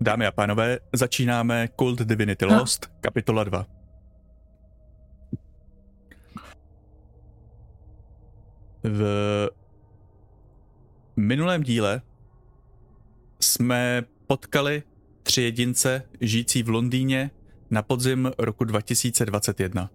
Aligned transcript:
Dámy 0.00 0.26
a 0.26 0.32
pánové, 0.32 0.78
začínáme 0.92 1.68
Cult 1.80 1.98
Divinity 2.02 2.44
Lost, 2.44 2.86
no. 2.92 2.98
kapitola 3.00 3.44
2. 3.44 3.66
V 8.84 9.50
minulém 11.16 11.62
díle 11.62 12.02
jsme 13.40 14.04
potkali 14.26 14.82
tři 15.22 15.42
jedince 15.42 16.02
žijící 16.20 16.62
v 16.62 16.68
Londýně 16.68 17.30
na 17.70 17.82
podzim 17.82 18.30
roku 18.38 18.64
2021. 18.64 19.90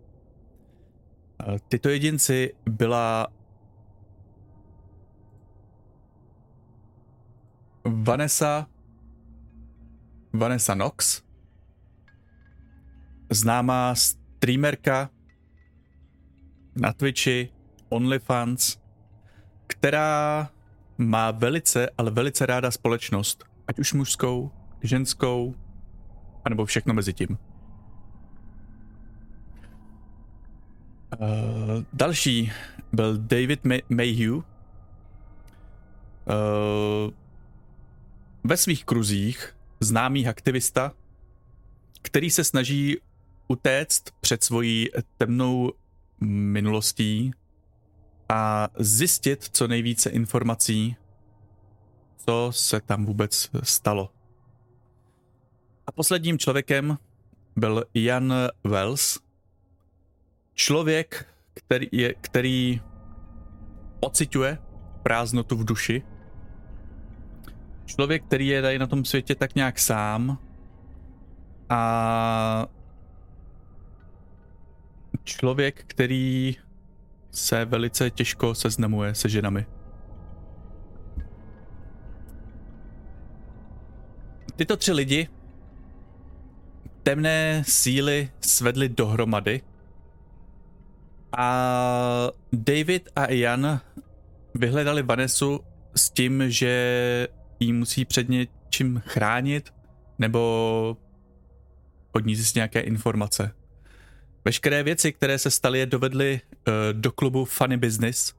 Tyto 1.69 1.89
jedinci 1.89 2.53
byla 2.65 3.27
Vanessa 7.85 8.67
Vanessa 10.33 10.73
Knox, 10.73 11.21
známá 13.29 13.95
streamerka 13.95 15.09
na 16.75 16.93
Twitchi, 16.93 17.49
OnlyFans, 17.89 18.77
která 19.67 20.49
má 20.97 21.31
velice, 21.31 21.89
ale 21.97 22.11
velice 22.11 22.45
ráda 22.45 22.71
společnost, 22.71 23.43
ať 23.67 23.79
už 23.79 23.93
mužskou, 23.93 24.51
ženskou, 24.81 25.55
anebo 26.45 26.65
všechno 26.65 26.93
mezi 26.93 27.13
tím. 27.13 27.37
Uh, 31.19 31.83
další 31.93 32.51
byl 32.93 33.17
David 33.17 33.63
May- 33.63 33.83
Mayhew. 33.89 34.33
Uh, 34.33 34.43
ve 38.43 38.57
svých 38.57 38.85
kruzích 38.85 39.55
známý 39.81 40.27
aktivista, 40.27 40.93
který 42.01 42.29
se 42.29 42.43
snaží 42.43 42.97
utéct 43.47 44.03
před 44.21 44.43
svojí 44.43 44.89
temnou 45.17 45.71
minulostí 46.21 47.31
a 48.29 48.69
zjistit 48.79 49.49
co 49.51 49.67
nejvíce 49.67 50.09
informací, 50.09 50.95
co 52.17 52.51
se 52.53 52.81
tam 52.81 53.05
vůbec 53.05 53.49
stalo. 53.63 54.13
A 55.87 55.91
posledním 55.91 56.37
člověkem 56.37 56.97
byl 57.55 57.85
Jan 57.93 58.33
Wells, 58.63 59.19
člověk, 60.53 61.27
který, 61.53 61.87
je, 61.91 62.13
který 62.13 62.81
pociťuje 63.99 64.57
prázdnotu 65.03 65.57
v 65.57 65.65
duši 65.65 66.03
člověk, 67.95 68.23
který 68.23 68.47
je 68.47 68.61
tady 68.61 68.79
na 68.79 68.87
tom 68.87 69.05
světě 69.05 69.35
tak 69.35 69.55
nějak 69.55 69.79
sám 69.79 70.37
a 71.69 72.65
člověk, 75.23 75.83
který 75.87 76.55
se 77.31 77.65
velice 77.65 78.09
těžko 78.09 78.55
seznamuje 78.55 79.15
se 79.15 79.29
ženami. 79.29 79.65
Tyto 84.55 84.77
tři 84.77 84.91
lidi 84.91 85.27
temné 87.03 87.63
síly 87.67 88.31
svedly 88.41 88.89
dohromady 88.89 89.61
a 91.37 91.47
David 92.53 93.09
a 93.15 93.25
Ian 93.25 93.79
vyhledali 94.55 95.03
Vanesu 95.03 95.59
s 95.95 96.09
tím, 96.09 96.43
že 96.47 97.27
jí 97.61 97.73
musí 97.73 98.05
před 98.05 98.29
něčím 98.29 99.01
chránit, 99.05 99.73
nebo 100.19 100.97
od 102.11 102.25
ní 102.25 102.35
zjistit 102.35 102.55
nějaké 102.55 102.79
informace. 102.79 103.55
Veškeré 104.45 104.83
věci, 104.83 105.13
které 105.13 105.39
se 105.39 105.51
staly, 105.51 105.79
je 105.79 105.85
dovedly 105.85 106.41
uh, 106.53 106.73
do 106.91 107.11
klubu 107.11 107.45
Funny 107.45 107.77
Business, 107.77 108.33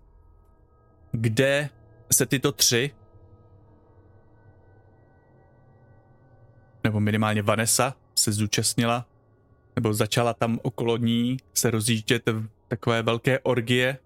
kde 1.13 1.69
se 2.13 2.27
tyto 2.27 2.53
tři, 2.53 2.91
nebo 6.85 7.01
minimálně 7.01 7.43
Vanessa, 7.43 7.97
se 8.15 8.33
zúčastnila, 8.33 9.07
nebo 9.77 9.95
začala 9.95 10.35
tam 10.35 10.59
okolo 10.63 10.97
ní 10.97 11.37
se 11.55 11.71
rozjíždět 11.71 12.29
v 12.29 12.49
takové 12.69 13.03
velké 13.03 13.39
orgie. 13.39 13.99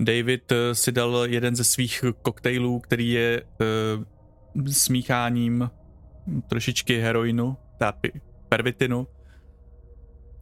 David 0.00 0.52
uh, 0.52 0.58
si 0.72 0.92
dal 0.92 1.18
jeden 1.24 1.56
ze 1.56 1.64
svých 1.64 2.04
koktejlů, 2.22 2.80
který 2.80 3.10
je 3.10 3.42
uh, 3.42 4.04
smícháním 4.70 5.70
trošičky 6.48 7.00
heroinu, 7.00 7.56
tápy, 7.78 8.12
pervitinu 8.48 9.06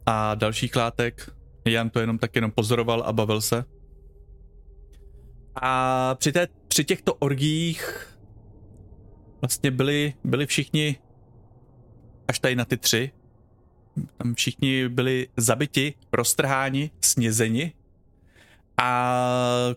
a 0.05 0.35
dalších 0.35 0.75
látek. 0.75 1.31
Jan 1.65 1.89
to 1.89 1.99
jenom 1.99 2.17
tak 2.17 2.35
jenom 2.35 2.51
pozoroval 2.51 3.03
a 3.05 3.13
bavil 3.13 3.41
se. 3.41 3.65
A 5.61 6.15
při, 6.15 6.31
té, 6.31 6.47
při 6.67 6.83
těchto 6.83 7.13
orgiích 7.13 8.13
vlastně 9.41 9.71
byli, 9.71 10.13
byli 10.23 10.45
všichni 10.45 10.97
až 12.27 12.39
tady 12.39 12.55
na 12.55 12.65
ty 12.65 12.77
tři. 12.77 13.11
Tam 14.17 14.35
všichni 14.35 14.89
byli 14.89 15.27
zabiti, 15.37 15.93
roztrháni, 16.13 16.91
snězeni. 17.01 17.73
A 18.77 19.19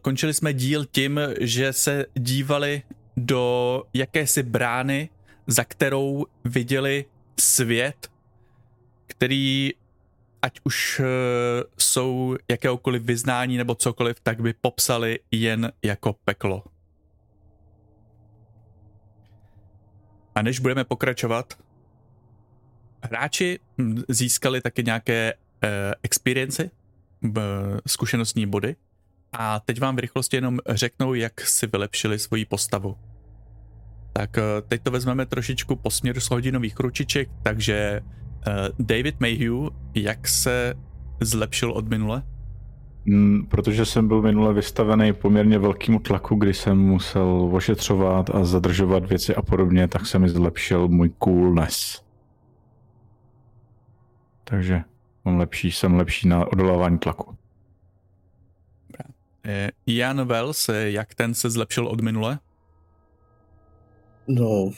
končili 0.02 0.34
jsme 0.34 0.52
díl 0.52 0.84
tím, 0.84 1.20
že 1.40 1.72
se 1.72 2.06
dívali 2.14 2.82
do 3.16 3.84
jakési 3.94 4.42
brány, 4.42 5.08
za 5.46 5.64
kterou 5.64 6.26
viděli 6.44 7.04
svět, 7.40 8.10
který 9.06 9.72
ať 10.42 10.60
už 10.64 11.00
uh, 11.00 11.06
jsou 11.78 12.36
jakéhokoliv 12.50 13.02
vyznání 13.02 13.56
nebo 13.56 13.74
cokoliv, 13.74 14.20
tak 14.20 14.40
by 14.40 14.52
popsali 14.52 15.18
jen 15.30 15.72
jako 15.82 16.12
peklo. 16.12 16.64
A 20.34 20.42
než 20.42 20.60
budeme 20.60 20.84
pokračovat, 20.84 21.58
hráči 23.02 23.58
hm, 23.78 24.02
získali 24.08 24.60
taky 24.60 24.82
nějaké 24.82 25.34
uh, 25.34 25.70
experience, 26.02 26.70
zkušenostní 27.86 28.46
body, 28.46 28.76
a 29.32 29.60
teď 29.60 29.80
vám 29.80 29.96
v 29.96 29.98
rychlosti 29.98 30.36
jenom 30.36 30.58
řeknou, 30.68 31.14
jak 31.14 31.40
si 31.40 31.66
vylepšili 31.66 32.18
svoji 32.18 32.44
postavu. 32.44 32.96
Tak 34.12 34.38
eh, 34.38 34.42
teď 34.68 34.82
to 34.82 34.90
vezmeme 34.90 35.26
trošičku 35.26 35.76
po 35.76 35.90
směru 35.90 36.20
z 36.20 36.30
hodinových 36.30 36.80
ručiček, 36.80 37.28
takže 37.42 38.00
uh, 38.02 38.86
David 38.86 39.20
Mayhew, 39.20 39.54
jak 39.94 40.28
se 40.28 40.74
zlepšil 41.20 41.72
od 41.72 41.88
minule? 41.88 42.22
Mm, 43.04 43.46
protože 43.46 43.84
jsem 43.84 44.08
byl 44.08 44.22
minule 44.22 44.54
vystavený 44.54 45.12
poměrně 45.12 45.58
velkému 45.58 45.98
tlaku, 45.98 46.34
kdy 46.34 46.54
jsem 46.54 46.78
musel 46.78 47.50
ošetřovat 47.52 48.30
a 48.30 48.44
zadržovat 48.44 49.08
věci 49.08 49.34
a 49.34 49.42
podobně, 49.42 49.88
tak 49.88 50.06
se 50.06 50.18
mi 50.18 50.28
zlepšil 50.28 50.88
můj 50.88 51.10
coolness. 51.24 52.04
Takže 54.44 54.82
mám 55.24 55.36
lepší, 55.36 55.72
jsem 55.72 55.94
lepší 55.94 56.28
na 56.28 56.52
odolávání 56.52 56.98
tlaku. 56.98 57.39
Eh, 59.44 59.70
Jan 59.86 60.28
Wells, 60.28 60.68
jak 60.68 61.14
ten 61.14 61.34
se 61.34 61.50
zlepšil 61.50 61.86
od 61.86 62.00
minule? 62.00 62.38
No, 64.28 64.70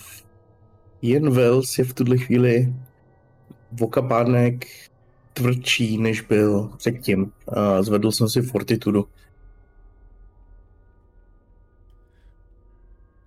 Jan 1.03 1.31
Wells 1.31 1.79
je 1.79 1.85
v 1.85 1.95
tuhle 1.95 2.19
chvíli 2.19 2.75
vokapádnek 3.73 4.67
tvrdší, 5.33 5.99
než 5.99 6.21
byl 6.21 6.71
předtím. 6.77 7.33
A 7.49 7.83
zvedl 7.83 8.13
jsem 8.13 8.29
si 8.29 8.43
fortitudu. 8.43 9.09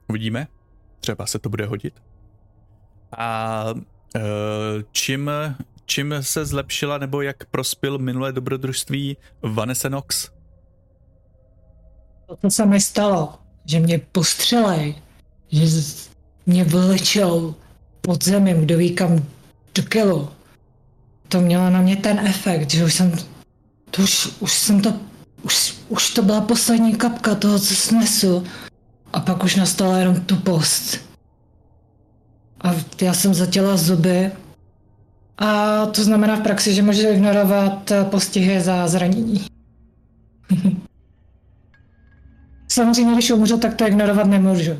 Uvidíme. 0.10 0.48
Třeba 1.00 1.26
se 1.26 1.40
to 1.40 1.50
bude 1.50 1.66
hodit. 1.66 1.94
A 3.18 3.66
uh, 3.74 4.22
čím, 4.92 5.32
čím 5.86 6.16
se 6.22 6.46
zlepšila, 6.46 6.98
nebo 6.98 7.22
jak 7.22 7.46
prospěl 7.46 7.98
minulé 7.98 8.32
dobrodružství 8.32 9.18
Vanessa 9.42 9.90
Knox? 9.90 10.35
To, 12.28 12.36
co 12.42 12.50
se 12.50 12.66
mi 12.66 12.82
stalo, 12.82 13.34
že 13.66 13.80
mě 13.80 14.00
postřelej, 14.12 14.96
že 15.52 15.66
mě 16.46 16.64
vylečil 16.64 17.56
pod 18.02 18.24
zemím, 18.24 18.62
kdo 18.62 18.78
ví 18.78 18.96
kam 18.96 19.26
do 19.76 19.84
kilu. 19.84 20.30
To 21.28 21.42
mělo 21.42 21.70
na 21.70 21.82
mě 21.82 21.96
ten 21.96 22.20
efekt, 22.20 22.72
že 22.72 22.86
už 22.86 22.94
jsem, 22.94 23.12
to 23.92 24.02
už, 24.02 24.30
už 24.40 24.54
jsem 24.54 24.82
to, 24.82 24.94
už, 25.42 25.76
už 25.90 26.10
to 26.10 26.22
byla 26.22 26.42
poslední 26.42 26.96
kapka 26.96 27.36
toho, 27.36 27.60
co 27.60 27.76
snesu. 27.76 28.44
A 29.14 29.20
pak 29.20 29.44
už 29.44 29.56
nastala 29.56 29.98
jenom 29.98 30.22
tupost. 30.22 30.98
A 32.62 32.76
já 33.02 33.14
jsem 33.14 33.34
zatěla 33.34 33.78
zuby. 33.78 34.32
A 35.38 35.86
to 35.86 36.04
znamená 36.04 36.36
v 36.36 36.44
praxi, 36.44 36.74
že 36.74 36.82
můžu 36.82 37.08
ignorovat 37.08 37.92
postihy 38.10 38.62
za 38.62 38.88
zranění. 38.88 39.46
Samozřejmě, 42.76 43.14
když 43.14 43.32
umřu, 43.32 43.60
tak 43.60 43.76
to 43.76 43.88
ignorovat 43.88 44.28
nemůžu. 44.28 44.80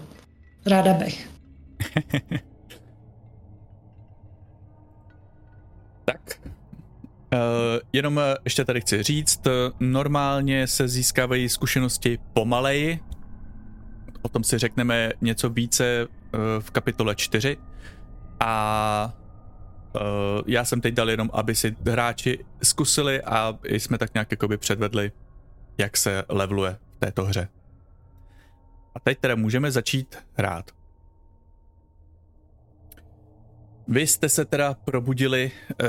Ráda 0.66 0.94
bych. 0.94 1.30
Tak. 6.06 6.40
Uh, 7.34 7.40
jenom 7.94 8.20
eh, 8.20 8.36
ještě 8.46 8.66
tady 8.66 8.82
chci 8.82 9.04
říct, 9.04 9.48
eh, 9.48 9.52
normálně 9.80 10.68
se 10.68 10.88
získávají 10.88 11.50
zkušenosti 11.50 12.20
pomaleji. 12.34 13.00
O 14.22 14.30
tom 14.30 14.44
si 14.44 14.58
řekneme 14.58 15.12
něco 15.22 15.50
více 15.50 16.08
v 16.60 16.72
kapitole 16.72 17.16
4. 17.16 17.58
A 18.40 19.14
já 20.48 20.66
jsem 20.66 20.82
teď 20.82 20.94
dal 20.94 21.10
jenom, 21.10 21.30
aby 21.34 21.56
si 21.56 21.76
hráči 21.88 22.46
zkusili 22.64 23.22
a 23.22 23.58
jsme 23.64 23.98
tak 23.98 24.14
nějak 24.14 24.32
jakoby 24.32 24.58
předvedli, 24.58 25.12
jak 25.78 25.98
se 25.98 26.24
leveluje 26.30 26.78
v 26.92 27.00
této 27.00 27.26
hře. 27.26 27.48
A 28.96 29.00
teď 29.00 29.20
teda 29.20 29.36
můžeme 29.36 29.72
začít 29.72 30.18
hrát. 30.34 30.72
Vy 33.88 34.08
jste 34.08 34.30
se 34.30 34.46
teda 34.46 34.74
probudili 34.74 35.52
uh, 35.70 35.88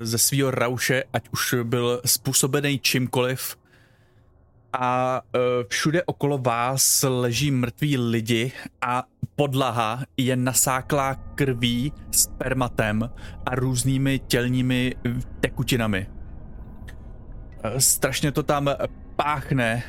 ze 0.00 0.18
svého 0.18 0.50
rauše, 0.50 1.04
ať 1.12 1.28
už 1.32 1.54
byl 1.62 2.00
způsobený 2.04 2.78
čímkoliv. 2.78 3.56
A 4.72 5.20
uh, 5.20 5.40
všude 5.68 6.02
okolo 6.04 6.38
vás 6.38 7.04
leží 7.08 7.50
mrtví 7.50 7.98
lidi 7.98 8.52
a 8.80 9.04
podlaha 9.36 10.02
je 10.16 10.36
nasáklá 10.36 11.14
krví, 11.14 11.92
spermatem 12.10 13.10
a 13.46 13.54
různými 13.54 14.18
tělními 14.18 14.94
tekutinami. 15.40 16.06
Uh, 16.10 17.78
strašně 17.78 18.32
to 18.32 18.42
tam 18.42 18.70
páchne 19.16 19.82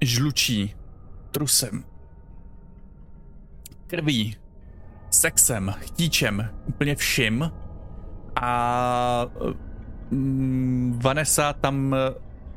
žlučí, 0.00 0.74
trusem, 1.32 1.84
krví, 3.86 4.36
sexem, 5.10 5.74
chtíčem, 5.78 6.50
úplně 6.66 6.96
všim. 6.96 7.50
A 8.42 9.26
mm, 10.10 10.98
Vanessa 11.02 11.52
tam 11.52 11.96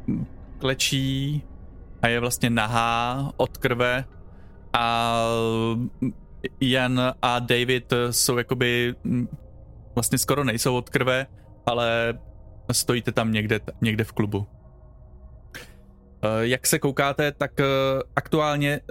mm, 0.07 0.25
klečí 0.57 1.43
a 2.01 2.07
je 2.07 2.19
vlastně 2.19 2.49
nahá 2.49 3.31
od 3.37 3.57
krve 3.57 4.05
a 4.73 5.15
Jan 6.61 7.13
a 7.21 7.39
David 7.39 7.93
jsou 8.11 8.37
jakoby 8.37 8.95
mm, 9.03 9.27
vlastně 9.95 10.17
skoro 10.17 10.43
nejsou 10.43 10.75
od 10.75 10.89
krve, 10.89 11.27
ale 11.65 12.13
stojíte 12.71 13.11
tam 13.11 13.31
někde, 13.31 13.59
někde 13.81 14.03
v 14.03 14.11
klubu. 14.11 14.47
Eh, 16.25 16.47
jak 16.47 16.67
se 16.67 16.79
koukáte, 16.79 17.31
tak 17.31 17.59
eh, 17.59 17.65
aktuálně 18.15 18.81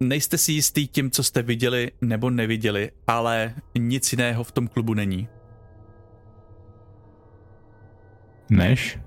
nejste 0.00 0.38
si 0.38 0.52
jistý 0.52 0.88
tím, 0.88 1.10
co 1.10 1.22
jste 1.22 1.42
viděli 1.42 1.90
nebo 2.00 2.30
neviděli, 2.30 2.90
ale 3.06 3.54
nic 3.78 4.12
jiného 4.12 4.44
v 4.44 4.52
tom 4.52 4.68
klubu 4.68 4.94
není. 4.94 5.28
Než? 8.50 8.98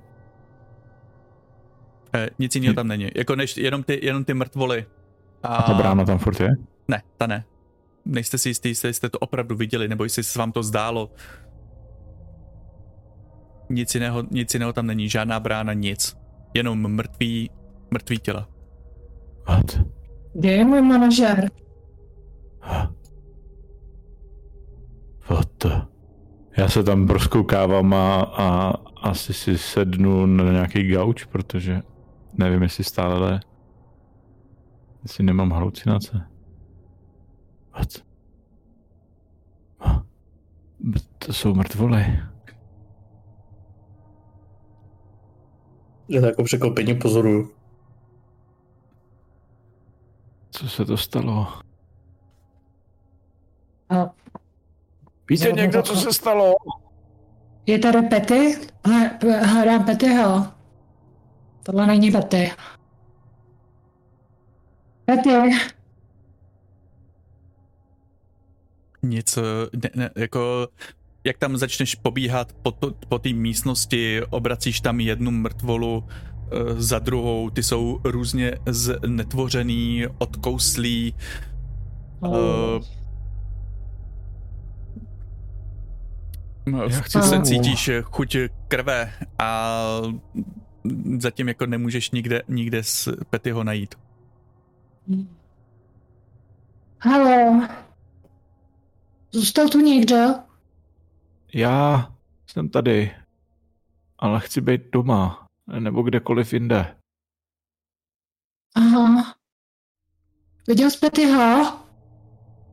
Eh, 2.13 2.30
nic 2.39 2.56
jiného 2.56 2.74
tam 2.74 2.88
není. 2.88 3.09
Jako 3.15 3.36
než 3.36 3.57
jenom 3.57 3.83
ty, 3.83 4.06
jenom 4.06 4.25
ty 4.25 4.33
mrtvoly. 4.33 4.86
A... 5.44 5.56
a 5.56 5.62
ta 5.68 5.74
brána 5.74 6.06
tam 6.06 6.18
furt 6.18 6.39
je? 6.39 6.50
Ne, 6.88 7.01
ta 7.18 7.27
ne. 7.27 7.45
Nejste 8.06 8.38
si 8.38 8.50
jistý, 8.50 8.69
jestli 8.69 8.94
jste 8.94 9.09
to 9.09 9.19
opravdu 9.19 9.56
viděli, 9.56 9.88
nebo 9.88 10.03
jestli 10.03 10.24
se 10.24 10.39
vám 10.39 10.51
to 10.51 10.63
zdálo. 10.63 11.12
Nic 13.69 13.95
jiného, 13.95 14.24
nic 14.31 14.53
jiného 14.53 14.74
tam 14.74 14.88
není, 14.88 15.09
žádná 15.09 15.39
brána, 15.39 15.74
nic. 15.74 16.19
Jenom 16.54 16.80
mrtví, 16.80 17.50
mrtví 17.92 18.18
těla. 18.18 18.50
What? 19.48 19.80
Kde 20.34 20.51
je 20.51 20.66
můj 20.66 20.81
manažer? 20.81 21.51
What 25.30 25.66
Já 26.57 26.69
se 26.69 26.84
tam 26.84 27.07
proskoukávám 27.07 27.94
a, 27.94 28.22
a 28.22 28.74
asi 29.01 29.34
si 29.34 29.57
sednu 29.57 30.25
na 30.25 30.51
nějaký 30.51 30.88
gauč, 30.88 31.25
protože 31.25 31.81
nevím, 32.34 32.62
jestli 32.62 32.84
stále 32.84 33.19
le. 33.19 33.40
Jestli 35.04 35.24
nemám 35.24 35.51
halucinace. 35.51 36.22
What? 37.74 38.10
To 41.18 41.34
jsou 41.34 41.56
mrtvoly. 41.56 42.19
Já 46.10 46.22
to 46.22 46.28
jako 46.28 46.44
překvapení 46.44 46.96
pozoruju. 46.96 47.52
Co 50.52 50.70
se 50.70 50.86
to 50.86 50.98
stalo? 50.98 51.48
A 53.90 54.10
Víte 55.30 55.52
někdo, 55.52 55.82
co 55.82 55.96
se 55.96 56.14
stalo? 56.14 56.56
je 57.66 57.80
tady 57.80 58.02
Petty? 58.02 58.56
Hle- 58.86 59.20
Hledám 59.46 59.86
Pettyho. 59.86 60.46
Tohle 61.64 61.88
není 61.88 62.12
Petty. 62.12 62.52
Petty, 65.06 65.30
Nic, 69.04 69.38
eh, 69.38 69.42
ne, 69.84 69.90
ne, 69.96 70.10
jako 70.16 70.68
jak 71.24 71.38
tam 71.38 71.57
začneš 71.57 71.95
pobíhat 71.95 72.54
po, 72.54 72.71
to, 72.71 72.94
po 73.10 73.19
té 73.19 73.33
místnosti, 73.33 74.21
obracíš 74.30 74.81
tam 74.81 75.00
jednu 75.00 75.31
mrtvolu 75.31 76.04
eh, 76.07 76.81
za 76.81 77.00
druhou, 77.00 77.50
ty 77.50 77.63
jsou 77.63 78.00
různě 78.04 78.57
znetvořený, 78.66 80.06
odkouslí. 80.18 81.16
Oh. 82.19 82.81
Uh, 86.68 86.89
chci 86.89 87.22
se 87.22 87.42
cítíš 87.42 87.89
chuť 88.01 88.38
krve 88.68 89.13
a 89.39 90.01
zatím 91.18 91.48
jako 91.48 91.65
nemůžeš 91.65 92.12
nikde, 92.12 92.42
nikde 92.48 92.83
z 92.83 93.07
Petyho 93.30 93.63
najít. 93.63 93.95
Halo. 97.00 97.68
Zůstal 99.31 99.68
tu 99.68 99.80
někdo? 99.80 100.49
Já 101.54 102.10
jsem 102.48 102.69
tady, 102.69 103.12
ale 104.19 104.40
chci 104.40 104.62
být 104.62 104.81
doma, 104.92 105.48
nebo 105.80 106.01
kdekoliv 106.01 106.54
jinde. 106.54 106.96
Aha. 108.75 109.36
Viděl 110.68 110.90
jsi 110.90 111.00
Pettyho? 111.00 111.80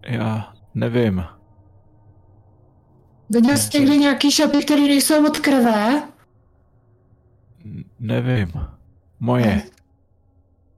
Já 0.06 0.54
nevím. 0.74 1.24
Viděl 3.30 3.56
jsi 3.56 3.78
někdy 3.78 3.98
nějaký 3.98 4.30
šapy, 4.30 4.64
které 4.64 4.80
nejsou 4.80 5.26
od 5.26 5.38
krve? 5.38 6.02
Nevím. 7.98 8.52
Moje. 9.20 9.62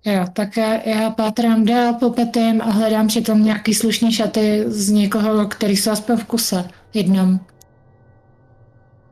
Jo, 0.05 0.25
tak 0.33 0.57
já, 0.57 0.88
já 0.88 1.11
pátrám 1.11 1.64
dál 1.64 1.95
po 1.95 2.11
Petym 2.11 2.62
a 2.62 2.64
hledám 2.64 3.07
přitom 3.07 3.45
nějaký 3.45 3.75
slušný 3.75 4.12
šaty 4.12 4.64
z 4.67 4.90
někoho, 4.90 5.47
který 5.47 5.76
jsou 5.76 5.90
aspoň 5.90 6.17
v 6.17 6.25
kuse. 6.25 6.71
Jednom. 6.95 7.40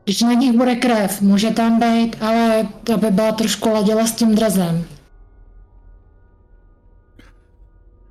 Když 0.07 0.21
na 0.21 0.33
nich 0.33 0.57
bude 0.57 0.75
krev, 0.75 1.21
může 1.21 1.51
tam 1.51 1.79
být, 1.79 2.21
ale 2.21 2.67
aby 2.93 3.11
byla 3.11 3.31
trošku 3.31 3.69
ladila 3.69 4.07
s 4.07 4.15
tím 4.15 4.35
drazem. 4.35 4.75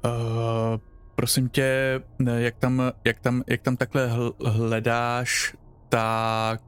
Uh, 0.04 0.78
prosím 1.14 1.48
tě, 1.48 2.00
jak 2.36 2.56
tam, 2.56 2.82
jak 3.04 3.20
tam, 3.20 3.42
jak 3.46 3.62
tam 3.62 3.76
takhle 3.76 4.08
hl- 4.08 4.34
hledáš, 4.46 5.56
tak 5.88 6.62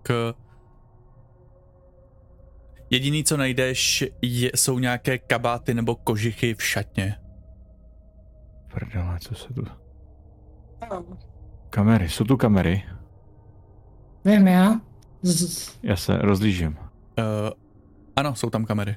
jediný, 2.91 3.25
co 3.25 3.37
najdeš, 3.37 4.05
je, 4.23 4.51
jsou 4.55 4.79
nějaké 4.79 5.19
kabáty 5.19 5.75
nebo 5.75 5.95
kožichy 5.97 6.55
v 6.55 6.63
šatně. 6.63 7.17
Prdele, 8.75 9.19
co 9.21 9.35
se 9.35 9.55
tu... 9.55 9.65
Kamery, 11.71 12.09
jsou 12.09 12.25
tu 12.25 12.37
kamery? 12.37 12.85
Vím 14.25 14.49
já. 14.49 14.88
Já 15.83 15.97
se 15.97 16.19
rozlížím. 16.19 16.77
Uh, 17.19 17.25
ano, 18.17 18.35
jsou 18.35 18.51
tam 18.51 18.65
kamery. 18.65 18.97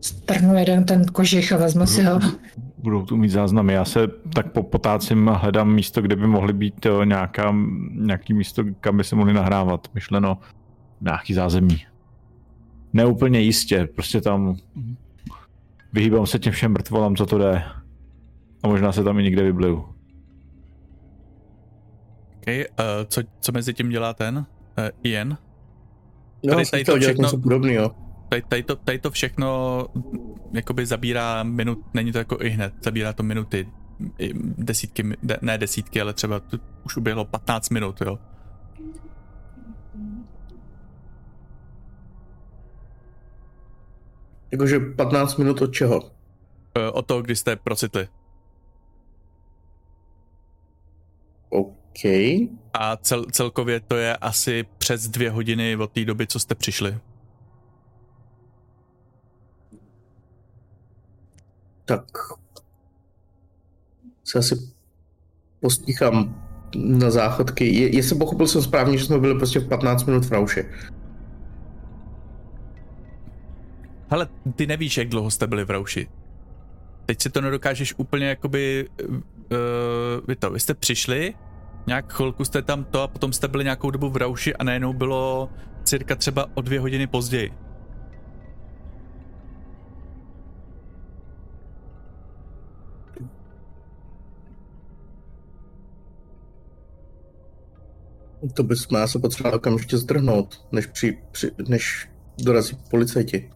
Strhnu 0.00 0.54
jeden 0.54 0.84
ten 0.84 1.04
kožich 1.04 1.52
a 1.52 1.56
vezmu 1.56 1.86
si 1.86 2.02
ho. 2.02 2.20
Budou 2.78 3.06
tu 3.06 3.16
mít 3.16 3.28
záznamy. 3.28 3.72
Já 3.72 3.84
se 3.84 4.08
tak 4.34 4.52
po- 4.52 4.62
potácím 4.62 5.28
a 5.28 5.36
hledám 5.36 5.72
místo, 5.74 6.02
kde 6.02 6.16
by 6.16 6.26
mohly 6.26 6.52
být 6.52 6.86
eh, 6.86 7.06
nějaká, 7.06 7.54
nějaký 7.92 8.34
místo, 8.34 8.64
kam 8.80 8.96
by 8.96 9.04
se 9.04 9.16
mohli 9.16 9.32
nahrávat. 9.32 9.88
Myšleno 9.94 10.38
nějaký 11.00 11.34
zázemí. 11.34 11.86
Neúplně 12.92 13.40
jistě, 13.40 13.88
prostě 13.94 14.20
tam 14.20 14.56
vyhýbám 15.92 16.26
se 16.26 16.38
těm 16.38 16.52
všem 16.52 16.72
mrtvolám, 16.72 17.16
co 17.16 17.26
to 17.26 17.38
jde. 17.38 17.62
A 18.62 18.68
možná 18.68 18.92
se 18.92 19.04
tam 19.04 19.18
i 19.18 19.22
někde 19.22 19.42
vybliju. 19.42 19.88
Okay, 22.40 22.58
uh, 22.60 22.84
co, 23.06 23.22
co 23.40 23.52
mezi 23.52 23.74
tím 23.74 23.88
dělá 23.88 24.14
ten? 24.14 24.46
uh, 24.78 24.84
Ian. 25.02 25.38
No, 26.44 26.54
tady, 26.54 26.66
tady 26.66 26.84
to 26.84 26.96
všechno, 26.96 27.22
něco 27.22 27.38
podobného. 27.38 27.94
Tady, 28.28 28.42
tady, 28.48 28.62
to, 28.62 28.76
tady 28.76 28.98
to 28.98 29.10
všechno 29.10 29.86
jakoby 30.52 30.86
zabírá 30.86 31.42
minut, 31.42 31.78
není 31.94 32.12
to 32.12 32.18
jako 32.18 32.36
i 32.40 32.48
hned, 32.48 32.74
zabírá 32.82 33.12
to 33.12 33.22
minuty, 33.22 33.68
desítky, 34.58 35.02
de, 35.22 35.38
ne 35.42 35.58
desítky, 35.58 36.00
ale 36.00 36.12
třeba 36.12 36.40
tu, 36.40 36.60
už 36.84 36.96
uběhlo 36.96 37.24
15 37.24 37.70
minut, 37.70 38.00
jo. 38.00 38.18
Jakože 44.52 44.80
15 44.80 45.36
minut 45.36 45.62
od 45.62 45.72
čeho? 45.72 46.10
Eh, 46.78 46.90
od 46.90 47.06
toho, 47.06 47.22
kdy 47.22 47.36
jste 47.36 47.56
procitli. 47.56 48.08
OK. 51.48 52.04
A 52.74 52.96
cel, 52.96 53.24
celkově 53.24 53.80
to 53.80 53.96
je 53.96 54.16
asi 54.16 54.64
přes 54.78 55.08
dvě 55.08 55.30
hodiny 55.30 55.76
od 55.76 55.92
té 55.92 56.04
doby, 56.04 56.26
co 56.26 56.40
jste 56.40 56.54
přišli. 56.54 56.98
Tak 61.84 62.04
se 64.24 64.38
asi 64.38 64.54
postichám 65.60 66.46
na 66.76 67.10
záchodky. 67.10 67.74
Je, 67.74 67.96
jestli 67.96 68.18
pochopil 68.18 68.46
jsem 68.46 68.62
správně, 68.62 68.98
že 68.98 69.04
jsme 69.04 69.18
byli 69.18 69.34
prostě 69.34 69.60
v 69.60 69.68
15 69.68 70.04
minut 70.04 70.24
v 70.24 70.32
Rauši. 70.32 70.64
Hele, 74.10 74.28
ty 74.56 74.66
nevíš, 74.66 74.96
jak 74.96 75.08
dlouho 75.08 75.30
jste 75.30 75.46
byli 75.46 75.64
v 75.64 75.70
Rauši. 75.70 76.08
Teď 77.06 77.22
si 77.22 77.30
to 77.30 77.40
nedokážeš 77.40 77.94
úplně 77.96 78.28
jakoby... 78.28 78.88
Uh, 79.00 80.26
vy 80.28 80.36
to, 80.36 80.50
vy 80.50 80.60
jste 80.60 80.74
přišli, 80.74 81.34
nějak 81.86 82.12
chvilku 82.12 82.44
jste 82.44 82.62
tam 82.62 82.84
to 82.84 83.02
a 83.02 83.08
potom 83.08 83.32
jste 83.32 83.48
byli 83.48 83.64
nějakou 83.64 83.90
dobu 83.90 84.10
v 84.10 84.16
Rauši 84.16 84.54
a 84.54 84.64
najednou 84.64 84.92
bylo 84.92 85.50
cirka 85.84 86.16
třeba 86.16 86.46
o 86.54 86.60
dvě 86.60 86.80
hodiny 86.80 87.06
později. 87.06 87.52
To 98.54 98.62
bychom 98.62 99.06
se 99.06 99.18
potřebovali 99.18 99.56
okamžitě 99.56 99.98
zdrhnout, 99.98 100.68
než, 100.72 100.86
při, 100.86 101.18
při, 101.30 101.50
než 101.68 102.10
dorazí 102.38 102.76
policajti. 102.90 103.50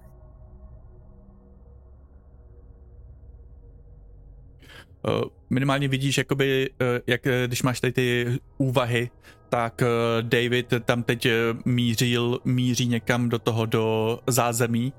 Uh, 5.08 5.22
minimálně 5.54 5.88
vidíš, 5.88 6.18
jakoby, 6.18 6.70
uh, 6.70 6.86
jak 7.06 7.26
eh, 7.26 7.46
když 7.46 7.62
máš 7.62 7.80
tady 7.80 7.92
ty 7.92 8.38
úvahy, 8.58 9.10
tak 9.48 9.82
uh, 9.82 9.88
David 10.28 10.74
tam 10.84 11.02
teď 11.02 11.28
mířil, 11.64 12.38
míří 12.44 12.86
někam 12.86 13.28
do 13.28 13.38
toho, 13.38 13.66
do 13.66 14.18
zázemí 14.26 14.92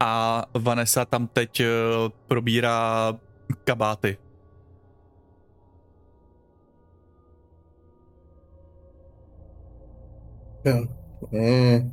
a 0.00 0.44
Vanessa 0.54 1.04
tam 1.04 1.26
teď 1.26 1.62
probírá 2.28 3.12
kabáty. 3.64 4.16
Je. 11.32 11.90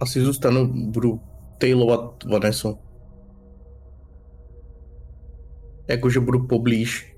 Asi 0.00 0.20
zůstanu, 0.20 0.90
budu 0.90 1.20
tailovat 1.58 2.24
Vanesu. 2.24 2.78
Jakože 5.88 6.20
budu 6.20 6.46
poblíž, 6.46 7.16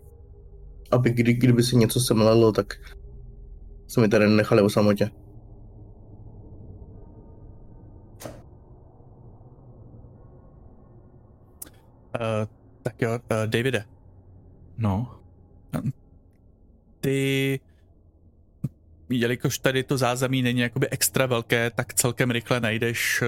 aby 0.91 1.11
kdy, 1.11 1.35
kdyby 1.35 1.63
si 1.63 1.77
něco 1.77 2.01
semlelo, 2.01 2.53
tak 2.53 2.75
se 3.87 4.01
mi 4.01 4.09
tady 4.09 4.29
nechali 4.29 4.63
o 4.63 4.71
samotě. 4.71 5.11
Uh, 12.15 12.47
tak 12.83 13.03
jo, 13.03 13.11
uh, 13.11 13.47
Davide. 13.47 13.85
No. 14.79 15.21
Ty 17.01 17.61
jelikož 19.09 19.59
tady 19.59 19.83
to 19.83 19.99
zázemí 19.99 20.43
není 20.43 20.61
jakoby 20.61 20.89
extra 20.89 21.27
velké, 21.27 21.71
tak 21.71 21.95
celkem 21.95 22.31
rychle 22.31 22.61
najdeš 22.61 23.23
eh, 23.23 23.27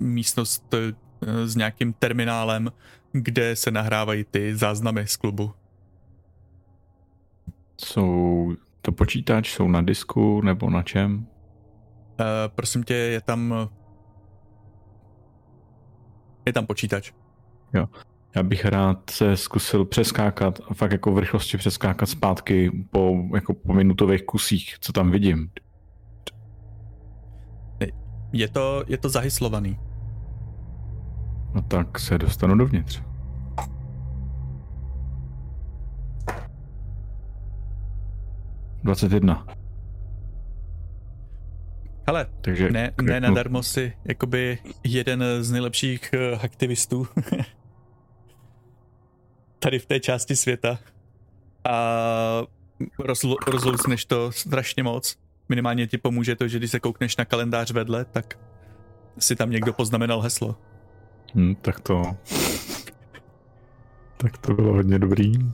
místnost 0.00 0.74
eh, 0.74 1.46
s 1.46 1.56
nějakým 1.56 1.92
terminálem, 1.92 2.72
kde 3.16 3.56
se 3.56 3.70
nahrávají 3.70 4.24
ty 4.24 4.56
záznamy 4.56 5.06
z 5.06 5.16
klubu. 5.16 5.52
Jsou 7.80 8.54
to 8.82 8.92
počítač, 8.92 9.52
jsou 9.52 9.68
na 9.68 9.82
disku 9.82 10.40
nebo 10.40 10.70
na 10.70 10.82
čem? 10.82 11.16
Uh, 11.16 11.26
prosím 12.54 12.82
tě, 12.82 12.94
je 12.94 13.20
tam 13.20 13.68
je 16.46 16.52
tam 16.52 16.66
počítač. 16.66 17.12
Jo. 17.74 17.88
Já 18.36 18.42
bych 18.42 18.64
rád 18.64 19.10
se 19.10 19.36
zkusil 19.36 19.84
přeskákat, 19.84 20.60
fakt 20.72 20.92
jako 20.92 21.12
v 21.12 21.18
rychlosti 21.18 21.56
přeskákat 21.56 22.08
zpátky 22.08 22.86
po, 22.90 23.16
jako 23.34 23.54
po 23.54 23.72
minutových 23.72 24.22
kusích, 24.22 24.76
co 24.80 24.92
tam 24.92 25.10
vidím. 25.10 25.50
Je 28.32 28.48
to, 28.48 28.84
je 28.86 28.98
to 28.98 29.08
zahyslovaný. 29.08 29.78
No 31.54 31.62
tak 31.62 31.98
se 31.98 32.18
dostanu 32.18 32.56
dovnitř. 32.56 33.02
Dvacet 38.82 39.12
jedna. 39.12 39.46
Hele, 42.06 42.26
Takže 42.40 42.70
ne, 42.70 42.92
ne 43.02 43.20
nadarmo 43.20 43.62
si 43.62 43.92
jakoby 44.04 44.58
jeden 44.84 45.24
z 45.40 45.50
nejlepších 45.50 46.10
uh, 46.14 46.44
aktivistů 46.44 47.06
tady 49.64 49.78
v 49.78 49.86
té 49.86 50.00
části 50.00 50.36
světa 50.36 50.78
a 51.64 52.42
rozlo, 52.98 53.36
rozlousneš 53.46 54.04
to 54.04 54.32
strašně 54.32 54.82
moc. 54.82 55.16
Minimálně 55.48 55.86
ti 55.86 55.98
pomůže 55.98 56.36
to, 56.36 56.48
že 56.48 56.58
když 56.58 56.70
se 56.70 56.80
koukneš 56.80 57.16
na 57.16 57.24
kalendář 57.24 57.70
vedle, 57.70 58.04
tak 58.04 58.38
si 59.18 59.36
tam 59.36 59.50
někdo 59.50 59.72
poznamenal 59.72 60.20
heslo. 60.20 60.56
Hmm, 61.34 61.54
tak 61.54 61.80
to... 61.80 62.02
tak 64.16 64.38
to 64.38 64.54
bylo 64.54 64.72
hodně 64.72 64.98
dobrý. 64.98 65.38
Uh, 65.38 65.52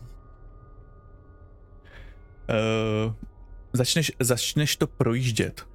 začneš, 3.73 4.13
začneš 4.21 4.77
to 4.77 4.87
projíždět. 4.87 5.67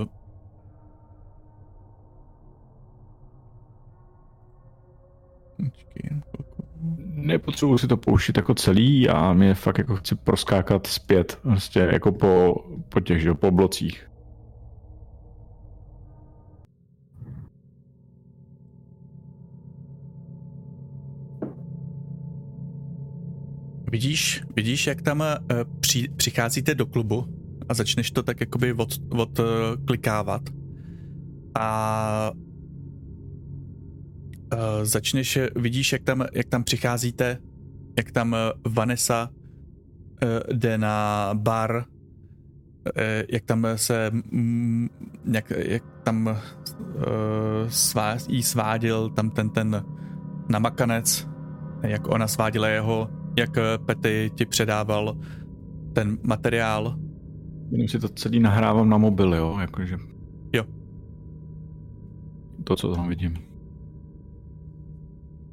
Uh, 0.00 0.08
Nepotřebuji 7.14 7.78
si 7.78 7.88
to 7.88 7.96
pouštět 7.96 8.36
jako 8.36 8.54
celý 8.54 9.08
a 9.08 9.32
mě 9.32 9.54
fakt 9.54 9.78
jako 9.78 9.96
chci 9.96 10.14
proskákat 10.14 10.86
zpět, 10.86 11.38
prostě 11.42 11.80
jako 11.80 12.12
po, 12.12 12.54
po 12.88 13.00
těch, 13.00 13.22
že, 13.22 13.34
po 13.34 13.50
blocích. 13.50 14.10
Vidíš, 23.94 24.42
vidíš, 24.56 24.86
jak 24.86 25.02
tam 25.02 25.20
uh, 25.20 25.26
při, 25.80 26.08
přicházíte 26.16 26.74
do 26.74 26.86
klubu 26.86 27.26
a 27.68 27.74
začneš 27.74 28.10
to 28.10 28.22
tak 28.22 28.40
jakoby 28.40 28.72
od, 28.72 28.88
od 29.10 29.38
uh, 29.38 29.46
klikávat. 29.84 30.42
A 31.58 32.30
uh, 34.52 34.58
začneš, 34.82 35.38
vidíš, 35.56 35.92
jak 35.92 36.02
tam, 36.02 36.24
jak 36.32 36.48
tam 36.48 36.64
přicházíte, 36.64 37.38
jak 37.98 38.10
tam 38.10 38.34
eh, 38.34 38.52
Vanessa 38.68 39.30
jde 40.52 40.78
na 40.78 41.30
bar, 41.34 41.84
jak 43.28 43.44
tam 43.44 43.66
se, 43.76 44.10
mm, 44.10 44.88
jak, 45.32 45.52
jak 45.56 45.82
tam 46.04 46.38
svá, 47.68 48.16
jí 48.28 48.42
sváděl 48.42 49.10
tam 49.10 49.30
ten 49.30 49.50
ten 49.50 49.84
namakanec, 50.48 51.28
jak 51.82 52.08
ona 52.08 52.28
sváděla 52.28 52.68
jeho, 52.68 53.23
jak 53.38 53.50
Petty 53.86 54.30
ti 54.34 54.46
předával 54.46 55.16
ten 55.92 56.18
materiál. 56.22 56.96
Jenom 57.70 57.88
si 57.88 57.98
to 57.98 58.08
celý 58.08 58.40
nahrávám 58.40 58.88
na 58.88 58.98
mobil, 58.98 59.34
jo, 59.34 59.56
jakože. 59.60 59.96
Jo. 60.52 60.64
To, 62.64 62.76
co 62.76 62.94
tam 62.94 63.08
vidím. 63.08 63.54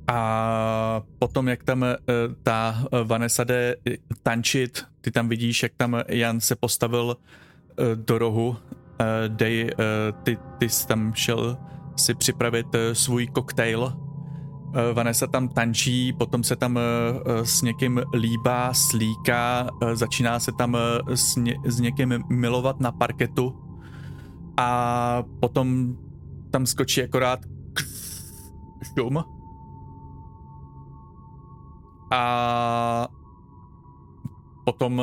A 0.08 1.02
potom, 1.20 1.48
jak 1.48 1.64
tam 1.64 1.84
eh, 1.84 1.98
ta 2.44 2.84
eh, 2.84 3.04
Vanessa 3.04 3.44
jde 3.44 3.76
tančit, 4.24 4.86
ty 5.02 5.12
tam 5.12 5.30
vidíš, 5.30 5.64
jak 5.64 5.72
tam 5.78 5.96
Jan 6.08 6.40
se 6.40 6.56
postavil 6.56 7.18
eh, 7.18 7.96
do 7.96 8.18
rohu, 8.18 8.58
dej, 9.28 9.72
ty, 10.24 10.38
ty 10.58 10.70
jsi 10.70 10.88
tam 10.88 11.14
šel 11.14 11.58
si 11.96 12.16
připravit 12.16 12.68
svůj 12.94 13.28
koktejl. 13.28 13.94
Vanessa 14.94 15.28
tam 15.28 15.48
tančí, 15.48 16.14
potom 16.14 16.44
se 16.44 16.56
tam 16.56 16.80
s 17.44 17.62
někým 17.62 18.02
líbá, 18.14 18.74
slíká, 18.74 19.70
začíná 19.94 20.40
se 20.40 20.52
tam 20.52 20.78
s, 21.08 21.36
ně, 21.36 21.56
s 21.66 21.80
někým 21.80 22.24
milovat 22.30 22.80
na 22.80 22.92
parketu 22.92 23.56
a 24.58 25.24
potom 25.40 25.96
tam 26.52 26.66
skočí 26.66 27.04
akorát 27.04 27.40
šum 28.94 29.24
a 32.12 33.08
potom 34.66 35.02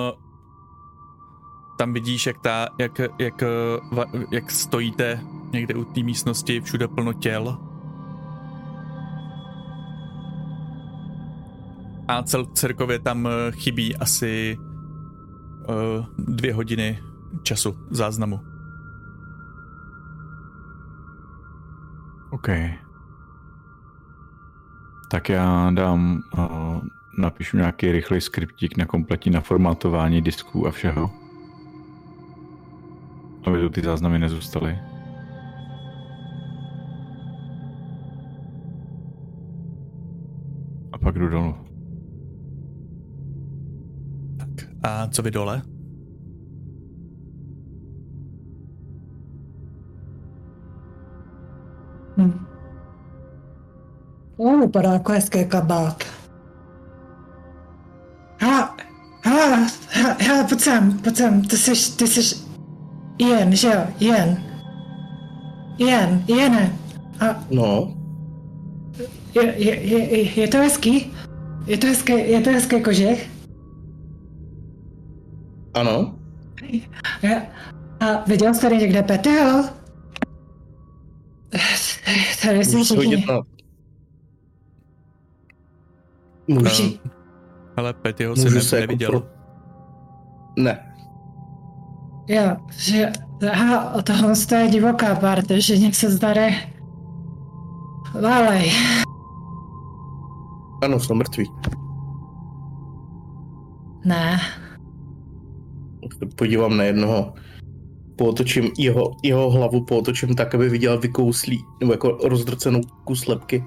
tam 1.79 1.93
vidíš, 1.93 2.27
jak, 2.27 2.39
ta, 2.39 2.69
jak, 2.79 3.01
jak, 3.19 3.43
jak 4.31 4.51
stojíte 4.51 5.21
někde 5.53 5.75
u 5.75 5.85
té 5.85 6.03
místnosti, 6.03 6.61
všude 6.61 6.89
plno 6.89 7.13
těl. 7.13 7.68
A 12.09 12.23
cel, 12.23 12.47
celkově 12.47 12.99
tam 12.99 13.27
eh, 13.27 13.53
chybí 13.53 13.97
asi 13.97 14.59
uh, 14.59 16.07
dvě 16.19 16.55
hodiny 16.55 17.03
času 17.43 17.79
záznamu. 17.91 18.41
OK. 22.31 22.49
Tak 25.11 25.29
já 25.29 25.71
dám, 25.71 26.21
uh, 26.39 26.81
napíšu 27.19 27.57
nějaký 27.57 27.93
rychlý 27.93 28.21
skriptík 28.21 28.77
na 28.77 28.87
kompletní 28.87 29.33
naformátování 29.33 30.23
disků 30.23 30.67
a 30.67 30.71
všeho. 30.71 31.11
Aby 33.47 33.61
tu 33.61 33.69
ty 33.69 33.83
záznamy 33.83 34.19
nezůstaly. 34.19 34.79
A 40.93 40.99
pak 40.99 41.19
jdu 41.19 41.29
dolů. 41.29 41.68
A 44.83 45.09
co 45.11 45.23
vy 45.23 45.31
dole? 45.31 45.63
Hm. 52.17 52.47
To 54.37 54.59
vypadá 54.59 54.93
jako 54.93 55.13
hezký 55.13 55.45
kabát. 55.45 56.05
Ha, 58.41 58.77
ha, 59.25 59.57
ha, 59.89 60.17
ha, 60.29 60.45
pojď 60.49 60.61
sem, 60.61 60.99
pojď 60.99 61.17
sem, 61.17 61.43
ty 61.43 61.57
jsi, 61.57 61.97
ty 61.97 62.07
jsi 62.07 62.37
Ian, 63.19 63.53
že 63.53 63.69
jo, 63.69 63.81
Ian. 64.01 64.37
Ian, 65.79 66.23
Iane. 66.29 66.73
A 67.21 67.45
No, 67.51 67.95
je, 69.35 69.55
je, 69.57 69.75
je, 69.87 70.41
je 70.41 70.49
to 70.49 70.59
hezký? 70.59 71.13
Je 71.67 71.79
to 71.79 71.87
hezký, 71.87 72.13
je 72.13 72.41
to 72.41 72.51
hezký 72.51 72.83
kožich? 72.83 73.31
Ano. 75.75 76.15
Já- 77.23 77.43
A 78.01 78.25
viděl 78.27 78.55
jsi 78.55 78.61
tady 78.61 78.77
někde 78.77 79.03
Petyho? 79.03 79.65
Tady 82.43 82.57
hodit 82.59 82.85
všichni. 82.85 83.25
na... 83.29 83.41
Můžu, 86.49 86.99
Ale 87.77 87.93
Petyho 87.93 88.37
si 88.37 88.51
ne, 88.51 88.61
se 88.61 88.77
jako 88.81 88.87
neviděl. 88.91 89.11
pro... 89.11 89.23
Ne, 90.59 90.85
Jo, 92.31 92.57
že 92.71 93.13
aha, 93.53 94.03
tohle 94.03 94.35
je 94.59 94.69
divoká 94.69 95.15
party, 95.15 95.61
že 95.61 95.79
někdo 95.79 95.95
se 95.95 96.19
tady 96.19 96.57
válej. 98.23 98.73
ano, 100.85 101.01
jsou 101.01 101.15
mrtví. 101.15 101.51
Ne, 104.05 104.41
Podívám 106.35 106.77
na 106.77 106.85
jednoho. 106.85 107.35
Pootočím 108.17 108.71
jeho, 108.79 109.11
jeho 109.23 109.51
hlavu, 109.51 109.85
pootočím 109.85 110.35
tak, 110.35 110.55
aby 110.55 110.69
viděl 110.69 110.99
vykouslí, 110.99 111.65
nebo 111.81 111.93
jako 111.93 112.19
rozdrcenou 112.29 112.81
kus 113.05 113.27
lepky. 113.27 113.65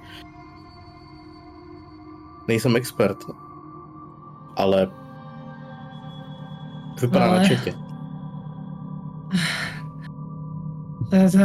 Nejsem 2.47 2.75
expert, 2.75 3.17
ale 4.55 4.87
vypadá 7.01 7.25
Ale- 7.25 7.37
na 7.37 7.43
četě. 7.47 7.73
to 11.09 11.15
je 11.15 11.31
to... 11.31 11.37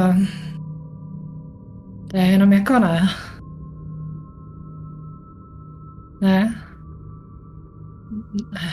To 2.10 2.16
je 2.16 2.22
jenom 2.26 2.52
jako 2.52 2.78
ne. 2.78 3.08
Ne? 6.20 6.30
Ne. 6.30 6.54
Ne. 8.52 8.72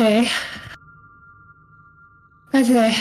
Pety. 0.00 0.28
Pety. 2.52 2.94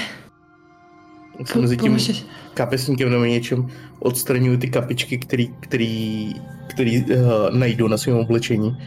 Jsem 1.46 1.62
mezi 1.62 1.78
tím 1.78 1.92
Pomůžeš? 1.92 2.26
kapesníkem 2.54 3.12
nebo 3.12 3.26
něčem 3.26 3.68
odstraňuju 4.00 4.58
ty 4.58 4.70
kapičky, 4.70 5.18
který, 5.18 5.48
který, 5.60 6.34
který 6.70 7.04
uh, 7.04 7.16
najdu 7.52 7.88
na 7.88 7.98
svém 7.98 8.18
oblečení. 8.18 8.78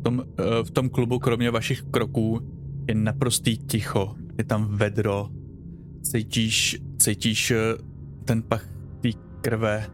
V 0.00 0.02
tom, 0.02 0.22
eh, 0.38 0.64
v 0.64 0.70
tom 0.70 0.88
klubu, 0.88 1.18
kromě 1.18 1.50
vašich 1.50 1.82
kroků, 1.82 2.40
je 2.88 2.94
naprostý 2.94 3.58
ticho. 3.58 4.14
Je 4.38 4.44
tam 4.44 4.68
vedro. 4.76 5.28
Cítíš, 6.02 6.78
cítíš 6.98 7.50
eh, 7.50 7.56
ten 8.24 8.42
pach 8.42 8.68
té 9.02 9.08
krve. 9.40 9.86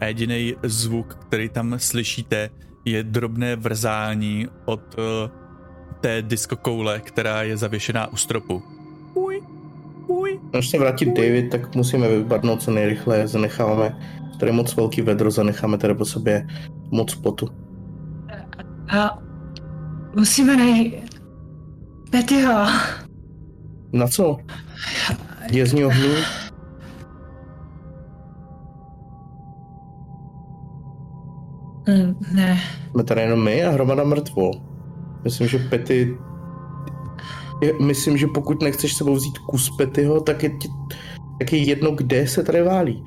A 0.00 0.04
jediný 0.04 0.54
zvuk, 0.62 1.14
který 1.14 1.48
tam 1.48 1.74
slyšíte, 1.78 2.50
je 2.84 3.02
drobné 3.02 3.56
vrzání 3.56 4.48
od 4.64 4.80
eh, 4.98 5.30
té 6.00 6.22
diskokoule, 6.22 7.00
která 7.00 7.42
je 7.42 7.56
zavěšená 7.56 8.12
u 8.12 8.16
stropu. 8.16 8.62
Uj, 9.14 9.40
uj. 10.06 10.40
Až 10.52 10.68
se 10.68 10.78
vrátí 10.78 11.04
David, 11.04 11.50
tak 11.50 11.74
musíme 11.76 12.08
vypadnout 12.08 12.62
co 12.62 12.70
nejrychleji. 12.70 13.26
Zanecháme 13.26 13.98
tady 14.40 14.52
moc 14.52 14.76
velký 14.76 15.02
vedro, 15.02 15.30
zanecháme 15.30 15.78
tady 15.78 15.94
po 15.94 16.04
sobě 16.04 16.46
moc 16.90 17.14
potu. 17.14 17.48
A 18.96 19.18
musíme 20.16 20.56
najít 20.56 21.10
Petyho. 22.10 22.66
Na 23.92 24.08
co? 24.08 24.36
Je 25.50 25.66
z 25.66 25.72
něho 25.72 25.90
hnůj? 25.90 26.16
Mm, 31.90 32.14
Ne, 32.34 32.60
Jsme 32.90 33.04
tady 33.04 33.20
jenom 33.20 33.44
my 33.44 33.64
a 33.64 33.70
hromada 33.70 34.04
mrtvol. 34.04 34.52
Myslím, 35.24 35.48
že 35.48 35.58
Pety... 35.58 36.16
Myslím, 37.82 38.16
že 38.16 38.26
pokud 38.26 38.62
nechceš 38.62 38.94
sebou 38.94 39.14
vzít 39.14 39.38
kus 39.38 39.70
Petyho, 39.76 40.20
tak 40.20 40.42
je, 40.42 40.50
ti, 40.50 40.68
tak 41.38 41.52
je 41.52 41.58
jedno, 41.58 41.90
kde 41.90 42.26
se 42.28 42.42
tady 42.42 42.62
válí. 42.62 43.04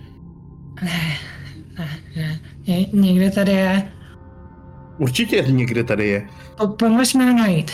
ne, 0.84 1.18
ne, 1.80 1.88
ne. 2.16 2.40
Je, 2.64 2.86
někde 2.94 3.32
tady 3.32 3.52
je. 3.52 3.92
Určitě 5.00 5.42
někde 5.50 5.84
tady 5.84 6.08
je. 6.08 6.28
Po, 6.58 6.68
pomož 6.68 7.14
mi 7.14 7.26
ho 7.26 7.34
najít. 7.34 7.72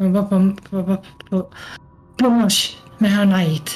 Nebo 0.00 0.22
pom, 0.22 0.52
po, 0.70 0.82
po, 0.82 0.98
po, 1.30 1.44
pomož 2.16 2.78
mi 3.00 3.10
ho 3.14 3.24
najít. 3.24 3.70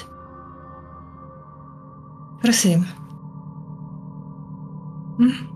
Prosím. 2.42 2.86
Hm? 5.18 5.55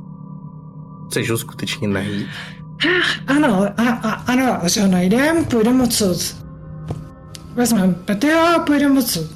Chceš 1.11 1.31
ho 1.31 1.39
skutečně 1.39 1.89
najít? 1.89 2.29
Ano, 3.27 3.63
a, 3.77 3.91
a, 3.93 4.11
ano, 4.11 4.65
až 4.65 4.77
ho 4.77 4.87
najdem, 4.87 5.45
půjdeme 5.45 5.85
odsud. 5.85 6.37
Vezmeme 7.55 7.95
Petyho 7.95 8.41
a 8.41 8.59
půjdeme 8.59 9.01
odsud. 9.01 9.27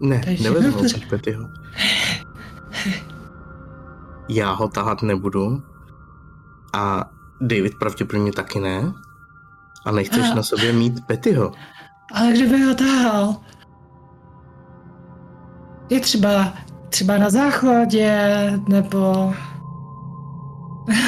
Ne, 0.00 0.20
Takže 0.24 0.44
nevezmu 0.44 0.80
teď 0.80 1.08
Petyho. 1.08 1.48
Já 4.28 4.52
ho 4.52 4.68
tahat 4.68 5.02
nebudu. 5.02 5.62
A 6.72 7.10
David 7.40 7.72
pravděpodobně 7.78 8.32
taky 8.32 8.60
ne. 8.60 8.92
A 9.84 9.90
nechceš 9.90 10.30
A- 10.30 10.34
na 10.34 10.42
sobě 10.42 10.72
mít 10.72 11.06
Petyho. 11.06 11.52
Ale 12.14 12.32
kdyby 12.32 12.62
ho 12.62 12.74
tahal? 12.74 13.36
Je 15.90 16.00
třeba, 16.00 16.52
třeba 16.88 17.18
na 17.18 17.30
záchodě, 17.30 18.12
nebo... 18.68 19.34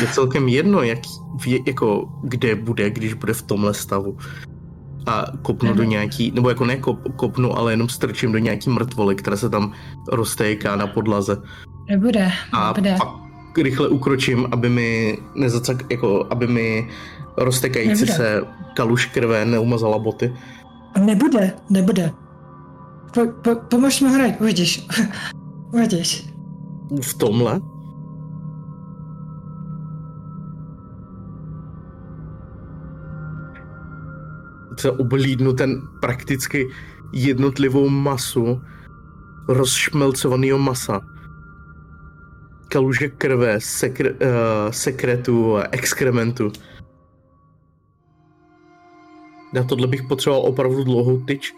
Je 0.01 0.07
celkem 0.13 0.49
jedno, 0.49 0.83
jak, 0.83 0.99
jako, 1.67 2.09
kde 2.23 2.55
bude, 2.55 2.91
když 2.91 3.15
bude 3.15 3.35
v 3.35 3.43
tomhle 3.43 3.75
stavu. 3.75 4.17
A 5.07 5.25
kopnu 5.43 5.75
do 5.75 5.83
Mhm. 5.83 5.91
nějaký, 5.91 6.31
nebo 6.31 6.49
jako 6.49 6.65
ne 6.65 6.77
kop, 6.77 6.99
kopnu, 7.17 7.59
ale 7.59 7.73
jenom 7.73 7.89
strčím 7.89 8.33
do 8.33 8.39
nějaký 8.39 8.71
mrtvoly, 8.71 9.15
která 9.15 9.37
se 9.37 9.51
tam 9.51 9.73
roztéká 10.09 10.77
na 10.77 10.87
podlaze. 10.87 11.37
Nebude, 11.89 12.33
A 12.53 12.67
nebude. 12.73 12.97
pak 12.99 13.59
rychle 13.59 13.89
ukročím, 13.89 14.47
aby 14.53 14.69
mi 14.69 15.19
nezacak, 15.35 15.91
jako, 15.91 16.27
aby 16.31 16.47
mi 16.47 16.89
roztekající 17.37 17.91
Nebude. 18.05 18.13
se 18.13 18.43
kaluš 18.75 19.07
krve 19.07 19.45
neumazala 19.45 19.99
boty. 19.99 20.33
Nebude, 21.05 21.53
nebude. 21.71 22.13
Po, 23.15 23.21
po, 23.43 23.55
pomož 23.69 24.01
mi 24.01 24.09
najít, 24.19 24.41
uvidíš. 24.41 24.87
uvidíš. 25.73 26.27
V 27.03 27.15
tomhle? 27.15 27.61
Se 34.81 34.91
oblídnu 34.91 35.53
ten 35.53 35.83
prakticky 36.01 36.69
jednotlivou 37.13 37.89
masu 37.89 38.61
rozšmelcovaného 39.49 40.59
masa. 40.59 41.01
kaluže 42.71 43.09
krve, 43.09 43.61
sekre, 43.61 44.11
uh, 44.11 44.71
sekretu 44.71 45.59
a 45.59 45.67
exkrementu. 45.71 46.53
Na 49.55 49.65
tohle 49.65 49.87
bych 49.87 50.03
potřeboval 50.03 50.43
opravdu 50.43 50.85
dlouhou 50.85 51.21
tyč. 51.21 51.53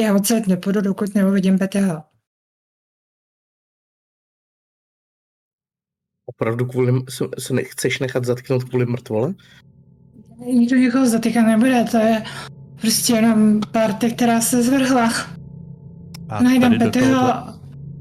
Já 0.00 0.14
odsaď 0.14 0.46
nepůjdu, 0.46 0.80
dokud 0.80 1.14
neuvidím 1.14 1.58
Peteho. 1.58 2.15
Opravdu 6.40 6.66
kvůli, 6.66 7.02
se, 7.08 7.24
se 7.38 7.54
nechceš 7.54 7.98
nechat 7.98 8.24
zatknout 8.24 8.64
kvůli 8.64 8.86
mrtvole? 8.86 9.34
Nikdo 10.54 10.76
někoho 10.76 11.06
zatýkat 11.06 11.46
nebude, 11.46 11.84
to 11.90 11.96
je 11.96 12.22
prostě 12.80 13.12
jenom 13.12 13.60
party, 13.72 14.10
která 14.12 14.40
se 14.40 14.62
zvrhla. 14.62 15.12
A 16.28 16.42
Najdem 16.42 16.78
tady 16.78 16.84
do, 16.84 16.90
tohohle, 16.90 17.42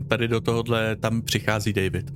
tady 0.07 0.27
do 0.27 0.41
tohohle 0.41 0.95
tam 0.95 1.21
přichází 1.21 1.73
David. 1.73 2.11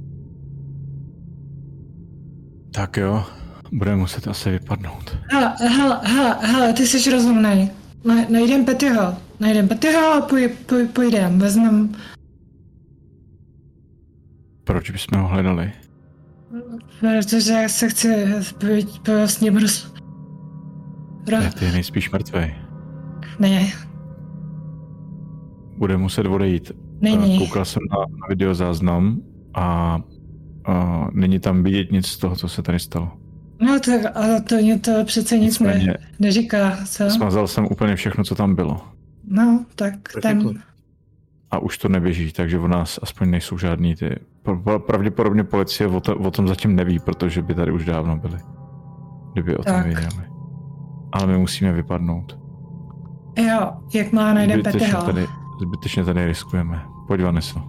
Tak 2.71 2.97
jo, 2.97 3.23
budeme 3.71 3.97
muset 3.97 4.27
asi 4.27 4.51
vypadnout. 4.51 5.17
Hele, 5.31 5.55
hele, 5.59 5.99
hele, 6.03 6.37
hele, 6.41 6.73
ty 6.73 6.87
jsi 6.87 7.11
rozumnej. 7.11 7.69
Na, 8.05 8.15
najdem 8.29 8.65
Petyho. 8.65 9.15
Najdem 9.39 9.67
Petyho 9.67 10.13
a 10.13 10.21
poj, 10.21 10.49
poj, 10.65 10.87
pojdem. 10.87 11.39
Vezmem, 11.39 11.95
Proč 14.63 14.91
bychom 14.91 15.21
ho 15.21 15.27
hledali? 15.27 15.71
Protože 16.99 17.51
já 17.53 17.69
se 17.69 17.89
chci 17.89 18.15
pojít 18.59 18.99
po 18.99 19.11
s 19.11 19.39
ním 19.41 19.57
roz... 19.57 19.93
Ro, 21.31 21.39
Ne, 21.39 21.51
ty 21.59 21.65
je 21.65 21.71
nejspíš 21.71 22.11
mrtvej. 22.11 22.55
ne, 23.39 23.67
Bude 25.77 25.97
muset 25.97 26.25
odejít. 26.25 26.71
není. 27.01 27.35
Eh, 27.35 27.39
Koukal 27.39 27.65
jsem 27.65 27.81
na, 27.91 27.97
na 27.97 28.27
videozáznam 28.29 29.21
a, 29.53 29.99
a 30.65 31.07
není 31.13 31.39
tam 31.39 31.63
vidět 31.63 31.91
nic 31.91 32.07
z 32.07 32.17
toho, 32.17 32.35
co 32.35 32.49
se 32.49 32.61
tady 32.61 32.79
stalo. 32.79 33.11
No 33.61 33.79
tak, 33.79 34.01
ale 34.17 34.41
to, 34.41 34.55
mě 34.55 34.79
to 34.79 34.91
přece 35.05 35.37
nic 35.37 35.59
ne, 35.59 35.97
neříká, 36.19 36.77
co? 36.85 37.09
smazal 37.09 37.47
jsem 37.47 37.65
úplně 37.71 37.95
všechno, 37.95 38.23
co 38.23 38.35
tam 38.35 38.55
bylo. 38.55 38.81
No, 39.27 39.65
tak 39.75 39.93
ten, 40.21 40.21
Perfektně. 40.21 40.61
A 41.51 41.59
už 41.59 41.77
to 41.77 41.89
neběží, 41.89 42.31
takže 42.31 42.59
u 42.59 42.67
nás 42.67 42.99
aspoň 43.03 43.29
nejsou 43.29 43.57
žádný 43.57 43.95
ty... 43.95 44.15
pra- 44.55 44.63
pra- 44.63 44.79
Pravděpodobně 44.79 45.43
policie 45.43 45.87
o, 45.87 45.99
to, 45.99 46.15
o 46.17 46.31
tom 46.31 46.47
zatím 46.47 46.75
neví, 46.75 46.99
protože 46.99 47.41
by 47.41 47.55
tady 47.55 47.71
už 47.71 47.85
dávno 47.85 48.17
byli. 48.17 48.37
Kdyby 49.33 49.57
o 49.57 49.63
tom 49.63 49.73
Tak. 49.73 49.85
věděli. 49.85 50.23
Ale 51.11 51.27
my 51.27 51.37
musíme 51.37 51.71
vypadnout. 51.73 52.39
jo, 53.37 53.71
jakmile 53.93 54.33
najdem 54.33 54.59
Zbytečně 54.59 54.79
Petyho. 54.87 55.03
tady, 55.03 55.27
zbytečně 55.61 56.03
tady 56.05 56.25
riskujeme. 56.27 56.85
Pojď, 57.07 57.21
Vanessa. 57.23 57.63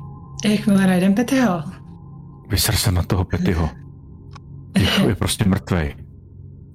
Jakmile 0.44 0.86
najdem 0.86 1.14
Petyho. 1.14 1.62
Vysr 2.48 2.72
se 2.74 2.92
na 2.92 3.02
toho 3.02 3.24
Petyho. 3.24 3.68
Je, 4.78 5.06
je 5.08 5.14
prostě 5.14 5.44
mrtvej. 5.48 5.94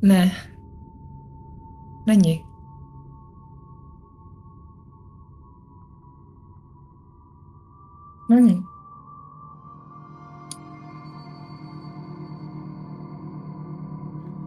Ne. 0.01 0.31
Není. 2.07 2.43
Není. 8.29 8.63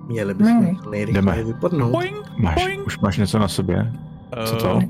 Měli 0.08 0.34
bychom 0.34 0.60
Ne. 0.64 0.74
co 0.82 0.90
nejrychleji 0.90 1.44
vypadnout. 1.44 1.92
Boing, 1.92 2.16
Máš, 2.38 2.54
boing. 2.54 2.86
už 2.86 2.98
máš 2.98 3.16
něco 3.18 3.38
na 3.38 3.48
sobě? 3.48 3.92
Co 4.46 4.56
to? 4.56 4.78
Eh, 4.82 4.88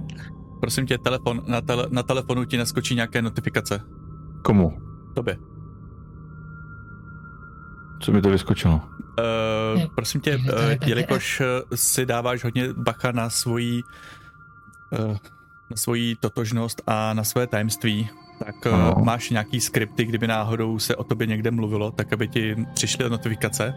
prosím 0.60 0.86
tě, 0.86 0.98
telefon, 0.98 1.42
na, 1.46 1.60
tele, 1.60 1.86
na 1.90 2.02
telefonu 2.02 2.44
ti 2.44 2.56
naskočí 2.56 2.94
nějaké 2.94 3.22
notifikace. 3.22 3.80
Komu? 4.42 4.78
Tobě. 5.14 5.36
Co 8.00 8.12
mi 8.12 8.22
to 8.22 8.30
vyskočilo? 8.30 8.74
Uh, 9.74 9.82
prosím 9.94 10.20
tě, 10.20 10.36
uh, 10.36 10.44
jelikož 10.86 11.42
si 11.74 12.06
dáváš 12.06 12.44
hodně 12.44 12.72
bacha 12.72 13.12
na 13.12 13.30
svoji 13.30 13.82
uh, 14.98 15.16
na 15.70 15.76
svoji 15.76 16.16
totožnost 16.16 16.82
a 16.86 17.14
na 17.14 17.24
své 17.24 17.46
tajemství, 17.46 18.08
tak 18.44 18.54
uh, 18.66 18.74
Ano. 18.74 18.94
máš 19.04 19.30
nějaký 19.30 19.60
skripty, 19.60 20.04
kdyby 20.04 20.26
náhodou 20.26 20.78
se 20.78 20.96
o 20.96 21.04
tobě 21.04 21.26
někde 21.26 21.50
mluvilo, 21.50 21.90
tak 21.90 22.12
aby 22.12 22.28
ti 22.28 22.56
přišly 22.74 23.10
notifikace. 23.10 23.74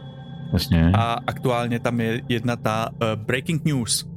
Jasně. 0.54 0.92
A 0.96 1.18
aktuálně 1.28 1.80
tam 1.80 2.02
je 2.02 2.22
jedna 2.30 2.56
ta 2.56 2.90
uh, 2.92 2.98
breaking 3.16 3.66
news. 3.66 4.04
Uh, 4.04 4.10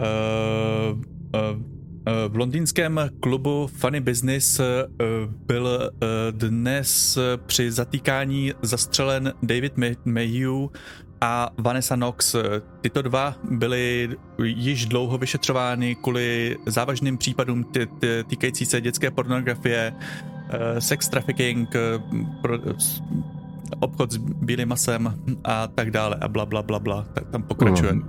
uh, 0.00 0.98
uh, 0.98 1.62
v 2.28 2.36
londýnském 2.36 3.00
klubu 3.20 3.66
Funny 3.66 4.00
Business 4.00 4.60
uh, 4.60 4.66
byl 5.46 5.64
uh, 5.66 5.88
dnes 6.30 7.18
při 7.46 7.70
zatýkání 7.70 8.52
zastřelen 8.62 9.32
David 9.42 9.76
May- 9.76 9.96
Mayhew 10.04 10.68
a 11.20 11.50
Vanessa 11.58 11.96
Knox. 11.96 12.36
Tyto 12.80 13.02
dva 13.02 13.34
byly 13.50 14.08
již 14.42 14.86
dlouho 14.86 15.18
vyšetřovány 15.18 15.94
kvůli 15.94 16.56
závažným 16.66 17.18
případům 17.18 17.64
týkající 18.26 18.66
se 18.66 18.80
dětské 18.80 19.10
pornografie, 19.10 19.92
eh, 19.94 20.41
sex 20.78 21.08
trafficking, 21.08 21.74
eh, 21.74 21.80
pro, 22.42 22.58
obchod 23.80 24.12
s 24.12 24.16
bílým 24.16 24.68
masem 24.68 25.14
a 25.44 25.66
tak 25.66 25.90
dále 25.90 26.16
a 26.20 26.28
bla 26.28 26.46
bla 26.46 26.62
bla 26.62 26.78
bla. 26.78 27.06
Tak 27.12 27.30
tam 27.30 27.42
pokračuje. 27.42 27.92
Um, 27.92 28.04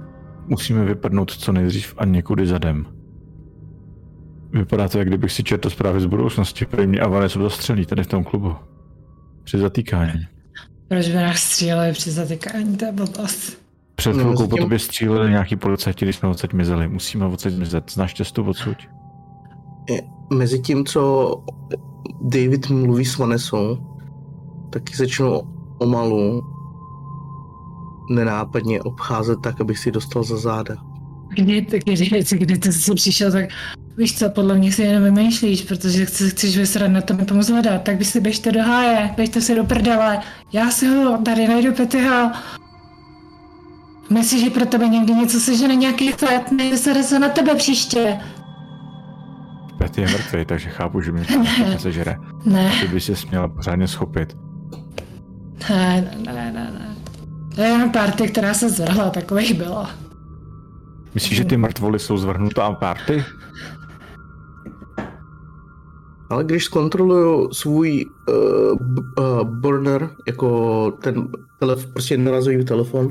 Musíme 0.47 0.85
vypadnout 0.85 1.31
co 1.31 1.51
nejdřív 1.51 1.93
a 1.97 2.05
někudy 2.05 2.47
zadem. 2.47 2.85
Vypadá 4.51 4.89
to, 4.89 4.97
jak 4.97 5.07
kdybych 5.07 5.31
si 5.31 5.43
četl 5.43 5.69
zprávy 5.69 6.01
z 6.01 6.05
budoucnosti. 6.05 6.65
Prý 6.65 6.87
mě 6.87 7.01
Vanessa 7.01 7.39
zastřelí 7.41 7.85
tady 7.85 8.03
v 8.03 8.07
tom 8.07 8.23
klubu. 8.23 8.55
Při 9.43 9.57
zatýkání. 9.57 10.27
Proč 10.87 11.07
by 11.07 11.15
nás 11.15 11.39
stříleli 11.39 11.91
při 11.91 12.11
zatykání, 12.11 12.77
to 12.77 12.85
je 12.85 12.91
blbost. 12.91 13.63
Před 13.95 14.15
No, 14.15 14.23
chvilkou 14.23 14.47
po 14.47 14.57
tobě 14.57 14.79
stříleli 14.79 15.29
nějaký 15.29 15.55
policajti, 15.55 16.05
když 16.05 16.15
jsme 16.15 16.29
odsaď 16.29 16.53
mizeli. 16.53 16.87
Musíme 16.87 17.25
odsaď 17.25 17.53
mizet. 17.53 17.91
Znáš 17.91 18.13
cestu 18.13 18.43
odsud? 18.43 18.77
Mezi 20.33 20.59
tím, 20.59 20.85
co 20.85 21.43
David 22.21 22.69
mluví 22.69 23.05
s 23.05 23.17
Vanessou, 23.17 23.77
taky 24.69 24.97
začnu 24.97 25.41
omalu 25.77 26.43
nenápadně 28.09 28.81
obcházet 28.81 29.39
tak, 29.43 29.61
abych 29.61 29.79
si 29.79 29.91
dostal 29.91 30.23
za 30.23 30.37
záda. 30.37 30.75
Kdy, 31.29 31.61
kdy, 31.61 32.23
kdy, 32.37 32.57
ty 32.57 32.73
jsi 32.73 32.93
přišel, 32.93 33.31
tak 33.31 33.49
víš 33.97 34.17
co, 34.17 34.29
podle 34.29 34.57
mě 34.57 34.71
si 34.71 34.81
jenom 34.81 35.03
vymýšlíš, 35.03 35.61
protože 35.61 36.05
chceš, 36.05 36.31
chceš 36.31 36.57
vysrat 36.57 36.91
na 36.91 37.01
to 37.01 37.13
mi 37.13 37.25
pomoct 37.25 37.49
hledat, 37.49 37.83
tak 37.83 37.97
vy 37.99 38.05
si 38.05 38.19
běžte 38.19 38.51
do 38.51 38.63
háje, 38.63 39.09
běžte 39.15 39.41
si 39.41 39.55
do 39.55 39.63
prdele, 39.63 40.19
já 40.53 40.71
si 40.71 40.87
ho 40.87 41.17
tady 41.17 41.47
najdu 41.47 41.73
Petyho. 41.73 42.31
Myslíš, 44.09 44.43
že 44.43 44.49
pro 44.49 44.65
tebe 44.65 44.87
někdy 44.87 45.13
něco 45.13 45.39
sežene 45.39 45.75
nějaký 45.75 46.11
chlep, 46.11 46.51
nejde 46.51 46.77
se 46.77 47.19
na 47.19 47.29
tebe 47.29 47.55
příště. 47.55 48.19
Petty 49.77 50.01
je 50.01 50.07
mrtvý, 50.07 50.45
takže 50.45 50.69
chápu, 50.69 51.01
že 51.01 51.11
mě 51.11 51.25
to 51.73 51.79
sežere. 51.79 52.17
Ne, 52.45 52.71
Ty 52.81 52.87
by 52.87 53.01
se 53.01 53.13
měla 53.29 53.47
pořádně 53.47 53.87
schopit. 53.87 54.37
ne, 55.69 56.01
ne, 56.25 56.33
ne, 56.33 56.51
ne, 56.51 56.71
ne. 56.79 56.95
To 57.55 57.61
je 57.61 57.67
jen 57.67 57.89
party, 57.89 58.27
která 58.27 58.53
se 58.53 58.69
zvrhla, 58.69 59.09
takových 59.09 59.53
bylo. 59.53 59.87
Myslíš, 61.13 61.37
že 61.37 61.45
ty 61.45 61.57
mrtvoly 61.57 61.99
jsou 61.99 62.17
zvrhnutá 62.17 62.71
party? 62.71 63.23
Ale 66.29 66.43
když 66.43 66.63
zkontroluju 66.63 67.53
svůj 67.53 68.05
uh, 68.29 68.35
uh, 69.17 69.43
burner, 69.43 70.09
jako 70.27 70.91
ten 70.91 71.27
telef, 71.59 71.87
prostě 71.87 72.17
narazový 72.17 72.65
telefon, 72.65 73.09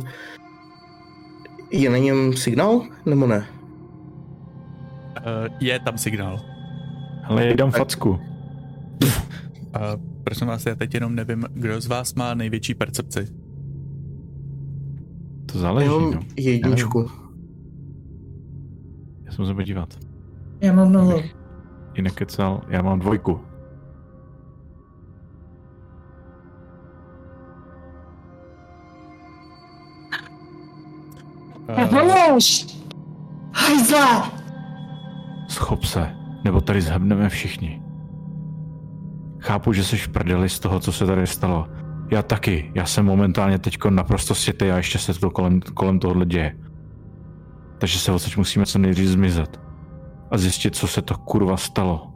je 1.70 1.90
na 1.90 1.98
něm 1.98 2.32
signál, 2.32 2.82
nebo 3.06 3.26
ne? 3.26 3.46
Uh, 5.18 5.56
je 5.60 5.80
tam 5.80 5.98
signál. 5.98 6.51
Ale 7.32 7.46
já 7.46 7.54
dám 7.54 7.70
facku. 7.70 8.10
Uh, 8.10 8.18
prosím 10.24 10.46
vás, 10.46 10.66
já 10.66 10.74
teď 10.74 10.94
jenom 10.94 11.14
nevím, 11.14 11.44
kdo 11.54 11.80
z 11.80 11.86
vás 11.86 12.14
má 12.14 12.34
největší 12.34 12.74
percepci. 12.74 13.28
To 15.52 15.58
záleží, 15.58 15.86
Já 15.88 15.92
no. 15.98 16.20
jedničku. 16.36 17.10
Já 19.24 19.32
se 19.32 19.42
musím 19.42 19.56
podívat. 19.56 19.98
Já 20.60 20.72
mám 20.72 20.92
nulu. 20.92 21.22
I 21.94 22.02
nekecal, 22.02 22.62
já 22.68 22.82
mám 22.82 22.98
dvojku. 22.98 23.40
Uh, 31.68 31.88
Pomůž! 31.88 32.66
Hajzle! 33.54 34.22
Schop 35.48 35.84
se, 35.84 36.16
nebo 36.44 36.60
tady 36.60 36.80
zhebneme 36.80 37.28
všichni. 37.28 37.82
Chápu, 39.38 39.72
že 39.72 39.84
jsi 39.84 39.96
v 39.96 40.08
prdeli 40.08 40.48
z 40.48 40.58
toho, 40.58 40.80
co 40.80 40.92
se 40.92 41.06
tady 41.06 41.26
stalo. 41.26 41.68
Já 42.10 42.22
taky. 42.22 42.72
Já 42.74 42.86
jsem 42.86 43.04
momentálně 43.04 43.58
teď 43.58 43.78
naprosto 43.90 44.34
světý 44.34 44.70
a 44.70 44.76
ještě 44.76 44.98
se 44.98 45.20
to 45.20 45.30
kolem, 45.30 45.60
kolem 45.60 45.98
tohohle 45.98 46.26
děje. 46.26 46.58
Takže 47.78 47.98
se 47.98 48.12
odsaď 48.12 48.36
musíme 48.36 48.66
co 48.66 48.78
nejdřív 48.78 49.08
zmizet. 49.08 49.60
A 50.30 50.38
zjistit, 50.38 50.76
co 50.76 50.86
se 50.86 51.02
to 51.02 51.14
kurva 51.14 51.56
stalo. 51.56 52.08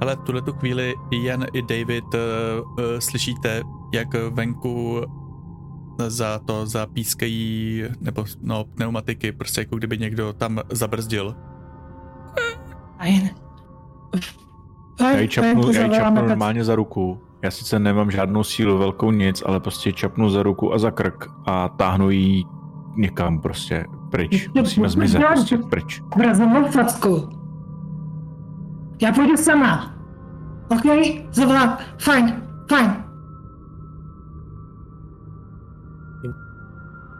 Ale 0.00 0.16
v 0.16 0.20
tuhle 0.20 0.42
chvíli 0.58 0.94
Ian 1.10 1.44
i 1.52 1.62
David 1.62 2.04
uh, 2.14 2.20
uh, 2.70 2.84
slyšíte, 2.98 3.62
jak 3.94 4.08
venku 4.30 5.00
za 6.06 6.38
to 6.38 6.66
zapískají, 6.66 7.84
nebo 8.00 8.24
no, 8.42 8.64
pneumatiky, 8.64 9.32
prostě 9.32 9.60
jako 9.60 9.76
kdyby 9.76 9.98
někdo 9.98 10.32
tam 10.32 10.60
zabrzdil. 10.72 11.34
Fajn. 12.98 13.30
Já 15.00 15.18
ji 15.18 15.28
čapnu, 15.28 15.72
já 15.72 15.84
ji 15.84 15.90
čapnu 15.90 16.28
normálně 16.28 16.64
za 16.64 16.74
ruku. 16.74 17.20
Já 17.42 17.50
sice 17.50 17.78
nemám 17.78 18.10
žádnou 18.10 18.44
sílu, 18.44 18.78
velkou 18.78 19.10
nic, 19.10 19.42
ale 19.46 19.60
prostě 19.60 19.92
čapnu 19.92 20.30
za 20.30 20.42
ruku 20.42 20.74
a 20.74 20.78
za 20.78 20.90
krk 20.90 21.26
a 21.46 21.68
táhnu 21.68 22.10
ji 22.10 22.44
někam 22.96 23.40
prostě 23.40 23.84
pryč. 24.10 24.48
Musíme 24.54 24.88
zmizet 24.88 25.22
prostě 25.26 25.58
pryč. 25.58 26.02
Vrazím 26.16 26.64
facku. 26.64 27.28
Já 29.02 29.12
půjdu 29.12 29.36
sama. 29.36 29.94
OK? 30.68 30.82
Zavolám. 31.30 31.78
Fajn, 31.98 32.42
fajn. 32.70 33.07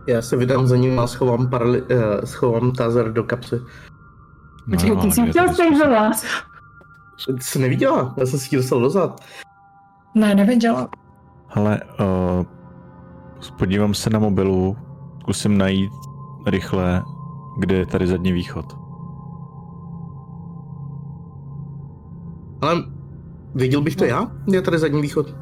Já 0.09 0.23
se 0.23 0.37
vydám 0.37 0.67
za 0.67 0.77
ním 0.77 0.99
a 0.99 1.07
schovám, 1.07 1.51
parali, 1.51 1.83
uh, 1.83 1.89
schovám 2.25 2.73
tazer 2.73 3.13
do 3.13 3.25
kapsy. 3.25 3.61
Počkej, 4.71 4.97
ty 4.97 5.11
jsi 5.13 5.21
No, 5.21 5.27
chtěl 5.27 5.55
stejžovat. 5.55 6.13
Ty 7.27 7.43
jsi 7.43 7.59
neviděla? 7.59 8.15
Já 8.17 8.27
jsem 8.27 8.39
si 8.39 8.55
ji 8.55 8.57
dostal 8.57 8.81
dozad. 8.81 9.21
Ne, 10.15 10.35
nevěděla. 10.35 10.89
Hele, 11.49 11.81
uh, 12.01 12.45
podívám 13.59 13.95
se 13.95 14.11
na 14.11 14.19
mobilu, 14.19 14.77
zkusím 15.21 15.59
najít 15.59 15.93
rychle, 16.47 17.03
kde 17.59 17.75
je 17.77 17.87
tady 17.87 18.07
zadní 18.07 18.33
východ. 18.33 18.77
Ale 22.63 22.75
věděl 23.55 23.81
bych 23.81 23.97
to 23.97 24.05
já? 24.05 24.27
Kde 24.45 24.57
je 24.59 24.63
tady 24.63 24.79
zadní 24.79 25.03
východ? 25.03 25.35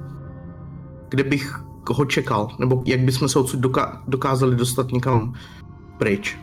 Kde 1.09 1.25
bych 1.25 1.66
ho 1.91 2.05
čekal? 2.05 2.49
Nebo 2.59 2.83
jak 2.87 3.01
bychom 3.01 3.29
se 3.29 3.39
odsud 3.39 3.61
doka- 3.61 4.01
dokázali 4.09 4.57
dostat 4.57 4.93
někam 4.93 5.35
pryč? 5.99 6.39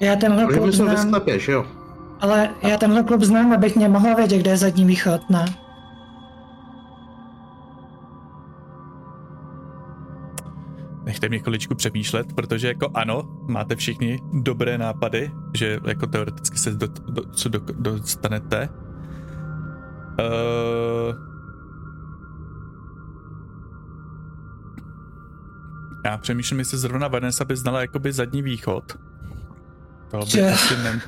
Já 0.00 0.16
tenhle 0.16 0.46
Protože 0.46 0.58
klub 0.58 0.72
jsme 0.72 0.84
ve 0.84 0.96
znám, 0.96 1.08
sklepě, 1.08 1.38
že 1.38 1.52
jo? 1.52 1.64
ale 2.20 2.50
já 2.62 2.76
tenhle 2.76 3.02
klub 3.02 3.22
znám, 3.22 3.52
abych 3.52 3.76
mě 3.76 3.88
mohla 3.88 4.14
vědět, 4.14 4.38
kde 4.38 4.50
je 4.50 4.56
zadní 4.56 4.84
východ, 4.84 5.30
ne? 5.30 5.44
Nechte 11.04 11.28
mě 11.28 11.38
chviličku 11.38 11.74
přemýšlet, 11.74 12.32
protože 12.32 12.68
jako 12.68 12.88
ano, 12.94 13.22
máte 13.48 13.76
všichni 13.76 14.18
dobré 14.32 14.78
nápady, 14.78 15.30
že 15.54 15.80
jako 15.86 16.06
teoreticky 16.06 16.58
se 16.58 16.70
do, 16.70 16.86
do, 17.08 17.22
co 17.32 17.48
do, 17.48 17.60
dostanete. 17.78 18.68
Uh, 20.18 21.31
já 26.04 26.18
přemýšlím, 26.18 26.58
jestli 26.58 26.78
zrovna 26.78 27.08
Vanessa 27.08 27.44
by 27.44 27.56
znala 27.56 27.80
jakoby 27.80 28.12
zadní 28.12 28.42
východ. 28.42 28.84
To 30.10 30.18
by 30.18 30.26
Že- 30.26 30.50
asi 30.50 30.76
ne... 30.76 31.00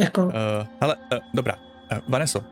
Jako, 0.00 0.24
Uh, 0.26 0.32
hele, 0.80 0.96
uh, 0.96 1.18
dobrá. 1.34 1.54
Uh, 1.92 1.98
Vaneso, 2.08 2.44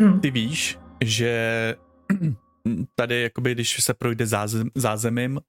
hm. 0.00 0.20
ty 0.20 0.30
víš, 0.30 0.78
že 1.04 1.74
tady, 2.94 3.22
jakoby, 3.22 3.52
když 3.54 3.82
se 3.84 3.94
projde 3.94 4.26
zázem, 4.26 4.70
zázemím, 4.74 5.40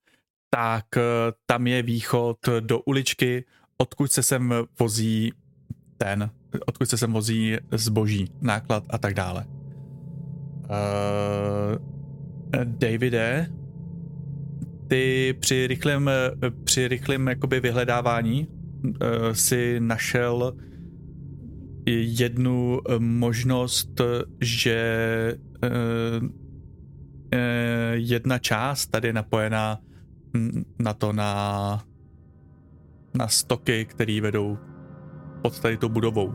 tak 0.49 0.85
eh, 0.97 1.01
tam 1.45 1.67
je 1.67 1.81
východ 1.83 2.37
do 2.59 2.79
uličky, 2.79 3.45
odkud 3.77 4.11
se 4.11 4.23
sem 4.23 4.53
vozí 4.79 5.33
ten, 5.97 6.29
odkud 6.65 6.89
se 6.89 6.97
sem 6.97 7.13
vozí 7.13 7.57
zboží, 7.71 8.31
náklad 8.41 8.83
a 8.89 8.97
tak 8.97 9.13
dále. 9.13 9.45
Uh, 10.69 11.75
Davide, 12.63 13.51
ty 14.87 15.35
při 15.39 15.67
rychlém, 15.67 16.09
při 16.63 16.87
rychlém 16.87 17.27
jakoby 17.27 17.59
vyhledávání 17.59 18.47
uh, 18.47 18.93
si 19.31 19.79
našel 19.79 20.53
jednu 21.85 22.81
možnost, 22.97 24.01
že 24.41 24.77
eh, 27.33 27.93
jedna 27.93 28.39
část 28.39 28.87
tady 28.87 29.07
je 29.07 29.13
napojená 29.13 29.79
mm, 30.33 30.63
na 30.79 30.93
to 30.93 31.13
na 31.13 31.83
na 33.13 33.27
stoky, 33.27 33.85
které 33.85 34.21
vedou 34.21 34.57
pod 35.41 35.59
tady 35.59 35.77
tou 35.77 35.89
budovou. 35.89 36.33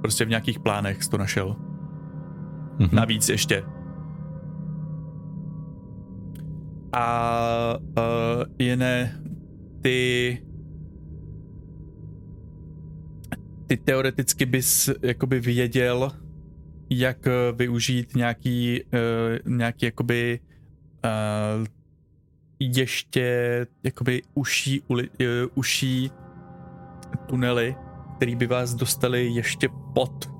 Prostě 0.00 0.24
v 0.24 0.28
nějakých 0.28 0.58
plánech 0.58 1.02
jsi 1.02 1.10
to 1.10 1.18
našel. 1.18 1.56
Mhm. 2.78 2.96
Navíc 2.96 3.28
ještě. 3.28 3.64
A 6.92 7.78
uh, 7.78 8.44
jiné 8.58 9.22
ty 9.82 10.38
ty 13.70 13.76
teoreticky 13.76 14.46
bys 14.46 14.90
jakoby 15.02 15.40
věděl, 15.40 16.10
jak 16.90 17.26
eh, 17.26 17.52
využít 17.52 18.16
nějaký, 18.16 18.82
uh, 18.82 19.52
nějaký 19.56 19.86
jakoby 19.86 20.40
uh, 21.04 21.66
ještě 22.60 23.66
jakoby 23.82 24.22
uší, 24.34 24.82
uli, 24.88 25.08
uh, 25.08 25.50
uší 25.54 26.10
tunely, 27.26 27.76
který 28.20 28.36
by 28.36 28.46
vás 28.46 28.74
dostali 28.74 29.26
ještě 29.26 29.68
pod 29.94 30.30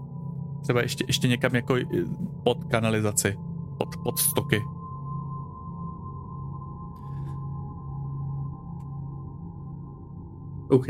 třeba 0.63 0.81
ještě, 0.83 1.05
ještě 1.09 1.29
někam 1.29 1.55
jako 1.55 1.77
eh, 1.77 1.85
pod 2.45 2.65
kanalizaci, 2.65 3.37
pod, 3.79 3.97
pod 4.05 4.19
stoky. 4.19 4.63
OK. 10.69 10.87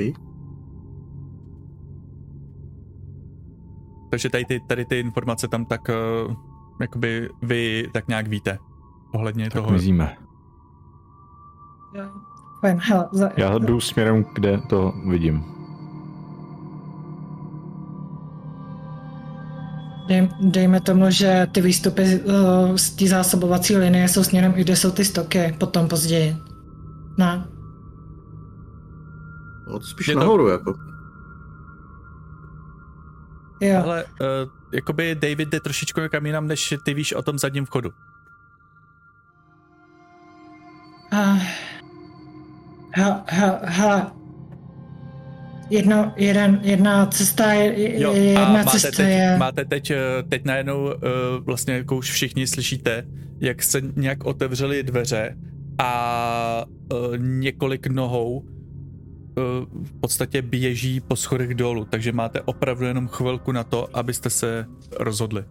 Takže 4.11 4.31
tady 4.31 4.45
ty, 4.45 4.61
tady 4.61 4.85
ty 4.85 5.01
informace 5.01 5.49
tam 5.49 5.65
tak 5.65 5.89
uh, 6.29 6.35
jakoby 6.81 7.31
vy 7.43 7.89
tak 7.93 8.09
nějak 8.09 8.29
víte 8.29 8.59
ohledně 9.13 9.45
Tak 9.45 9.63
toho. 9.63 9.71
mizíme. 9.73 10.17
Za, 13.13 13.31
Já 13.37 13.59
jdu 13.59 13.81
směrem, 13.81 14.25
kde 14.35 14.59
to 14.59 14.93
vidím. 15.09 15.60
Dejme 20.41 20.81
tomu, 20.81 21.11
že 21.11 21.47
ty 21.53 21.61
výstupy 21.61 22.03
uh, 22.25 22.77
z 22.77 22.91
té 22.91 23.07
zásobovací 23.09 23.77
linie 23.77 24.09
jsou 24.09 24.25
směrem, 24.25 24.53
kde 24.53 24.77
jsou 24.77 24.91
ty 24.91 25.05
stoky, 25.05 25.57
potom 25.59 25.89
později. 25.89 26.37
No 27.19 27.45
to 29.79 29.81
spíš 29.81 30.09
Je 30.09 30.15
to- 30.15 30.21
nahoru, 30.21 30.49
jako. 30.49 30.75
Jo, 33.61 33.83
Ale 33.85 34.05
uh, 34.05 34.09
jakoby 34.73 35.15
David 35.15 35.49
jde 35.49 35.61
trošičku 35.61 36.01
někam 36.01 36.27
jinam, 36.27 36.47
než 36.47 36.75
ty 36.85 36.95
víš 36.95 37.13
o 37.13 37.23
tom 37.23 37.39
zadním 37.39 37.67
vchodu. 37.67 37.91
Uh, 41.13 41.39
ha, 42.97 43.25
ha, 43.29 43.61
ha. 43.65 44.13
Jedno, 45.71 46.13
jeden, 46.17 46.61
jedna 46.63 47.07
cesta 47.07 47.53
je, 47.53 48.01
Jo, 48.01 48.13
je 48.13 48.37
a 48.37 48.41
jedna 48.41 48.53
máte 48.53 48.71
cesta 48.71 48.91
teď, 48.97 49.09
je... 49.09 49.37
máte 49.39 49.65
teď, 49.65 49.91
eh, 49.91 49.99
teď 50.29 50.45
najednou 50.45 50.85
uh, 50.85 50.91
vlastně 51.41 51.75
jako 51.75 51.97
už 51.97 52.11
všichni 52.13 52.47
slyšíte, 52.47 53.05
jak 53.41 53.63
se 53.63 53.81
nějak 53.97 54.25
otevřely 54.25 54.83
dveře 54.83 55.37
a 55.79 56.65
uh, 56.93 57.17
několik 57.19 57.87
nohou 57.87 58.39
uh, 58.39 58.45
v 59.85 60.01
podstatě 60.01 60.43
běží 60.43 61.01
po 61.01 61.17
schodech 61.17 61.55
dolů, 61.55 61.85
takže 61.85 62.13
máte 62.13 62.41
opravdu 62.41 62.85
jenom 62.85 63.09
chvilku 63.09 63.53
na 63.53 63.65
to, 63.65 63.97
abyste 63.97 64.31
se 64.31 64.67
rozhodli. 65.01 65.45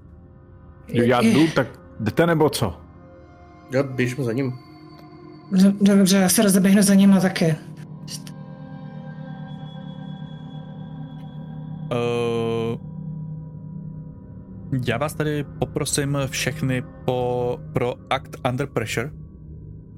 Já 0.87 1.21
jdu, 1.21 1.47
tak 1.55 1.67
jdete 1.99 2.27
nebo 2.27 2.49
co? 2.49 2.77
Já 3.73 3.83
běžím 3.83 4.23
za 4.23 4.33
ním. 4.33 4.53
Do- 5.51 5.73
Dobře, 5.95 6.17
já 6.17 6.29
se 6.29 6.41
rozeběhnu 6.43 6.81
za 6.81 6.93
nima 6.93 7.19
taky. 7.19 7.55
Uh, 11.91 12.77
já 14.87 14.97
vás 14.97 15.13
tady 15.13 15.43
poprosím 15.43 16.17
všechny 16.27 16.83
po, 17.05 17.59
pro 17.73 17.93
Act 18.09 18.47
Under 18.49 18.67
Pressure. 18.67 19.11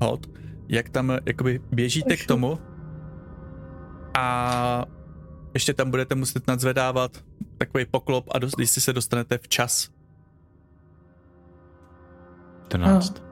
Hod. 0.01 0.27
jak 0.67 0.89
tam 0.89 1.12
jakoby 1.25 1.60
běžíte 1.71 2.17
k 2.17 2.27
tomu 2.27 2.60
a 4.17 4.86
ještě 5.54 5.73
tam 5.73 5.89
budete 5.89 6.15
muset 6.15 6.47
nadzvedávat 6.47 7.12
takový 7.58 7.86
poklop 7.86 8.25
a 8.32 8.39
dost, 8.39 8.60
jestli 8.60 8.82
se 8.82 8.93
dostanete 8.93 9.38
včas. 9.38 9.89
14. 12.65 13.23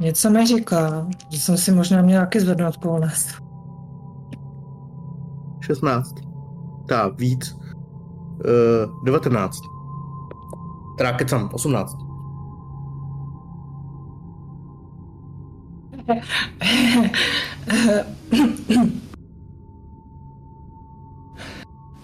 Něco 0.00 0.30
mi 0.30 0.46
říká, 0.46 1.06
že 1.30 1.38
jsem 1.38 1.56
si 1.56 1.72
možná 1.72 2.02
měl 2.02 2.20
taky 2.20 2.40
zvednout 2.40 2.78
polnes. 2.78 3.34
16. 5.60 6.14
Tak, 6.88 7.20
víc. 7.20 7.61
Uh, 8.42 9.04
19. 9.04 9.60
Teda 10.98 11.12
kecam, 11.12 11.50
18. 11.52 11.96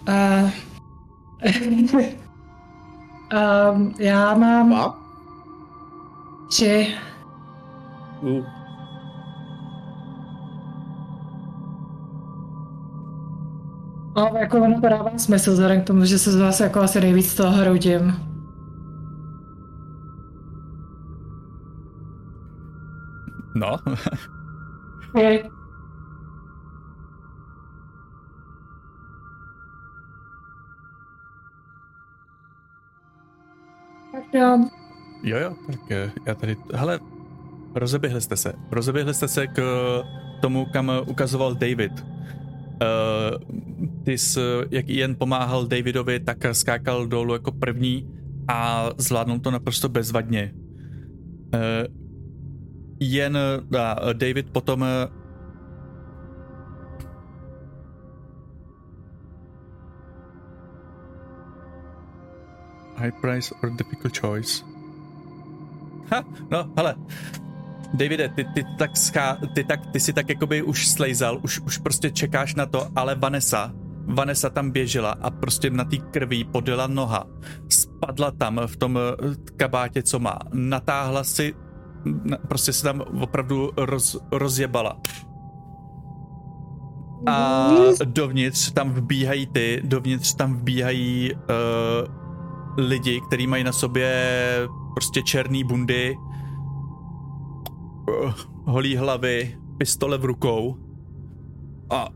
Uh, 0.09 0.51
um, 3.73 3.95
já 3.99 4.35
mám 4.35 4.75
A? 4.75 4.99
tři. 6.49 6.95
Uh. 8.23 8.58
No, 14.19 14.31
jako 14.39 14.59
ono 14.59 14.81
to 14.81 14.89
dává 14.89 15.11
smysl, 15.19 15.53
vzhledem 15.53 15.81
k 15.81 15.87
tomu, 15.87 16.05
že 16.05 16.19
se 16.19 16.33
z 16.33 16.37
vás 16.41 16.61
jako 16.61 16.81
asi 16.81 17.01
nejvíc 17.01 17.35
toho 17.35 17.51
hroudím. 17.51 18.15
No, 23.55 23.77
Okay. 25.15 25.43
Jo. 34.35 34.59
jo 35.23 35.37
jo, 35.39 35.55
tak 35.67 35.91
eh, 35.91 36.11
já 36.27 36.35
tady, 36.35 36.57
hele, 36.75 36.99
rozeběhli 37.75 38.21
jste 38.21 38.37
se, 38.37 38.53
rozeběhli 38.71 39.15
jste 39.15 39.29
se 39.29 39.47
k 39.47 39.63
tomu, 40.41 40.67
kam 40.73 40.93
ukazoval 41.07 41.55
David. 41.55 41.93
Uh, 42.83 43.39
ty 44.05 44.19
jsi, 44.19 44.41
jak 44.71 44.89
jen 44.89 45.15
pomáhal 45.15 45.67
Davidovi, 45.67 46.21
tak 46.21 46.39
skákal 46.53 47.07
dolů 47.07 47.33
jako 47.33 47.53
první 47.53 48.11
a 48.49 48.91
zvládnul 48.99 49.39
to 49.39 49.51
naprosto 49.51 49.89
bezvadně. 49.89 50.55
Uh, 50.55 51.95
jen 53.01 53.39
uh, 53.71 54.13
David 54.13 54.51
potom 54.51 54.81
uh, 54.81 54.87
High 62.97 63.13
price 63.21 63.55
or 63.63 63.71
difficult 63.71 64.19
choice. 64.19 64.65
Ha, 66.11 66.25
no, 66.51 66.73
hele. 66.77 66.95
Davide, 67.95 68.29
ty, 68.29 68.45
ty, 68.45 68.65
tak 68.79 68.97
schá, 68.97 69.39
ty, 69.55 69.65
tak, 69.65 69.87
ty 69.87 70.01
si 70.01 70.13
tak 70.13 70.29
jakoby 70.29 70.63
už 70.63 70.89
slejzal, 70.89 71.39
už, 71.43 71.61
už 71.61 71.79
prostě 71.79 72.11
čekáš 72.11 72.55
na 72.55 72.67
to, 72.67 72.89
ale 72.97 73.15
Vanessa, 73.15 73.73
Vanessa 74.07 74.51
tam 74.51 74.71
běžela 74.71 75.11
a 75.23 75.31
prostě 75.31 75.71
na 75.71 75.85
té 75.85 75.97
krví 75.97 76.45
podjela 76.45 76.87
noha. 76.87 77.27
Spadla 77.69 78.31
tam 78.31 78.61
v 78.67 78.77
tom 78.77 78.99
eh, 78.99 79.35
kabátě, 79.57 80.03
co 80.03 80.19
má. 80.19 80.39
Natáhla 80.53 81.25
si, 81.25 81.55
prostě 82.49 82.73
se 82.73 82.83
tam 82.83 83.01
opravdu 83.21 83.71
roz, 83.77 84.17
rozjebala. 84.33 85.01
A 87.27 87.69
dovnitř 88.05 88.73
tam 88.73 88.91
vbíhají 88.91 89.47
ty, 89.47 89.83
dovnitř 89.85 90.35
tam 90.35 90.55
vbíhají 90.55 91.33
uh, 91.35 91.39
lidi, 92.85 93.21
kteří 93.27 93.47
mají 93.47 93.65
na 93.65 93.73
sobě 93.73 94.13
prostě 94.95 95.23
černý 95.23 95.65
bundy, 95.65 96.17
holí 98.65 98.97
hlavy, 98.97 99.59
pistole 99.79 100.19
v 100.19 100.25
rukou 100.25 100.77
a 101.91 102.09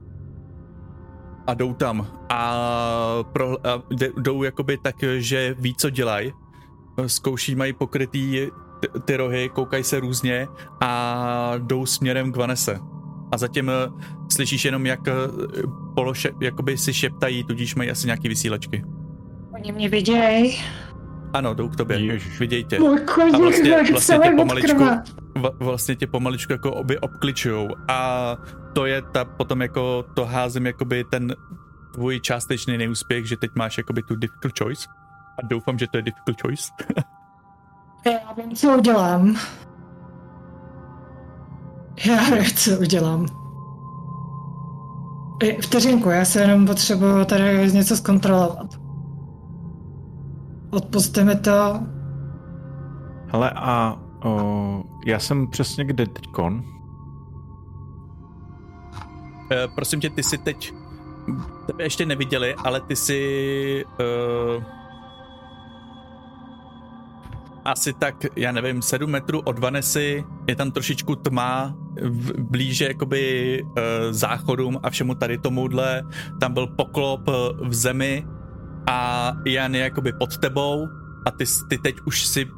a 1.47 1.55
jdou 1.55 1.75
tam 1.75 2.07
a, 2.29 3.25
pro, 3.33 3.67
a 3.67 3.83
jdou 4.17 4.43
jakoby 4.43 4.79
tak, 4.83 4.95
že 5.19 5.55
ví, 5.59 5.75
co 5.75 5.91
dělají. 5.91 6.33
Zkouší, 7.07 7.55
mají 7.55 7.73
pokrytý 7.73 8.47
ty, 8.81 9.01
ty 9.05 9.17
rohy, 9.17 9.49
koukají 9.49 9.85
se 9.85 10.01
různě 10.01 10.49
a 10.81 11.53
jdou 11.59 11.87
směrem 11.87 12.33
k 12.33 12.37
Vanese. 12.37 12.79
A 13.33 13.39
zatím 13.39 13.71
eh, 13.71 13.75
slyšíš 14.33 14.65
jenom, 14.65 14.87
jak 14.87 15.09
eh, 15.09 15.13
pološe, 15.95 16.31
jakoby 16.41 16.79
si 16.79 16.95
šeptají, 16.95 17.45
tudíž 17.45 17.75
mají 17.75 17.91
asi 17.91 18.07
nějaký 18.07 18.29
vysílačky. 18.29 18.85
Oni 19.55 19.73
mě 19.73 19.89
viděj. 19.89 20.59
Ano, 21.33 21.55
jdou 21.55 21.69
k 21.69 21.77
tobě, 21.77 21.99
Ježiš. 21.99 22.41
viděj 22.41 22.65
tě. 22.65 22.79
Můj 22.79 23.01
A 23.01 23.15
koník 23.15 23.39
vlastně, 23.39 23.83
vlastně 23.91 24.19
tě 24.19 24.31
pomaličku. 24.37 24.85
Vlastně 25.61 25.97
tě 25.97 26.07
pomaličku 26.07 26.53
jako 26.53 26.73
obě 26.73 27.01
obkličujou 27.01 27.69
a 27.89 28.37
to 28.73 28.87
je 28.87 29.03
ta 29.03 29.25
potom 29.25 29.63
jako 29.63 30.05
to 30.15 30.27
házím 30.27 30.67
jakoby 30.67 31.05
ten 31.05 31.35
tvůj 31.95 32.21
částečný 32.21 32.79
neúspěch, 32.79 33.27
že 33.27 33.37
teď 33.37 33.51
máš 33.55 33.79
jakoby 33.79 34.03
tu 34.03 34.17
difficult 34.17 34.59
choice 34.59 34.89
a 35.39 35.47
doufám, 35.47 35.79
že 35.79 35.87
to 35.87 35.97
je 35.97 36.03
difficult 36.03 36.43
choice. 36.43 36.73
Já 38.07 38.33
vím, 38.33 38.57
co 38.57 38.79
udělám. 38.79 39.37
Já 42.07 42.35
vím, 42.35 42.45
co 42.45 42.79
udělám. 42.79 43.27
Vteřinku, 45.63 46.11
já 46.11 46.25
se 46.25 46.41
jenom 46.41 46.67
potřebuju 46.67 47.25
tady 47.25 47.73
něco 47.73 47.97
zkontrolovat. 47.97 48.67
Odpuste 50.71 51.25
mi 51.25 51.37
to. 51.37 51.81
Hele 53.33 53.51
a 53.51 53.99
o, 54.25 54.83
já 55.07 55.19
jsem 55.19 55.49
přesně 55.49 55.85
kde 55.85 56.07
teďkon. 56.07 56.65
Eh, 59.53 59.69
prosím 59.75 60.01
tě, 60.01 60.11
ty 60.11 60.23
si 60.23 60.39
teď 60.39 60.73
tebe 61.67 61.85
ještě 61.85 62.07
neviděli, 62.07 62.55
ale 62.55 62.81
ty 62.81 62.97
si 62.97 63.85
uh, 64.57 64.65
asi 67.65 67.93
tak, 67.93 68.15
já 68.37 68.53
nevím, 68.53 68.83
7 68.83 69.11
metrů 69.11 69.41
od 69.41 69.59
Vanesy, 69.59 70.25
je 70.49 70.57
tam 70.57 70.71
trošičku 70.71 71.17
tma, 71.17 71.75
v, 72.03 72.33
blíže 72.39 72.85
jakoby 72.85 73.63
uh, 73.63 73.73
záchodům 74.11 74.81
a 74.83 74.91
všemu 74.91 75.15
tady 75.15 75.39
tomuhle, 75.39 76.03
tam 76.41 76.53
byl 76.53 76.67
poklop 76.67 77.21
v 77.61 77.75
zemi 77.75 78.27
a 78.87 79.33
Jan 79.47 79.75
je 79.75 79.81
jakoby 79.81 80.13
pod 80.13 80.39
tebou 80.39 80.87
a 81.27 81.31
ty, 81.31 81.45
ty 81.69 81.79
teď 81.79 81.97
už 82.07 82.27
si 82.27 82.49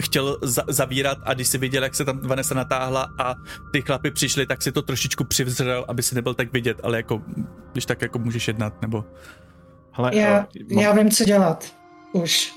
chtěl 0.00 0.38
za, 0.42 0.62
zavírat 0.68 1.18
a 1.24 1.34
když 1.34 1.48
si 1.48 1.58
viděl, 1.58 1.82
jak 1.82 1.94
se 1.94 2.04
tam 2.04 2.20
Vanessa 2.20 2.54
natáhla 2.54 3.08
a 3.18 3.34
ty 3.72 3.82
chlapy 3.82 4.10
přišli, 4.10 4.46
tak 4.46 4.62
si 4.62 4.72
to 4.72 4.82
trošičku 4.82 5.24
přivzřel, 5.24 5.84
aby 5.88 6.02
si 6.02 6.14
nebyl 6.14 6.34
tak 6.34 6.52
vidět, 6.52 6.80
ale 6.82 6.96
jako, 6.96 7.22
když 7.72 7.86
tak 7.86 8.02
jako 8.02 8.18
můžeš 8.18 8.48
jednat, 8.48 8.82
nebo... 8.82 9.04
Hele, 9.92 10.16
Já, 10.16 10.32
mám, 10.32 10.46
já 10.82 10.92
vím, 10.92 11.10
co 11.10 11.24
dělat. 11.24 11.74
Už. 12.12 12.54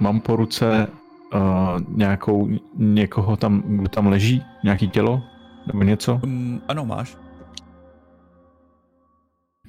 mám 0.00 0.20
po 0.20 0.36
ruce 0.36 0.86
uh, 1.34 1.40
nějakou, 1.88 2.48
někoho 2.76 3.36
tam, 3.36 3.62
kdo 3.66 3.88
tam 3.88 4.06
leží, 4.06 4.42
nějaký 4.64 4.88
tělo, 4.88 5.22
nebo 5.66 5.82
něco. 5.82 6.20
Um, 6.24 6.62
ano, 6.68 6.84
máš. 6.84 7.16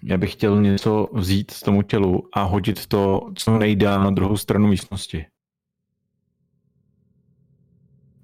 Já 0.03 0.17
bych 0.17 0.31
chtěl 0.31 0.61
něco 0.61 1.07
vzít 1.13 1.51
z 1.51 1.61
tomu 1.61 1.81
tělu 1.81 2.23
a 2.33 2.43
hodit 2.43 2.87
to 2.87 3.29
co 3.35 3.57
nejdál 3.57 4.03
na 4.03 4.11
druhou 4.11 4.37
stranu 4.37 4.67
místnosti. 4.67 5.25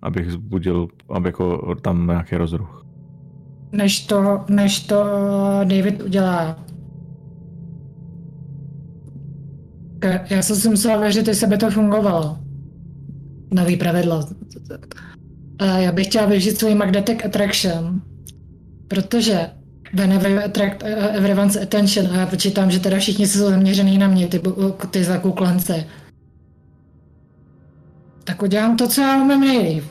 Abych 0.01 0.27
vzbudil, 0.27 0.87
aby 1.09 1.29
jako 1.29 1.75
tam 1.81 2.07
nějaký 2.07 2.35
rozruch. 2.35 2.85
Než 3.71 4.05
to, 4.05 4.45
než 4.49 4.79
to 4.79 5.03
David 5.63 6.01
udělá. 6.01 6.59
Já 10.29 10.41
jsem 10.41 10.55
si 10.55 10.69
musela 10.69 10.97
věřit, 10.97 11.27
jestli 11.27 11.47
by 11.47 11.57
to 11.57 11.71
fungovalo. 11.71 12.37
Nový 13.53 13.77
pravidlo. 13.77 14.23
A 15.59 15.65
já 15.65 15.91
bych 15.91 16.07
chtěla 16.07 16.25
využít 16.25 16.59
svůj 16.59 16.75
Magnetic 16.75 17.25
Attraction, 17.25 18.01
protože 18.87 19.49
whenever 19.93 20.31
you 20.31 20.39
attract 20.45 20.83
uh, 20.83 21.15
everyone's 21.15 21.57
attention, 21.57 22.07
a 22.07 22.17
já 22.17 22.25
počítám, 22.25 22.71
že 22.71 22.79
teda 22.79 22.97
všichni 22.97 23.27
jsou 23.27 23.39
zaměřený 23.39 23.97
na 23.97 24.07
mě, 24.07 24.27
ty, 24.27 24.41
ty 24.91 25.03
zakuklence, 25.03 25.85
tak 28.29 28.41
udělám 28.41 28.77
to, 28.77 28.87
co 28.87 29.01
já 29.01 29.21
umím 29.21 29.39
nejlíp. 29.39 29.83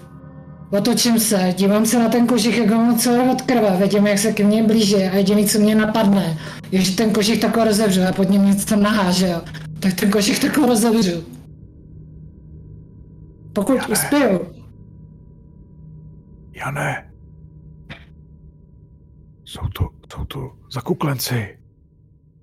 Otočím 0.71 1.19
se, 1.19 1.55
dívám 1.57 1.87
se 1.87 1.99
na 1.99 2.09
ten 2.09 2.27
kožich, 2.27 2.59
jak 2.59 2.71
mám 2.71 2.99
celé 2.99 3.31
od 3.31 3.43
krve, 3.43 3.77
vidím, 3.77 4.07
jak 4.07 4.19
se 4.19 4.33
ke 4.33 4.45
mně 4.45 4.63
blíží 4.63 4.97
a 4.97 5.17
jediný, 5.17 5.47
co 5.47 5.59
mě 5.59 5.75
napadne, 5.75 6.39
je, 6.73 6.81
že 6.81 6.97
ten 6.97 7.13
kožich 7.13 7.41
takhle 7.41 7.65
rozevřu 7.65 8.01
a 8.09 8.13
pod 8.13 8.31
ním 8.31 8.47
něco 8.47 8.67
tam 8.67 8.83
naháže, 8.83 9.29
jo. 9.29 9.41
tak 9.81 9.95
ten 9.95 10.11
kožich 10.11 10.41
takhle 10.41 10.67
rozevřu. 10.67 11.25
Pokud 13.53 13.89
uspěju, 13.89 14.41
Jane, 16.53 17.11
Jsou 19.45 19.69
to, 19.79 19.89
jsou 20.13 20.25
to 20.25 20.53
zakuklenci. 20.73 21.59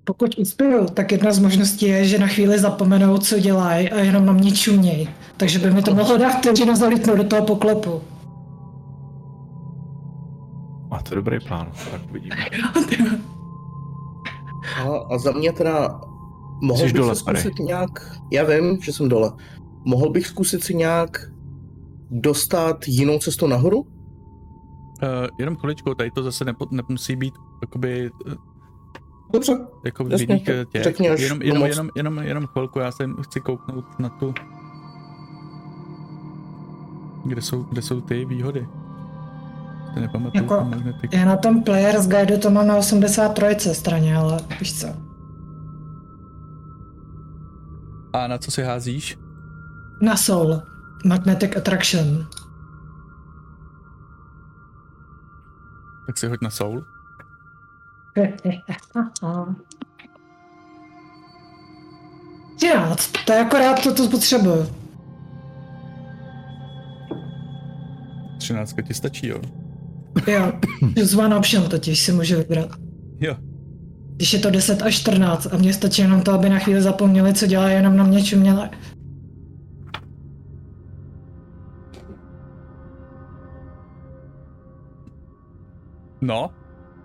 Pokud 0.04 0.38
uspěju, 0.38 0.86
tak 0.86 1.12
jedna 1.12 1.32
z 1.32 1.38
možností 1.38 1.86
je, 1.86 2.04
že 2.04 2.18
na 2.18 2.26
chvíli 2.26 2.58
zapomenou, 2.58 3.18
co 3.18 3.38
dělají 3.38 3.90
a 3.90 3.98
jenom 4.00 4.26
na 4.26 4.32
mě 4.32 4.52
čuměj. 4.52 5.08
Takže 5.36 5.58
by 5.58 5.70
mi 5.70 5.82
to 5.82 5.94
mohlo 5.94 6.18
dát 6.18 6.30
vteřinu 6.30 6.76
zalitnout 6.76 7.16
do 7.16 7.24
toho 7.24 7.42
poklepu. 7.42 8.02
A 10.90 11.02
to 11.02 11.14
je 11.14 11.16
dobrý 11.16 11.40
plán, 11.40 11.72
tak 11.90 12.00
uvidíme. 12.10 12.36
A, 14.76 15.14
a 15.14 15.18
za 15.18 15.32
mě 15.32 15.52
teda 15.52 16.00
mohl 16.62 16.80
Jsi 16.80 16.84
bych 16.84 16.92
dole, 16.92 17.14
se 17.14 17.20
zkusit 17.20 17.58
nějak, 17.58 18.18
já 18.32 18.44
vím, 18.44 18.78
že 18.82 18.92
jsem 18.92 19.08
dole, 19.08 19.32
mohl 19.84 20.10
bych 20.10 20.26
zkusit 20.26 20.64
si 20.64 20.74
nějak 20.74 21.30
dostat 22.10 22.88
jinou 22.88 23.18
cestu 23.18 23.46
nahoru? 23.46 23.78
Uh, 23.78 23.86
jenom 25.38 25.56
chviličku, 25.56 25.94
tady 25.94 26.10
to 26.10 26.22
zase 26.22 26.44
nepo, 26.44 26.66
nemusí 26.70 27.16
být 27.16 27.34
jakoby, 27.62 28.10
eh, 28.30 28.34
Dobře, 29.32 29.58
jako 29.84 30.06
Jasně, 30.08 30.42
eh, 30.48 30.64
těch. 30.64 30.82
řekni, 30.82 31.10
až 31.10 31.20
jenom, 31.20 31.38
budu 31.38 31.46
jenom, 31.46 31.66
jenom, 31.66 31.90
jenom, 31.96 32.18
jenom 32.18 32.46
chvilku, 32.46 32.78
já 32.78 32.92
se 32.92 33.10
chci 33.22 33.40
kouknout 33.40 33.98
na 33.98 34.08
tu, 34.08 34.34
kde 37.28 37.42
jsou, 37.42 37.62
kde 37.62 37.82
jsou 37.82 38.00
ty 38.00 38.24
výhody. 38.24 38.68
To 39.94 40.00
nepamatuju, 40.00 40.42
Jako-. 40.42 40.70
Já 41.12 41.24
na 41.24 41.36
tom 41.36 41.62
Player's 41.62 42.08
Guide 42.08 42.38
to 42.38 42.50
mám 42.50 42.66
na 42.66 42.76
83 42.76 43.74
straně, 43.74 44.16
ale 44.16 44.40
víš 44.60 44.80
co. 44.80 44.88
A 48.12 48.26
na 48.26 48.38
co 48.38 48.50
si 48.50 48.62
házíš? 48.62 49.18
Na 50.02 50.16
Soul. 50.16 50.62
Magnetic 51.04 51.56
Attraction. 51.56 52.26
Tak 56.06 56.18
si 56.18 56.28
hoď 56.28 56.40
na 56.42 56.50
soul. 56.50 56.84
13, 62.56 63.12
to 63.26 63.32
je 63.32 63.40
akorát 63.40 63.82
to, 63.82 63.94
co 63.94 64.08
potřebuju. 64.08 64.85
13 68.46 68.76
ti 68.86 68.94
stačí, 68.94 69.26
jo? 69.26 69.40
Jo, 70.26 70.52
choose 70.94 71.16
one 71.16 71.36
option 71.36 71.68
totiž 71.68 72.00
si 72.00 72.12
můžu 72.12 72.36
vybrat. 72.36 72.68
Jo. 73.20 73.36
Když 74.16 74.32
je 74.32 74.38
to 74.38 74.50
10 74.50 74.82
až 74.82 74.94
14 74.94 75.46
a 75.52 75.56
mně 75.56 75.72
stačí 75.72 76.02
jenom 76.02 76.22
to, 76.22 76.32
aby 76.32 76.48
na 76.48 76.58
chvíli 76.58 76.82
zapomněli, 76.82 77.34
co 77.34 77.46
dělají, 77.46 77.74
jenom 77.74 77.96
na 77.96 78.04
mě 78.04 78.24
čuměli. 78.24 78.68
No, 86.20 86.50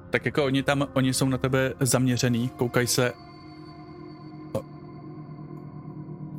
tak 0.09 0.25
jako 0.25 0.45
oni 0.45 0.63
tam, 0.63 0.87
oni 0.93 1.13
jsou 1.13 1.29
na 1.29 1.37
tebe 1.37 1.73
zaměřený, 1.79 2.49
koukají 2.49 2.87
se. 2.87 3.11
No. 4.53 4.61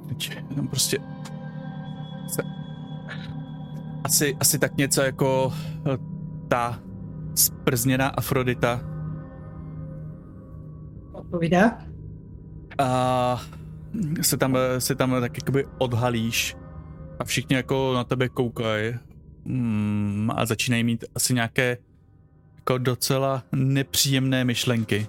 Teď 0.09 0.39
Jenom 0.51 0.69
prostě 0.69 0.99
se... 2.29 2.62
Asi, 4.05 4.37
asi 4.41 4.59
tak 4.59 4.77
něco 4.77 5.03
jako 5.03 5.53
eh, 5.87 5.99
ta 6.49 6.81
sprzněná 7.35 8.09
Afrodita 8.09 8.81
Odpovídá? 11.13 11.79
a 12.79 13.43
se 14.23 14.37
tam, 14.37 14.57
se 14.79 14.95
tam 14.95 15.11
tak 15.21 15.37
jakoby 15.39 15.67
odhalíš 15.79 16.57
a 17.19 17.25
všichni 17.25 17.57
jako 17.57 17.93
na 17.95 18.05
tebe 18.05 18.29
koukají 18.29 18.95
mm, 19.45 20.31
a 20.37 20.47
začínají 20.47 20.85
mít 20.85 21.05
asi 21.15 21.35
nějaké 21.35 21.79
jako 22.57 22.79
docela 22.79 23.43
nepříjemné 23.53 24.45
myšlenky. 24.45 25.07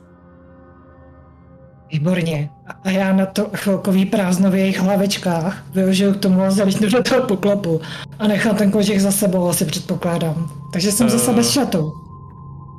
Výborně. 1.94 2.50
A 2.84 2.90
já 2.90 3.14
na 3.14 3.26
to 3.26 3.50
chvilkový 3.56 4.06
prázdno 4.06 4.52
v 4.52 4.56
jejich 4.56 4.80
hlavečkách 4.80 5.64
využiju 5.74 6.14
k 6.14 6.18
tomu 6.18 6.42
a 6.42 6.52
zalítnu 6.52 6.90
do 6.90 7.04
toho 7.04 7.22
poklepu 7.22 7.82
a 8.20 8.28
nechám 8.28 8.56
ten 8.56 8.72
kožich 8.72 9.02
za 9.02 9.12
sebou, 9.12 9.50
asi 9.50 9.66
předpokládám. 9.66 10.50
Takže 10.74 10.92
jsem 10.92 11.10
zase 11.10 11.32
Eh. 11.32 11.36
bez 11.36 11.52
šatu. 11.52 11.94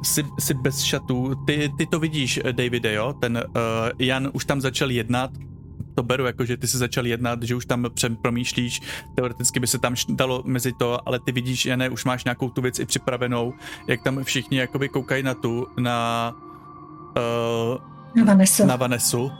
Jsi, 0.02 0.24
jsi 0.38 0.54
bez 0.54 0.82
šatů, 0.82 1.34
ty, 1.46 1.72
ty 1.78 1.86
to 1.86 1.98
vidíš, 1.98 2.40
eh, 2.44 2.52
Davide, 2.52 2.94
jo? 2.94 3.12
Ten 3.20 3.36
uh, 3.36 3.62
Jan 3.98 4.30
už 4.32 4.44
tam 4.44 4.60
začal 4.60 4.90
jednat, 4.90 5.30
to 5.94 6.02
beru 6.02 6.26
jako, 6.26 6.44
že 6.44 6.56
ty 6.56 6.66
jsi 6.68 6.78
začal 6.78 7.06
jednat, 7.06 7.42
že 7.42 7.54
už 7.54 7.66
tam 7.66 7.86
promýšlíš, 8.22 8.80
teoreticky 9.14 9.60
by 9.60 9.66
se 9.66 9.78
tam 9.78 9.94
dalo 10.08 10.42
mezi 10.46 10.72
to, 10.72 11.08
ale 11.08 11.20
ty 11.20 11.32
vidíš, 11.32 11.66
Jane, 11.66 11.88
už 11.88 12.04
máš 12.04 12.24
nějakou 12.24 12.50
tu 12.50 12.62
věc 12.62 12.78
i 12.78 12.86
připravenou, 12.86 13.52
jak 13.88 14.02
tam 14.02 14.24
všichni 14.24 14.58
jakoby 14.58 14.88
koukají 14.88 15.22
na 15.22 15.34
tu, 15.34 15.66
na, 15.80 16.32
uh, 17.16 17.93
Na 18.14 18.24
Vanesu. 18.24 18.66
na 18.66 18.76
Vanesu, 18.76 19.30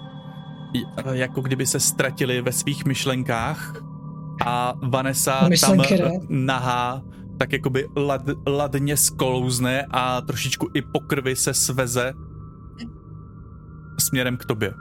eh, 0.75 1.16
jako 1.16 1.41
kdyby 1.41 1.66
se 1.66 1.81
ztratili 1.81 2.43
ve 2.43 2.53
svých 2.53 2.85
myšlenkách 2.85 3.75
a 4.47 4.75
Vanessa 4.89 5.41
tam 5.41 5.49
Myšlenky, 5.49 5.95
eh, 6.03 6.09
ne? 6.09 6.18
nahá 6.29 7.03
tak 7.39 7.53
jakoby 7.53 7.89
lad, 7.97 8.22
ladně 8.47 8.97
sklouzne 8.97 9.87
a 9.91 10.20
trošičku 10.20 10.68
i 10.75 10.83
po 10.83 11.01
krvi 11.01 11.37
se 11.37 11.55
sveze 11.55 12.12
směrem 13.99 14.37
k 14.37 14.45
tobě. 14.45 14.75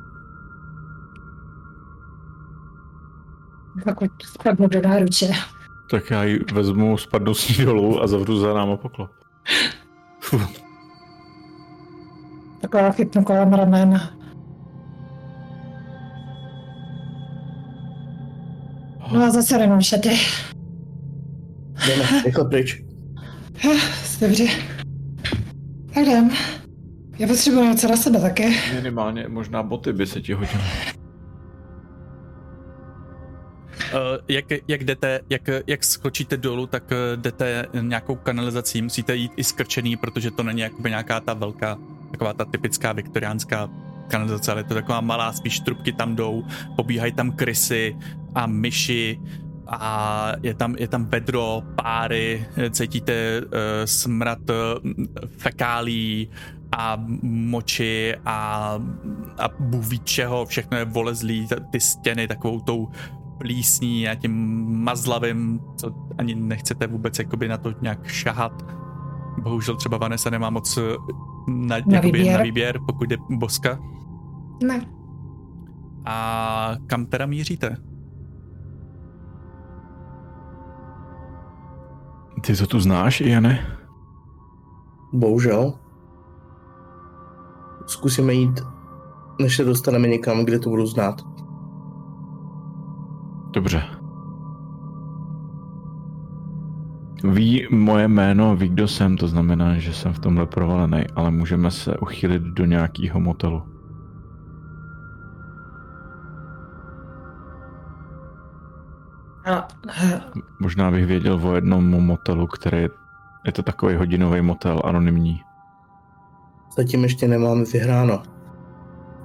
Pokud 3.84 4.12
spadnu 4.24 4.68
do 4.68 4.82
náruče. 4.82 5.32
Tak 5.90 6.10
já 6.10 6.24
ji 6.24 6.40
vezmu, 6.54 6.98
spadnu 6.98 7.34
s 7.34 7.58
ní 7.58 7.66
dolů 7.66 8.02
a 8.04 8.08
zavřu 8.08 8.40
za 8.40 8.54
náma 8.54 8.78
poklop. 8.78 9.12
Taková 12.64 12.92
chytnu 12.92 13.24
kolem 13.24 13.54
ramen. 13.54 14.02
No 19.14 19.24
a 19.24 19.30
zase 19.30 19.62
jenom 19.62 19.82
šaty. 19.82 20.10
jdeme, 21.88 22.24
rychle 22.26 22.50
pryč. 22.50 22.84
Dobře. 24.22 24.44
Tak 25.94 26.04
jdem. 26.04 26.32
Já 27.20 27.28
potřebuji 27.28 27.64
něco 27.64 27.88
na 27.88 27.98
sebe 27.98 28.22
také. 28.22 28.50
Minimálně 28.76 29.28
možná 29.28 29.64
boty 29.64 29.94
by 29.94 30.08
se 30.08 30.22
ti 30.22 30.34
hodily. 30.34 30.64
Uh, 33.94 34.00
jak, 34.28 34.46
jak 34.68 34.84
jdete, 34.84 35.20
jak, 35.30 35.50
jak 35.68 35.84
skočíte 35.84 36.38
dolů, 36.38 36.68
tak 36.68 36.84
eh, 36.92 37.18
jdete 37.18 37.66
nějakou 37.82 38.16
kanalizací, 38.16 38.82
musíte 38.82 39.16
jít 39.16 39.32
i 39.36 39.44
skrčený, 39.44 39.98
protože 39.98 40.32
to 40.32 40.44
není 40.44 40.62
jakoby 40.62 40.90
nějaká 40.90 41.20
ta 41.20 41.34
velká, 41.34 41.78
taková 42.14 42.34
ta 42.34 42.46
typická 42.46 42.94
viktoriánská 42.94 43.70
kanalizace, 44.08 44.52
ale 44.52 44.60
je 44.60 44.64
to 44.64 44.74
taková 44.74 45.02
malá, 45.02 45.34
spíš 45.34 45.60
trubky 45.60 45.94
tam 45.94 46.16
jdou, 46.16 46.46
pobíhají 46.76 47.12
tam 47.12 47.32
krysy 47.32 47.98
a 48.36 48.46
myši 48.46 49.20
a 49.68 50.32
je 50.44 50.54
tam, 50.54 50.76
je 50.78 50.88
tam 50.88 51.06
vedro, 51.06 51.64
páry, 51.76 52.46
cítíte 52.70 53.42
uh, 53.42 53.50
smrad 53.86 54.50
uh, 54.50 54.56
fekálí 55.38 56.30
a 56.78 56.98
moči 57.24 58.16
a, 58.26 58.38
a 59.38 59.46
bůh 59.60 59.86
ví 59.88 60.00
čeho, 60.00 60.46
všechno 60.46 60.78
je 60.78 60.86
volezlý, 60.86 61.48
ty 61.72 61.80
stěny 61.80 62.28
takovou 62.28 62.60
tou 62.60 62.90
plísní 63.38 64.10
a 64.10 64.16
tím 64.16 64.34
mazlavým, 64.84 65.60
co 65.78 65.96
ani 66.18 66.36
nechcete 66.36 66.88
vůbec 66.88 67.20
jakoby 67.20 67.48
na 67.48 67.58
to 67.58 67.74
nějak 67.82 68.08
šahat. 68.08 68.83
Bohužel 69.44 69.76
třeba 69.76 69.98
Vanessa 69.98 70.30
nemá 70.30 70.50
moc 70.50 70.78
eh, 70.78 70.82
na, 71.48 71.78
na, 71.86 71.96
jakoby, 71.96 72.12
výběr. 72.12 72.38
na 72.38 72.44
výběr, 72.44 72.80
pokud 72.88 73.10
jde 73.10 73.18
boska. 73.30 73.80
Ne. 74.64 74.86
A 76.06 76.76
kam 76.88 77.06
teda 77.06 77.26
míříte? 77.26 77.78
Ty 82.42 82.56
to 82.56 82.68
tu 82.68 82.80
znáš, 82.80 83.22
Jane? 83.22 83.78
Bohužel. 85.14 85.74
Zkusíme 87.86 88.34
jít, 88.34 88.62
než 89.42 89.56
se 89.56 89.64
dostaneme 89.64 90.08
někam, 90.08 90.46
kde 90.46 90.60
to 90.60 90.70
budu 90.70 90.86
znát. 90.86 91.22
Dobře. 93.52 94.03
Ví 97.24 97.68
moje 97.72 98.08
jméno, 98.08 98.56
ví, 98.56 98.68
kdo 98.68 98.88
jsem, 98.88 99.18
to 99.18 99.28
znamená, 99.28 99.78
že 99.78 99.94
jsem 99.94 100.14
v 100.14 100.20
tomhle 100.20 100.46
provalený, 100.46 101.04
ale 101.16 101.32
můžeme 101.32 101.72
se 101.72 101.98
uchylit 101.98 102.42
do 102.42 102.66
nějakého 102.66 103.20
motelu. 103.20 103.64
A, 109.46 109.54
a, 109.54 109.68
Možná 110.60 110.92
bych 110.92 111.06
věděl 111.06 111.40
o 111.44 111.56
jednom 111.56 112.06
motelu, 112.06 112.48
který 112.48 112.78
je, 112.78 112.90
je 113.46 113.52
to 113.52 113.64
takový 113.64 113.96
hodinový 113.96 114.42
motel, 114.42 114.82
anonymní. 114.84 115.42
Zatím 116.78 117.04
ještě 117.04 117.28
nemáme 117.28 117.64
vyhráno. 117.74 118.24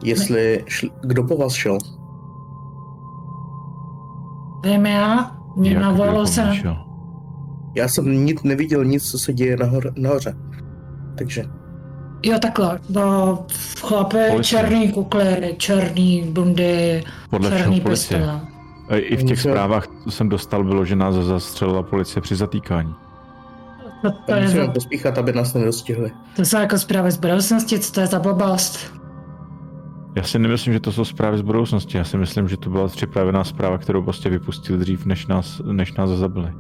Jestli, 0.05 0.65
šl, 0.67 0.89
kdo 1.01 1.25
po 1.25 1.37
vás 1.37 1.53
šel? 1.53 1.79
vím 4.65 4.87
já, 4.87 5.37
mě 5.57 5.71
Jak 5.73 5.83
navolilo 5.83 6.23
kdo 6.23 6.27
se. 6.27 6.43
Já 7.75 7.89
jsem 7.89 8.27
nic 8.27 8.43
neviděl, 8.43 8.85
nic, 8.85 9.11
co 9.11 9.19
se 9.19 9.33
děje 9.33 9.57
nahor, 9.57 9.93
nahoře. 9.97 10.35
Takže 11.19 11.45
Jo, 12.23 12.39
takhle. 12.39 12.79
No, 12.91 13.47
chlape, 13.81 14.29
Policie. 14.31 14.61
černý 14.61 14.93
kukly, 14.93 15.55
černý 15.59 16.23
bundy, 16.33 17.05
Podle 17.31 17.51
černý 17.51 17.81
pistole. 17.81 18.41
E, 18.89 18.99
I 18.99 19.17
v 19.17 19.25
těch 19.25 19.41
zprávách, 19.41 19.87
co 20.05 20.11
jsem 20.11 20.29
dostal, 20.29 20.65
bylo, 20.65 20.85
že 20.85 20.97
nás 20.97 21.15
zastřelila 21.15 21.83
policie 21.83 22.23
při 22.23 22.37
zatýkání. 22.37 22.95
To, 24.03 24.11
to, 24.27 24.35
je, 24.35 24.43
musíme 24.43 24.67
za- 24.67 24.73
pospíchat, 24.73 25.19
aby 25.19 25.33
nás 25.33 25.55
nedostihli. 25.55 26.11
to 26.37 26.45
jsou 26.45 26.59
jako 26.59 26.79
zprávy 26.79 27.11
z 27.11 27.17
budoucnosti, 27.17 27.79
co 27.79 27.93
to 27.93 28.01
je 28.01 28.07
za 28.07 28.19
blbost? 28.19 28.95
Já 30.17 30.23
si 30.23 30.39
nemyslím, 30.39 30.73
že 30.73 30.81
to 30.81 30.93
jsou 30.93 31.05
zprávy 31.05 31.39
z 31.39 31.43
budoucnosti. 31.43 31.99
Já 31.99 32.05
si 32.05 32.17
myslím, 32.17 32.49
že 32.49 32.57
to 32.57 32.71
byla 32.71 32.89
připravená 32.89 33.45
zpráva, 33.45 33.79
kterou 33.79 34.03
prostě 34.03 34.31
vypustili 34.31 34.79
dřív, 34.79 35.07
než 35.07 35.27
nás, 35.27 35.63
než 35.73 35.93
nás 35.93 36.11
zabili. 36.11 36.53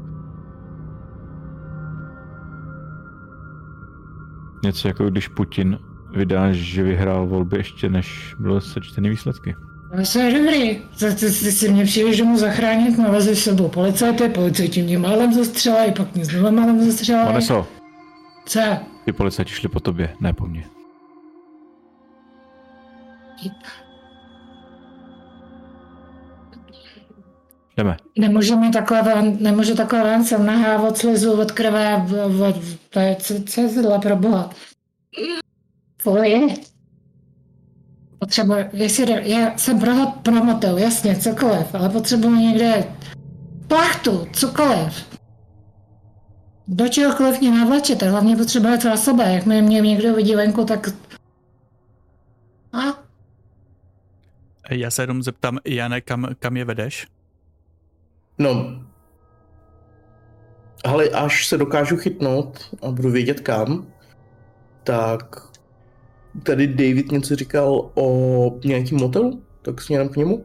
Něco 4.64 4.88
jako 4.88 5.10
když 5.10 5.28
Putin 5.28 5.78
vydá, 6.14 6.52
že 6.52 6.82
vyhrál 6.82 7.26
volby 7.26 7.56
ještě 7.56 7.88
než 7.88 8.34
byly 8.38 8.60
sečteny 8.60 9.10
výsledky. 9.10 9.54
To 10.12 10.18
je 10.18 10.38
dobrý. 10.38 10.76
Ty, 10.98 11.14
ty, 11.14 11.26
ty 11.26 11.52
si 11.52 11.72
mě 11.72 11.84
přijdeš 11.84 12.18
domů 12.18 12.38
zachránit, 12.38 12.98
nalezeš 12.98 13.38
s 13.38 13.44
sebou 13.44 13.68
policajty, 13.68 14.28
policajti 14.28 14.82
mě 14.82 14.98
málem 14.98 15.32
zastřelají, 15.32 15.92
pak 15.92 16.14
mě 16.14 16.24
znovu 16.24 16.56
málem 16.56 16.84
zastřelají. 16.90 17.26
Vaneso, 17.26 17.66
Co? 18.46 18.60
ty 19.04 19.12
policajti 19.12 19.52
šli 19.52 19.68
po 19.68 19.80
tobě, 19.80 20.14
ne 20.20 20.32
po 20.32 20.46
mně. 20.46 20.64
Jdeme. 27.78 27.96
Nemůžu 28.18 28.58
mi 28.58 28.70
takhle 28.70 29.02
ven, 29.02 29.36
nemůžu 29.40 29.74
takhle 29.74 30.02
ven, 30.02 30.24
jsem 30.24 30.46
nahá 30.46 30.82
od 30.82 30.98
slizu, 30.98 31.40
od 31.40 31.52
krve, 31.52 32.02
v, 32.06 32.28
v, 32.28 32.78
to 32.90 33.00
je, 33.00 33.16
co, 33.16 33.34
co 33.42 33.60
je 33.60 33.68
tohle 33.68 33.98
pro 33.98 34.16
boha? 34.16 34.50
Folie. 36.02 36.54
Potřebuji, 38.18 38.64
jestli 38.72 39.06
jde, 39.06 39.22
já 39.24 39.58
jsem 39.58 39.80
pro, 39.80 39.92
promotel, 40.22 40.78
jasně, 40.78 41.16
cokoliv, 41.16 41.74
ale 41.74 41.88
potřebuji 41.88 42.34
někde 42.36 42.84
plachtu, 43.68 44.26
cokoliv. 44.32 45.18
Do 46.68 46.88
čehokoliv 46.88 47.40
mě 47.40 47.50
navlačete, 47.50 48.10
hlavně 48.10 48.36
potřebuje 48.36 48.78
celá 48.78 48.96
sebe, 48.96 49.34
jak 49.34 49.46
mě, 49.46 49.62
mě 49.62 49.80
někdo 49.80 50.14
vidí 50.14 50.34
venku, 50.34 50.64
tak... 50.64 50.88
A? 52.72 52.78
Já 54.70 54.90
se 54.90 55.02
jenom 55.02 55.22
zeptám, 55.22 55.58
Jane, 55.64 56.00
kam, 56.00 56.28
kam 56.38 56.56
je 56.56 56.64
vedeš? 56.64 57.06
No, 58.38 58.82
ale 60.84 61.08
až 61.08 61.46
se 61.46 61.58
dokážu 61.58 61.96
chytnout 61.96 62.76
a 62.82 62.90
budu 62.90 63.10
vědět 63.10 63.40
kam, 63.40 63.86
tak 64.84 65.48
tady 66.42 66.66
David 66.66 67.12
něco 67.12 67.36
říkal 67.36 67.90
o 67.94 68.58
nějakým 68.64 68.98
motelu, 68.98 69.42
tak 69.62 69.80
směrem 69.80 70.08
k 70.08 70.16
němu. 70.16 70.44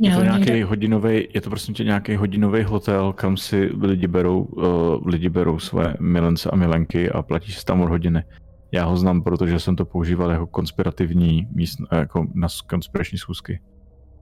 Je 0.00 0.16
to 0.16 0.22
nějaký 0.22 0.62
hodinový, 0.62 1.28
je 1.34 1.40
to 1.40 1.50
prostě 1.50 1.72
tě 1.72 1.84
nějaký 1.84 2.16
hodinový 2.16 2.62
hotel, 2.62 3.12
kam 3.12 3.36
si 3.36 3.70
lidi 3.80 4.06
berou, 4.06 4.42
uh, 4.42 5.06
lidi 5.06 5.28
berou 5.28 5.58
své 5.58 5.94
milence 6.00 6.50
a 6.50 6.56
milenky 6.56 7.10
a 7.10 7.22
platí 7.22 7.52
se 7.52 7.64
tam 7.64 7.80
od 7.80 7.88
hodiny. 7.88 8.24
Já 8.72 8.84
ho 8.84 8.96
znám, 8.96 9.22
protože 9.22 9.60
jsem 9.60 9.76
to 9.76 9.84
používal 9.84 10.30
jako 10.30 10.46
konspirativní 10.46 11.48
míst, 11.52 11.78
jako 11.92 12.26
na 12.34 12.48
konspirační 12.68 13.18
schůzky. 13.18 13.60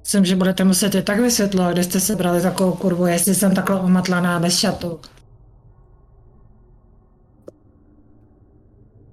Myslím, 0.00 0.24
že 0.24 0.36
budete 0.36 0.64
muset 0.64 0.94
i 0.94 1.02
tak 1.02 1.20
vysvětlovat, 1.20 1.72
kde 1.72 1.84
jste 1.84 2.00
se 2.00 2.16
brali 2.16 2.42
takovou 2.42 2.72
kurvu, 2.72 3.06
jestli 3.06 3.34
jsem 3.34 3.54
takhle 3.54 3.80
omatlaná 3.80 4.40
bez 4.40 4.58
šatu. 4.58 5.00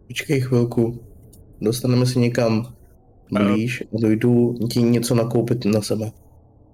Počkej 0.08 0.42
chvilku, 0.42 1.04
dostaneme 1.62 2.06
se 2.06 2.20
někam 2.20 2.74
blíž 3.32 3.82
a 3.82 4.02
dojdu 4.02 4.56
ti 4.72 4.82
něco 4.82 5.16
nakoupit 5.16 5.66
na 5.66 5.82
sebe. 5.82 6.12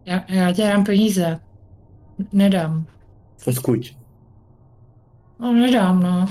Já, 0.05 0.23
já 0.29 0.53
ti 0.53 0.61
dám 0.61 0.83
peníze. 0.83 1.39
Nedám. 2.33 2.85
Odkud? 3.47 3.79
No, 5.39 5.53
nedám, 5.53 6.03
no. 6.03 6.29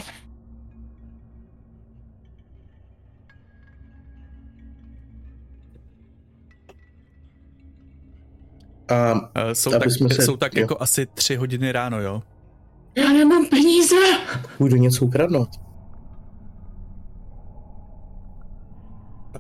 A 8.88 9.12
Uh, 9.12 9.20
jsou, 9.52 9.70
tak, 9.70 9.90
jsme 9.90 10.08
se- 10.08 10.22
jsou 10.22 10.36
tak 10.36 10.54
jo. 10.54 10.60
jako 10.60 10.76
asi 10.80 11.06
tři 11.06 11.36
hodiny 11.36 11.72
ráno, 11.72 12.00
jo? 12.00 12.22
Já 12.96 13.08
nemám 13.12 13.46
peníze. 13.46 13.96
půjdu 14.58 14.76
něco 14.76 15.04
ukradnout. 15.04 15.48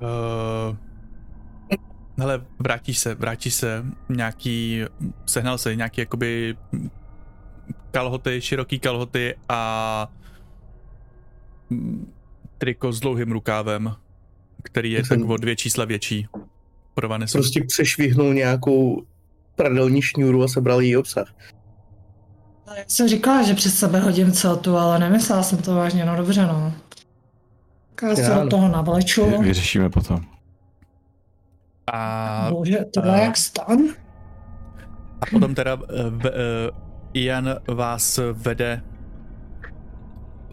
Uh, 0.02 0.76
hele, 2.18 2.44
vrátíš 2.58 2.98
se, 2.98 3.14
vrátíš 3.14 3.54
se, 3.54 3.84
nějaký, 4.08 4.82
sehnal 5.26 5.58
se 5.58 5.76
nějaký 5.76 6.00
jakoby 6.00 6.56
kalhoty, 7.90 8.40
široký 8.40 8.78
kalhoty 8.78 9.34
a 9.48 10.12
triko 12.58 12.92
s 12.92 13.00
dlouhým 13.00 13.32
rukávem, 13.32 13.94
který 14.62 14.92
je 14.92 15.04
jsem- 15.04 15.20
tak 15.20 15.30
o 15.30 15.36
dvě 15.36 15.56
čísla 15.56 15.84
větší. 15.84 16.26
Pro 16.94 17.08
Vanesu. 17.08 17.38
Prostě 17.38 17.64
přešvihnul 17.64 18.34
nějakou 18.34 19.02
pradelní 19.58 20.02
šňůru 20.02 20.42
a 20.42 20.48
sebral 20.48 20.80
její 20.80 20.96
obsah. 20.96 21.34
Já 22.76 22.84
jsem 22.86 23.08
říkala, 23.08 23.42
že 23.42 23.54
přes 23.54 23.74
sebe 23.74 24.00
hodím 24.00 24.32
celtu, 24.32 24.76
ale 24.76 24.98
nemyslela 24.98 25.42
jsem 25.42 25.58
to 25.58 25.74
vážně, 25.74 26.04
no 26.04 26.16
dobře, 26.16 26.46
no. 26.46 26.72
Tak 27.94 28.08
Já 28.10 28.16
se 28.16 28.34
do 28.34 28.44
no. 28.44 28.50
toho 28.50 28.68
navleču. 28.68 29.26
Vy- 29.30 29.38
Vyřešíme 29.38 29.90
potom. 29.90 30.20
A, 31.92 32.46
Bože, 32.50 32.78
tohle 32.94 33.20
a- 33.20 33.24
jak 33.24 33.36
stan? 33.36 33.78
a 35.20 35.26
potom 35.30 35.54
teda 35.54 35.74
v, 35.74 35.82
uh, 36.24 36.30
Ian 37.14 37.56
vás 37.68 38.20
vede 38.32 38.82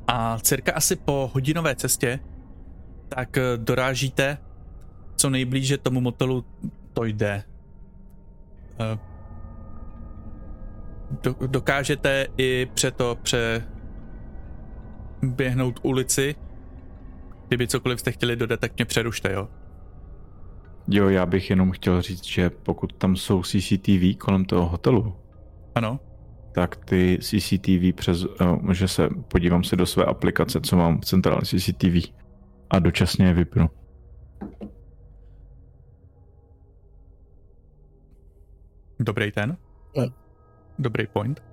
a 0.07 0.39
cirka 0.39 0.71
asi 0.73 0.95
po 0.95 1.31
hodinové 1.33 1.75
cestě 1.75 2.19
tak 3.09 3.37
eh, 3.37 3.41
dorážíte 3.57 4.37
co 5.15 5.29
nejblíže 5.29 5.77
tomu 5.77 6.01
motelu 6.01 6.45
to 6.93 7.03
jde. 7.03 7.43
Eh, 8.79 8.97
Do, 11.23 11.35
dokážete 11.47 12.27
i 12.37 12.67
přeto 12.73 13.17
pře 13.21 13.67
běhnout 15.21 15.79
ulici. 15.83 16.35
Kdyby 17.47 17.67
cokoliv 17.67 17.99
jste 17.99 18.11
chtěli 18.11 18.35
dodat, 18.35 18.59
tak 18.59 18.77
mě 18.77 18.85
přerušte, 18.85 19.33
jo? 19.33 19.47
Jo, 20.87 21.09
já 21.09 21.25
bych 21.25 21.49
jenom 21.49 21.71
chtěl 21.71 22.01
říct, 22.01 22.25
že 22.25 22.49
pokud 22.49 22.93
tam 22.93 23.15
jsou 23.15 23.43
CCTV 23.43 24.17
kolem 24.17 24.45
toho 24.45 24.65
hotelu, 24.69 25.15
Ano? 25.75 25.99
tak 26.51 26.75
ty 26.75 27.19
CCTV 27.21 27.95
přes, 27.95 28.25
uh, 28.25 28.71
že 28.71 28.87
se 28.87 29.09
podívám 29.27 29.63
si 29.63 29.75
do 29.75 29.85
své 29.85 30.05
aplikace, 30.05 30.61
co 30.61 30.75
mám 30.75 31.01
v 31.01 31.05
centrální 31.05 31.41
CCTV 31.45 32.13
a 32.69 32.79
dočasně 32.79 33.25
je 33.25 33.33
vypnu. 33.33 33.69
Dobrý 38.99 39.31
ten? 39.31 39.57
Ne. 39.97 40.09
Dobrý 40.79 41.07
point. 41.07 41.43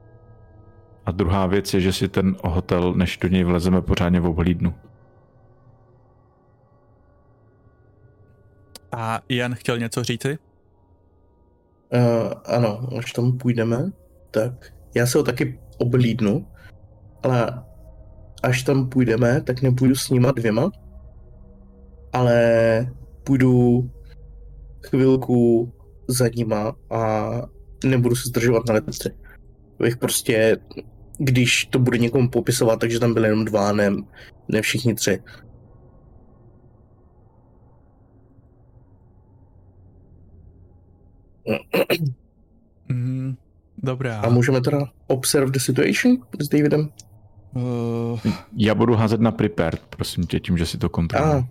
A 1.07 1.11
druhá 1.11 1.47
věc 1.47 1.75
je, 1.75 1.81
že 1.81 1.93
si 1.93 2.09
ten 2.09 2.37
hotel, 2.45 2.95
než 2.95 3.17
do 3.17 3.29
něj 3.29 3.45
vlezeme, 3.45 3.83
pořádně 3.83 4.21
oblídnu. 4.21 4.75
A 8.93 9.21
Ian 9.29 9.55
chtěl 9.55 9.79
něco 9.79 10.03
říci? 10.03 10.39
Uh, 11.93 12.33
ano, 12.45 12.89
až 12.99 13.13
tam 13.13 13.39
půjdeme, 13.39 13.93
tak 14.31 14.73
já 14.95 15.07
se 15.07 15.19
ho 15.19 15.25
taky 15.25 15.61
oblídnu, 15.79 16.47
ale 17.23 17.65
až 18.43 18.63
tam 18.63 18.89
půjdeme, 18.89 19.41
tak 19.41 19.63
nepůjdu 19.63 19.95
s 19.95 20.11
nima 20.11 20.31
dvěma, 20.31 20.71
ale 22.13 22.87
půjdu 23.25 23.91
chvilku 24.83 25.73
za 26.09 26.29
nima 26.37 26.75
a 26.91 27.31
nebudu 27.85 28.17
se 28.17 28.29
zdržovat 28.29 28.67
na 28.69 28.75
letce. 28.75 29.11
Bych 29.79 29.97
prostě, 29.97 30.57
když 31.19 31.65
to 31.65 31.79
bude 31.79 31.99
někomu 31.99 32.29
popisovat, 32.31 32.81
takže 32.81 33.01
tam 33.01 33.15
byly 33.15 33.29
jenom 33.29 33.45
dva, 33.45 33.73
ne, 33.73 33.93
ne 34.49 34.63
všichni 34.63 34.95
tři. 34.95 35.21
Mm, 42.89 43.37
dobrá. 43.83 44.21
A 44.21 44.29
můžeme 44.29 44.61
teda 44.61 44.79
observe 45.07 45.51
the 45.51 45.59
situation 45.59 46.17
s 46.41 46.49
Davidem? 46.49 46.89
Uh, 47.55 48.21
Já 48.57 48.75
budu 48.75 48.95
házet 48.95 49.21
na 49.21 49.31
prepared, 49.31 49.83
prosím 49.97 50.27
tě, 50.27 50.41
tím, 50.41 50.59
že 50.59 50.67
si 50.67 50.79
to 50.79 50.89
kontroluji. 50.89 51.45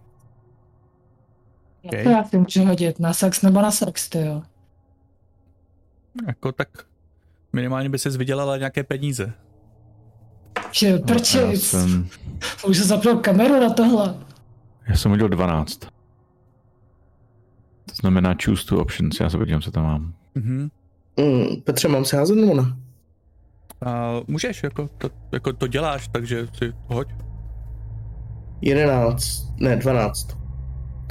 Okay. 1.83 2.03
To 2.03 2.09
já 2.09 2.23
si 2.23 2.37
můžu 2.37 2.65
hodit 2.65 2.99
na 2.99 3.13
sex 3.13 3.41
nebo 3.41 3.61
na 3.61 3.71
sex, 3.71 4.09
ty 4.09 4.17
jo. 4.25 4.41
jako 6.27 6.51
tak 6.51 6.67
minimálně 7.53 7.89
by 7.89 7.99
se 7.99 8.09
vydělala 8.09 8.57
nějaké 8.57 8.83
peníze. 8.83 9.33
Že 10.71 10.87
Já 10.87 10.97
prčic. 10.97 11.63
jsem, 11.63 12.07
Už 12.67 12.77
jsem 12.77 12.87
zapnul 12.87 13.15
kameru 13.17 13.59
na 13.59 13.73
tohle. 13.73 14.15
já 14.87 14.95
jsem 14.95 15.11
hodil 15.11 15.29
12. 15.29 15.77
To 17.85 17.95
znamená 18.01 18.35
choose 18.45 18.65
two 18.65 18.81
options, 18.81 19.19
já 19.19 19.29
se 19.29 19.37
podívám, 19.37 19.61
co 19.61 19.71
tam 19.71 19.83
mám. 19.83 20.13
Mhm. 20.35 20.69
Mm, 21.17 21.61
Petře, 21.63 21.87
mám 21.87 22.05
se 22.05 22.17
házet 22.17 22.35
nebo 22.35 22.53
ne? 22.55 22.63
A 23.85 24.11
můžeš, 24.27 24.63
jako 24.63 24.89
to, 24.97 25.09
jako 25.31 25.53
to 25.53 25.67
děláš, 25.67 26.07
takže 26.07 26.47
si 26.57 26.73
hoď. 26.87 27.07
11, 28.61 29.53
ne 29.59 29.75
12. 29.75 30.37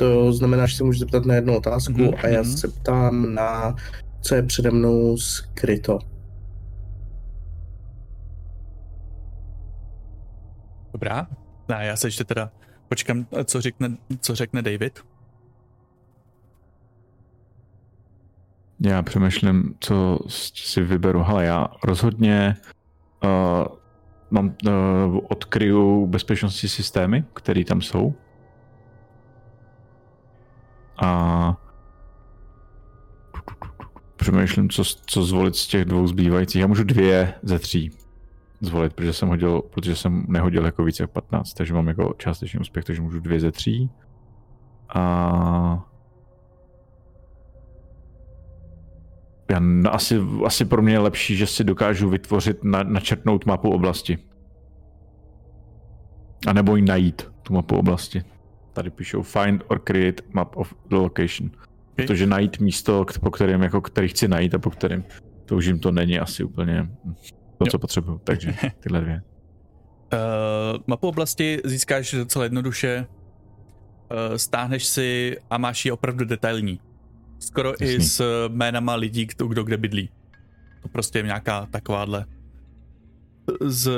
To 0.00 0.32
znamená, 0.32 0.66
že 0.66 0.76
se 0.76 0.84
můžu 0.84 0.98
zeptat 0.98 1.26
na 1.26 1.34
jednu 1.34 1.56
otázku 1.56 1.92
Mhm, 1.92 2.14
a 2.22 2.28
já 2.28 2.42
mhm. 2.42 2.50
se 2.50 2.68
ptám 2.68 3.34
na, 3.34 3.76
co 4.20 4.34
je 4.34 4.42
přede 4.42 4.70
mnou 4.70 5.16
skryto. 5.16 5.98
Dobrá. 10.92 11.26
A 11.68 11.82
já 11.82 11.96
se 11.96 12.06
ještě 12.06 12.24
teda 12.24 12.50
počkám, 12.88 13.26
co 13.44 13.60
řekne, 13.60 13.96
co 14.20 14.34
řekne 14.34 14.62
David. 14.62 15.00
Já 18.80 19.02
přemýšlím, 19.02 19.74
co 19.80 20.18
si 20.28 20.82
vyberu. 20.82 21.22
Hele, 21.22 21.44
já 21.44 21.68
rozhodně 21.84 22.56
uh, 23.24 23.66
mám, 24.30 24.54
uh, 24.66 25.18
odkryju 25.28 26.06
bezpečnostní 26.06 26.68
systémy, 26.68 27.24
které 27.34 27.64
tam 27.64 27.80
jsou. 27.80 28.14
A 31.00 31.56
přemýšlím, 34.16 34.70
co, 34.70 34.82
co 34.84 35.22
zvolit 35.22 35.56
z 35.56 35.66
těch 35.66 35.84
dvou 35.84 36.06
zbývajících. 36.06 36.60
Já 36.60 36.66
můžu 36.66 36.84
dvě 36.84 37.34
ze 37.42 37.58
tří 37.58 37.90
zvolit, 38.60 38.92
protože 38.92 39.12
jsem, 39.12 39.28
hodil, 39.28 39.62
protože 39.62 39.96
jsem 39.96 40.24
nehodil 40.28 40.64
jako 40.64 40.84
více 40.84 41.02
jak 41.02 41.10
15, 41.10 41.54
takže 41.54 41.74
mám 41.74 41.88
jako 41.88 42.14
částečný 42.18 42.60
úspěch, 42.60 42.84
takže 42.84 43.02
můžu 43.02 43.20
dvě 43.20 43.40
ze 43.40 43.52
tří. 43.52 43.90
A 44.94 45.90
Já, 49.50 49.60
asi, 49.90 50.20
asi 50.44 50.64
pro 50.64 50.82
mě 50.82 50.92
je 50.92 50.98
lepší, 50.98 51.36
že 51.36 51.46
si 51.46 51.64
dokážu 51.64 52.08
vytvořit, 52.08 52.64
na, 52.64 52.82
načrtnout 52.82 53.46
mapu 53.46 53.70
oblasti. 53.70 54.18
A 56.46 56.52
nebo 56.52 56.76
ji 56.76 56.82
najít, 56.82 57.30
tu 57.42 57.52
mapu 57.54 57.76
oblasti. 57.76 58.22
Tady 58.72 58.90
píšou 58.90 59.22
find 59.22 59.62
or 59.68 59.78
create 59.78 60.22
map 60.32 60.56
of 60.56 60.74
the 60.88 60.96
location. 60.96 61.50
Protože 61.94 62.26
najít 62.26 62.58
místo, 62.58 63.06
po 63.20 63.30
kterém, 63.30 63.62
jako 63.62 63.80
který 63.80 64.08
chci 64.08 64.28
najít 64.28 64.54
a 64.54 64.58
po 64.58 64.70
kterém 64.70 65.04
to 65.44 65.56
už 65.56 65.66
jim 65.66 65.78
to 65.78 65.90
není 65.90 66.18
asi 66.18 66.44
úplně 66.44 66.90
to, 67.58 67.66
co 67.70 67.78
potřebuju. 67.78 68.20
Takže 68.24 68.54
tyhle 68.80 69.00
dvě. 69.00 69.22
Uh, 70.12 70.82
mapu 70.86 71.08
oblasti 71.08 71.60
získáš 71.64 72.14
docela 72.14 72.44
jednoduše. 72.44 73.06
Uh, 73.08 74.36
stáhneš 74.36 74.86
si 74.86 75.36
a 75.50 75.58
máš 75.58 75.84
ji 75.84 75.90
opravdu 75.92 76.24
detailní. 76.24 76.80
Skoro 77.38 77.82
i 77.82 77.92
Jasný. 77.92 78.04
s 78.04 78.48
jménama 78.48 78.94
lidí, 78.94 79.26
kdo, 79.26 79.46
kdo 79.46 79.64
kde 79.64 79.76
bydlí. 79.76 80.10
To 80.82 80.88
prostě 80.88 81.18
je 81.18 81.22
nějaká 81.22 81.66
takováhle 81.66 82.26
z, 83.60 83.90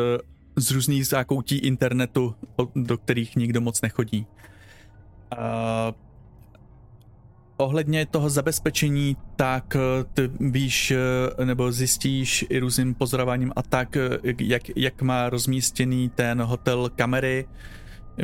z 0.57 0.70
různých 0.70 1.07
zákoutí 1.07 1.59
internetu, 1.59 2.35
do 2.75 2.99
kterých 2.99 3.37
nikdo 3.37 3.61
moc 3.61 3.83
nechodí. 3.83 4.27
Uh, 5.39 5.95
ohledně 7.62 8.07
toho 8.07 8.30
zabezpečení, 8.30 9.16
tak 9.37 9.76
eh, 9.76 10.05
ty 10.14 10.30
víš 10.41 10.91
eh, 10.91 11.45
nebo 11.45 11.72
zjistíš 11.72 12.45
i 12.49 12.59
různým 12.59 12.95
pozorováním 12.95 13.53
a 13.57 13.62
tak, 13.62 13.97
jak, 14.39 14.62
jak 14.76 15.03
má 15.03 15.30
rozmístěný 15.30 16.09
ten 16.09 16.43
hotel 16.43 16.91
kamery. 16.97 17.49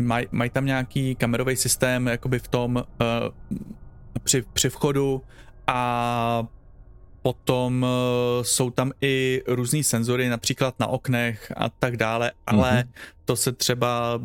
Mají 0.00 0.26
maj 0.30 0.50
tam 0.50 0.66
nějaký 0.66 1.14
kamerový 1.14 1.56
systém 1.56 2.06
jakoby 2.06 2.38
v 2.38 2.48
tom 2.48 2.76
uh, 2.76 2.82
při, 4.22 4.44
při 4.52 4.70
vchodu 4.70 5.22
a 5.66 6.46
potom 7.29 7.83
uh, 7.83 7.89
jsou 8.43 8.70
tam 8.70 8.93
i 9.01 9.43
různý 9.47 9.85
senzory, 9.85 10.29
například 10.29 10.81
na 10.81 10.87
oknech 10.87 11.53
a 11.57 11.68
tak 11.68 11.97
dále, 11.97 12.33
ale 12.47 12.72
Mhm. 12.85 12.93
to 13.24 13.37
se 13.37 13.53
třeba 13.53 14.20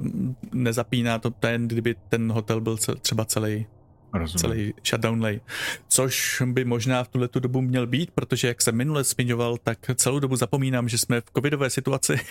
nezapíná, 0.51 1.19
to 1.19 1.29
ten, 1.31 1.67
kdyby 1.67 1.95
ten 2.09 2.31
hotel 2.31 2.61
byl 2.61 2.77
cel, 2.77 2.95
třeba 2.95 3.25
celý 3.25 3.65
Rozumím. 4.13 4.39
celý 4.39 4.73
shutdown 4.89 5.21
lay. 5.21 5.41
Což 5.87 6.41
by 6.45 6.65
možná 6.65 7.03
v 7.03 7.07
tuhle 7.07 7.27
tu 7.27 7.39
dobu 7.39 7.61
měl 7.61 7.87
být, 7.87 8.11
protože 8.11 8.47
jak 8.47 8.61
jsem 8.61 8.75
minule 8.75 9.03
zmiňoval, 9.03 9.57
tak 9.63 9.77
celou 9.95 10.19
dobu 10.19 10.35
zapomínám, 10.35 10.89
že 10.89 10.97
jsme 10.97 11.21
v 11.21 11.31
covidové 11.35 11.69
situaci. 11.69 12.19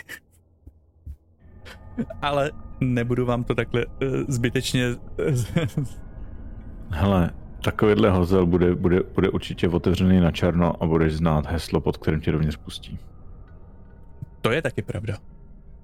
Ale 2.23 2.51
nebudu 2.81 3.27
vám 3.27 3.45
to 3.45 3.55
takhle 3.55 3.87
uh, 3.87 3.93
zbytečně... 4.29 4.87
Hele, 6.91 7.31
takovýhle 7.63 8.11
hotel 8.11 8.47
bude, 8.47 8.75
bude, 8.75 9.01
bude 9.15 9.31
určitě 9.31 9.69
otevřený 9.69 10.21
na 10.21 10.31
černo 10.31 10.83
a 10.83 10.87
budeš 10.87 11.15
znát 11.15 11.47
heslo, 11.47 11.81
pod 11.81 11.97
kterým 11.97 12.21
tě 12.21 12.33
dovnitř 12.33 12.57
pustí. 12.57 12.99
to 14.41 14.51
je 14.53 14.63
taky 14.63 14.83
pravda. 14.83 15.15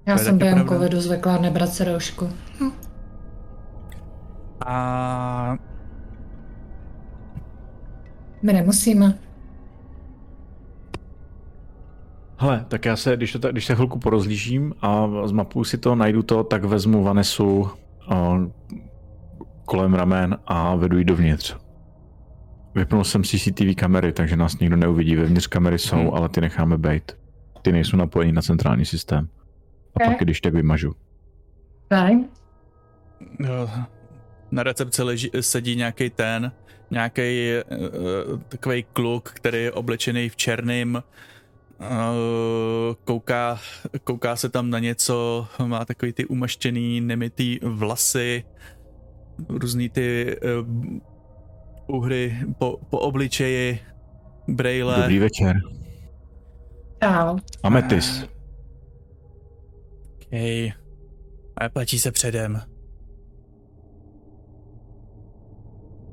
Já 0.05 0.17
To 0.17 0.23
jsem 0.23 0.37
během 0.37 0.57
pravda. 0.65 0.75
covidu 0.77 1.01
zvyklá 1.01 1.37
nebrat 1.37 1.69
se 1.69 1.83
roušku. 1.83 2.29
A 4.65 5.57
My 8.41 8.53
nemusíme. 8.53 9.19
Hele, 12.37 12.65
tak 12.67 12.85
já 12.85 12.95
se, 12.95 13.17
když, 13.17 13.37
to, 13.41 13.51
když 13.51 13.65
se 13.65 13.75
chvilku 13.75 13.99
porozlížím 13.99 14.73
a 14.81 15.07
zmapuju 15.25 15.63
si 15.63 15.77
to, 15.77 15.95
najdu 15.95 16.23
to, 16.23 16.43
tak 16.43 16.63
vezmu 16.63 17.03
Vanesu 17.03 17.69
o, 18.11 18.37
kolem 19.65 19.93
ramen 19.93 20.37
a 20.45 20.75
vedu 20.75 20.97
ji 20.97 21.03
dovnitř. 21.05 21.55
Vypnul 22.79 23.03
jsem 23.03 23.23
CCTV 23.23 23.75
kamery, 23.75 24.13
takže 24.13 24.35
nás 24.35 24.59
nikdo 24.59 24.75
neuvidí. 24.75 25.15
Vevnitř 25.15 25.47
kamery 25.47 25.79
jsou, 25.79 25.95
Mhm. 25.97 26.09
ale 26.13 26.29
ty 26.29 26.41
necháme 26.41 26.77
být. 26.77 27.11
Ty 27.61 27.71
nejsou 27.71 27.97
napojení 27.97 28.31
na 28.33 28.41
centrální 28.41 28.85
systém. 28.85 29.27
A 29.95 30.03
Ok. 30.05 30.07
pak, 30.11 30.19
když 30.19 30.41
tak 30.41 30.53
vymažu. 30.53 30.95
Fajn. 31.93 32.25
Na 34.51 34.63
recepci 34.63 35.03
leží, 35.03 35.31
sedí 35.41 35.75
nějaký 35.75 36.09
ten, 36.09 36.51
nějaký 36.91 37.49
uh, 38.31 38.39
takový 38.49 38.85
kluk, 38.93 39.29
který 39.29 39.63
je 39.63 39.71
oblečený 39.71 40.29
v 40.29 40.35
černým, 40.35 40.95
uh, 41.79 41.85
kouká, 43.03 43.59
kouká 44.03 44.35
se 44.35 44.49
tam 44.49 44.69
na 44.69 44.79
něco, 44.79 45.47
má 45.65 45.85
takový 45.85 46.13
ty 46.13 46.25
umaštěný, 46.25 47.01
nemitý 47.01 47.59
vlasy, 47.63 48.43
různý 49.49 49.89
ty 49.89 50.37
uh, 50.61 50.67
uhry 51.89 52.37
po, 52.57 52.77
po 52.89 52.99
obličeji, 52.99 53.79
brejle. 54.47 54.95
Dobrý 54.97 55.19
večer. 55.19 55.61
Čau. 57.03 57.37
Ametis. 57.63 58.25
Okay. 60.27 60.71
A 61.55 61.69
platí 61.69 61.99
se 61.99 62.11
předem. 62.11 62.61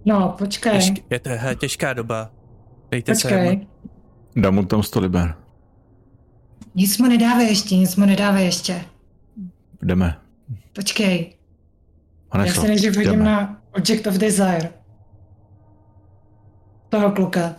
No, 0.04 0.34
počkej. 0.38 0.72
Těžk, 0.72 0.94
je 1.10 1.18
to 1.18 1.30
he, 1.30 1.54
těžká 1.54 1.92
doba. 1.92 2.30
Dejte 2.90 3.14
se. 3.14 3.28
Počkej. 3.28 3.66
Dám 4.36 4.54
mu 4.54 4.64
tam 4.64 4.82
100 4.82 5.00
liber. 5.00 5.34
Nic 6.74 6.98
mu 6.98 7.08
nedávej 7.08 7.48
ještě, 7.48 7.76
nic 7.76 7.96
mu 7.96 8.06
nedávej 8.06 8.44
ještě. 8.44 8.84
Jdeme. 9.82 10.20
Počkej. 10.72 11.32
Já 12.44 12.52
se 12.54 12.68
nejdřív 12.68 12.96
hodím 12.96 13.24
na 13.24 13.62
Object 13.72 14.06
of 14.06 14.14
Desire. 14.14 14.85
Toho 16.88 17.12
kluka. 17.12 17.54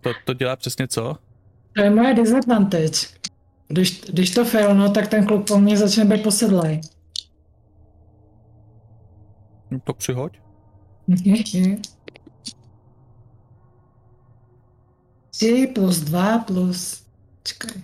To, 0.00 0.10
to 0.24 0.34
dělá 0.34 0.56
přesně 0.56 0.88
co? 0.88 1.16
To 1.72 1.82
je 1.82 1.90
moje 1.90 2.14
disadvantage. 2.14 3.06
Když, 3.68 4.00
když 4.00 4.30
to 4.30 4.44
failnu, 4.44 4.92
tak 4.92 5.08
ten 5.08 5.26
kluk 5.26 5.48
po 5.48 5.58
mně 5.58 5.76
začne 5.76 6.04
být 6.04 6.22
posedlej. 6.22 6.80
No, 9.70 9.80
To 9.80 9.94
přihoď. 9.94 10.40
Tři 15.30 15.72
plus 15.74 15.98
dva 15.98 16.38
plus... 16.38 17.04
Čekaj. 17.42 17.82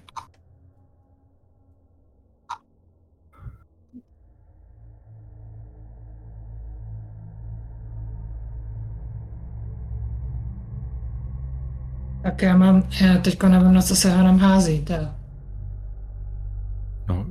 Tak 12.34 12.42
já 12.42 12.56
mám, 12.56 12.82
já 13.00 13.18
teďko 13.18 13.48
nevím, 13.48 13.72
na 13.72 13.82
co 13.82 13.96
se 13.96 14.10
ho 14.16 14.24
nám 14.24 14.38
hází, 14.38 14.84
teda. 14.84 15.16
No, 17.08 17.26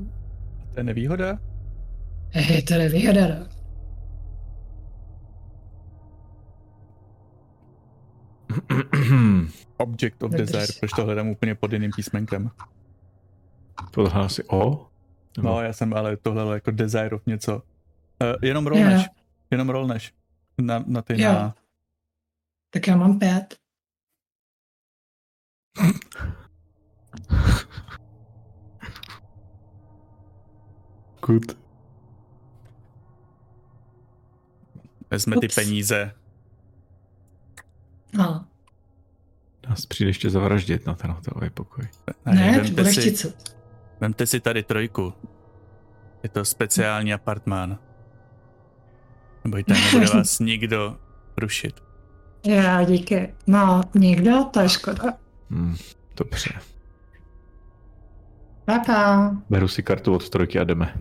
To 0.74 0.80
je 0.80 0.84
nevýhoda? 0.84 1.40
Hej, 2.32 2.62
to 2.64 2.74
je 2.74 2.90
výhoda, 2.90 3.22
no. 3.28 3.46
Object 9.78 10.24
of. 10.24 10.32
Desire, 10.32 10.68
proč 10.80 10.92
to 10.94 11.06
hledám 11.06 11.28
úplně 11.28 11.56
pod 11.56 11.74
jiným 11.74 11.92
písmenkem. 11.96 12.52
Tohle 13.92 14.12
asi 14.12 14.44
O? 14.44 14.88
Nebo- 15.38 15.50
No, 15.50 15.62
já 15.62 15.74
jsem 15.74 15.94
ale 15.94 16.18
tohle 16.18 16.54
jako 16.54 16.72
Desire 16.72 17.16
of 17.16 17.26
něco. 17.26 17.56
Uh, 17.56 17.62
jenom 18.42 18.68
rolneš. 18.68 19.02
Jo. 19.02 19.08
Jenom 19.52 19.70
rolneš. 19.70 20.14
Na, 20.62 20.84
na 20.88 21.02
ty 21.02 21.22
Jo. 21.22 21.34
na... 21.34 21.56
Tak 22.70 22.88
já 22.88 22.96
mám 22.96 23.20
pět. 23.20 23.63
Good. 31.26 31.58
Vezme 35.12 35.36
ty 35.40 35.46
Ups. 35.46 35.56
peníze. 35.56 36.12
No. 38.14 38.46
Nás 39.70 39.86
přijde 39.86 40.10
ještě 40.10 40.30
zavraždit 40.30 40.86
na 40.86 40.94
ten 40.94 41.12
hotelový 41.12 41.50
pokoj. 41.50 41.88
Ne, 42.26 42.60
to 42.60 42.64
vemte, 42.64 42.94
si, 42.94 43.34
vemte 44.00 44.26
si 44.26 44.40
tady 44.40 44.64
trojku. 44.64 45.14
Je 46.24 46.30
to 46.30 46.46
speciální 46.46 47.14
apartmán. 47.14 47.80
Nebojte, 49.44 49.74
nebude 49.74 50.06
vás 50.14 50.40
nikdo 50.40 50.98
rušit. 51.38 51.84
Já, 52.46 52.84
díky. 52.84 53.34
No, 53.48 53.82
nikdo? 53.94 54.44
To 54.44 54.60
je 54.60 54.70
škoda. 54.70 55.23
Hmm, 55.54 55.76
dobře. 56.18 56.50
Papa. 58.66 59.32
Beru 59.50 59.68
si 59.68 59.84
kartu 59.84 60.14
od 60.16 60.30
trojky 60.30 60.60
a 60.60 60.64
jdeme. 60.64 60.94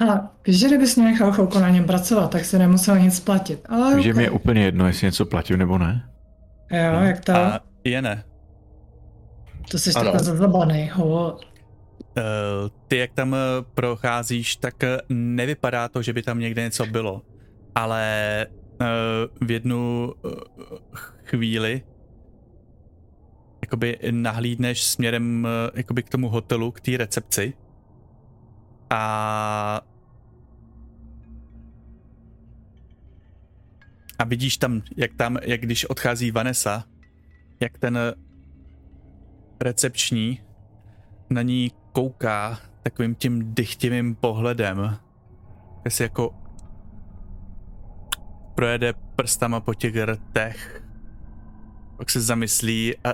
Hele, 0.00 0.28
víš, 0.46 0.58
že 0.60 0.66
kdybys 0.66 0.96
mě 0.96 1.04
nechal 1.04 1.32
chvilku 1.32 1.58
na 1.58 1.68
něm 1.70 1.84
pracovat, 1.84 2.30
tak 2.30 2.44
si 2.44 2.58
nemusel 2.58 2.98
nic 2.98 3.20
platit. 3.20 3.66
Ale 3.68 3.94
Takže 3.94 4.14
mi 4.14 4.22
je 4.22 4.30
okay. 4.30 4.40
úplně 4.40 4.64
jedno, 4.64 4.86
jestli 4.86 5.06
něco 5.06 5.26
platím 5.26 5.56
nebo 5.56 5.78
ne. 5.78 6.10
Jo, 6.70 7.00
jak 7.02 7.24
to? 7.24 7.32
A 7.32 7.60
je 7.84 8.02
ne. 8.02 8.24
To 9.70 9.78
jsi 9.78 9.92
Ano. 9.92 10.04
takový 10.04 10.24
zazabaný, 10.24 10.90
ho. 10.94 11.38
Eh, 12.18 12.22
Ty, 12.88 12.96
jak 12.96 13.12
tam 13.12 13.34
eh, 13.34 13.38
procházíš, 13.74 14.56
tak 14.56 14.84
eh, 14.84 14.98
nevypadá 15.08 15.88
to, 15.88 16.02
že 16.02 16.12
by 16.12 16.22
tam 16.22 16.38
někde 16.38 16.62
něco 16.62 16.86
bylo. 16.86 17.22
Ale 17.74 18.46
v 19.40 19.50
jednu 19.50 20.12
eh, 20.26 20.30
chvíli 21.24 21.82
jakoby 23.62 23.98
nahlídneš 24.10 24.82
směrem 24.82 25.46
eh, 25.46 25.70
jakoby 25.74 26.02
k 26.02 26.08
tomu 26.08 26.28
hotelu, 26.28 26.70
k 26.70 26.80
té 26.80 26.96
recepci 26.96 27.52
a 28.90 29.80
a 34.18 34.24
vidíš 34.24 34.56
tam, 34.56 34.82
jak 34.96 35.14
tam, 35.14 35.36
jak 35.42 35.60
když 35.60 35.84
odchází 35.84 36.30
Vanessa, 36.30 36.84
jak 37.60 37.78
ten 37.78 37.96
eh, 37.96 38.14
recepční 39.60 40.40
na 41.30 41.42
ní 41.42 41.72
kouká 41.92 42.58
takovým 42.82 43.14
tím 43.14 43.54
dychtivým 43.54 44.14
pohledem. 44.14 44.98
Si 45.88 46.02
jako 46.02 46.47
projede 48.58 48.92
prstama 49.16 49.60
po 49.60 49.74
těch 49.74 49.96
rtech. 49.96 50.82
Pak 51.96 52.10
se 52.10 52.20
zamyslí 52.20 52.94
a 53.04 53.08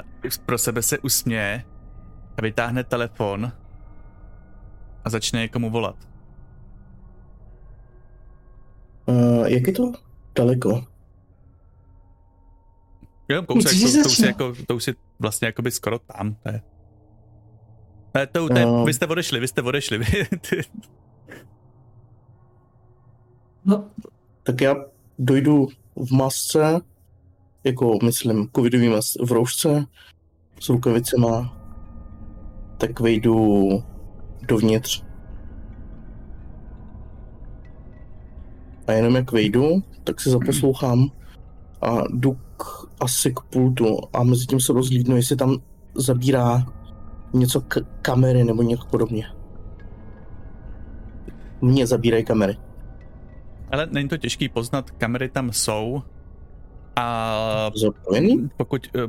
pro 0.47 0.59
sebe 0.59 0.82
se 0.82 0.99
usměje 0.99 1.64
a 2.38 2.42
vytáhne 2.42 2.84
telefon 2.84 3.53
a 5.05 5.11
začne 5.11 5.40
někomu 5.40 5.70
volat. 5.70 5.97
Uh, 9.07 9.47
jak 9.47 9.66
je 9.66 9.72
to 9.72 9.92
daleko? 10.36 10.84
Jo, 13.28 13.42
kousek, 13.42 13.72
to, 13.72 13.78
to, 13.78 13.86
už 13.86 13.92
začne. 13.92 14.26
je 14.26 14.28
jako, 14.28 14.53
to 14.66 14.76
už 14.76 14.86
je 14.86 14.95
vlastně 15.18 15.47
jakoby 15.47 15.70
skoro 15.70 15.99
tam. 15.99 16.34
To 16.34 16.49
je. 16.49 16.62
Ne, 18.14 18.26
to, 18.26 18.49
to 18.49 18.59
je, 18.59 18.66
No. 18.66 18.84
vy 18.84 18.95
jste 18.95 19.07
odešli, 19.07 19.40
vy 19.40 19.49
jste 19.49 19.62
odešli. 19.62 19.99
vy- 19.99 20.24
ty- 20.40 20.62
No, 23.64 23.84
Tak 24.42 24.61
já 24.61 24.74
dojdu 25.18 25.68
v 25.96 26.12
masce, 26.12 26.80
jako 27.64 27.98
myslím 28.04 28.48
covidový 28.56 28.88
mas 28.88 29.14
v 29.22 29.32
roušce, 29.32 29.86
s 30.60 30.68
rukavicema, 30.68 31.60
tak 32.78 33.00
vejdu 33.00 33.68
dovnitř. 34.48 35.04
A 38.86 38.92
jenom 38.92 39.14
jak 39.14 39.32
vejdu, 39.32 39.82
tak 40.04 40.20
se 40.20 40.30
zaposlouchám 40.30 41.10
a 41.82 42.02
jdu 42.10 42.32
k, 42.56 42.64
asi 43.00 43.32
k 43.32 43.40
pultu 43.40 43.98
a 44.12 44.22
mezi 44.22 44.46
tím 44.46 44.60
se 44.60 44.72
rozhlídnu, 44.72 45.16
jestli 45.16 45.36
tam 45.36 45.56
zabírá 45.94 46.66
něco 47.34 47.60
k 47.60 47.78
kamery 48.02 48.44
nebo 48.44 48.62
něco 48.62 48.86
podobně. 48.86 49.26
Mě 51.60 51.86
zabírají 51.86 52.24
kamery. 52.24 52.56
Ale 53.74 53.86
není 53.90 54.08
to 54.08 54.16
těžký 54.16 54.48
poznat, 54.48 54.90
kamery 54.90 55.28
tam 55.28 55.52
jsou 55.52 56.02
a 56.96 57.70
Zapojený? 57.74 58.50
pokud, 58.56 58.86
eh, 58.96 59.00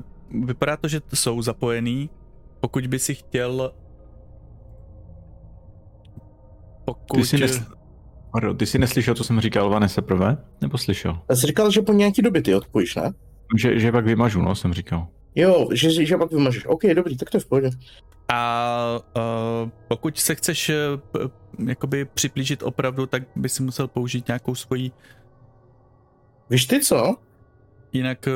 vypadá 0.45 0.78
to, 0.78 0.88
že 0.88 1.01
jsou 1.13 1.41
zapojený, 1.41 2.09
pokud 2.59 2.88
by 2.88 2.99
si 2.99 3.16
chtěl 3.16 3.72
pokud, 6.86 7.18
Ty 7.18 7.26
jsi, 7.26 7.38
nes... 7.38 7.63
Pardon, 8.32 8.57
ty 8.57 8.66
jsi 8.66 8.80
neslyšel, 8.80 9.16
co 9.16 9.24
jsem 9.24 9.41
říkal 9.41 9.70
Vanessa 9.70 10.01
prvé? 10.01 10.38
Nebo 10.61 10.78
slyšel? 10.78 11.20
Já 11.30 11.36
jsi 11.36 11.47
říkal, 11.47 11.72
že 11.72 11.82
po 11.82 11.93
nějaký 11.93 12.22
době 12.22 12.41
ty 12.41 12.55
odpojíš, 12.55 12.95
ne? 12.95 13.11
Že, 13.57 13.80
že 13.80 13.91
pak 13.91 14.05
vymažu, 14.05 14.41
no, 14.41 14.55
jsem 14.55 14.74
říkal. 14.74 15.07
Jo, 15.36 15.68
že, 15.72 16.06
že 16.06 16.18
pak 16.18 16.32
vymažeš. 16.32 16.66
OK, 16.66 16.82
dobrý, 16.94 17.18
tak 17.18 17.30
to 17.30 17.38
je 17.38 17.42
v 17.42 17.46
pohodě. 17.46 17.70
a 18.34 19.00
uh, 19.64 19.70
pokud 19.88 20.18
se 20.18 20.36
chceš 20.36 20.72
p- 21.12 21.20
jakoby 21.68 22.06
připlížit 22.06 22.64
opravdu, 22.64 23.06
tak 23.06 23.24
by 23.36 23.50
si 23.50 23.64
musel 23.64 23.88
použít 23.88 24.28
nějakou 24.28 24.56
svoji, 24.56 24.92
Víš 26.50 26.66
ty 26.66 26.80
co? 26.80 27.16
jinak 27.94 28.28
eh, 28.28 28.32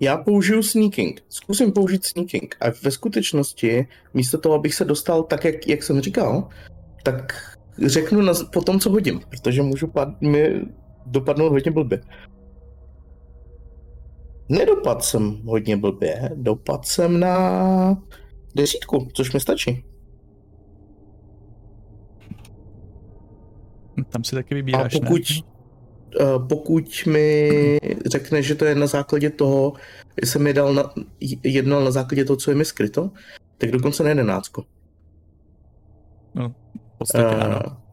Já 0.00 0.16
použiju 0.16 0.62
sneaking. 0.62 1.20
Zkusím 1.28 1.72
použít 1.72 2.04
sneaking. 2.06 2.56
A 2.60 2.64
ve 2.82 2.90
skutečnosti, 2.90 3.86
místo 4.14 4.38
toho, 4.38 4.54
abych 4.54 4.74
se 4.74 4.84
dostal 4.84 5.22
tak, 5.22 5.44
jak, 5.44 5.68
jak 5.68 5.82
jsem 5.82 6.00
říkal, 6.00 6.48
tak 7.02 7.52
řeknu 7.86 8.22
na, 8.22 8.32
po 8.52 8.62
tom, 8.62 8.80
co 8.80 8.90
hodím, 8.90 9.20
protože 9.30 9.62
můžu 9.62 9.86
pad, 9.86 10.20
mi 10.20 10.60
dopadnout 11.06 11.50
hodně 11.50 11.70
blbě. 11.70 12.00
Nedopad 14.58 15.04
jsem 15.04 15.40
hodně 15.44 15.76
blbě, 15.76 16.30
dopad 16.34 16.86
jsem 16.86 17.20
na 17.20 18.02
desítku, 18.54 19.08
což 19.12 19.32
mi 19.32 19.40
stačí. 19.40 19.84
tam 24.08 24.24
si 24.24 24.34
taky 24.36 24.54
A 24.54 24.56
vybíráš, 24.56 24.92
pokud, 24.92 25.22
ne? 25.30 26.34
uh, 26.34 26.48
pokud 26.48 27.06
mi 27.06 27.50
řekne, 28.06 28.42
že 28.42 28.54
to 28.54 28.64
je 28.64 28.74
na 28.74 28.86
základě 28.86 29.30
toho, 29.30 29.72
že 30.22 30.30
jsem 30.30 30.46
je 30.46 30.52
dal 30.52 30.74
na, 30.74 30.94
jednal 31.42 31.84
na 31.84 31.90
základě 31.90 32.24
toho, 32.24 32.36
co 32.36 32.50
je 32.50 32.54
mi 32.54 32.64
skryto, 32.64 33.10
tak 33.58 33.70
dokonce 33.70 34.02
na 34.02 34.08
jedenáctku. 34.08 34.64
V 36.94 36.98
podstatě 36.98 37.34
ano. 37.34 37.83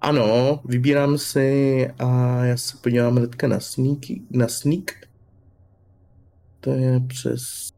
Ano, 0.00 0.60
vybírám 0.64 1.18
si 1.18 1.88
a 1.98 2.44
já 2.44 2.56
se 2.56 2.76
podívám 2.76 3.16
hnedka 3.16 3.48
na 3.48 3.60
sneak, 3.60 3.98
na 4.30 4.48
sneak. 4.48 4.90
To 6.60 6.70
je 6.70 7.00
přes... 7.00 7.68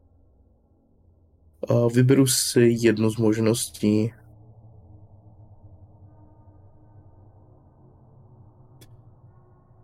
Uh, 1.69 1.93
vyberu 1.93 2.27
si 2.27 2.75
jednu 2.79 3.09
z 3.09 3.17
možností. 3.17 4.13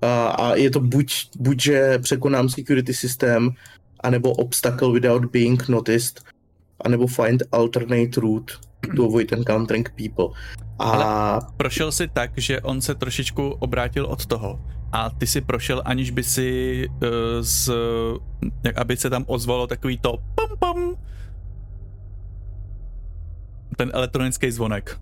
A, 0.01 0.27
a 0.27 0.55
je 0.55 0.69
to 0.69 0.79
buď, 0.79 1.29
buď, 1.39 1.61
že 1.61 1.99
překonám 1.99 2.49
security 2.49 2.93
systém, 2.93 3.49
anebo 3.99 4.31
obstacle 4.31 4.93
without 4.93 5.25
being 5.25 5.67
noticed, 5.67 6.23
anebo 6.79 7.07
find 7.07 7.43
alternate 7.51 8.19
route 8.19 8.66
to 8.95 9.05
avoid 9.05 9.33
encountering 9.33 9.89
people. 9.95 10.27
A 10.79 11.39
Prošel 11.57 11.91
si 11.91 12.07
tak, 12.07 12.31
že 12.37 12.61
on 12.61 12.81
se 12.81 12.95
trošičku 12.95 13.49
obrátil 13.59 14.05
od 14.05 14.25
toho 14.25 14.59
a 14.91 15.09
ty 15.09 15.27
si 15.27 15.41
prošel, 15.41 15.81
aniž 15.85 16.11
by 16.11 16.23
si 16.23 16.49
uh, 16.89 17.07
z, 17.41 17.69
jak 18.63 18.77
aby 18.77 18.97
se 18.97 19.09
tam 19.09 19.23
ozvalo 19.27 19.67
takový 19.67 19.97
to 19.97 20.17
pam 20.35 20.57
pam 20.59 20.95
ten 23.75 23.91
elektronický 23.93 24.51
zvonek. 24.51 24.99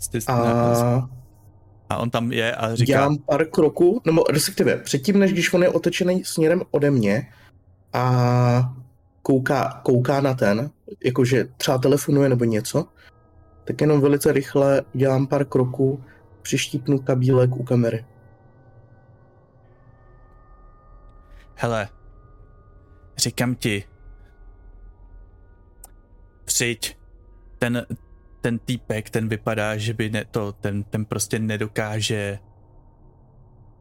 Jste- 0.00 0.32
a 0.32 1.08
a 1.90 1.96
on 1.96 2.10
tam 2.10 2.32
je 2.32 2.54
a 2.54 2.74
říká, 2.74 2.86
dělám 2.86 3.18
pár 3.18 3.46
kroků, 3.46 4.00
nebo 4.04 4.24
respektive 4.30 4.76
předtím, 4.76 5.18
než 5.18 5.32
když 5.32 5.52
on 5.52 5.62
je 5.62 5.68
otočený 5.68 6.24
směrem 6.24 6.62
ode 6.70 6.90
mě 6.90 7.26
a 7.92 8.74
kouká, 9.28 9.80
kouká 9.84 10.20
na 10.20 10.34
ten, 10.34 10.70
jakože 11.04 11.44
třeba 11.56 11.78
telefonuje 11.78 12.28
nebo 12.28 12.44
něco, 12.44 12.86
tak 13.64 13.80
jenom 13.80 14.00
velice 14.00 14.32
rychle 14.32 14.82
dělám 14.94 15.26
pár 15.26 15.44
kroků, 15.44 16.04
přištípnu 16.42 16.98
kabílek 16.98 17.56
u 17.56 17.62
kamery. 17.62 18.04
hele, 21.58 21.88
říkám 23.16 23.54
ti, 23.54 23.84
přijď, 26.44 26.96
ten, 27.58 27.86
ten 28.40 28.58
týpek, 28.58 29.10
ten 29.10 29.28
vypadá, 29.28 29.76
že 29.76 29.94
by 29.94 30.10
ne, 30.10 30.24
to, 30.24 30.52
ten, 30.52 30.84
ten 30.84 31.04
prostě 31.04 31.38
nedokáže 31.38 32.38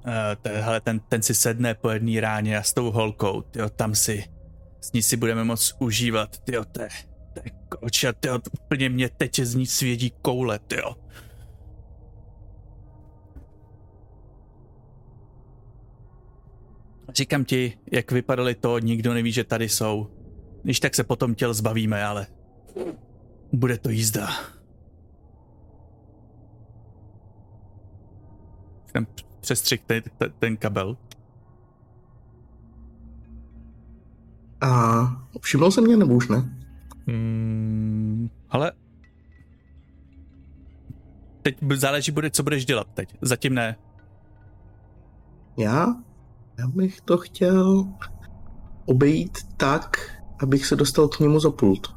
uh, 0.05 0.13
ten, 0.41 0.61
hele, 0.61 0.81
ten, 0.81 0.99
ten 0.99 1.21
si 1.21 1.33
sedne 1.33 1.73
po 1.73 1.89
jedné 1.89 2.21
ráně 2.21 2.57
a 2.57 2.63
s 2.63 2.73
tou 2.73 2.91
holkou, 2.91 3.41
tyjo, 3.41 3.69
tam 3.69 3.95
si, 3.95 4.23
s 4.81 4.93
ní 4.93 5.01
si 5.01 5.17
budeme 5.17 5.43
moc 5.43 5.75
užívat, 5.79 6.39
tyjo, 6.39 6.65
to 6.65 6.81
je, 6.81 6.89
to 7.33 7.41
je 7.45 7.51
koča, 7.69 8.13
tyjo, 8.13 8.39
úplně 8.63 8.89
mě 8.89 9.09
teče 9.09 9.45
z 9.45 9.55
ní 9.55 9.65
svědí 9.65 10.13
koule, 10.21 10.59
tyjo. 10.59 10.95
Říkám 17.13 17.45
ti, 17.45 17.77
jak 17.91 18.11
vypadaly 18.11 18.55
to, 18.55 18.79
nikdo 18.79 19.13
neví, 19.13 19.31
že 19.31 19.43
tady 19.43 19.69
jsou. 19.69 20.07
Když 20.63 20.79
tak 20.79 20.95
se 20.95 21.03
potom 21.03 21.35
těl 21.35 21.53
zbavíme, 21.53 22.05
ale 22.05 22.27
bude 23.53 23.77
to 23.77 23.89
jízda. 23.89 24.29
Tam 28.93 29.07
přestřih 29.41 29.81
ten, 29.81 30.03
ten 30.39 30.57
kabel. 30.57 30.97
A 34.61 35.07
všiml 35.41 35.71
jsem 35.71 35.83
mě 35.83 35.97
nebo 35.97 36.13
už 36.13 36.27
ne? 36.27 36.49
Hmm, 37.07 38.29
ale 38.49 38.71
teď 41.41 41.57
záleží 41.75 42.11
bude, 42.11 42.29
co 42.29 42.43
budeš 42.43 42.65
dělat 42.65 42.87
teď. 42.93 43.17
Zatím 43.21 43.53
ne. 43.53 43.75
Já? 45.57 45.95
Já 46.57 46.67
bych 46.67 47.01
to 47.01 47.17
chtěl 47.17 47.87
obejít 48.85 49.37
tak, 49.57 49.97
abych 50.39 50.65
se 50.65 50.75
dostal 50.75 51.07
k 51.07 51.19
němu 51.19 51.39
za 51.39 51.51
pult. 51.51 51.96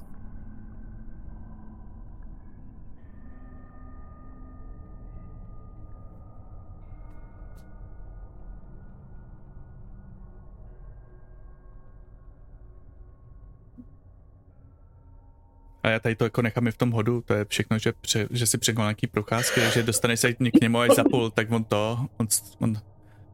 A 15.83 15.89
já 15.89 16.01
tady 16.01 16.15
to 16.15 16.25
jako 16.25 16.43
nechám 16.43 16.67
i 16.67 16.71
v 16.71 16.77
tom 16.77 16.91
hodu, 16.91 17.23
to 17.27 17.35
je 17.35 17.45
všechno, 17.49 17.79
že, 17.79 17.93
pře, 17.93 18.29
že 18.31 18.47
si 18.47 18.59
překonal 18.59 18.89
nějaký 18.89 19.07
procházky, 19.07 19.61
že 19.75 19.83
dostaneš 19.83 20.21
se 20.21 20.33
k 20.33 20.61
němu 20.63 20.79
až 20.79 20.91
za 20.97 21.05
půl, 21.05 21.31
tak 21.31 21.51
on 21.51 21.65
to, 21.65 22.07
on, 22.17 22.27
on, 22.59 22.77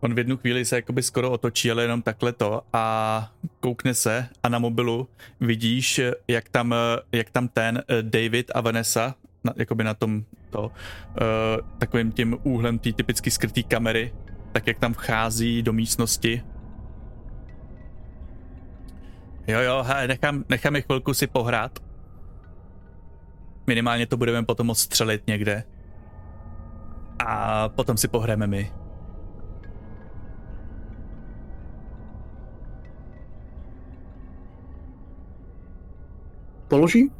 on 0.01 0.14
v 0.14 0.18
jednu 0.18 0.36
chvíli 0.36 0.64
se 0.64 0.76
jakoby 0.76 1.03
skoro 1.03 1.30
otočí, 1.30 1.70
ale 1.70 1.82
jenom 1.82 2.03
takhle 2.03 2.32
to 2.32 2.62
a 2.72 3.32
koukne 3.61 3.94
se 3.94 4.28
a 4.42 4.49
na 4.49 4.59
mobilu 4.59 5.09
vidíš, 5.40 6.01
jak 6.28 6.49
tam, 6.49 6.74
jak 7.12 7.30
tam 7.30 7.49
ten 7.49 7.82
eh, 7.88 8.03
David 8.03 8.51
a 8.55 8.61
Vanessa, 8.61 9.14
na, 9.44 9.53
jakoby 9.57 9.84
na 9.84 9.94
tom 9.94 10.24
to, 10.51 10.62
uh, 10.62 10.70
takovým 11.78 12.12
tím 12.12 12.36
úhlem 12.42 12.78
té 12.78 12.92
typicky 12.92 13.30
skrytý 13.30 13.64
kamery, 13.64 14.14
tak 14.53 14.66
jak 14.66 14.78
tam 14.78 14.94
vchází 14.94 15.62
do 15.62 15.72
místnosti. 15.72 16.42
Jo, 19.47 19.61
jo, 19.61 19.82
he, 19.86 20.09
nechám, 20.09 20.44
nechám 20.49 20.76
je 20.76 20.82
chvilku 20.82 21.14
si 21.14 21.26
pohrát 21.26 21.78
Minimálně 23.67 24.07
to 24.07 24.17
budeme 24.17 24.47
potom 24.47 24.67
moct 24.67 24.79
střelit 24.79 25.27
někde. 25.27 25.64
A 27.27 27.69
potom 27.69 27.97
si 27.97 28.09
pohráme 28.09 28.47
my. 28.47 28.73
Položí? 36.69 37.12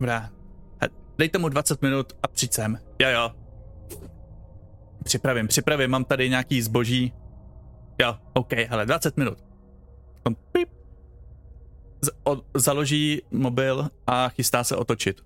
Dobrá. 0.00 0.30
Dej 1.18 1.28
tomu 1.28 1.48
20 1.48 1.82
minut 1.82 2.12
a 2.22 2.28
přijď 2.28 2.52
sem. 2.52 2.78
Jo, 2.98 3.08
jo. 3.08 3.30
Připravím, 5.04 5.48
připravím, 5.48 5.90
mám 5.90 6.04
tady 6.04 6.28
nějaký 6.28 6.62
zboží. 6.62 7.12
Jo, 8.02 8.16
OK, 8.32 8.52
hele, 8.52 8.86
20 8.86 9.16
minut. 9.16 9.38
Pip, 10.52 10.68
z- 12.02 12.10
o- 12.24 12.42
založí 12.54 13.22
mobil 13.30 13.88
a 14.06 14.28
chystá 14.28 14.64
se 14.64 14.76
otočit. 14.76 15.20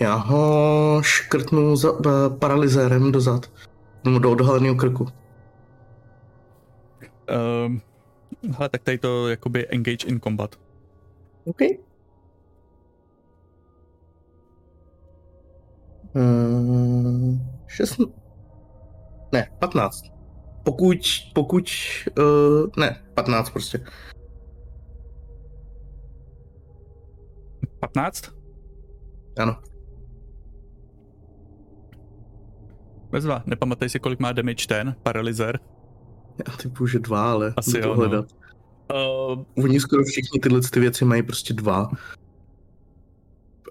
Já 0.00 0.14
ho 0.14 1.00
škrtnu 1.04 1.76
za, 1.76 1.92
uh, 1.92 2.02
paralyzérem 2.38 3.12
dozad. 3.12 3.50
Nebo 4.04 4.18
do 4.18 4.30
odhaleného 4.30 4.74
krku. 4.74 5.08
Um, 7.66 7.82
hele, 8.58 8.68
tak 8.68 8.82
tady 8.82 8.98
to 8.98 9.28
jakoby 9.28 9.68
engage 9.68 10.06
in 10.06 10.20
combat. 10.20 10.56
OK. 11.44 11.60
Uh, 16.14 17.38
šest... 17.66 18.00
Ne, 19.32 19.50
15. 19.58 20.04
Pokud, 20.64 20.98
pokud, 21.34 21.70
uh, 22.18 22.66
ne, 22.76 23.02
15 23.14 23.50
prostě. 23.50 23.80
15? 27.82 28.30
Ano. 29.38 29.56
Bezva, 33.10 33.42
nepamatej 33.46 33.88
si, 33.88 33.98
kolik 33.98 34.20
má 34.20 34.32
damage 34.32 34.66
ten, 34.66 34.94
paralyzer. 35.02 35.60
Já 36.46 36.56
typu, 36.56 36.86
že 36.86 36.98
dva, 36.98 37.32
ale 37.32 37.54
Asi 37.56 37.78
jo, 37.78 37.88
no. 37.88 37.94
hledat. 37.94 38.24
Uh, 38.92 39.64
Oni 39.64 39.80
skoro 39.80 40.04
všichni 40.04 40.40
tyhle 40.40 40.60
ty 40.60 40.80
věci 40.80 41.04
mají 41.04 41.22
prostě 41.22 41.54
dva. 41.54 41.90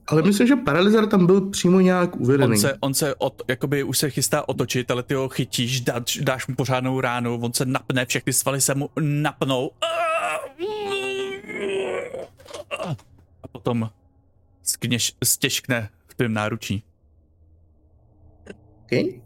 Ale 0.07 0.21
myslím, 0.21 0.47
že 0.47 0.55
paralyzer 0.55 1.07
tam 1.07 1.25
byl 1.25 1.49
přímo 1.49 1.79
nějak 1.79 2.15
uvedený. 2.15 2.51
on 2.51 2.57
se, 2.57 2.77
on 2.79 2.93
se 2.93 3.15
od, 3.15 3.41
jakoby 3.47 3.83
už 3.83 3.97
se 3.97 4.09
chystá 4.09 4.49
otočit, 4.49 4.91
ale 4.91 5.03
ty 5.03 5.13
ho 5.13 5.29
chytíš, 5.29 5.81
dáš, 5.81 6.17
dáš 6.21 6.47
mu 6.47 6.55
pořádnou 6.55 7.01
ránu, 7.01 7.39
on 7.41 7.53
se 7.53 7.65
napne, 7.65 8.05
všechny 8.05 8.33
svaly 8.33 8.61
se 8.61 8.75
mu 8.75 8.89
napnou. 8.99 9.71
A 13.43 13.47
potom 13.51 13.89
skněš, 14.71 15.13
stěžkne 15.23 15.89
v 16.07 16.15
tvém 16.15 16.33
náručí. 16.33 16.83
OK. 18.83 19.21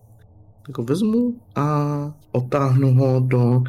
Tak 0.66 0.78
ho 0.78 0.84
vezmu 0.84 1.42
a 1.56 1.66
otáhnu 2.32 2.94
ho 2.94 3.20
do 3.20 3.64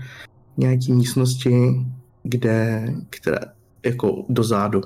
nějaký 0.57 0.93
místnosti, 0.93 1.55
kde, 2.22 2.87
které, 3.11 3.39
jako 3.85 4.24
do 4.29 4.45
zádu. 4.45 4.81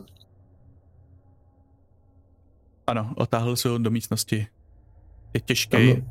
Ano, 2.86 3.12
otáhl 3.16 3.56
se 3.56 3.68
ho 3.68 3.78
do 3.78 3.90
místnosti. 3.90 4.46
Je 5.34 5.40
těžký, 5.40 5.70
Tam 5.70 5.80
je 5.80 6.02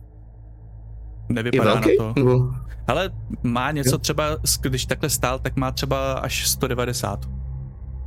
nevypadá 1.30 1.73
velký? 1.73 1.97
na 1.97 2.13
to. 2.13 2.13
Nebo, 2.19 2.51
Ale 2.88 3.09
má 3.43 3.71
něco 3.71 3.89
Jo. 3.95 3.97
třeba, 3.97 4.23
když 4.61 4.86
takhle 4.86 5.09
stál, 5.09 5.39
tak 5.39 5.55
má 5.55 5.71
třeba 5.71 6.13
až 6.13 6.47
190. 6.49 7.30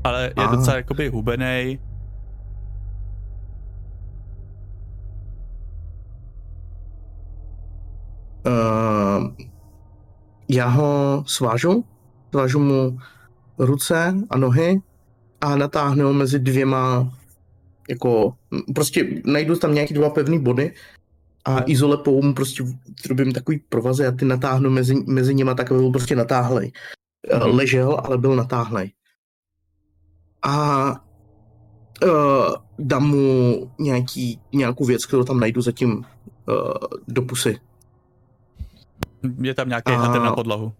Ale 0.04 0.22
je 0.24 0.32
Aha. 0.36 0.56
docela 0.56 0.76
jakoby 0.76 1.08
hubenej. 1.08 1.78
Uh, 8.46 9.28
já 10.48 10.68
ho 10.68 11.24
svážu, 11.26 11.84
svážu 12.30 12.58
mu 12.58 12.98
ruce 13.58 14.14
a 14.30 14.38
nohy 14.38 14.80
a 15.40 15.56
natáhnu 15.56 16.06
ho 16.06 16.12
mezi 16.12 16.38
dvěma 16.38 17.12
jako, 17.88 18.34
prostě 18.74 19.22
najdu 19.24 19.56
tam 19.56 19.74
nějaký 19.74 19.94
dva 19.94 20.10
pevný 20.10 20.38
body 20.38 20.74
a 21.44 21.58
izolepou 21.66 22.22
mu 22.22 22.34
prostě 22.34 22.64
zrobím 23.04 23.32
takový 23.32 23.58
provazy 23.68 24.06
a 24.06 24.12
ty 24.12 24.24
natáhnu 24.24 24.70
mezi, 24.70 24.94
mezi 25.06 25.34
nima 25.34 25.54
tak, 25.54 25.70
aby 25.70 25.80
byl 25.80 25.90
prostě 25.90 26.16
natáhlej. 26.16 26.72
Mhm. 27.32 27.56
Ležel, 27.56 28.00
ale 28.04 28.18
byl 28.18 28.36
natáhlej. 28.36 28.92
A 30.42 30.88
uh, 32.04 32.54
dám 32.78 33.08
mu 33.08 33.70
nějaký, 33.78 34.40
nějakou 34.52 34.84
věc, 34.84 35.06
kterou 35.06 35.24
tam 35.24 35.40
najdu 35.40 35.62
zatím 35.62 35.92
uh, 35.92 36.04
do 37.08 37.22
pusy. 37.22 37.58
Je 39.40 39.54
tam 39.54 39.68
nějaký 39.68 39.92
A- 39.92 39.96
hadr 39.96 40.20
na 40.20 40.32
podlahu. 40.32 40.72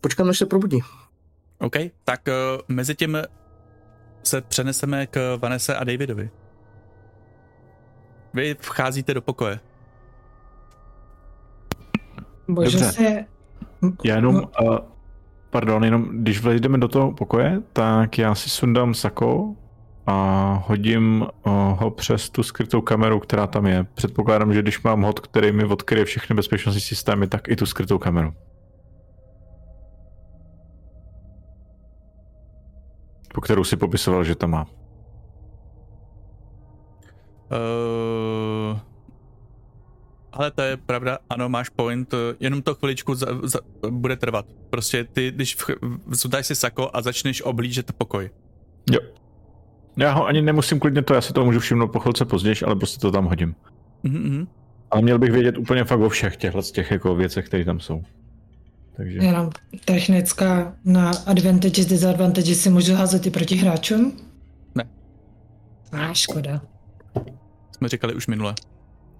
Počkám, 0.00 0.26
než 0.26 0.38
se 0.38 0.46
probudí. 0.46 0.80
OK, 1.58 1.76
tak 2.04 2.20
uh, 2.28 2.60
mezi 2.76 2.94
tím 2.94 3.18
se 4.22 4.40
přeneseme 4.40 5.06
k 5.06 5.36
Vanese 5.42 5.76
a 5.76 5.84
Davidovi. 5.84 6.30
Vy 8.34 8.56
vcházíte 8.60 9.14
do 9.14 9.22
pokoje. 9.22 9.60
Bože 12.48 12.78
Dobře. 12.78 12.92
se... 12.92 13.24
Já 14.04 14.16
jenom, 14.16 14.34
No. 14.34 14.50
uh, 14.70 14.78
pardon, 15.50 15.84
jenom 15.84 16.08
když 16.12 16.40
vlejdeme 16.40 16.78
do 16.78 16.88
toho 16.88 17.12
pokoje, 17.12 17.62
tak 17.72 18.18
já 18.18 18.34
si 18.34 18.50
sundám 18.50 18.94
sako 18.94 19.56
a 20.06 20.54
hodím 20.66 21.22
uh, 21.22 21.52
ho 21.52 21.90
přes 21.90 22.30
tu 22.30 22.42
skrytou 22.42 22.80
kameru, 22.80 23.20
která 23.20 23.46
tam 23.46 23.66
je. 23.66 23.84
Předpokládám, 23.94 24.54
že 24.54 24.62
když 24.62 24.82
mám 24.82 25.02
hod, 25.02 25.20
který 25.20 25.52
mi 25.52 25.64
odkryje 25.64 26.04
všechny 26.04 26.36
bezpečnostní 26.36 26.80
systémy, 26.80 27.26
tak 27.26 27.48
i 27.48 27.56
tu 27.56 27.66
skrytou 27.66 27.98
kameru. 27.98 28.34
Po 33.34 33.40
kterou 33.40 33.64
si 33.64 33.76
popisoval, 33.76 34.24
že 34.24 34.34
to 34.34 34.48
má. 34.48 34.66
Uh, 37.52 38.78
ale 40.32 40.50
to 40.50 40.62
je 40.62 40.76
pravda, 40.76 41.18
ano, 41.30 41.48
máš 41.48 41.68
point, 41.68 42.14
jenom 42.40 42.62
to 42.62 42.74
chviličku 42.74 43.14
za, 43.14 43.26
za, 43.42 43.58
bude 43.90 44.16
trvat. 44.16 44.46
Prostě 44.70 45.04
ty, 45.04 45.30
když 45.30 45.56
vzdáš 46.06 46.46
si 46.46 46.56
sako 46.56 46.90
a 46.92 47.02
začneš 47.02 47.42
oblížet 47.42 47.92
pokoj. 47.92 48.30
Jo. 48.90 49.00
Já 49.96 50.12
ho 50.12 50.26
ani 50.26 50.42
nemusím 50.42 50.80
klidně 50.80 51.02
to, 51.02 51.14
já 51.14 51.20
si 51.20 51.32
to 51.32 51.44
můžu 51.44 51.60
všimnout 51.60 51.88
po 51.88 51.98
chvilce 51.98 52.24
později, 52.24 52.56
ale 52.66 52.76
prostě 52.76 53.00
to 53.00 53.10
tam 53.10 53.24
hodím. 53.24 53.54
Mm-hmm. 54.04 54.46
Ale 54.90 55.02
měl 55.02 55.18
bych 55.18 55.32
vědět 55.32 55.58
úplně 55.58 55.84
fakt 55.84 56.00
o 56.00 56.08
všech 56.08 56.36
těchhle 56.36 56.62
těch 56.62 56.90
jako 56.90 57.14
věcech, 57.14 57.46
které 57.46 57.64
tam 57.64 57.80
jsou. 57.80 58.02
Takže... 58.96 59.18
Jenom 59.18 59.50
technická 59.84 60.74
na 60.84 61.10
advantage, 61.26 61.84
disadvantage 61.84 62.54
si 62.54 62.70
můžu 62.70 62.94
házet 62.94 63.26
i 63.26 63.30
proti 63.30 63.56
hráčům? 63.56 64.12
Ne. 64.74 64.84
A 65.92 66.14
škoda. 66.14 66.60
Jsme 67.76 67.88
říkali 67.88 68.14
už 68.14 68.26
minule. 68.26 68.54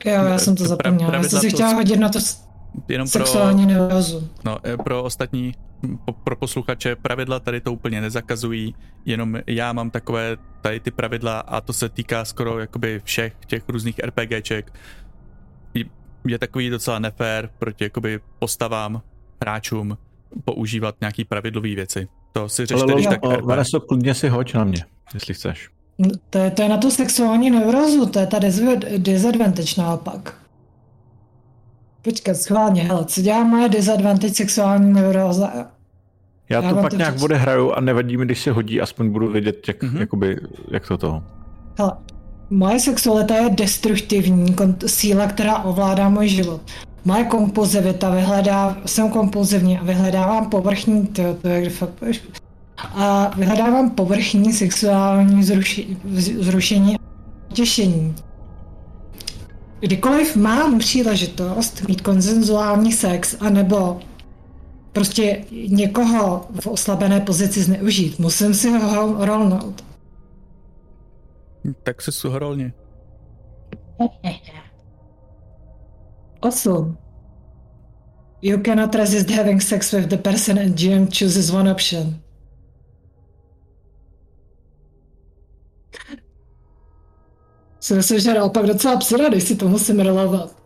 Jo, 0.04 0.12
já 0.12 0.38
jsem 0.38 0.56
to 0.56 0.64
zapomněla. 0.64 1.14
Já 1.14 1.22
jsem 1.22 1.40
si 1.40 1.50
chtěla 1.50 1.74
hodit 1.74 1.96
na 1.96 2.08
to 2.08 2.18
jenom 2.88 3.08
sexuální 3.08 3.66
pro, 3.66 3.74
neurozu. 3.74 4.28
No, 4.44 4.58
e, 4.66 4.76
pro 4.76 5.02
ostatní, 5.02 5.54
pro 6.24 6.36
posluchače, 6.36 6.96
pravidla 6.96 7.40
tady 7.40 7.60
to 7.60 7.72
úplně 7.72 8.00
nezakazují, 8.00 8.74
jenom 9.04 9.38
já 9.46 9.72
mám 9.72 9.90
takové 9.90 10.36
tady 10.60 10.80
ty 10.80 10.90
pravidla 10.90 11.40
a 11.40 11.60
to 11.60 11.72
se 11.72 11.88
týká 11.88 12.24
skoro 12.24 12.58
jakoby 12.58 13.00
všech 13.04 13.34
těch 13.46 13.62
různých 13.68 13.98
RPGček. 13.98 14.72
Je 16.26 16.38
takový 16.38 16.70
docela 16.70 16.98
nefér 16.98 17.50
proti 17.58 17.84
jakoby 17.84 18.20
postavám, 18.38 19.02
hráčům 19.42 19.98
používat 20.44 20.94
nějaký 21.00 21.24
pravidlové 21.24 21.74
věci. 21.74 22.08
To 22.32 22.48
si 22.48 22.66
řešte, 22.66 22.92
když 22.94 23.06
tak 23.06 23.20
RP. 23.24 23.44
Vaneso, 23.44 23.80
klidně 23.80 24.14
si 24.14 24.28
hoď 24.28 24.54
na 24.54 24.64
mě, 24.64 24.84
jestli 25.14 25.34
chceš. 25.34 25.70
To 26.30 26.38
je, 26.38 26.50
to 26.50 26.62
je 26.62 26.68
na 26.68 26.76
tu 26.76 26.90
sexuální 26.90 27.50
neurozu, 27.50 28.06
to 28.06 28.18
je 28.18 28.26
ta 28.26 28.38
disadvantage 28.98 29.74
naopak. 29.78 30.41
Počkat, 32.02 32.36
schválně, 32.36 32.82
hele, 32.82 33.04
co 33.04 33.22
dělá 33.22 33.44
moje 33.44 33.68
disadvantage 33.68 34.34
sexuální 34.34 34.92
neuroza? 34.92 35.52
Já, 36.48 36.62
Já 36.62 36.70
to 36.70 36.74
pak 36.74 36.90
to 36.90 36.96
nějak 36.96 37.14
přes... 37.14 37.38
hraju 37.38 37.72
a 37.72 37.80
nevadí 37.80 38.16
mi, 38.16 38.24
když 38.24 38.40
se 38.40 38.52
hodí, 38.52 38.80
aspoň 38.80 39.10
budu 39.10 39.32
vědět, 39.32 39.68
jak, 39.68 39.82
mm-hmm. 39.82 40.00
jakoby, 40.00 40.40
jak 40.70 40.88
to 40.88 40.98
toho. 40.98 41.22
Hele, 41.78 41.92
moje 42.50 42.80
sexualita 42.80 43.36
je 43.36 43.50
destruktivní 43.50 44.56
síla, 44.86 45.26
která 45.26 45.58
ovládá 45.58 46.08
můj 46.08 46.28
život. 46.28 46.60
Moje 47.04 47.24
kompulzivita 47.24 48.10
vyhledá, 48.10 48.76
jsem 48.86 49.10
kompulzivní 49.10 49.78
a 49.78 49.84
vyhledávám 49.84 50.50
povrchní, 50.50 51.06
to, 51.06 51.34
to 51.42 51.48
je 51.48 51.70
fakt, 51.70 51.92
a 52.76 53.30
vyhledávám 53.36 53.90
povrchní 53.90 54.52
sexuální 54.52 55.44
zruši, 55.44 55.96
zrušení 56.38 56.96
a 56.96 56.98
těšení. 57.52 58.14
Kdykoliv 59.82 60.36
mám 60.36 60.78
příležitost 60.78 61.88
mít 61.88 62.00
konsenzuální 62.00 62.92
sex, 62.92 63.36
anebo 63.40 64.00
prostě 64.92 65.44
někoho 65.68 66.48
v 66.60 66.66
oslabené 66.66 67.20
pozici 67.20 67.62
zneužít, 67.62 68.18
musím 68.18 68.54
si 68.54 68.70
ho 68.70 69.26
rolnout. 69.26 69.84
Tak 71.82 72.02
se 72.02 72.12
suhrolně. 72.12 72.72
Osm. 76.40 76.98
You 78.42 78.62
cannot 78.62 78.94
resist 78.94 79.30
having 79.30 79.62
sex 79.62 79.92
with 79.92 80.06
the 80.06 80.16
person 80.16 80.58
and 80.58 80.80
GM 80.80 81.06
chooses 81.18 81.50
one 81.50 81.72
option. 81.72 82.21
Si 87.82 87.94
myslím, 87.94 88.20
že 88.20 88.34
naopak 88.34 88.66
docela 88.66 88.96
psira, 88.96 89.28
když 89.28 89.42
si 89.42 89.56
to 89.56 89.68
musím 89.68 90.00
relovat. 90.00 90.56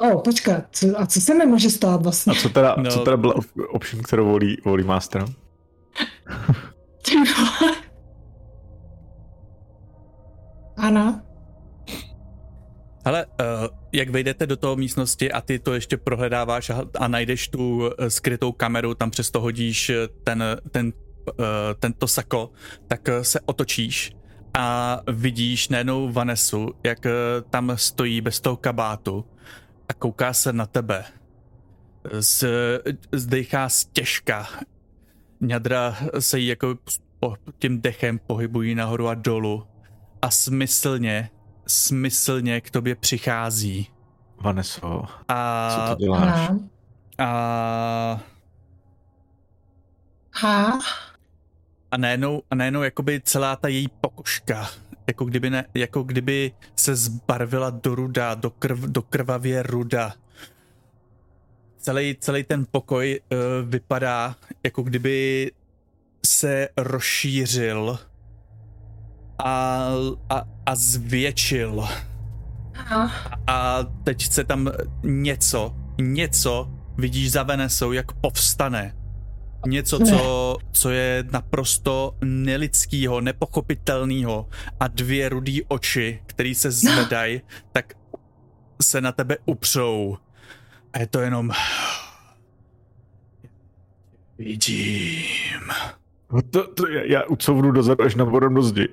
O, 0.00 0.14
oh, 0.14 0.22
počkat, 0.22 0.64
co, 0.70 1.00
a 1.00 1.06
co 1.06 1.20
se 1.20 1.34
mi 1.34 1.46
může 1.46 1.70
stát 1.70 2.02
vlastně? 2.02 2.32
A 2.32 2.34
co 2.34 2.48
teda, 2.48 2.74
no. 2.78 2.90
co 2.90 2.98
teda 2.98 3.16
byla 3.16 3.34
option, 3.68 4.02
kterou 4.02 4.26
volí, 4.26 4.56
volí 4.64 4.84
Master? 4.84 5.24
Ano. 10.76 11.22
Ale 13.04 13.26
uh, 13.26 13.32
jak 13.92 14.08
vejdete 14.10 14.46
do 14.46 14.56
toho 14.56 14.76
místnosti 14.76 15.32
a 15.32 15.40
ty 15.40 15.58
to 15.58 15.74
ještě 15.74 15.96
prohledáváš 15.96 16.70
a, 16.70 16.84
a 16.98 17.08
najdeš 17.08 17.48
tu 17.48 17.78
uh, 17.78 17.90
skrytou 18.08 18.52
kameru, 18.52 18.94
tam 18.94 19.10
přesto 19.10 19.40
hodíš 19.40 19.92
ten, 20.24 20.44
ten 20.70 20.86
uh, 20.86 21.05
tento 21.78 22.08
sako, 22.08 22.50
tak 22.88 23.08
uh, 23.08 23.22
se 23.22 23.40
otočíš 23.40 24.12
a 24.54 25.00
vidíš 25.12 25.68
najednou 25.68 26.12
Vanesu, 26.12 26.74
jak 26.84 26.98
uh, 27.04 27.10
tam 27.50 27.72
stojí 27.74 28.20
bez 28.20 28.40
toho 28.40 28.56
kabátu 28.56 29.24
a 29.88 29.94
kouká 29.94 30.32
se 30.32 30.52
na 30.52 30.66
tebe. 30.66 31.04
Z, 32.20 32.44
zdechá 33.12 33.68
stěžka. 33.68 34.48
Ňadra 35.40 35.96
se 36.18 36.38
jí 36.38 36.46
jako 36.46 36.74
po, 37.20 37.36
tím 37.58 37.80
dechem 37.80 38.18
pohybují 38.18 38.74
nahoru 38.74 39.08
a 39.08 39.14
dolů 39.14 39.66
a 40.22 40.30
smyslně, 40.30 41.30
smyslně 41.66 42.60
k 42.60 42.70
tobě 42.70 42.94
přichází. 42.94 43.88
Vaneso, 44.40 45.04
a, 45.28 45.70
co 45.74 45.94
to 45.94 46.04
děláš? 46.04 46.50
A... 47.18 48.20
Ha? 50.34 50.78
A 51.96 51.98
najednou, 51.98 52.42
a 52.50 52.54
najednou 52.54 52.82
jakoby 52.82 53.20
celá 53.24 53.56
ta 53.56 53.68
její 53.68 53.88
pokožka, 54.00 54.68
jako 55.06 55.24
kdyby, 55.24 55.50
ne, 55.50 55.64
jako 55.74 56.02
kdyby 56.02 56.52
se 56.76 56.96
zbarvila 56.96 57.70
do 57.70 57.94
ruda, 57.94 58.34
do, 58.34 58.50
krv, 58.50 58.78
do 58.78 59.02
krvavě 59.02 59.62
ruda. 59.62 60.12
Celý, 61.78 62.16
celý 62.20 62.44
ten 62.44 62.66
pokoj 62.70 63.20
uh, 63.32 63.38
vypadá, 63.70 64.36
jako 64.64 64.82
kdyby 64.82 65.50
se 66.26 66.68
rozšířil 66.76 67.98
a, 69.38 69.88
a, 70.30 70.42
a 70.66 70.74
zvětšil. 70.74 71.88
A, 72.90 73.10
a 73.46 73.82
teď 74.04 74.32
se 74.32 74.44
tam 74.44 74.70
něco, 75.02 75.76
něco 76.00 76.70
vidíš 76.98 77.32
za 77.32 77.42
Venesou, 77.42 77.92
jak 77.92 78.12
povstane 78.12 78.94
něco, 79.66 79.98
co, 79.98 80.56
co 80.72 80.90
je 80.90 81.24
naprosto 81.32 82.14
nelidského, 82.24 83.20
nepochopitelného 83.20 84.48
a 84.80 84.88
dvě 84.88 85.28
rudý 85.28 85.62
oči, 85.62 86.22
které 86.26 86.54
se 86.54 86.70
zvedají, 86.70 87.40
tak 87.72 87.92
se 88.82 89.00
na 89.00 89.12
tebe 89.12 89.36
upřou. 89.46 90.16
A 90.92 90.98
je 90.98 91.06
to 91.06 91.20
jenom... 91.20 91.50
Vidím. 94.38 95.60
No 96.32 96.42
to, 96.42 96.66
to 96.74 96.88
já, 96.88 97.02
já 97.04 97.24
ucouvnu 97.24 97.70
dozadu 97.70 98.04
až 98.04 98.14
na 98.14 98.24
bodem 98.24 98.54
do 98.54 98.62
zdi. 98.62 98.88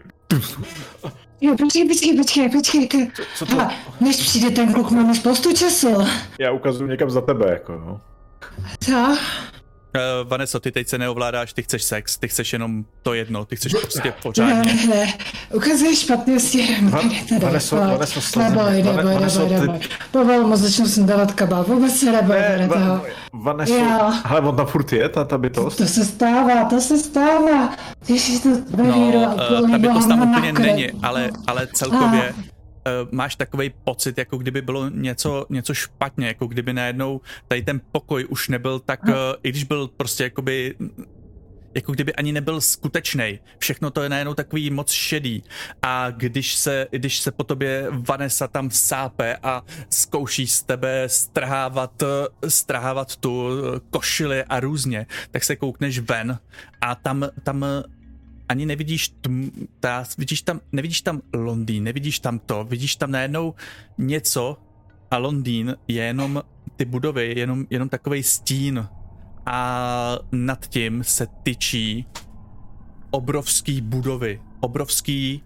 Jo, 1.42 1.56
počkej, 1.58 1.88
počkej, 1.88 2.18
počkej, 2.18 2.50
počkej. 2.50 3.12
Co, 3.16 3.24
co 3.36 3.46
to? 3.46 3.68
než 4.02 4.16
přijde 4.16 4.50
ten 4.50 4.74
kluk, 4.74 4.92
máme 4.92 5.16
spoustu 5.16 5.54
času. 5.54 5.88
Já 6.40 6.52
ukazuju 6.52 6.90
někam 6.90 7.10
za 7.10 7.22
tebe, 7.22 7.50
jako 7.50 7.74
jo. 7.74 8.00
Co? 8.80 9.18
Uh, 9.96 10.30
Vanessa, 10.30 10.60
ty 10.60 10.72
teď 10.72 10.88
se 10.88 10.98
neovládáš, 10.98 11.54
ty 11.54 11.64
chceš 11.64 11.84
sex, 11.84 12.18
ty 12.18 12.28
chceš 12.28 12.54
jenom 12.54 12.86
to 13.04 13.14
jedno, 13.14 13.46
ty 13.46 13.56
chceš 13.56 13.74
prostě 13.82 14.14
pořádně. 14.24 14.74
Ne, 14.74 14.88
ne, 14.88 15.14
ukazuješ 15.54 16.00
špatný 16.00 16.40
stěrem. 16.40 16.90
Vanessa, 17.42 17.76
Vanessa, 17.76 18.40
neboj, 18.40 18.84
neboj, 18.84 19.04
neboj, 19.04 19.50
neboj. 19.50 19.80
Poval 20.12 20.44
mu 20.44 20.56
začnu 20.56 20.88
jsem 20.88 21.06
dávat 21.06 21.32
kabát, 21.32 21.68
vůbec 21.68 22.00
se 22.00 22.12
neboj 22.12 22.38
ne, 22.38 22.68
toho. 22.68 23.02
Vanessa, 23.34 24.22
ale 24.24 24.42
on 24.42 24.56
tam 24.56 24.66
furt 24.66 24.94
je, 24.94 25.10
ta, 25.10 25.24
ta 25.24 25.38
bytost. 25.38 25.78
To 25.78 25.86
se 25.86 26.06
stává, 26.06 26.66
to 26.66 26.82
se 26.82 26.98
stává. 26.98 27.76
Ježiš, 28.08 28.40
to 28.40 28.50
no, 28.78 28.84
uh, 28.84 29.72
ta 29.72 29.78
bytost 29.78 30.08
tam 30.08 30.30
úplně 30.30 30.54
není, 30.54 30.92
ale, 30.92 31.30
ale 31.48 31.68
celkově, 31.74 32.34
ah 32.40 32.53
máš 33.12 33.36
takový 33.36 33.74
pocit, 33.84 34.18
jako 34.18 34.38
kdyby 34.38 34.62
bylo 34.62 34.90
něco, 34.90 35.46
něco 35.50 35.74
špatně, 35.74 36.28
jako 36.28 36.48
kdyby 36.48 36.74
najednou 36.74 37.22
tady 37.48 37.62
ten 37.62 37.82
pokoj 37.92 38.26
už 38.30 38.50
nebyl 38.50 38.80
tak, 38.80 39.04
uh, 39.04 39.14
i 39.44 39.50
když 39.50 39.64
byl 39.64 39.88
prostě 39.88 40.24
jakoby 40.24 40.76
jako 41.76 41.92
kdyby 41.92 42.16
ani 42.16 42.32
nebyl 42.32 42.62
skutečný. 42.62 43.40
Všechno 43.58 43.92
to 43.92 44.04
je 44.04 44.10
najednou 44.10 44.34
takový 44.34 44.70
moc 44.70 44.92
šedý. 44.92 45.44
A 45.82 46.10
když 46.10 46.56
se, 46.56 46.88
když 46.92 47.20
se 47.20 47.32
po 47.32 47.44
tobě 47.44 47.88
Vanessa 47.90 48.48
tam 48.48 48.70
sápe 48.72 49.38
a 49.44 49.64
zkouší 49.90 50.48
z 50.48 50.64
tebe 50.64 51.04
strhávat, 51.08 52.04
strhávat 52.48 53.16
tu 53.16 53.50
košili 53.90 54.44
a 54.44 54.60
různě, 54.60 55.06
tak 55.32 55.44
se 55.44 55.56
koukneš 55.56 56.00
ven 56.00 56.40
a 56.82 56.96
tam, 56.96 57.30
tam 57.44 57.66
ani 58.54 58.66
nevidíš, 58.66 59.10
tm, 59.10 59.50
ta, 59.80 60.06
vidíš 60.18 60.42
tam, 60.42 60.62
nevidíš 60.72 61.02
tam 61.02 61.22
Londýn, 61.34 61.84
nevidíš 61.84 62.20
tam 62.20 62.40
to, 62.40 62.64
vidíš 62.64 62.96
tam 62.96 63.12
najednou 63.12 63.54
něco 63.98 64.58
a 65.12 65.18
Londýn 65.18 65.76
je 65.88 66.04
jenom 66.04 66.44
ty 66.76 66.86
budovy, 66.86 67.34
jenom, 67.40 67.66
jenom 67.70 67.90
takový 67.90 68.24
stín 68.24 68.88
a 69.46 70.18
nad 70.32 70.68
tím 70.68 71.04
se 71.04 71.28
tyčí 71.44 72.06
obrovský 73.12 73.82
budovy, 73.82 74.42
obrovský 74.60 75.44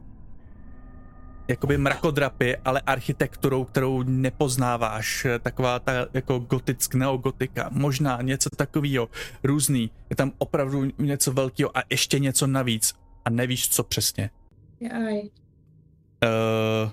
jakoby 1.48 1.78
mrakodrapy, 1.78 2.58
ale 2.58 2.82
architekturou, 2.82 3.66
kterou 3.66 4.04
nepoznáváš, 4.04 5.28
taková 5.42 5.80
ta 5.80 5.92
jako 6.14 6.40
gotick, 6.40 6.94
neogotika, 6.94 7.70
možná 7.72 8.22
něco 8.22 8.50
takového, 8.50 9.10
různý, 9.44 9.92
je 10.10 10.16
tam 10.16 10.32
opravdu 10.38 10.92
něco 10.98 11.32
velkého 11.32 11.78
a 11.78 11.84
ještě 11.90 12.20
něco 12.20 12.48
navíc 12.48 12.94
a 13.26 13.30
nevíš, 13.30 13.70
co 13.70 13.84
přesně. 13.84 14.30
Jaj. 14.80 15.20
Uh, 15.20 16.92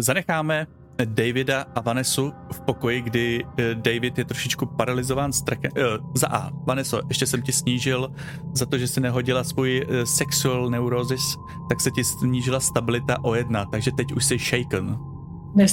zanecháme 0.00 0.66
Davida 1.04 1.62
a 1.74 1.80
Vanesu 1.80 2.32
v 2.52 2.60
pokoji, 2.60 3.00
kdy 3.02 3.44
eh, 3.58 3.74
David 3.74 4.18
je 4.18 4.24
trošičku 4.24 4.66
paralizován 4.66 5.32
strachem. 5.32 5.70
Uh, 5.76 6.10
za 6.14 6.26
A. 6.28 6.50
Vaneso, 6.66 7.00
ještě 7.08 7.26
jsem 7.26 7.42
ti 7.42 7.52
snížil 7.52 8.12
za 8.54 8.66
to, 8.66 8.78
že 8.78 8.86
si 8.88 9.00
nehodila 9.00 9.44
svůj 9.44 9.86
uh, 9.88 10.04
sexual 10.04 10.70
neurosis, 10.70 11.36
tak 11.68 11.80
se 11.80 11.90
ti 11.90 12.04
snížila 12.04 12.60
stabilita 12.60 13.24
o 13.24 13.34
jedna, 13.34 13.64
takže 13.64 13.90
teď 13.96 14.12
už 14.12 14.24
jsi 14.24 14.38
shaken. 14.38 14.98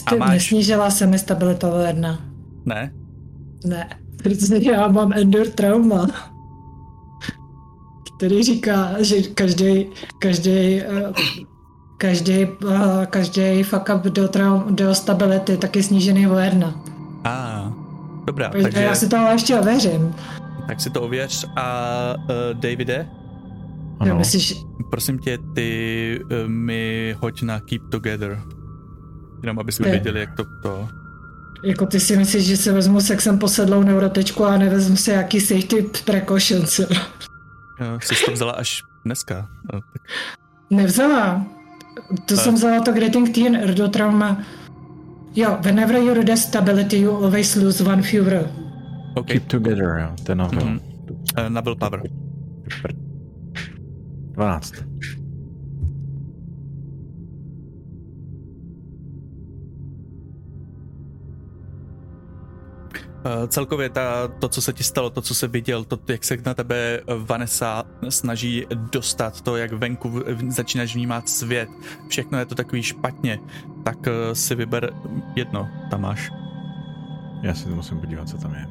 A 0.06 0.16
máš- 0.16 0.34
Nesnížila 0.34 0.90
se 0.90 1.08
mi 1.08 1.20
stabilita 1.20 1.74
o 1.74 1.80
jedna. 1.80 2.20
Ne? 2.66 2.94
Ne, 3.66 3.90
protože 4.18 4.72
já 4.72 4.88
mám 4.88 5.14
endor 5.14 5.48
trauma. 5.48 6.08
Který 8.18 8.44
říká, 8.44 9.04
že 9.04 9.22
každý, 9.22 9.88
každý, 10.20 10.82
každý, 12.02 12.48
každý 13.10 13.64
fuck 13.64 13.90
up 13.96 14.02
do, 14.02 14.28
traum, 14.28 14.76
do 14.76 14.96
stability 14.96 15.58
tak 15.58 15.76
je 15.76 15.84
snížený 15.84 16.28
o 16.28 16.38
jedna. 16.38 16.74
A, 17.24 17.30
ah, 17.30 17.74
dobrá, 18.26 18.50
Takže 18.50 18.64
takže 18.64 18.82
já 18.82 18.96
si 18.96 19.10
to 19.10 19.18
ale 19.18 19.32
ještě 19.34 19.60
ověřím. 19.60 20.16
tak 20.68 20.82
si 20.82 20.90
to 20.90 21.02
ověř 21.02 21.46
a 21.56 22.16
uh, 22.18 22.60
Davide, 22.60 23.10
Ano. 24.00 24.18
myslíš, 24.18 24.56
prosím 24.90 25.20
tě, 25.20 25.38
ty 25.56 26.20
uh, 26.24 26.50
mi 26.50 27.16
hoď 27.20 27.42
na 27.42 27.60
Keep 27.60 27.82
Together. 27.90 28.42
Jenom 29.42 29.60
aby 29.60 29.72
jsme 29.72 29.90
věděli, 29.90 30.20
jak 30.20 30.36
to, 30.36 30.44
to 30.64 30.88
jako 31.64 31.86
ty 31.86 32.00
si 32.00 32.18
myslíš, 32.18 32.46
že 32.46 32.58
si 32.58 32.72
vezmu 32.72 33.02
sexem 33.02 33.40
posedlou 33.40 33.84
neurotečku 33.84 34.46
a 34.46 34.58
nevezmu 34.58 34.96
si 34.98 35.12
jaký 35.12 35.42
safety 35.42 35.90
precautions. 36.06 36.80
jsi 38.00 38.26
to 38.26 38.32
vzala 38.32 38.52
až 38.52 38.84
dneska. 39.06 39.48
Tak 39.72 39.84
Nevzala. 40.70 41.46
To 42.26 42.38
jsem 42.38 42.56
vzala 42.56 42.82
to 42.82 42.92
Getting 42.92 43.30
Teen 43.36 43.56
Erdotrauma. 43.56 44.44
Jo, 45.36 45.58
whenever 45.62 45.96
you 45.96 46.14
reduce 46.14 46.42
stability, 46.44 46.98
you 46.98 47.12
always 47.24 47.56
lose 47.56 47.84
one 47.84 48.02
fewer. 48.02 48.50
OK, 49.16 49.34
Keep 49.34 49.48
together, 49.48 50.00
jo, 50.00 50.16
ten 50.24 50.38
novel. 50.38 50.80
Uh, 51.38 51.50
na 51.50 51.62
willpower. 51.62 52.02
12. 54.34 54.72
celkově 63.48 63.90
ta, 63.90 64.28
to, 64.28 64.48
co 64.50 64.62
se 64.62 64.74
ti 64.74 64.84
stalo, 64.84 65.10
to, 65.10 65.22
co 65.22 65.36
se 65.36 65.48
viděl, 65.48 65.84
to, 65.84 66.00
jak 66.08 66.24
se 66.24 66.38
na 66.46 66.54
tebe 66.54 66.76
eh, 66.76 67.02
Vanessa 67.18 67.84
snaží 68.10 68.66
dostat, 68.92 69.42
to, 69.42 69.58
jak 69.58 69.72
venku 69.74 70.22
začínáš 70.50 70.96
vnímat 70.96 71.30
svět, 71.30 71.70
všechno 72.08 72.40
je 72.40 72.46
to 72.46 72.56
takový 72.56 72.84
špatně, 72.84 73.40
tak 73.84 73.98
uh, 73.98 74.34
si 74.34 74.56
vyber 74.56 74.94
jedno, 75.36 75.70
tam 75.92 76.02
máš. 76.02 76.32
Já 77.42 77.54
si 77.54 77.70
musím 77.70 78.00
podívat, 78.00 78.30
co 78.30 78.38
tam 78.38 78.54
je. 78.54 78.68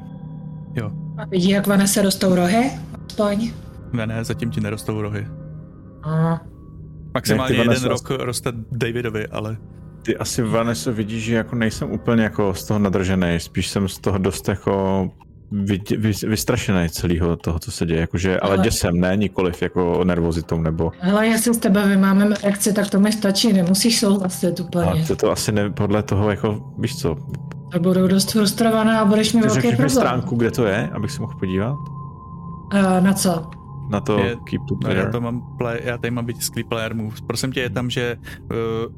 Jo, 0.75 0.91
A 1.17 1.25
vidí, 1.25 1.49
jak 1.49 1.67
Vanessa 1.67 2.01
rostou 2.01 2.35
rohy? 2.35 2.71
Aspoň. 3.07 3.51
ne, 3.93 4.07
ne, 4.07 4.23
zatím 4.23 4.51
ti 4.51 4.61
nerostou 4.61 5.01
rohy. 5.01 5.27
A 6.03 6.39
Maximálně 7.13 7.55
jeden 7.55 7.67
Vanessa- 7.67 7.87
rok 7.89 8.09
roste 8.09 8.51
Davidovi, 8.71 9.27
ale 9.27 9.57
Ty 10.01 10.17
asi, 10.17 10.41
Vanessa, 10.41 10.91
vidíš, 10.91 11.23
že 11.23 11.35
jako 11.35 11.55
nejsem 11.55 11.91
úplně 11.91 12.23
jako 12.23 12.53
z 12.53 12.63
toho 12.65 12.79
nadržený, 12.79 13.35
spíš 13.39 13.67
jsem 13.67 13.87
z 13.87 13.99
toho 13.99 14.17
dost 14.17 14.47
jako 14.49 15.09
vy, 15.51 15.81
vy, 15.97 16.11
vystrašený 16.27 16.89
celého 16.89 17.35
toho, 17.37 17.59
co 17.59 17.71
se 17.71 17.85
děje, 17.85 17.99
jakože, 18.01 18.39
ale 18.39 18.55
Ale- 18.55 18.63
děsem, 18.63 18.99
ne 18.99 19.17
nikoliv 19.17 19.61
jako 19.61 20.03
nervozitou 20.03 20.61
nebo, 20.61 20.91
hele, 20.99 21.27
jestli 21.27 21.53
s 21.53 21.57
tebe 21.57 21.87
vymámeme 21.87 22.35
reakci, 22.43 22.73
tak 22.73 22.89
to 22.89 22.99
mi 22.99 23.11
stačí, 23.11 23.53
nemusíš 23.53 23.99
souhlasit 23.99 24.59
ale 24.59 24.67
úplně. 24.91 25.05
to, 25.07 25.15
to 25.15 25.31
asi 25.31 25.51
ne, 25.51 25.69
podle 25.69 26.03
toho, 26.03 26.29
jako, 26.29 26.73
víš 26.79 26.97
co, 26.97 27.15
To 27.71 27.79
budou 27.79 28.07
dost 28.07 28.31
frustrovaná 28.31 28.99
a 28.99 29.05
budeš 29.05 29.31
ty 29.31 29.41
velký 29.41 29.67
mi 29.67 29.71
problém. 29.71 29.89
stránku, 29.89 30.35
kde 30.35 30.51
to 30.51 30.65
je, 30.65 30.89
abych 30.93 31.11
se 31.11 31.21
mohl 31.21 31.33
podívat 31.39 31.75
A 32.71 32.99
na 32.99 33.13
co? 33.13 33.49
Na 33.91 33.99
to 34.01 34.19
Je- 34.19 34.35
Keep 34.49 34.61
No, 34.61 34.67
Together. 34.67 34.97
já 35.05 35.11
to 35.11 35.21
mám 35.21 35.57
play, 35.57 35.79
já 35.83 35.97
tady 35.97 36.11
mám 36.11 36.25
být 36.25 36.43
skvělý 36.43 36.69
player 36.69 36.95
move. 36.95 37.15
Prosím 37.27 37.51
tě, 37.51 37.59
je 37.59 37.69
tam, 37.69 37.89
že 37.89 38.17
uh, 38.41 38.47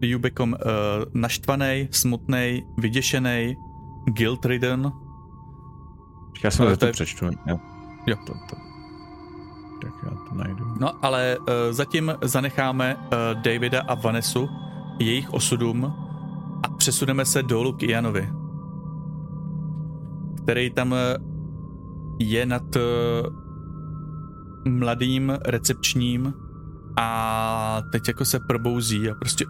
you 0.01 0.19
become 0.19 0.57
uh, 0.57 0.63
naštvaný, 1.13 1.87
smutný, 1.91 2.63
vyděšený, 2.77 3.55
guilt 4.05 4.45
ridden. 4.45 4.91
Já 6.43 6.51
jsem 6.51 6.65
ale 6.65 6.71
to, 6.71 6.77
to 6.77 6.79
to 6.79 6.85
je- 6.85 6.91
přečtu. 6.91 7.25
Jo. 7.25 7.57
Jo. 8.07 8.15
To, 8.27 8.33
to. 8.33 8.55
Tak 9.81 9.93
já 10.03 10.09
to 10.29 10.35
najdu. 10.35 10.65
No, 10.79 11.05
ale 11.05 11.37
uh, 11.39 11.45
zatím 11.71 12.13
zanecháme 12.21 12.95
uh, 12.95 13.41
Davida 13.41 13.81
a 13.81 13.93
Vanessu 13.95 14.49
jejich 14.99 15.33
osudům 15.33 15.85
a 16.63 16.69
přesuneme 16.77 17.25
se 17.25 17.43
dolů 17.43 17.73
k 17.73 17.83
Ianovi, 17.83 18.29
který 20.43 20.69
tam 20.69 20.95
je 22.19 22.45
nad 22.45 22.75
uh, 22.75 22.81
mladým 24.65 25.37
recepčním 25.45 26.33
a 26.95 27.81
teď 27.91 28.07
jako 28.07 28.25
se 28.25 28.39
probouzí 28.39 29.09
a 29.09 29.15
prostě 29.15 29.45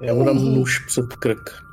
Já 0.00 0.14
mu 0.14 0.24
dám 0.24 0.36
nůž 0.36 0.86
před 0.86 1.16
krk. 1.16 1.64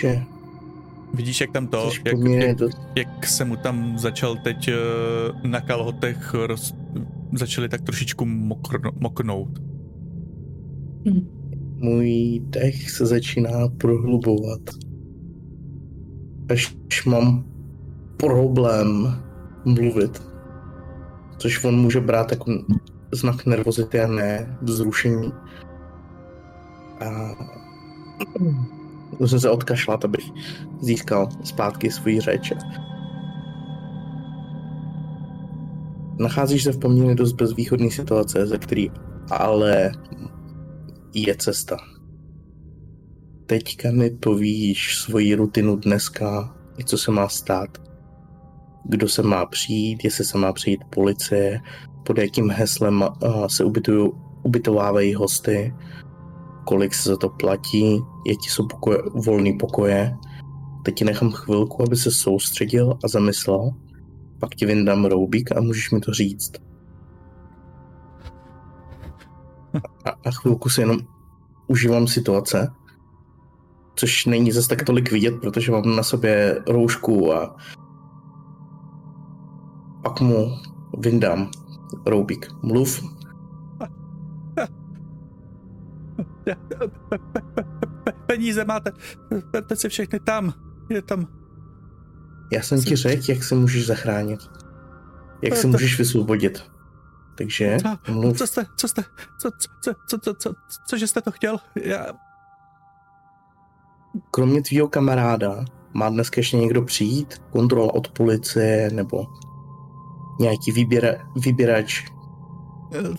Že 0.00 0.24
Vidíš, 1.14 1.40
jak 1.40 1.50
tam 1.50 1.66
to, 1.66 1.90
jak, 2.06 2.18
jak, 2.28 2.58
jak 2.96 3.26
se 3.26 3.44
mu 3.44 3.56
tam 3.56 3.98
začal 3.98 4.36
teď 4.36 4.68
eh, 4.68 4.74
na 5.48 5.60
kalhotech 5.60 6.34
roz, 6.34 6.74
začali 7.32 7.68
tak 7.68 7.80
trošičku 7.80 8.24
mokr, 8.24 8.80
moknout. 9.00 9.58
Můj 11.80 12.40
dech 12.44 12.90
se 12.90 13.06
začíná 13.06 13.68
prohlubovat. 13.78 14.60
Až 16.50 16.76
mám 17.06 17.44
problém 18.16 19.22
mluvit. 19.64 20.22
Což 21.38 21.64
on 21.64 21.80
může 21.80 22.00
brát 22.00 22.30
jako 22.30 22.52
znak 23.12 23.46
nervozity 23.46 24.00
a 24.00 24.06
ne 24.06 24.58
vzrušení. 24.62 25.32
A 27.00 27.34
musím 29.20 29.40
se 29.40 29.50
odkašlat, 29.50 30.04
abych 30.04 30.24
získal 30.80 31.28
zpátky 31.44 31.90
svůj 31.90 32.20
řeč. 32.20 32.52
Nacházíš 36.18 36.64
se 36.64 36.72
v 36.72 36.78
poměrně 36.78 37.14
dost 37.14 37.32
bezvýchodné 37.32 37.90
situace, 37.90 38.46
ze 38.46 38.58
který 38.58 38.90
ale 39.30 39.92
je 41.14 41.36
cesta. 41.36 41.76
Teďka 43.46 43.90
mi 43.90 44.10
povíš 44.10 44.98
svoji 44.98 45.34
rutinu 45.34 45.76
dneska, 45.76 46.56
i 46.78 46.84
co 46.84 46.98
se 46.98 47.10
má 47.10 47.28
stát. 47.28 47.78
Kdo 48.84 49.08
se 49.08 49.22
má 49.22 49.46
přijít, 49.46 50.04
jestli 50.04 50.24
se 50.24 50.38
má 50.38 50.52
přijít 50.52 50.80
policie, 50.90 51.60
pod 52.06 52.18
jakým 52.18 52.50
heslem 52.50 53.02
uh, 53.02 53.46
se 53.46 53.64
ubytují, 53.64 54.10
ubytovávají 54.42 55.14
hosty, 55.14 55.74
kolik 56.64 56.94
se 56.94 57.08
za 57.08 57.16
to 57.16 57.28
platí, 57.28 58.00
jaký 58.26 58.48
jsou 58.48 58.66
pokoje, 58.66 58.98
volný 59.14 59.58
pokoje. 59.58 60.14
Teď 60.84 60.94
ti 60.94 61.04
nechám 61.04 61.30
chvilku, 61.30 61.82
aby 61.82 61.96
se 61.96 62.10
soustředil 62.10 62.98
a 63.04 63.08
zamyslel, 63.08 63.70
pak 64.38 64.54
ti 64.54 64.66
vyndám 64.66 65.04
roubík 65.04 65.56
a 65.56 65.60
můžeš 65.60 65.90
mi 65.90 66.00
to 66.00 66.12
říct. 66.12 66.69
A, 70.04 70.10
a 70.10 70.30
chvilku 70.30 70.68
si 70.68 70.80
jenom 70.80 70.98
užívám 71.66 72.06
situace, 72.06 72.72
což 73.94 74.26
není 74.26 74.52
zase 74.52 74.68
tak 74.68 74.84
tolik 74.84 75.12
vidět, 75.12 75.34
protože 75.40 75.72
mám 75.72 75.96
na 75.96 76.02
sobě 76.02 76.62
roušku 76.68 77.34
a 77.34 77.56
pak 80.02 80.20
mu 80.20 80.56
vyndám 80.98 81.50
roubík. 82.06 82.48
Mluv. 82.62 83.02
Peníze 88.26 88.64
máte, 88.64 88.92
vemte 89.52 89.76
si 89.76 89.88
všechny 89.88 90.20
tam, 90.20 90.52
je 90.90 91.02
tam. 91.02 91.26
Já 92.52 92.62
jsem 92.62 92.82
ti 92.82 92.96
řekl, 92.96 93.30
jak 93.30 93.42
se 93.42 93.54
můžeš 93.54 93.86
zachránit. 93.86 94.40
Jak 95.42 95.56
se 95.56 95.66
můžeš 95.66 95.98
vysvobodit. 95.98 96.70
Takže 97.40 97.76
mluv. 98.08 98.38
Co 98.38 98.46
jste, 98.46 98.66
co 98.76 98.88
jste, 98.88 99.02
co, 99.40 99.50
co, 99.50 99.68
co, 99.82 99.94
co, 100.08 100.18
co, 100.18 100.34
co, 100.34 100.52
cože 100.88 101.06
jste 101.06 101.20
to 101.20 101.30
chtěl? 101.30 101.56
Já... 101.84 102.06
Kromě 104.30 104.62
tvýho 104.62 104.88
kamaráda 104.88 105.64
má 105.94 106.08
dneska 106.08 106.40
ještě 106.40 106.56
někdo 106.56 106.82
přijít? 106.82 107.42
Kontrola 107.50 107.94
od 107.94 108.08
policie 108.08 108.90
nebo 108.90 109.26
nějaký 110.40 110.72
výběra, 110.72 111.12
vybírač? 111.44 112.04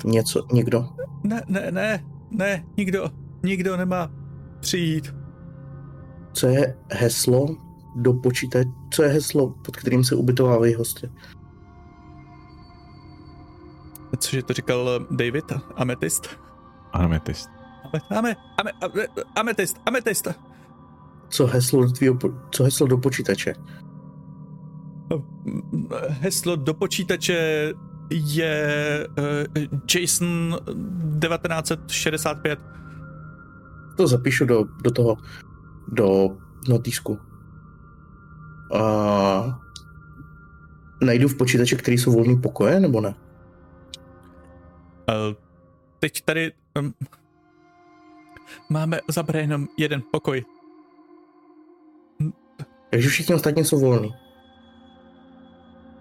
Něco, 0.06 0.48
někdo? 0.53 0.89
Ne, 1.23 1.41
ne, 1.48 1.72
ne, 1.72 2.06
ne, 2.31 2.65
nikdo, 2.77 3.10
nikdo 3.43 3.77
nemá 3.77 4.11
přijít. 4.60 5.15
Co 6.34 6.48
je 6.48 6.77
heslo 6.91 7.48
do 7.95 8.14
počítače? 8.14 8.69
Co 8.93 9.03
je 9.03 9.10
heslo, 9.10 9.49
pod 9.65 9.77
kterým 9.77 10.03
se 10.03 10.15
ubytovávají 10.15 10.73
hosty? 10.73 11.10
Cože 14.19 14.43
to 14.43 14.53
říkal 14.53 15.05
David? 15.11 15.53
Ametist? 15.75 16.29
Ametist. 16.93 17.49
Ame, 18.09 18.35
ame, 18.57 18.71
ame, 18.81 19.07
ametist, 19.35 19.77
ametist. 19.85 20.27
Co 21.29 21.47
heslo, 21.47 21.85
do 21.85 21.91
tvýho, 21.91 22.17
co 22.51 22.63
heslo 22.63 22.88
do 22.88 22.97
počítače? 22.97 23.53
Heslo 26.09 26.55
do 26.55 26.73
počítače 26.73 27.73
je 28.09 29.07
uh, 29.17 29.79
Jason 29.95 30.57
1965. 31.19 32.59
To 33.97 34.07
zapíšu 34.07 34.45
do, 34.45 34.63
do 34.83 34.91
toho, 34.91 35.17
do 35.88 36.38
notýsku. 36.69 37.19
A 38.73 39.59
najdu 41.03 41.27
v 41.27 41.38
počítači, 41.38 41.75
který 41.75 41.97
jsou 41.97 42.11
volný 42.11 42.41
pokoje, 42.41 42.79
nebo 42.79 43.01
ne? 43.01 43.15
Uh, 45.11 45.35
teď 45.99 46.21
tady 46.21 46.51
um, 46.79 46.93
máme 48.69 48.99
zabrat 49.09 49.41
jenom 49.41 49.67
jeden 49.77 50.01
pokoj. 50.11 50.45
Takže 52.89 53.09
všichni 53.09 53.35
ostatní 53.35 53.65
jsou 53.65 53.79
volní. 53.79 54.07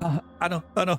Uh, 0.04 0.18
ano, 0.40 0.62
ano. 0.76 0.98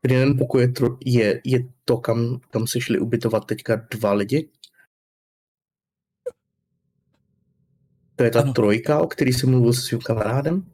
Ten 0.00 0.10
jeden 0.12 0.38
pokoj 0.38 0.62
je, 0.62 0.68
tro, 0.68 0.96
je, 1.04 1.40
je 1.44 1.68
to, 1.84 1.96
kam, 1.96 2.40
kam 2.50 2.66
se 2.66 2.80
šli 2.80 2.98
ubytovat 2.98 3.46
teďka 3.46 3.76
dva 3.90 4.12
lidi? 4.12 4.48
To 8.16 8.24
je 8.24 8.30
ta 8.30 8.40
ano. 8.40 8.52
trojka, 8.52 9.00
o 9.00 9.06
který 9.06 9.32
jsem 9.32 9.50
mluvil 9.50 9.72
se 9.72 9.80
svým 9.80 10.00
kamarádem? 10.00 10.66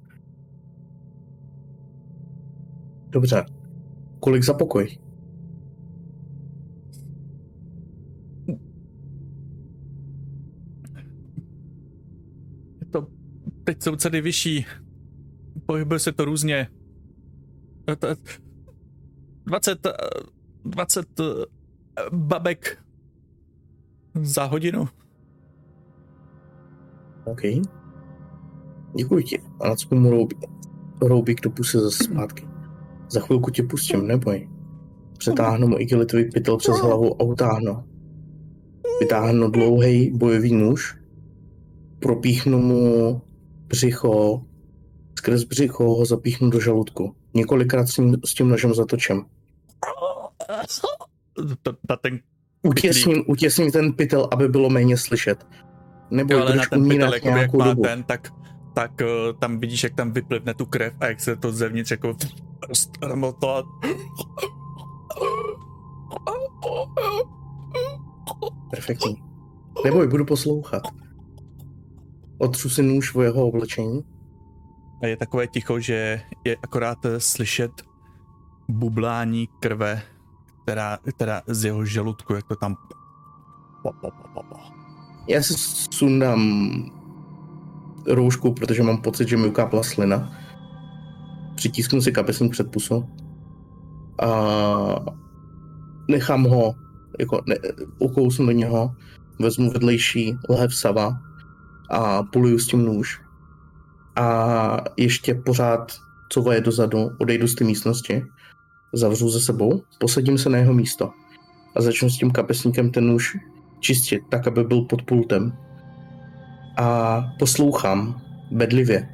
Dobře. 3.08 3.44
Kolik 4.20 4.44
za 4.44 4.54
pokoj? 4.54 5.05
Teď 13.66 13.82
jsou 13.82 13.96
ceny 13.96 14.20
vyšší. 14.20 14.66
Pohybuje 15.66 16.00
se 16.00 16.12
to 16.12 16.24
různě. 16.24 16.68
20, 19.46 19.86
20 20.64 21.06
babek 22.12 22.78
za 24.22 24.44
hodinu. 24.44 24.88
OK. 27.24 27.40
Děkuji 28.96 29.24
ti. 29.24 29.42
A 29.60 29.68
na 29.68 29.76
co 29.76 29.94
mu 29.94 30.10
roubík, 30.10 30.38
roubík 31.02 31.40
do 31.40 31.50
pusy 31.50 31.78
zase 31.78 32.04
zpátky. 32.04 32.48
Za 33.10 33.20
chvilku 33.20 33.50
tě 33.50 33.62
pustím, 33.62 34.06
neboj. 34.06 34.50
Přetáhnu 35.18 35.68
mu 35.68 35.78
igelitový 35.78 36.30
pytel 36.30 36.56
přes 36.56 36.76
hlavu 36.76 37.22
a 37.22 37.24
utáhnu. 37.24 37.84
Vytáhnu 39.00 39.50
dlouhý 39.50 40.10
bojový 40.10 40.54
nůž 40.54 41.06
propíchnu 41.98 42.58
mu 42.58 43.22
břicho, 43.66 44.42
skrz 45.18 45.44
břicho 45.44 45.84
ho 45.84 46.04
zapíchnu 46.04 46.50
do 46.50 46.60
žaludku. 46.60 47.14
Několikrát 47.34 47.86
s 47.86 47.94
tím, 47.94 48.16
s 48.24 48.34
tím 48.34 48.48
nožem 48.48 48.74
zatočím. 48.74 49.24
ten... 52.02 52.18
Utěsním, 52.62 53.24
utěsním 53.26 53.70
ten 53.72 53.92
pytel, 53.92 54.28
aby 54.32 54.48
bylo 54.48 54.70
méně 54.70 54.96
slyšet. 54.96 55.46
Nebo 56.10 56.34
jo, 56.34 56.40
ale 56.40 56.56
na 56.56 56.64
ten 56.70 56.88
pytel, 56.88 57.14
jako 57.14 57.28
jak 57.28 57.52
má 57.52 57.64
dobu. 57.64 57.82
ten, 57.82 58.02
tak, 58.02 58.28
tak 58.74 58.90
uh, 59.00 59.38
tam 59.38 59.60
vidíš, 59.60 59.84
jak 59.84 59.94
tam 59.94 60.12
vyplivne 60.12 60.54
tu 60.54 60.66
krev 60.66 60.94
a 61.00 61.06
jak 61.06 61.20
se 61.20 61.36
to 61.36 61.52
zevnitř 61.52 61.90
jako 61.90 62.16
roztrmotá. 62.68 63.62
Perfektní. 68.70 69.22
Neboj, 69.84 70.08
budu 70.08 70.24
poslouchat. 70.24 70.82
Otřu 72.38 72.68
si 72.68 72.82
nůž 72.82 73.14
o 73.14 73.22
jeho 73.22 73.46
oblečení. 73.46 74.04
A 75.02 75.06
je 75.06 75.16
takové 75.16 75.46
ticho, 75.46 75.80
že 75.80 76.20
je 76.44 76.56
akorát 76.62 76.98
slyšet 77.18 77.70
bublání 78.68 79.48
krve, 79.60 80.02
která, 80.62 80.98
která 81.08 81.42
z 81.46 81.64
jeho 81.64 81.84
žaludku, 81.84 82.34
jak 82.34 82.46
to 82.46 82.56
tam... 82.56 82.76
Já 85.28 85.42
si 85.42 85.54
sundám 85.90 86.72
roušku, 88.06 88.52
protože 88.52 88.82
mám 88.82 88.98
pocit, 89.02 89.28
že 89.28 89.36
mi 89.36 89.46
ukápla 89.46 89.82
slina. 89.82 90.32
Přitisknu 91.54 92.00
si 92.02 92.12
kapesník 92.12 92.52
před 92.52 92.70
pusu 92.70 93.08
a 94.22 94.28
nechám 96.08 96.44
ho, 96.44 96.74
jako 97.20 97.40
ne, 97.46 97.56
ukousnu 97.98 98.46
do 98.46 98.52
něho, 98.52 98.94
vezmu 99.40 99.70
vedlejší 99.70 100.36
lehev 100.48 100.74
sava 100.74 101.18
a 101.90 102.22
puluju 102.22 102.58
s 102.58 102.66
tím 102.66 102.84
nůž. 102.84 103.20
A 104.16 104.76
ještě 104.96 105.34
pořád, 105.34 105.92
co 106.32 106.52
je 106.52 106.60
dozadu, 106.60 107.10
odejdu 107.20 107.48
z 107.48 107.54
té 107.54 107.64
místnosti, 107.64 108.24
zavřu 108.94 109.30
ze 109.30 109.40
sebou, 109.40 109.82
posadím 110.00 110.38
se 110.38 110.50
na 110.50 110.58
jeho 110.58 110.74
místo 110.74 111.10
a 111.76 111.82
začnu 111.82 112.10
s 112.10 112.18
tím 112.18 112.30
kapesníkem 112.30 112.90
ten 112.90 113.06
nůž 113.06 113.36
čistit, 113.80 114.22
tak, 114.30 114.46
aby 114.46 114.64
byl 114.64 114.82
pod 114.82 115.02
pultem. 115.02 115.52
A 116.78 117.22
poslouchám 117.38 118.20
bedlivě. 118.52 119.08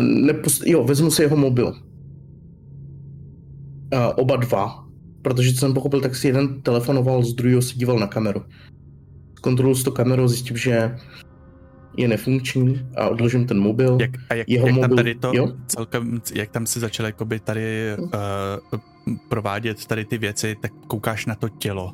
Nepos- 0.00 0.62
jo, 0.66 0.84
vezmu 0.84 1.10
si 1.10 1.22
jeho 1.22 1.36
mobil. 1.36 1.74
A 3.96 4.18
oba 4.18 4.36
dva. 4.36 4.84
Protože 5.22 5.52
co 5.52 5.58
jsem 5.58 5.74
pochopil, 5.74 6.00
tak 6.00 6.16
si 6.16 6.26
jeden 6.26 6.62
telefonoval, 6.62 7.22
z 7.22 7.34
druhého 7.34 7.62
si 7.62 7.78
díval 7.78 7.98
na 7.98 8.06
kameru 8.06 8.42
zkontroluji 9.44 9.76
s 9.76 9.82
to 9.82 9.92
kamerou, 9.92 10.28
zjistím, 10.28 10.56
že 10.56 10.96
je 11.96 12.08
nefunkční 12.08 12.88
a 12.96 13.08
odložím 13.08 13.46
ten 13.46 13.60
mobil. 13.60 13.98
Jak, 14.00 14.10
a 14.30 14.34
jak, 14.34 14.48
Jeho 14.48 14.66
jak 14.66 14.74
mobil, 14.74 14.88
tam 14.88 14.96
tady 14.96 15.14
to 15.14 15.30
jo? 15.34 15.52
celkem, 15.66 16.20
jak 16.34 16.50
tam 16.50 16.66
si 16.66 16.80
začal 16.80 17.06
jakoby 17.06 17.40
tady 17.40 17.96
uh, 17.98 18.10
provádět 19.28 19.86
tady 19.86 20.04
ty 20.04 20.18
věci, 20.18 20.56
tak 20.60 20.72
koukáš 20.86 21.26
na 21.26 21.34
to 21.34 21.48
tělo. 21.48 21.92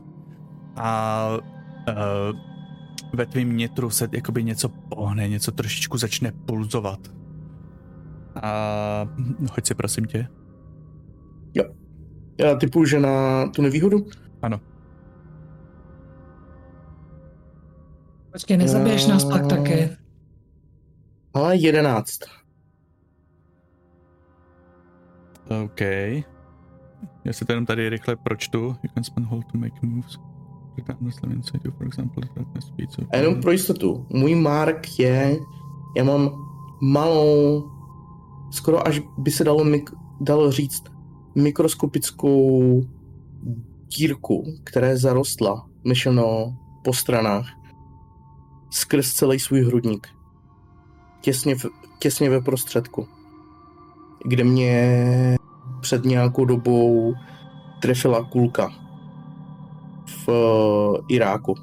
A 0.77 1.29
uh, 1.89 2.39
ve 3.15 3.27
tvým 3.27 3.57
nitru 3.57 3.91
se 3.91 4.09
jakoby 4.13 4.45
něco 4.45 4.69
pohne, 4.69 5.29
něco 5.29 5.53
trošičku 5.53 5.99
začne 5.99 6.33
pulzovat. 6.33 7.01
A 8.43 9.09
hoď 9.57 9.67
si 9.67 9.75
prosím 9.75 10.05
tě. 10.05 10.29
Jo. 11.55 11.65
Já 12.39 12.55
typu, 12.55 12.85
že 12.85 13.01
na 13.01 13.47
tu 13.49 13.63
nevýhodu? 13.63 14.07
Ano. 14.43 14.61
Počkej, 18.33 18.57
nezabiješ 18.57 19.07
nás 19.07 19.25
pak 19.25 19.47
taky. 19.47 19.91
Ale 21.35 21.57
jedenáct. 21.57 22.19
OK. 25.65 25.81
Já 27.25 27.33
si 27.33 27.45
jenom 27.49 27.67
tady 27.67 27.89
rychle 27.89 28.17
pročtu. 28.17 28.59
You 28.59 28.91
can 28.95 29.05
spend 29.05 29.27
hold 29.27 29.45
to 29.53 29.59
make 29.59 29.75
moves. 29.83 30.19
For 31.79 31.87
example, 31.87 32.23
A 33.11 33.17
jenom 33.17 33.41
pro 33.41 33.51
jistotu. 33.51 34.07
Můj 34.09 34.35
mark 34.35 34.99
je, 34.99 35.37
já 35.97 36.05
mám 36.05 36.31
malou, 36.83 37.71
skoro 38.51 38.87
až 38.87 39.01
by 39.19 39.31
se 39.31 39.45
dalo, 39.45 39.65
mik, 39.65 39.91
dalo 40.21 40.53
říct, 40.53 40.83
mikroskopickou 41.35 42.83
dírku, 43.99 44.45
která 44.65 44.87
je 44.89 44.97
zarostla, 44.97 45.69
myšleno 45.85 46.57
po 46.85 46.93
stranách 46.93 47.60
skrz 48.71 49.13
celý 49.13 49.39
svůj 49.39 49.61
hrudník. 49.61 50.09
Těsně, 51.21 51.55
v, 51.57 51.67
těsně 51.99 52.31
ve 52.31 52.41
prostředku. 52.41 53.09
Kde 54.25 54.45
mě 54.45 55.37
před 55.81 56.05
nějakou 56.05 56.45
dobou 56.45 57.15
trefila 57.83 58.25
kulka 58.25 58.71
v 60.07 60.29
uh, 60.29 61.05
Iráku. 61.09 61.55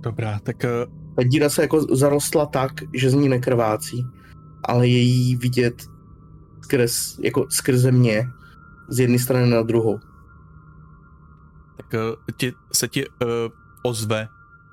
Dobrá, 0.00 0.38
tak 0.38 0.56
uh, 0.64 0.96
Ta 1.16 1.22
díra 1.22 1.48
se 1.48 1.62
jako 1.62 1.96
zarostla 1.96 2.46
tak, 2.46 2.72
že 2.94 3.10
z 3.10 3.14
ní 3.14 3.28
nekrvácí, 3.28 4.06
ale 4.64 4.88
je 4.88 4.98
jí 4.98 5.36
vidět 5.36 5.82
skrz, 6.62 7.18
jako 7.18 7.46
skrze 7.50 7.92
mě 7.92 8.28
z 8.88 8.98
jedné 8.98 9.18
strany 9.18 9.50
na 9.50 9.62
druhou. 9.62 9.98
tak 11.76 11.86
uh, 11.94 12.16
ti, 12.36 12.52
se 12.72 12.88
ti 12.88 13.08
uh, 13.08 13.28
ozve, 13.82 14.28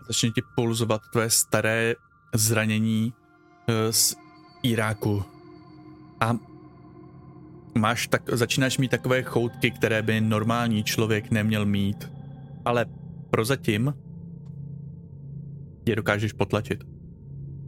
začne 0.08 0.32
ti 0.32 0.42
pulzovat 0.56 1.02
tvoje 1.12 1.30
staré 1.30 1.96
zranění 2.36 3.14
uh, 3.14 3.92
z 3.92 4.16
Iráku. 4.64 5.24
A 6.20 6.36
máš 7.78 8.08
tak, 8.08 8.22
začínáš 8.32 8.78
mít 8.78 8.92
takové 8.92 9.24
choutky, 9.24 9.72
které 9.72 10.02
by 10.02 10.22
normální 10.22 10.84
člověk 10.84 11.32
neměl 11.32 11.66
mít. 11.66 12.12
Ale 12.66 12.86
prozatím 13.30 13.94
je 15.86 15.96
dokážeš 15.96 16.34
potlačit. 16.34 16.84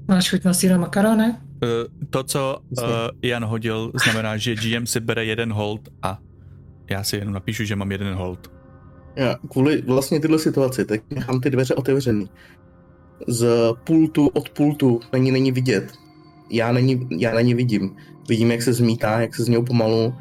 Máš 0.08 0.30
chuť 0.30 0.44
na 0.46 0.54
síra 0.54 0.78
makarone? 0.78 1.42
Uh, 1.64 1.90
to, 2.10 2.24
co 2.24 2.58
uh, 2.70 2.84
Jan 3.22 3.46
hodil, 3.46 3.92
znamená, 4.04 4.38
že 4.38 4.56
GM 4.56 4.86
si 4.86 5.00
bere 5.00 5.26
jeden 5.26 5.54
hold 5.54 5.90
a 6.02 6.20
já 6.90 7.04
si 7.04 7.18
jenom 7.18 7.34
napíšu, 7.34 7.64
že 7.64 7.76
mám 7.76 7.92
jeden 7.92 8.14
hold. 8.14 8.55
Já 9.16 9.36
kvůli 9.52 9.82
vlastně 9.82 10.20
tyhle 10.20 10.40
situaci, 10.40 10.86
tak 10.86 11.02
nechám 11.10 11.42
ty 11.42 11.50
dveře 11.50 11.76
otevřený. 11.76 12.30
Z 13.28 13.48
pultu, 13.84 14.28
od 14.28 14.50
pultu 14.50 15.00
není, 15.14 15.32
není 15.32 15.52
vidět. 15.52 15.94
Já 16.50 16.72
není, 16.72 17.08
já 17.20 17.36
není 17.36 17.54
vidím. 17.54 17.96
Vidím, 18.30 18.52
jak 18.52 18.62
se 18.62 18.74
zmítá, 18.74 19.22
jak 19.22 19.36
se 19.36 19.44
z 19.44 19.48
něho 19.48 19.64
pomalu, 19.64 20.14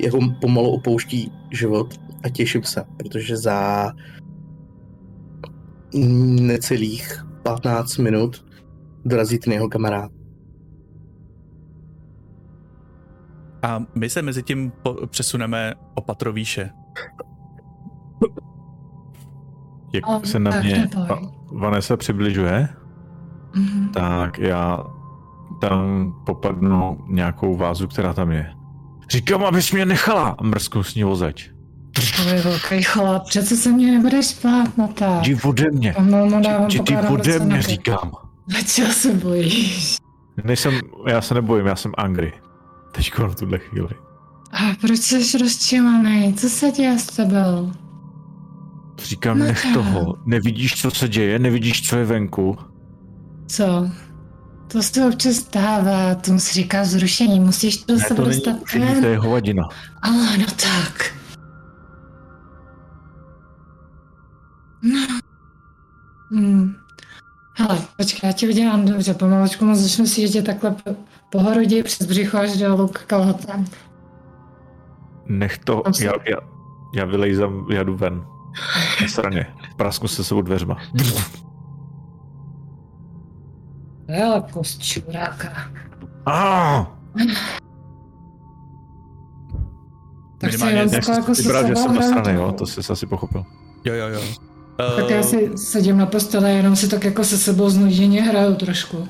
jak 0.00 0.12
ho 0.12 0.20
pomalu 0.40 0.70
opouští 0.70 1.32
život 1.50 1.94
a 2.22 2.28
těším 2.28 2.62
se, 2.62 2.84
protože 2.96 3.36
za 3.36 3.90
necelých 6.40 7.24
15 7.42 7.96
minut 7.96 8.46
dorazí 9.04 9.38
ten 9.38 9.52
jeho 9.52 9.68
kamarád. 9.68 10.10
A 13.62 13.86
my 13.94 14.10
se 14.10 14.22
mezi 14.22 14.42
tím 14.42 14.72
po- 14.82 15.06
přesuneme 15.06 15.74
o 15.94 16.00
patro 16.00 16.32
výše. 16.32 16.70
Jak 19.94 20.08
O, 20.08 20.20
se 20.24 20.38
na 20.38 20.50
tak 20.50 20.62
mě. 20.64 20.88
Va- 20.94 21.30
Vanessa 21.52 21.96
přibližuje, 21.96 22.68
Mhm. 23.54 23.88
tak 23.88 24.38
já 24.38 24.84
tam 25.60 26.12
popadnu 26.26 26.98
nějakou 27.08 27.56
vázu, 27.56 27.88
která 27.88 28.12
tam 28.14 28.30
je. 28.30 28.50
Říkám, 29.10 29.44
abys 29.44 29.72
mě 29.72 29.86
nechala! 29.86 30.34
A 30.38 30.42
mrsknu 30.44 30.82
s 30.82 30.94
ní 30.94 31.04
vozeč. 31.04 31.50
To 32.16 32.28
je 32.28 32.42
velký 32.42 32.82
chlap, 32.82 33.24
přece 33.28 33.56
se 33.56 33.72
mě 33.72 33.92
nebudeš 33.92 34.26
spát 34.26 34.78
na 34.78 34.86
tak. 34.86 35.20
Jdi 35.26 35.38
ode 35.44 35.70
mě! 35.70 35.94
Jdi 36.68 36.96
ode 37.10 37.38
mě, 37.38 37.54
na- 37.54 37.60
říkám. 37.60 38.12
A 38.58 38.62
čeho 38.62 38.92
se 38.92 39.12
bojíš? 39.14 39.96
Nejsem, 40.44 40.80
já 41.08 41.20
se 41.20 41.34
nebojím, 41.34 41.66
já 41.66 41.76
jsem 41.76 41.92
angry. 41.96 42.32
Teďko 42.92 43.28
v 43.28 43.34
tuhle 43.34 43.58
chvíli. 43.58 43.88
A 44.52 44.58
proč 44.80 44.98
jsi 45.00 45.38
rozčilený? 45.38 46.34
Co 46.34 46.48
se 46.48 46.70
děje 46.70 46.98
s 46.98 47.06
tebou? 47.06 47.72
Říkám, 49.02 49.38
No 49.38 49.44
nech 49.44 49.62
toho. 49.74 50.16
Nevidíš, 50.26 50.80
co 50.80 50.90
se 50.90 51.08
děje, 51.08 51.38
nevidíš, 51.38 51.88
co 51.88 51.96
je 51.96 52.04
venku. 52.04 52.56
Co? 53.46 53.90
To 54.72 54.82
se 54.82 55.06
občas 55.06 55.34
stává, 55.34 56.14
tomu 56.14 56.38
se 56.38 56.52
říká 56.52 56.84
zrušení, 56.84 57.40
musíš 57.40 57.76
to 57.76 57.98
se 57.98 58.14
to 58.14 58.22
není 58.22 58.34
dostat 58.34 58.62
učení, 58.62 59.00
to 59.00 59.06
je 59.06 59.18
hovadina. 59.18 59.62
Ale 60.02 60.38
no 60.38 60.46
tak. 60.46 61.14
No. 64.82 65.20
Hmm. 66.30 66.74
Hele, 67.56 67.78
počkej, 67.96 68.28
já 68.28 68.32
ti 68.32 68.48
udělám 68.48 68.84
dobře, 68.84 69.14
pomaličku 69.14 69.64
mu 69.64 69.74
začnu 69.74 70.06
si 70.06 70.20
jezdit 70.20 70.42
takhle 70.42 70.70
po, 70.70 70.96
po 71.30 71.40
horodě 71.40 71.82
přes 71.82 72.06
břicho 72.06 72.38
až 72.38 72.56
do 72.56 72.76
luk 72.76 72.98
kalhotem. 72.98 73.64
Nech 75.26 75.58
to, 75.58 75.82
já, 76.00 76.12
já, 76.28 76.36
já 76.94 77.04
vylejzám, 77.04 77.66
já 77.70 77.82
jdu 77.82 77.96
ven. 77.96 78.33
Na 79.02 79.08
straně. 79.08 79.46
Prasknu 79.76 80.08
se 80.08 80.24
sebou 80.24 80.42
dveřma. 80.42 80.76
Velkost 84.08 84.82
čuráka. 84.82 85.70
Ah! 86.26 86.84
Tak 90.38 90.52
se 90.52 90.70
jenom 90.70 90.90
takhle 90.90 91.14
jako 91.14 91.34
se 91.34 91.42
Vybral, 91.42 91.66
že 91.66 91.76
jsem 91.76 91.94
na 91.94 92.02
straně, 92.02 92.32
jo, 92.32 92.52
to 92.52 92.66
jsi 92.66 92.92
asi 92.92 93.06
pochopil. 93.06 93.44
Jo, 93.84 93.94
jo, 93.94 94.08
jo. 94.08 94.20
Tak 94.76 95.10
já 95.10 95.20
Uh, 95.20 95.22
si 95.22 95.50
sedím 95.56 95.98
na 95.98 96.06
posteli, 96.06 96.56
jenom 96.56 96.76
si 96.76 96.88
tak 96.88 97.04
jako 97.04 97.24
se 97.24 97.38
sebou 97.38 97.70
znuděně 97.70 98.22
hraju 98.22 98.54
trošku. 98.54 99.08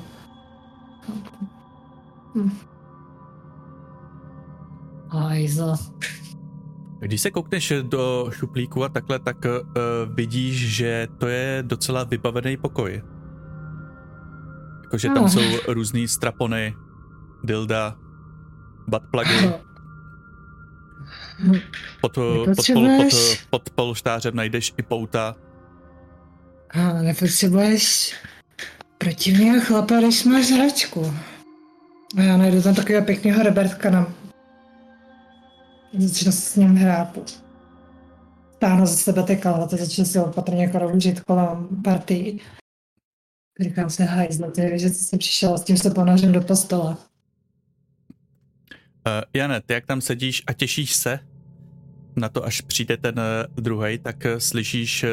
Hm. 2.34 2.50
Hajzl. 5.08 5.74
Když 7.04 7.20
se 7.20 7.30
koukneš 7.30 7.72
do 7.82 8.26
šuplíku 8.30 8.84
a 8.84 8.88
takhle, 8.88 9.18
tak 9.18 9.36
uh, 9.44 9.50
vidíš, 10.14 10.76
že 10.76 11.08
to 11.18 11.26
je 11.28 11.58
docela 11.66 12.04
vybavený 12.04 12.56
pokoj. 12.56 13.02
Jakože 14.82 15.08
tam 15.08 15.24
Ah. 15.24 15.28
jsou 15.28 15.40
různý 15.72 16.08
strapony, 16.08 16.74
dilda, 17.44 17.96
buttplugy, 18.88 19.48
pod, 19.48 19.60
pod, 22.00 22.14
pol, 22.14 22.44
pod, 22.44 22.48
Nepotřebuješ? 22.48 23.46
pod 23.50 23.70
polštářem 23.70 24.36
najdeš 24.36 24.72
i 24.76 24.82
pouta. 24.82 25.34
A 26.70 26.92
nepotřebuješ 27.02 28.14
protivného 28.98 29.60
chlapa, 29.60 30.00
když 30.00 30.24
máš 30.24 30.50
hračku. 30.50 31.14
A 32.18 32.22
já 32.22 32.36
najdu 32.36 32.62
tam 32.62 32.74
takového 32.74 33.04
pěkného 33.04 33.42
Robertka 33.42 33.90
na... 33.90 34.06
Začnu 35.98 36.32
s 36.32 36.56
ním 36.56 36.76
hrát. 36.76 37.18
Táhnu 38.58 38.86
ze 38.86 38.96
sebe 38.96 39.22
ty 39.22 39.36
kalhoty, 39.36 39.76
začnu 39.76 40.04
si 40.04 40.18
opatrně 40.18 40.62
jako 40.62 40.78
roužit 40.78 41.20
kolem 41.20 41.68
partii. 41.84 42.40
Říkám 43.60 43.90
si, 43.90 44.04
hajzle, 44.04 44.50
ty 44.50 44.78
že 44.78 44.88
jsi 44.90 45.18
přišel 45.18 45.58
s 45.58 45.64
tím 45.64 45.76
se 45.76 45.90
ponořím 45.90 46.32
do 46.32 46.40
postele. 46.40 46.88
Uh, 46.90 46.96
Jane, 49.34 49.60
ty 49.60 49.72
jak 49.72 49.86
tam 49.86 50.00
sedíš 50.00 50.42
a 50.46 50.52
těšíš 50.52 50.94
se 50.94 51.18
na 52.16 52.28
to, 52.28 52.44
až 52.44 52.60
přijde 52.60 52.96
ten 52.96 53.14
uh, 53.18 53.62
druhý, 53.64 53.98
tak 53.98 54.16
uh, 54.24 54.38
slyšíš 54.38 55.04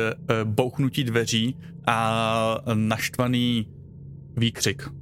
bouchnutí 0.43 1.03
dveří 1.03 1.57
a 1.87 2.57
naštvaný 2.73 3.67
výkřik. 4.37 5.00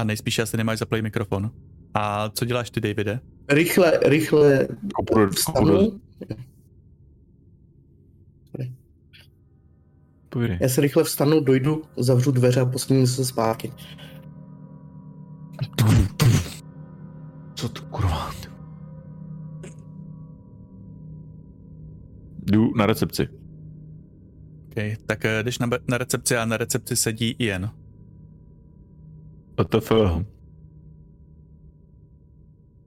A 0.00 0.04
nejspíš 0.04 0.38
asi 0.38 0.56
nemáš 0.56 0.78
zaplý 0.78 1.02
mikrofon. 1.02 1.50
A 1.94 2.30
co 2.30 2.44
děláš 2.44 2.70
ty, 2.70 2.80
Davide? 2.80 3.20
Rychle, 3.48 4.00
rychle 4.06 4.68
vstanu. 5.34 6.00
povídej. 10.28 10.58
Já 10.60 10.68
se 10.68 10.80
rychle 10.80 11.04
vstanu, 11.04 11.40
dojdu, 11.40 11.82
zavřu 11.96 12.30
dveře 12.30 12.60
a 12.60 12.64
posuním 12.64 13.06
se 13.06 13.24
zpátky. 13.24 13.72
Co 17.54 17.68
to 17.68 17.82
kurva? 17.82 18.30
Jdu 22.46 22.76
na 22.76 22.86
recepci. 22.86 23.28
Okay, 24.70 24.96
tak 25.06 25.24
uh, 25.24 25.30
jdeš 25.42 25.58
na, 25.58 25.68
na 25.88 25.98
recepci 25.98 26.36
a 26.36 26.44
na 26.44 26.56
recepci 26.56 26.96
sedí 26.96 27.36
Ian. 27.38 27.79
WTF. 29.60 29.92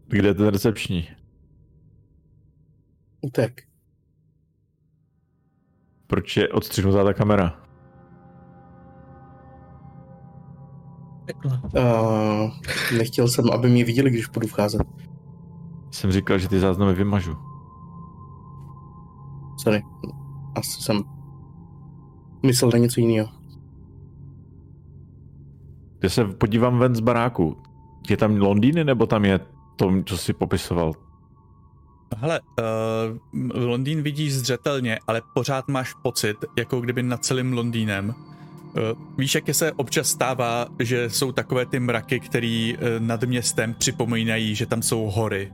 Kde 0.08 0.28
je 0.28 0.34
ten 0.34 0.48
recepční? 0.48 1.08
Utek. 3.22 3.62
Proč 6.08 6.38
je 6.38 6.50
odstřihnutá 6.50 7.04
ta 7.04 7.14
kamera? 7.14 7.64
Uh, 11.78 12.52
nechtěl 12.98 13.28
jsem, 13.28 13.52
aby 13.52 13.70
mě 13.70 13.86
viděli, 13.86 14.10
když 14.10 14.28
budu 14.28 14.48
vcházet. 14.48 14.82
Jsem 15.92 16.12
říkal, 16.12 16.38
že 16.38 16.50
ty 16.50 16.60
záznamy 16.60 16.94
vymažu. 16.94 17.38
Sorry. 19.64 19.84
Asi 20.56 20.82
jsem 20.82 21.04
myslel 22.46 22.72
na 22.74 22.78
něco 22.78 23.00
jiného. 23.00 23.43
Já 26.04 26.10
se 26.10 26.26
podívám 26.26 26.80
ven 26.80 26.96
z 26.96 27.00
baráku. 27.00 27.58
Je 28.10 28.18
tam 28.18 28.38
Londýny, 28.38 28.84
nebo 28.84 29.06
tam 29.06 29.26
je 29.26 29.40
to, 29.76 30.04
co 30.06 30.18
jsi 30.18 30.34
popisoval? 30.34 30.94
Hele, 32.18 32.40
uh, 32.40 33.64
Londýn 33.64 34.02
vidíš 34.02 34.36
zřetelně, 34.36 35.00
ale 35.08 35.22
pořád 35.34 35.68
máš 35.68 35.94
pocit, 35.94 36.38
jako 36.58 36.82
kdyby 36.82 37.04
nad 37.04 37.26
celým 37.26 37.54
Londýnem. 37.54 38.10
Uh, 38.10 39.18
víš, 39.18 39.36
jak 39.36 39.44
se 39.52 39.72
občas 39.72 40.08
stává, 40.08 40.66
že 40.80 41.10
jsou 41.10 41.32
takové 41.32 41.66
ty 41.66 41.80
mraky, 41.80 42.20
které 42.20 42.74
uh, 42.74 42.80
nad 43.00 43.24
městem 43.24 43.74
připomínají, 43.74 44.56
že 44.56 44.66
tam 44.66 44.82
jsou 44.82 45.06
hory. 45.06 45.54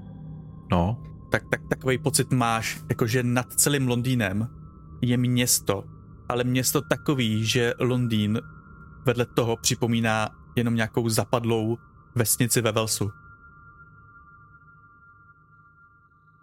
No. 0.72 1.04
Tak, 1.30 1.44
tak 1.50 1.62
takový 1.70 1.98
pocit 1.98 2.32
máš, 2.32 2.82
jakože 2.90 3.24
nad 3.24 3.54
celým 3.54 3.88
Londýnem 3.88 4.48
je 5.02 5.18
město, 5.18 5.84
ale 6.30 6.44
město 6.44 6.82
takový, 6.82 7.46
že 7.46 7.74
Londýn 7.80 8.42
vedle 9.06 9.26
toho 9.26 9.58
připomíná 9.58 10.30
jenom 10.60 10.76
nějakou 10.76 11.10
zapadlou 11.10 11.78
vesnici 12.16 12.62
ve 12.62 12.72
Velsu. 12.72 13.12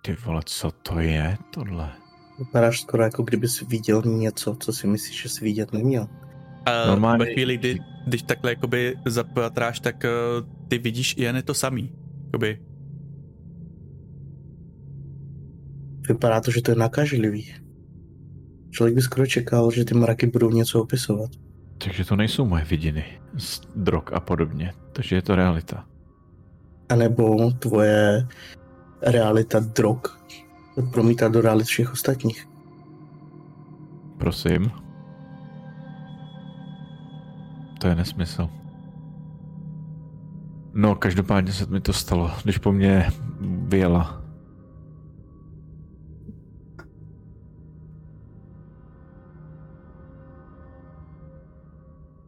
Ty 0.02 0.16
vole, 0.24 0.40
co 0.44 0.70
to 0.70 0.98
je 0.98 1.38
tohle? 1.50 1.92
Vypadáš 2.38 2.80
skoro 2.80 3.02
jako 3.02 3.22
kdyby 3.22 3.48
jsi 3.48 3.64
viděl 3.64 4.02
něco, 4.02 4.56
co 4.60 4.72
si 4.72 4.86
myslíš, 4.86 5.22
že 5.22 5.28
jsi 5.28 5.44
vidět 5.44 5.72
neměl. 5.72 6.08
A 6.66 6.86
Normálně... 6.86 7.24
ve 7.24 7.32
chvíli, 7.32 7.56
kdy, 7.56 7.78
když 8.06 8.22
takhle 8.22 8.50
jakoby 8.50 8.94
zapatráš, 9.06 9.80
tak 9.80 10.04
uh, 10.04 10.68
ty 10.68 10.78
vidíš 10.78 11.14
i 11.18 11.22
jen 11.22 11.42
to 11.42 11.54
samý. 11.54 11.92
Jakoby. 12.24 12.62
Vypadá 16.08 16.40
to, 16.40 16.50
že 16.50 16.62
to 16.62 16.70
je 16.70 16.76
nakažlivý. 16.76 17.54
Člověk 18.70 18.94
by 18.94 19.02
skoro 19.02 19.26
čekal, 19.26 19.70
že 19.70 19.84
ty 19.84 19.94
mraky 19.94 20.26
budou 20.26 20.50
něco 20.50 20.82
opisovat. 20.82 21.30
Takže 21.78 22.04
to 22.04 22.16
nejsou 22.16 22.46
moje 22.46 22.64
vidiny 22.64 23.04
z 23.36 23.60
drog 23.76 24.04
a 24.12 24.20
podobně, 24.20 24.72
takže 24.92 25.16
je 25.16 25.22
to 25.22 25.36
realita. 25.36 25.84
A 26.88 26.94
nebo 26.94 27.50
tvoje 27.50 28.28
realita 29.02 29.60
drog 29.60 29.98
promítá 30.90 31.28
do 31.28 31.40
realit 31.40 31.66
všech 31.66 31.92
ostatních. 31.92 32.48
Prosím. 34.18 34.70
To 37.78 37.88
je 37.88 37.94
nesmysl. 37.94 38.48
No, 40.74 40.94
každopádně 40.94 41.52
se 41.52 41.66
mi 41.66 41.80
to 41.80 41.92
stalo, 41.92 42.30
když 42.44 42.58
po 42.58 42.72
mně 42.72 43.08
vyjela. 43.40 44.25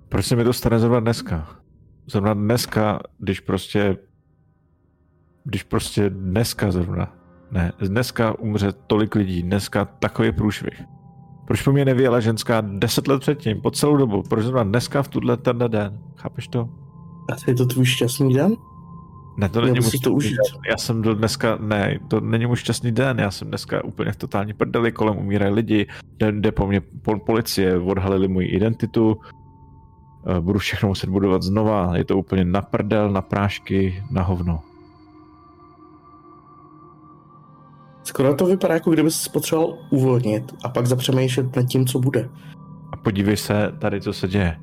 Proč 0.09 0.26
se 0.26 0.36
mi 0.36 0.44
to 0.44 0.52
stane 0.52 0.78
zrovna 0.78 1.01
dneska? 1.01 1.48
Zrovna 2.06 2.35
dneska, 2.35 3.01
když 3.18 3.40
prostě 3.40 3.97
když 5.44 5.62
prostě 5.62 6.10
dneska 6.10 6.70
zrovna, 6.70 7.12
ne, 7.51 7.72
dneska 7.80 8.39
umře 8.39 8.72
tolik 8.72 9.14
lidí, 9.14 9.43
dneska 9.43 9.85
takový 9.85 10.32
průšvih. 10.32 10.82
Proč 11.47 11.62
po 11.62 11.72
mě 11.72 11.85
nevěla 11.85 12.20
ženská 12.20 12.60
deset 12.60 13.09
let 13.09 13.20
předtím, 13.20 13.60
po 13.60 13.70
celou 13.70 13.97
dobu? 13.97 14.22
Proč 14.22 14.44
zrovna 14.44 14.64
dneska 14.64 15.02
v 15.02 15.09
tuhle 15.09 15.36
tenhle 15.36 15.68
den? 15.68 15.98
Chápeš 16.16 16.48
to? 16.48 16.68
A 17.32 17.36
je 17.47 17.55
to 17.55 17.66
tvůj 17.66 17.85
šťastný 17.85 18.35
den? 18.35 18.55
Ne, 19.36 19.48
to 19.48 19.60
není 19.60 19.80
můj 19.80 19.90
to 20.05 20.12
užít. 20.12 20.36
Den. 20.36 20.62
Já 20.70 20.76
jsem 20.76 21.02
do 21.02 21.14
dneska, 21.14 21.59
ne, 21.60 21.98
to 22.09 22.20
není 22.20 22.47
můj 22.47 22.56
šťastný 22.56 22.93
den, 22.93 23.18
já 23.18 23.30
jsem 23.30 23.48
dneska 23.48 23.85
úplně 23.85 24.12
v 24.12 24.16
totální 24.16 24.52
prdeli, 24.52 24.93
kolem 24.93 25.18
umírají 25.18 25.55
lidi, 25.55 25.86
jde 26.30 26.52
po 26.52 26.66
mně 26.66 26.80
policie, 27.26 27.78
odhalili 27.78 28.28
moji 28.28 28.47
identitu, 28.48 29.20
budu 30.40 30.59
všechno 30.59 30.89
muset 30.89 31.11
budovat 31.11 31.43
znova, 31.43 31.97
je 31.97 32.05
to 32.05 32.19
úplně 32.19 32.45
na 32.45 32.62
prdel, 32.62 33.11
na 33.11 33.23
prášky, 33.23 34.05
na 34.11 34.23
hovno. 34.23 34.61
Skoro 38.03 38.35
to 38.35 38.47
vypadá, 38.47 38.74
jako 38.74 38.90
kdyby 38.90 39.11
se 39.11 39.31
potřeboval 39.31 39.78
uvolnit 39.90 40.55
a 40.65 40.69
pak 40.69 40.86
zapřemýšlet 40.86 41.57
nad 41.57 41.62
tím, 41.62 41.86
co 41.86 41.99
bude. 41.99 42.31
A 42.93 42.97
podívej 42.97 43.36
se 43.36 43.73
tady, 43.78 44.01
co 44.01 44.12
se 44.12 44.28
děje. 44.28 44.61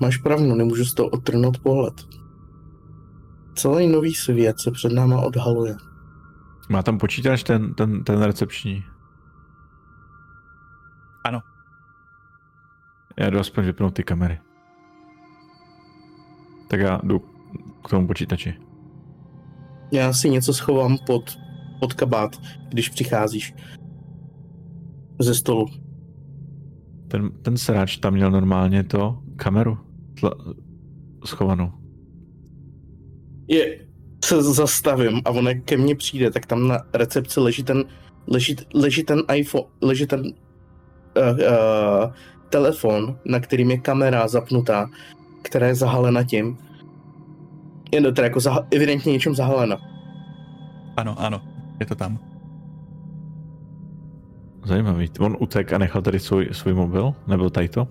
Máš 0.00 0.16
pravdu, 0.16 0.54
nemůžu 0.54 0.84
z 0.84 0.94
toho 0.94 1.08
otrhnout 1.08 1.58
pohled. 1.58 1.94
Celý 3.54 3.86
nový 3.88 4.14
svět 4.14 4.60
se 4.60 4.70
před 4.70 4.92
náma 4.92 5.20
odhaluje. 5.20 5.76
Má 6.68 6.82
tam 6.82 6.98
počítač 6.98 7.42
ten, 7.42 7.74
ten, 7.74 8.04
ten 8.04 8.22
recepční? 8.22 8.84
Ano. 11.24 11.40
Já 13.18 13.30
jdu 13.30 13.38
aspoň 13.38 13.64
vypnout 13.64 13.94
ty 13.94 14.04
kamery. 14.04 14.38
Tak 16.68 16.80
já 16.80 17.00
jdu 17.02 17.18
k 17.84 17.88
tomu 17.90 18.06
počítači. 18.06 18.54
Já 19.92 20.12
si 20.12 20.30
něco 20.30 20.54
schovám 20.54 20.98
pod, 21.06 21.38
pod 21.80 21.94
kabát, 21.94 22.40
když 22.68 22.88
přicházíš 22.88 23.54
ze 25.20 25.34
stolu. 25.34 25.66
Ten, 27.08 27.30
ten 27.42 27.56
sráč 27.56 27.96
tam 27.96 28.14
měl 28.14 28.30
normálně 28.30 28.84
to, 28.84 29.22
kameru 29.36 29.78
tla, 30.20 30.34
schovanou. 31.24 31.72
Je, 33.48 33.86
se 34.24 34.42
zastavím 34.42 35.20
a 35.24 35.30
on 35.30 35.48
ke 35.64 35.76
mně 35.76 35.96
přijde, 35.96 36.30
tak 36.30 36.46
tam 36.46 36.68
na 36.68 36.78
recepci 36.94 37.40
leží 37.40 37.62
ten, 37.62 37.84
leží, 38.26 38.56
leží 38.74 39.04
ten 39.04 39.22
iPhone, 39.34 39.66
leží 39.82 40.06
ten 40.06 40.22
uh, 41.16 41.38
uh, 41.38 42.12
telefon, 42.48 43.18
na 43.24 43.40
kterým 43.40 43.70
je 43.70 43.78
kamera 43.78 44.28
zapnutá, 44.28 44.90
která 45.42 45.66
je 45.66 45.74
zahalena 45.74 46.24
tím, 46.24 46.58
je 47.92 48.00
to 48.00 48.12
teda 48.12 48.26
jako 48.26 48.38
zaha- 48.38 48.66
evidentně 48.70 49.12
něčem 49.12 49.34
zahalena. 49.34 49.76
Ano, 50.96 51.14
ano, 51.18 51.40
je 51.80 51.86
to 51.86 51.94
tam. 51.94 52.18
Zajímavý. 54.64 55.10
On 55.20 55.36
utek 55.40 55.72
a 55.72 55.78
nechal 55.78 56.02
tady 56.02 56.18
svůj, 56.20 56.48
svůj 56.52 56.74
mobil? 56.74 57.14
Nebyl 57.26 57.50
tady 57.50 57.68
to? 57.68 57.88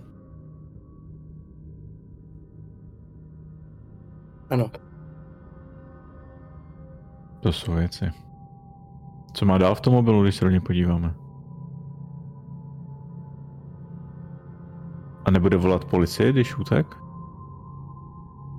Ano. 4.49 4.71
To 7.39 7.51
jsou 7.51 7.73
věci. 7.73 8.11
Co 9.33 9.45
má 9.45 9.57
dál 9.57 9.75
v 9.75 9.81
tom 9.81 9.93
mobilu, 9.93 10.23
když 10.23 10.35
se 10.35 10.45
do 10.45 10.51
něj 10.51 10.59
podíváme? 10.59 11.13
A 15.25 15.31
nebude 15.31 15.57
volat 15.57 15.85
policie, 15.85 16.31
když 16.31 16.57
utek? 16.57 16.97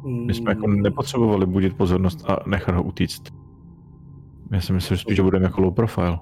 My 0.04 0.34
jsme 0.34 0.50
jako 0.50 0.66
nepotřebovali 0.66 1.46
budit 1.46 1.76
pozornost 1.76 2.30
a 2.30 2.36
nechat 2.46 2.74
ho 2.74 2.82
utíct. 2.82 3.22
Já 4.52 4.60
si 4.60 4.72
myslím, 4.72 4.96
že 4.96 5.02
spíš, 5.02 5.16
že 5.16 5.22
budeme 5.22 5.44
jako 5.44 5.60
low 5.60 5.74
profile. 5.74 6.18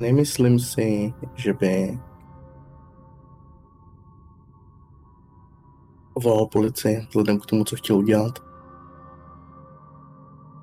Nemyslím 0.00 0.58
si, 0.58 1.14
že 1.34 1.52
by 1.52 1.98
volal 6.22 6.46
policii 6.46 7.06
vzhledem 7.08 7.40
k 7.40 7.46
tomu, 7.46 7.64
co 7.64 7.76
chtěl 7.76 7.96
udělat. 7.96 8.38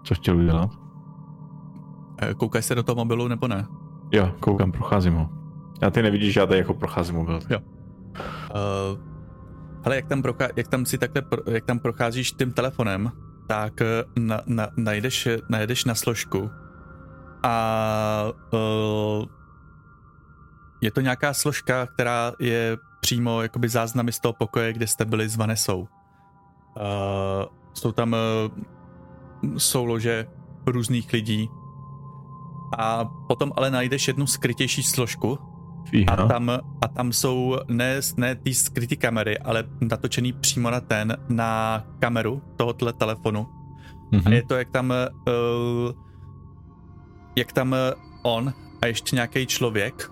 Co 0.04 0.16
chtěl 0.16 0.38
udělat? 0.38 0.70
Eh, 2.22 2.34
koukáš 2.34 2.66
se 2.66 2.76
do 2.76 2.84
toho 2.84 2.96
mobilu 2.96 3.28
nebo 3.28 3.48
ne? 3.48 3.68
Jo, 4.12 4.32
koukám, 4.40 4.72
procházím 4.72 5.14
ho. 5.14 5.30
Já 5.82 5.90
ty 5.90 6.02
nevidíš, 6.02 6.34
že 6.34 6.40
já 6.40 6.46
tady 6.46 6.60
jako 6.60 6.74
procházím 6.74 7.16
mobil. 7.16 7.40
Jo. 7.50 7.60
Uh, 8.20 9.00
ale 9.84 9.96
jak 9.96 10.06
tam, 10.06 10.24
jak 10.56 10.68
tam 10.68 10.86
si 10.86 10.98
takhle, 10.98 11.24
jak 11.52 11.66
tam 11.66 11.80
procházíš 11.80 12.32
tím 12.32 12.54
telefonem, 12.54 13.12
tak 13.48 13.82
eh, 13.82 14.04
na, 14.20 14.42
na, 14.46 14.68
najdeš, 14.78 15.28
najdeš 15.50 15.86
na 15.86 15.96
složku 15.96 16.52
a 17.44 18.34
uh, 18.54 19.26
je 20.82 20.92
to 20.92 21.02
nějaká 21.02 21.34
složka, 21.34 21.86
která 21.86 22.34
je 22.40 22.78
přímo 23.02 23.42
jakoby 23.42 23.70
záznamy 23.70 24.12
z 24.12 24.20
toho 24.20 24.34
pokoje, 24.34 24.74
kde 24.74 24.88
jste 24.88 25.06
byli 25.06 25.30
s 25.30 25.36
Vanesou. 25.36 25.80
Uh, 25.80 25.88
jsou 27.74 27.92
tam 27.92 28.14
uh, 28.14 29.58
soulože 29.58 30.28
různých 30.66 31.14
lidí 31.14 31.50
a 32.78 33.06
potom 33.06 33.52
ale 33.56 33.72
najdeš 33.72 34.08
jednu 34.08 34.28
skrytější 34.28 34.84
složku, 34.84 35.40
a 36.08 36.16
tam, 36.28 36.50
a 36.82 36.88
tam 36.88 37.14
jsou 37.14 37.58
ne, 37.68 38.00
ne 38.18 38.36
ty 38.36 38.54
skrytý 38.54 38.98
kamery, 38.98 39.38
ale 39.38 39.64
natočený 39.82 40.34
přímo 40.34 40.70
na 40.70 40.80
ten, 40.80 41.18
na 41.30 41.84
kameru 42.00 42.42
tohohle 42.56 42.94
telefonu. 42.94 43.48
Mm-hmm. 44.12 44.28
A 44.28 44.30
je 44.34 44.44
to, 44.44 44.56
jak 44.56 44.70
tam 44.70 44.94
uh, 45.28 45.92
jak 47.36 47.52
tam 47.52 47.76
on 48.24 48.54
a 48.82 48.86
ještě 48.86 49.16
nějaký 49.16 49.46
člověk 49.46 50.12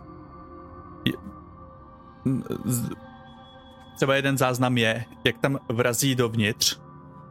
třeba 3.95 4.15
jeden 4.15 4.37
záznam 4.37 4.77
je, 4.77 5.05
jak 5.23 5.37
tam 5.37 5.59
vrazí 5.69 6.15
dovnitř, 6.15 6.79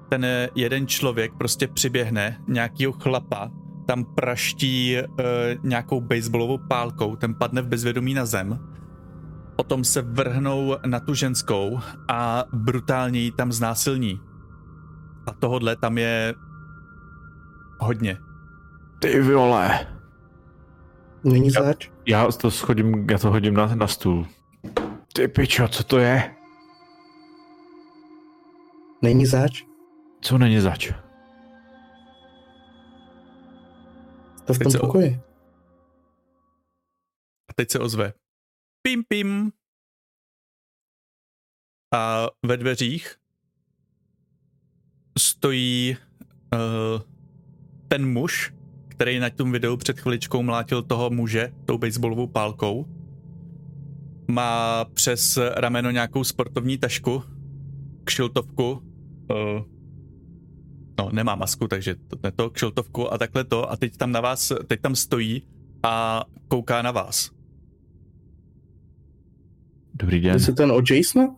ten 0.09 0.27
jeden 0.55 0.87
člověk 0.87 1.33
prostě 1.35 1.69
přiběhne 1.69 2.41
nějakýho 2.49 2.93
chlapa 2.93 3.51
tam 3.87 4.05
praští 4.05 4.97
uh, 4.97 5.15
nějakou 5.63 6.01
baseballovou 6.01 6.59
pálkou, 6.59 7.17
ten 7.17 7.35
padne 7.35 7.63
v 7.63 7.67
bezvědomí 7.67 8.15
na 8.15 8.27
zem. 8.27 8.59
Potom 9.57 9.85
se 9.85 10.03
vrhnou 10.03 10.77
na 10.87 11.01
tu 11.01 11.15
ženskou 11.15 11.81
a 12.09 12.45
brutálně 12.53 13.21
ji 13.21 13.31
tam 13.31 13.53
znásilní. 13.53 14.21
A 15.27 15.33
tohodle 15.33 15.77
tam 15.77 15.99
je 15.99 16.35
hodně. 17.81 18.19
Ty 18.99 19.21
vole. 19.21 19.87
Není 21.25 21.51
zač? 21.51 21.91
Já 22.07 22.33
to 22.33 22.51
schodím, 22.51 23.07
já 23.11 23.19
to 23.19 23.31
hodím 23.31 23.55
na, 23.55 23.75
na 23.75 23.87
stůl. 23.87 24.27
Ty 25.13 25.29
pičo, 25.29 25.69
co 25.69 25.85
to 25.85 25.99
je? 25.99 26.35
Není 29.03 29.27
zač? 29.27 29.65
Co 30.21 30.39
není 30.39 30.61
zač? 30.61 30.93
To 34.47 34.55
v 34.55 34.59
Teď 34.59 34.73
tom 34.73 34.81
o- 34.81 34.87
pokoji. 34.87 35.21
A 37.51 37.53
teď 37.55 37.71
se 37.71 37.79
ozve. 37.79 38.13
Pim, 38.83 39.05
pim. 39.09 39.53
A 41.95 42.27
ve 42.47 42.57
dveřích 42.57 43.17
stojí 45.19 45.97
uh, 46.55 47.03
ten 47.89 48.13
muž, 48.13 48.55
který 48.89 49.19
na 49.19 49.31
tom 49.31 49.53
videu 49.53 49.77
před 49.77 50.01
chviličkou 50.01 50.43
mlátil 50.43 50.83
toho 50.83 51.11
muže 51.11 51.53
tou 51.65 51.79
baseballovou 51.79 52.27
pálkou. 52.27 52.87
Má 54.31 54.85
přes 54.85 55.39
rameno 55.55 55.91
nějakou 55.91 56.25
sportovní 56.25 56.79
tašku, 56.79 57.23
kšiltovku, 58.05 58.71
uh, 58.73 59.63
no 60.99 61.11
nemá 61.13 61.35
masku, 61.35 61.69
takže 61.69 61.95
to, 61.95 62.17
ne 62.23 62.33
to, 62.33 62.51
kšiltovku 62.51 63.13
a 63.13 63.19
takhle 63.19 63.45
to 63.45 63.71
a 63.71 63.77
teď 63.77 63.97
tam 63.97 64.13
na 64.13 64.21
vás, 64.21 64.53
teď 64.67 64.81
tam 64.81 64.95
stojí 64.95 65.43
a 65.83 66.25
kouká 66.49 66.83
na 66.83 66.91
vás. 66.91 67.31
Dobrý 69.95 70.21
den. 70.21 70.33
Jestli 70.33 70.53
ten 70.55 70.73
od 70.73 70.91
Jasona? 70.91 71.37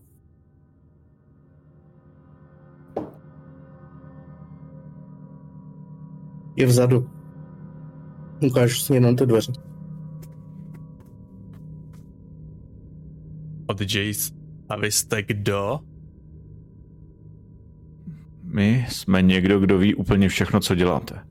Je 6.56 6.66
vzadu. 6.66 7.10
Ukážu 8.46 8.74
si 8.74 8.94
jenom 8.94 9.16
ty 9.16 9.26
dveře. 9.26 9.52
Od 13.66 13.80
Jace. 13.80 14.34
A 14.68 14.76
vy 14.76 14.92
jste 14.92 15.22
kdo? 15.22 15.80
My 18.56 18.86
jsme 18.88 19.22
někdo, 19.22 19.60
kdo 19.60 19.78
ví 19.78 19.94
úplně 19.94 20.28
všechno, 20.28 20.60
co 20.60 20.74
děláte. 20.74 21.26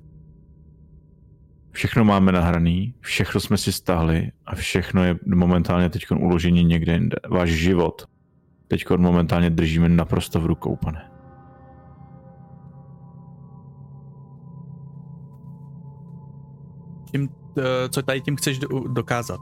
Všechno 1.71 2.05
máme 2.05 2.31
nahraný, 2.31 2.93
všechno 2.99 3.39
jsme 3.41 3.57
si 3.57 3.71
stáhli 3.71 4.31
a 4.45 4.55
všechno 4.55 5.03
je 5.03 5.15
momentálně 5.35 5.89
teď 5.89 6.05
uložení 6.11 6.63
někde 6.63 6.93
jinde. 6.93 7.15
Váš 7.29 7.49
život 7.49 8.05
teď 8.67 8.85
momentálně 8.97 9.49
držíme 9.49 9.89
naprosto 9.89 10.39
v 10.41 10.45
rukou, 10.45 10.75
pane. 10.75 11.11
Tím, 17.11 17.29
eh, 17.57 17.89
co 17.89 18.01
tady 18.01 18.21
tím 18.21 18.35
chceš 18.35 18.59
do, 18.59 18.67
dokázat? 18.87 19.39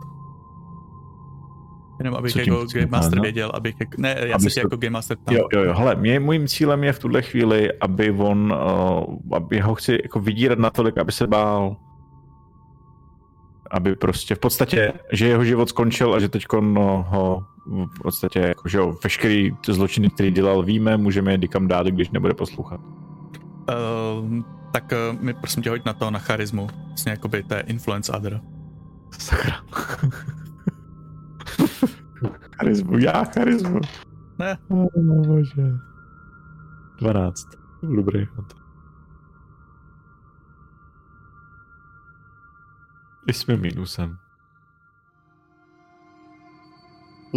Jenom 2.03 2.17
abych 2.19 2.35
jako 2.35 2.65
Game 2.73 2.85
Master 2.85 3.21
věděl, 3.21 3.51
abych 3.53 3.75
jak, 3.79 3.97
ne, 3.97 4.17
já 4.23 4.39
se 4.39 4.49
se- 4.49 4.59
jako 4.59 4.77
Game 4.77 4.89
Master 4.89 5.17
tam. 5.17 5.35
Jo, 5.35 5.47
jo, 5.53 5.63
jo. 5.63 5.73
Hele, 5.73 5.95
mě, 5.95 6.19
mým 6.19 6.47
cílem 6.47 6.83
je 6.83 6.93
v 6.93 6.99
tuhle 6.99 7.21
chvíli, 7.21 7.69
aby 7.81 8.11
on, 8.11 8.53
uh, 8.53 9.35
aby 9.37 9.59
ho 9.59 9.75
chci 9.75 9.99
jako 10.03 10.19
vydírat 10.19 10.59
natolik, 10.59 10.97
aby 10.97 11.11
se 11.11 11.27
bál. 11.27 11.75
Aby 13.71 13.95
prostě 13.95 14.35
v 14.35 14.39
podstatě, 14.39 14.93
že 15.11 15.27
jeho 15.27 15.43
život 15.43 15.69
skončil 15.69 16.13
a 16.13 16.19
že 16.19 16.29
teď 16.29 16.45
no, 16.61 17.05
ho 17.09 17.43
v 17.65 18.01
podstatě, 18.01 18.39
jako, 18.39 18.69
že 18.69 18.77
jo, 18.77 18.95
veškerý 19.03 19.51
zločiny, 19.67 20.09
který 20.09 20.31
dělal, 20.31 20.63
víme, 20.63 20.97
můžeme 20.97 21.31
je 21.31 21.37
někam 21.37 21.67
dát, 21.67 21.87
když 21.87 22.09
nebude 22.09 22.33
poslouchat. 22.33 22.79
Uh, 22.79 24.43
tak 24.71 24.93
uh, 25.13 25.21
mi 25.21 25.33
prosím 25.33 25.63
tě 25.63 25.69
hoď 25.69 25.85
na 25.85 25.93
to, 25.93 26.11
na 26.11 26.19
charismu. 26.19 26.67
Vlastně 26.87 27.11
jakoby 27.11 27.43
to 27.43 27.53
je 27.53 27.61
influence 27.61 28.11
other. 28.11 28.41
Sakra. 29.19 29.55
Charizmu, 32.57 32.97
já 32.97 33.23
charizmu. 33.23 33.79
Ne. 34.39 34.57
Oh, 34.67 35.27
bože. 35.27 35.71
12. 36.99 37.47
Dobrý 37.83 38.25
chod. 38.25 38.53
Jsme 43.27 43.57
minusem. 43.57 44.17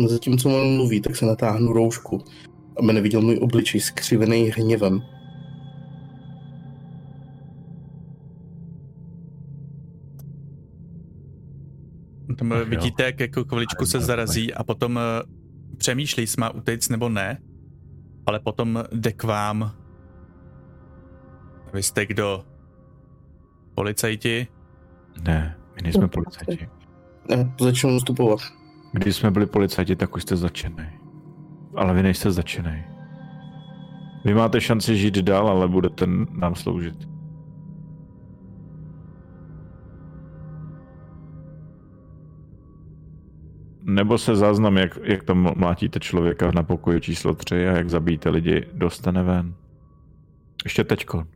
Zatímco 0.08 0.48
on 0.48 0.76
mluví, 0.76 1.00
tak 1.00 1.16
se 1.16 1.26
natáhnu 1.26 1.72
roušku, 1.72 2.24
aby 2.78 2.92
neviděl 2.92 3.20
můj 3.20 3.38
obličej 3.42 3.80
skřivený 3.80 4.50
hněvem. 4.50 5.02
Tam 12.36 12.52
Ach 12.52 12.58
Ach 12.58 12.64
jo. 12.64 12.70
vidíte, 12.70 13.02
jak 13.02 13.20
jako 13.20 13.44
chviličku 13.44 13.86
se 13.86 14.00
zarazí 14.00 14.54
a 14.54 14.64
potom 14.64 14.98
eh, 14.98 15.22
přemýšlí, 15.76 16.22
jestli 16.22 16.40
má 16.40 16.50
utéct 16.50 16.88
nebo 16.90 17.08
ne, 17.08 17.38
ale 18.26 18.40
potom 18.40 18.84
jde 18.92 19.12
k 19.12 19.24
vám. 19.24 19.72
Vy 21.74 21.82
jste 21.82 22.06
kdo? 22.06 22.44
Policajti? 23.74 24.46
Ne, 25.22 25.56
my 25.76 25.82
nejsme 25.82 26.08
policajti. 26.08 26.68
Ne, 27.30 27.54
začnu 27.60 27.98
vstupovat. 27.98 28.40
Když 28.92 29.16
jsme 29.16 29.30
byli 29.30 29.46
policajti, 29.46 29.96
tak 29.96 30.16
už 30.16 30.22
jste 30.22 30.36
začený. 30.36 30.86
Ale 31.76 31.94
vy 31.94 32.02
nejste 32.02 32.30
začený. 32.30 32.84
Vy 34.24 34.34
máte 34.34 34.60
šanci 34.60 34.96
žít 34.96 35.14
dál, 35.18 35.48
ale 35.48 35.68
budete 35.68 36.06
nám 36.32 36.54
sloužit. 36.54 37.08
Nebo 43.88 44.18
se 44.18 44.36
záznam, 44.36 44.76
jak, 44.76 44.98
jak 45.02 45.22
tam 45.22 45.52
mlátíte 45.56 46.00
člověka 46.00 46.50
na 46.50 46.62
pokoji 46.62 47.00
číslo 47.00 47.34
3 47.34 47.68
a 47.68 47.72
jak 47.72 47.90
zabíjíte 47.90 48.30
lidi, 48.30 48.66
dostane 48.72 49.22
ven. 49.22 49.54
Ještě 50.64 50.84
teďko. 50.84 51.26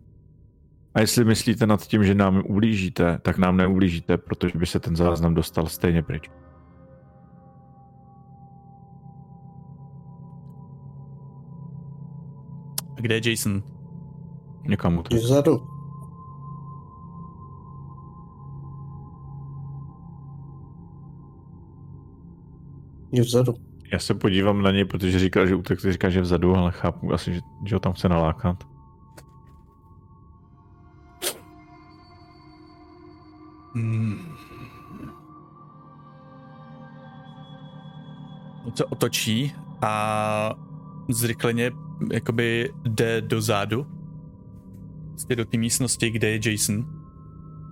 A 0.95 1.01
jestli 1.01 1.25
myslíte 1.25 1.67
nad 1.67 1.87
tím, 1.87 2.05
že 2.05 2.15
nám 2.15 2.43
ublížíte, 2.47 3.19
tak 3.23 3.39
nám 3.39 3.57
neublížíte, 3.57 4.17
protože 4.17 4.59
by 4.59 4.67
se 4.67 4.81
ten 4.81 4.97
záznam 4.97 5.35
dostal 5.35 5.67
stejně 5.67 6.03
pryč. 6.03 6.31
A 12.99 13.01
kde 13.01 13.15
je 13.15 13.31
Jason? 13.31 13.63
Někam. 14.69 15.03
Je 15.11 15.19
vzadu. 15.19 15.80
Je 23.13 23.23
vzadu. 23.23 23.55
Já 23.93 23.99
se 23.99 24.15
podívám 24.15 24.63
na 24.63 24.71
něj, 24.71 24.85
protože 24.85 25.19
říkal, 25.19 25.47
že 25.47 25.55
utek, 25.55 25.81
říká, 25.81 26.11
že 26.11 26.19
je 26.19 26.23
vzadu, 26.23 26.57
ale 26.57 26.73
chápu 26.73 27.13
asi, 27.13 27.35
že, 27.35 27.41
že 27.67 27.77
ho 27.77 27.81
tam 27.81 27.93
chce 27.93 28.09
nalákat. 28.09 28.65
Hmm. 33.75 34.37
On 38.65 38.77
se 38.77 38.85
otočí 38.85 39.53
a 39.83 40.55
zrychleně 41.09 41.71
jakoby 42.13 42.73
jde 42.85 43.21
dozadu. 43.21 43.87
Prostě 45.09 45.37
do 45.37 45.45
té 45.45 45.59
místnosti, 45.59 46.11
kde 46.11 46.31
je 46.31 46.51
Jason. 46.51 46.87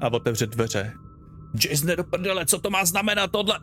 A 0.01 0.12
otevře 0.12 0.47
dveře. 0.47 0.93
Jason, 1.65 1.97
do 1.97 2.05
prdele, 2.05 2.47
co 2.47 2.59
to 2.59 2.70
má 2.70 2.85
znamenat 2.85 3.31
tohle? 3.31 3.59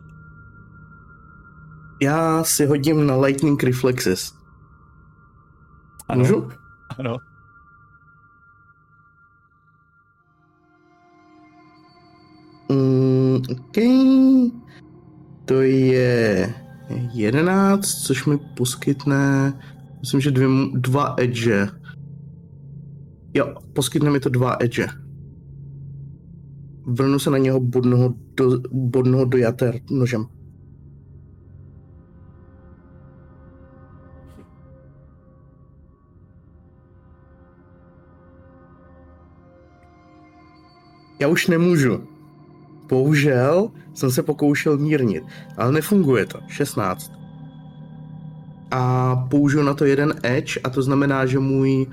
Já 2.01 2.43
si 2.43 2.65
hodím 2.65 3.07
na 3.07 3.15
Lightning 3.15 3.63
Reflexes. 3.63 4.33
Ano, 6.07 6.19
Můžu? 6.19 6.49
ano. 6.97 7.17
Mm, 12.71 13.41
OK. 13.51 13.77
To 15.45 15.61
je 15.61 16.53
11, 17.13 17.87
což 17.87 18.25
mi 18.25 18.37
poskytne, 18.57 19.53
myslím, 19.99 20.21
že 20.21 20.31
dvě, 20.31 20.47
dva 20.73 21.15
edge. 21.19 21.67
Jo, 23.33 23.55
poskytne 23.73 24.11
mi 24.11 24.19
to 24.19 24.29
dva 24.29 24.57
edge. 24.59 24.87
Vrnu 26.87 27.19
se 27.19 27.29
na 27.29 27.37
něho 27.37 27.59
bodnoho 27.59 28.13
do, 28.37 28.59
bodnoho 28.71 29.25
do 29.25 29.37
jater 29.37 29.79
nožem. 29.91 30.25
Já 41.19 41.27
už 41.27 41.47
nemůžu. 41.47 42.07
Bohužel 42.89 43.71
jsem 43.93 44.11
se 44.11 44.23
pokoušel 44.23 44.77
mírnit, 44.77 45.23
ale 45.57 45.71
nefunguje 45.71 46.25
to. 46.25 46.39
16. 46.47 47.11
A 48.71 49.15
použiju 49.15 49.63
na 49.63 49.73
to 49.73 49.85
jeden 49.85 50.13
edge 50.23 50.59
a 50.63 50.69
to 50.69 50.81
znamená, 50.81 51.25
že 51.25 51.39
můj 51.39 51.87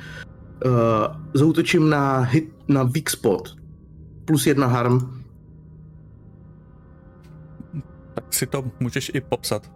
zautočím 1.35 1.91
na 1.91 2.21
hit 2.21 2.55
na 2.69 2.83
weak 2.83 3.11
spot. 3.11 3.57
Plus 4.25 4.47
jedna 4.47 4.67
harm. 4.67 5.23
Tak 8.15 8.35
si 8.35 8.47
to 8.47 8.65
můžeš 8.81 9.11
i 9.15 9.21
popsat. 9.21 9.73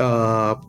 Uh, 0.00 0.60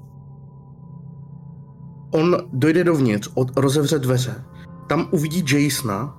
on 2.11 2.37
dojde 2.53 2.83
dovnitř, 2.83 3.29
od, 3.33 3.57
rozevře 3.57 3.99
dveře. 3.99 4.43
Tam 4.87 5.07
uvidí 5.11 5.63
Jasona, 5.63 6.17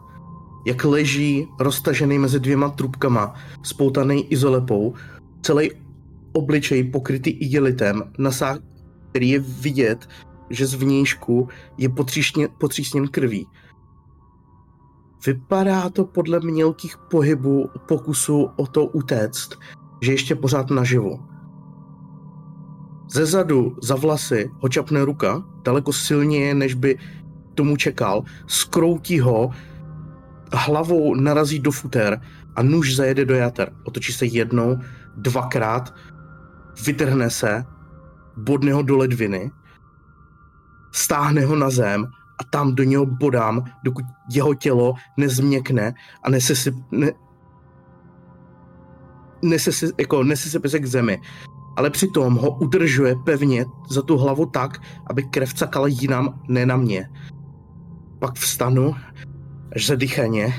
jak 0.67 0.85
leží 0.85 1.49
roztažený 1.61 2.19
mezi 2.19 2.41
dvěma 2.41 2.69
trubkama, 2.69 3.35
spoutaný 3.63 4.33
izolepou, 4.33 4.95
celý 5.43 5.71
obličej 6.33 6.85
pokrytý 6.85 7.31
igelitem, 7.31 8.03
nasá, 8.19 8.59
který 9.11 9.29
je 9.29 9.39
vidět, 9.39 10.09
že 10.51 10.67
z 10.67 10.75
vnějšku 10.75 11.49
je 11.79 11.89
potřísněn 12.59 13.09
krví. 13.11 13.47
Vypadá 15.27 15.91
to 15.91 16.05
podle 16.05 16.41
mělkých 16.41 16.97
pohybů 17.11 17.71
pokusu 17.89 18.49
o 18.57 18.67
to 18.67 18.87
utéct, 18.87 19.59
že 20.03 20.13
ještě 20.13 20.35
pořád 20.35 20.71
naživu. 20.71 21.19
Ze 23.09 23.27
zadu 23.27 23.77
za 23.83 23.97
vlasy 23.97 24.51
ho 24.59 24.69
čapne 24.69 25.05
ruka, 25.05 25.45
daleko 25.65 25.93
silněji, 25.93 26.55
než 26.55 26.75
by 26.75 26.99
tomu 27.55 27.77
čekal, 27.77 28.23
skroutí 28.47 29.21
ho, 29.21 29.51
hlavou 30.53 31.15
narazí 31.15 31.59
do 31.59 31.71
futer 31.71 32.21
a 32.57 32.63
nůž 32.63 32.97
zajede 32.97 33.25
do 33.25 33.35
jater. 33.35 33.73
Otočí 33.85 34.13
se 34.13 34.27
jednou, 34.27 34.79
dvakrát, 35.17 35.95
vytrhne 36.87 37.31
se, 37.31 37.65
bodne 38.37 38.73
ho 38.73 38.83
do 38.83 38.97
ledviny, 38.97 39.51
stáhne 40.93 41.45
ho 41.45 41.57
na 41.57 41.71
zem 41.71 42.07
a 42.41 42.45
tam 42.51 42.75
do 42.75 42.83
něho 42.83 43.07
bodám, 43.07 43.65
dokud 43.85 44.05
jeho 44.31 44.55
tělo 44.55 44.95
nezměkne 45.17 45.95
a 46.23 46.31
nese 46.31 46.57
si, 46.57 46.75
ne, 46.91 47.13
nese 49.43 49.73
si, 49.73 49.89
jako, 49.99 50.23
nese 50.23 50.51
si 50.51 50.81
k 50.81 50.87
zemi. 50.87 51.21
Ale 51.77 51.91
přitom 51.91 52.35
ho 52.35 52.51
udržuje 52.51 53.15
pevně 53.25 53.65
za 53.91 54.03
tu 54.03 54.17
hlavu 54.17 54.47
tak, 54.47 54.79
aby 55.11 55.23
krev 55.23 55.55
cakala 55.55 55.87
jinam, 55.87 56.41
ne 56.49 56.67
na 56.67 56.77
mě. 56.77 57.09
Pak 58.23 58.35
vstanu, 58.35 58.95
až 59.77 59.87
zadýchaně. 59.87 60.55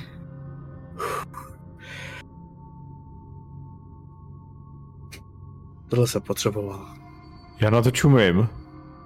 Tohle 5.90 6.08
se 6.08 6.20
potřeboval. 6.20 6.86
Já 7.62 7.70
na 7.70 7.82
to 7.82 7.92
čumím. 7.92 8.48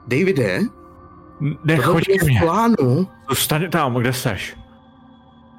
Davide, 0.07 0.59
Nechoď 1.65 2.03
ke 2.19 2.25
mně. 2.25 2.39
v 2.39 2.43
plánu 2.43 3.07
Zůstaň 3.29 3.69
tam, 3.69 3.95
kde 3.95 4.13
seš. 4.13 4.57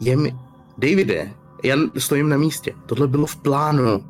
je 0.01 0.17
mi... 0.17 0.37
Davide, 0.79 1.33
já 1.65 1.77
stojím 1.99 2.29
na 2.29 2.37
místě. 2.37 2.75
Tohle 2.87 3.09
bylo 3.09 3.27
v 3.27 3.37
plánu. 3.37 4.05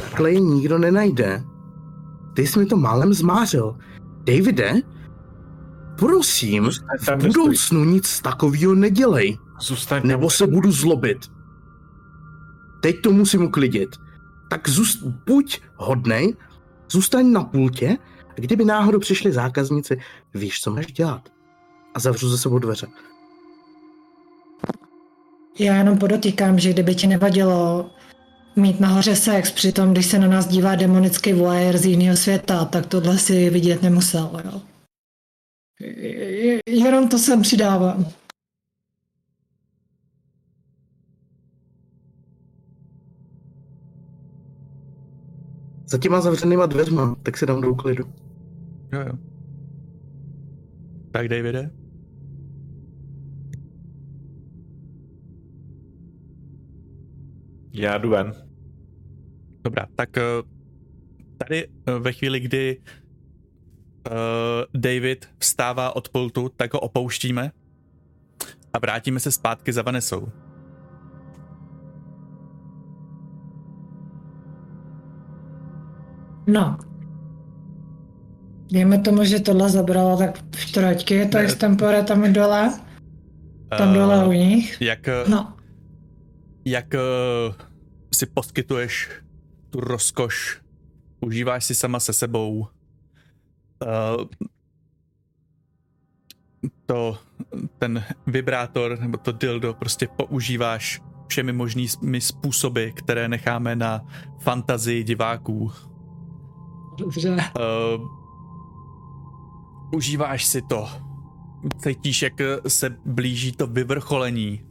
Takhle 0.00 0.32
je 0.32 0.40
nikdo 0.40 0.78
nenajde. 0.78 1.44
Ty 2.34 2.46
jsi 2.46 2.58
mi 2.58 2.66
to 2.66 2.76
málem 2.76 3.12
zmářil. 3.14 3.76
Davide, 4.24 4.72
prosím, 5.98 6.70
v 7.00 7.06
tam, 7.06 7.18
kde 7.18 7.28
budoucnu 7.28 7.84
nic 7.84 8.20
takového 8.20 8.74
nedělej, 8.74 9.38
Zůstaň 9.62 10.02
nebo 10.04 10.30
se 10.30 10.46
budu 10.46 10.72
zlobit. 10.72 11.18
Teď 12.82 13.00
to 13.00 13.12
musím 13.12 13.42
uklidit. 13.42 13.96
Tak 14.50 14.68
zůst, 14.68 15.02
buď 15.02 15.60
hodnej, 15.76 16.36
zůstaň 16.90 17.32
na 17.32 17.44
pultě 17.44 17.98
a 18.30 18.40
kdyby 18.40 18.64
náhodou 18.64 18.98
přišli 18.98 19.32
zákazníci, 19.32 20.00
víš, 20.34 20.60
co 20.60 20.70
máš 20.70 20.86
dělat. 20.86 21.28
A 21.94 22.00
zavřu 22.00 22.28
ze 22.28 22.38
sebou 22.38 22.58
dveře. 22.58 22.86
Já 25.58 25.76
jenom 25.76 25.98
podotýkám, 25.98 26.58
že 26.58 26.72
kdyby 26.72 26.94
ti 26.94 27.06
nevadilo 27.06 27.90
mít 28.56 28.80
nahoře 28.80 29.16
sex, 29.16 29.50
přitom 29.50 29.92
když 29.92 30.06
se 30.06 30.18
na 30.18 30.28
nás 30.28 30.46
dívá 30.46 30.74
demonický 30.74 31.32
voyeur 31.32 31.76
z 31.76 31.84
jiného 31.84 32.16
světa, 32.16 32.64
tak 32.64 32.86
tohle 32.86 33.18
si 33.18 33.50
vidět 33.50 33.82
nemusel, 33.82 34.30
jo. 34.44 34.60
Je- 35.82 36.60
Jenom 36.66 37.08
to 37.08 37.18
sem 37.18 37.42
přidávám. 37.42 38.06
Za 45.86 45.98
těma 45.98 46.20
zavřenýma 46.20 46.66
dveřma, 46.66 47.14
tak 47.22 47.36
se 47.36 47.46
dám 47.46 47.60
do 47.60 47.70
uklidu. 47.70 48.04
Jo, 48.92 49.00
jo. 49.00 49.12
Tak 51.12 51.28
Davide? 51.28 51.70
Já 57.72 57.98
jdu 57.98 58.10
ven. 58.10 58.32
Dobrá, 59.64 59.86
tak 59.96 60.16
eh, 60.18 60.22
tady 61.38 61.66
eh, 61.86 61.98
ve 61.98 62.12
chvíli, 62.12 62.40
kdy 62.40 62.80
David 64.74 65.28
vstává 65.38 65.96
od 65.96 66.08
pultu, 66.08 66.50
tak 66.56 66.74
ho 66.74 66.80
opouštíme 66.80 67.52
a 68.72 68.78
vrátíme 68.78 69.20
se 69.20 69.32
zpátky 69.32 69.72
za 69.72 69.82
Vanesou. 69.82 70.28
No. 76.46 76.78
Dejme 78.72 78.98
tomu, 78.98 79.24
že 79.24 79.40
tohle 79.40 79.68
zabralo 79.68 80.16
tak 80.16 80.38
čtvrtky, 80.56 81.26
to 81.28 81.38
Ne. 81.38 81.44
je 81.44 81.54
tempore 81.56 82.02
tam 82.02 82.32
dole, 82.32 82.72
tam 83.78 83.88
Eh, 83.90 83.94
dole 83.94 84.24
u 84.28 84.32
nich. 84.32 84.80
Jak, 84.80 85.08
eh, 85.08 85.24
No, 85.28 85.52
jak 86.64 86.94
eh, 86.94 86.98
si 88.14 88.26
poskytuješ 88.26 89.10
tu 89.70 89.80
rozkoš, 89.80 90.60
užíváš 91.20 91.64
si 91.64 91.74
sama 91.74 92.00
se 92.00 92.12
sebou. 92.12 92.66
Eh, 93.82 94.46
to, 96.86 97.18
ten 97.78 98.04
vibrátor 98.26 98.98
nebo 99.00 99.16
to 99.16 99.32
dildo 99.32 99.74
prostě 99.74 100.08
používáš 100.16 101.00
všemi 101.28 101.52
možnými 101.52 102.20
způsoby, 102.20 102.88
které 102.94 103.28
necháme 103.28 103.76
na 103.76 104.00
fantazii 104.38 105.04
diváků. 105.04 105.72
dobře. 106.98 107.36
Uh, 107.36 108.08
užíváš 109.94 110.44
si 110.44 110.62
to. 110.62 110.88
Cítíš, 111.78 112.22
jak 112.22 112.32
se 112.68 112.96
blíží 113.04 113.52
to 113.52 113.66
vyvrcholení. 113.66 114.64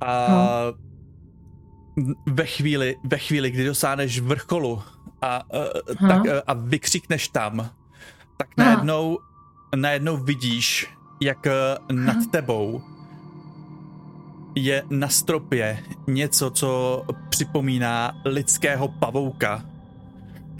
A 0.00 0.28
ve 2.26 2.46
chvíli, 2.46 2.96
ve 3.04 3.18
chvíli, 3.18 3.50
kdy 3.50 3.66
dosáhneš 3.66 4.20
vrcholu 4.20 4.82
a, 5.22 5.54
uh, 5.54 6.08
tak, 6.08 6.24
uh, 6.24 6.30
a 6.46 6.52
vykřikneš 6.52 7.28
tam, 7.28 7.70
tak 8.36 8.48
najednou, 8.56 9.18
najednou 9.76 10.16
vidíš, 10.16 10.90
jak 11.20 11.46
uh, 11.46 11.96
nad 11.96 12.16
tebou 12.30 12.82
je 14.54 14.82
na 14.90 15.08
stropě 15.08 15.84
něco, 16.06 16.50
co 16.50 17.02
připomíná 17.30 18.12
lidského 18.24 18.88
pavouka 18.88 19.62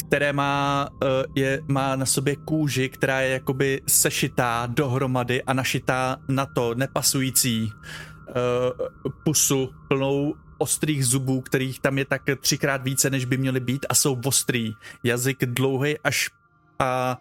které 0.06 0.32
má, 0.32 0.88
eh, 1.02 1.06
je, 1.34 1.62
má 1.68 1.96
na 1.96 2.06
sobě 2.06 2.36
kůži, 2.36 2.88
která 2.88 3.20
je 3.20 3.32
jakoby 3.32 3.82
sešitá 3.86 4.66
dohromady 4.66 5.42
a 5.42 5.52
našitá 5.52 6.16
na 6.28 6.46
to 6.46 6.74
nepasující 6.74 7.72
uh, 7.72 9.12
pusu 9.24 9.70
plnou 9.88 10.34
ostrých 10.58 11.06
zubů, 11.06 11.40
kterých 11.40 11.80
tam 11.80 11.98
je 11.98 12.04
tak 12.04 12.22
třikrát 12.40 12.82
více, 12.82 13.10
než 13.10 13.24
by 13.24 13.36
měly 13.36 13.60
být 13.60 13.86
a 13.88 13.94
jsou 13.94 14.20
ostrý. 14.24 14.72
Jazyk 15.04 15.44
dlouhý 15.44 15.98
až 15.98 16.30
a, 16.78 17.18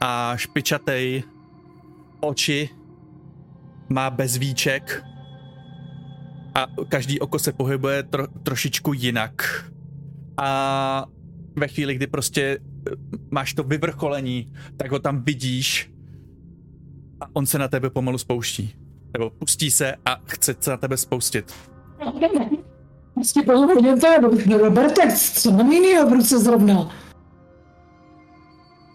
a 0.00 0.36
špičatej, 0.36 1.22
oči 2.20 2.68
má 3.88 4.10
bezvíček 4.10 5.04
a 6.54 6.66
každý 6.88 7.20
oko 7.20 7.38
se 7.38 7.52
pohybuje 7.52 8.02
tro, 8.02 8.26
trošičku 8.26 8.92
jinak. 8.92 9.64
A 10.36 11.06
ve 11.56 11.68
chvíli, 11.68 11.94
kdy 11.94 12.06
prostě 12.06 12.58
eh, 12.60 12.94
máš 13.30 13.54
to 13.54 13.62
vyvrcholení, 13.62 14.52
tak 14.76 14.90
ho 14.90 14.98
tam 14.98 15.22
vidíš 15.22 15.90
a 17.20 17.26
on 17.32 17.46
se 17.46 17.58
na 17.58 17.68
tebe 17.68 17.90
pomalu 17.90 18.18
spouští. 18.18 18.74
Nebo 19.12 19.30
pustí 19.30 19.70
se 19.70 19.94
a 20.04 20.20
chce 20.26 20.56
se 20.60 20.70
na 20.70 20.76
tebe 20.76 20.96
spoustit. 20.96 21.54
Prostě 23.14 23.42
to 23.42 24.06
je, 24.06 24.58
Roberte, 24.58 25.16
co 25.16 25.50
mám 25.50 25.72
jinýho 25.72 26.10
v 26.10 26.12
ruce 26.12 26.38
zrovna? 26.38 26.90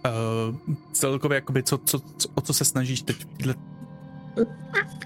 Uh, 0.05 0.75
celkově, 0.91 1.35
jakoby, 1.35 1.63
co, 1.63 1.77
co, 1.77 1.99
co, 2.17 2.29
o 2.35 2.41
co 2.41 2.53
se 2.53 2.65
snažíš 2.65 3.01
teď 3.01 3.25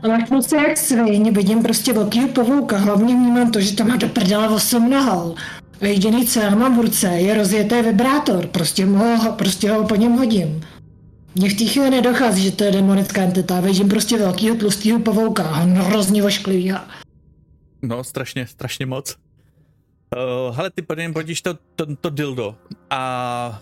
Ale 0.03 0.25
prostě 0.27 0.55
jak 0.55 0.77
sviň, 0.77 1.33
vidím 1.33 1.63
prostě 1.63 1.93
velkýho 1.93 2.27
pavouka, 2.27 2.77
hlavně 2.77 3.15
vnímám 3.15 3.51
to, 3.51 3.61
že 3.61 3.75
tam 3.75 3.87
má 3.87 3.95
do 3.95 4.09
prdele 4.09 4.49
8 4.49 4.89
nohou. 4.89 5.35
A 5.81 5.85
jediný, 5.85 6.27
co 6.27 6.39
já 6.39 6.55
mám 6.55 6.77
v 6.77 6.81
ruce, 6.81 7.07
je 7.07 7.33
rozjetý 7.33 7.81
vibrátor, 7.81 8.47
prostě, 8.47 8.85
mu 8.85 9.17
ho, 9.17 9.31
prostě 9.31 9.71
ho 9.71 9.87
po 9.87 9.95
něm 9.95 10.11
hodím. 10.11 10.61
Mně 11.35 11.49
v 11.49 11.57
té 11.57 11.65
chvíli 11.65 11.89
nedochází, 11.89 12.43
že 12.43 12.51
to 12.51 12.63
je 12.63 12.71
demonická 12.71 13.21
entita. 13.21 13.59
Vidím 13.59 13.89
prostě 13.89 14.17
velkýho 14.17 14.55
tlustýho 14.55 14.99
pavouka, 14.99 15.43
hrozně 15.43 16.21
vošklivýho. 16.21 16.79
No, 17.81 18.03
strašně, 18.03 18.47
strašně 18.47 18.85
moc. 18.85 19.15
Uh, 20.15 20.55
hele, 20.55 20.69
ty 20.69 20.81
podím 20.81 21.13
bodíš 21.13 21.41
to, 21.41 21.53
to, 21.75 21.95
to 21.95 22.09
dildo 22.09 22.55
a 22.89 23.61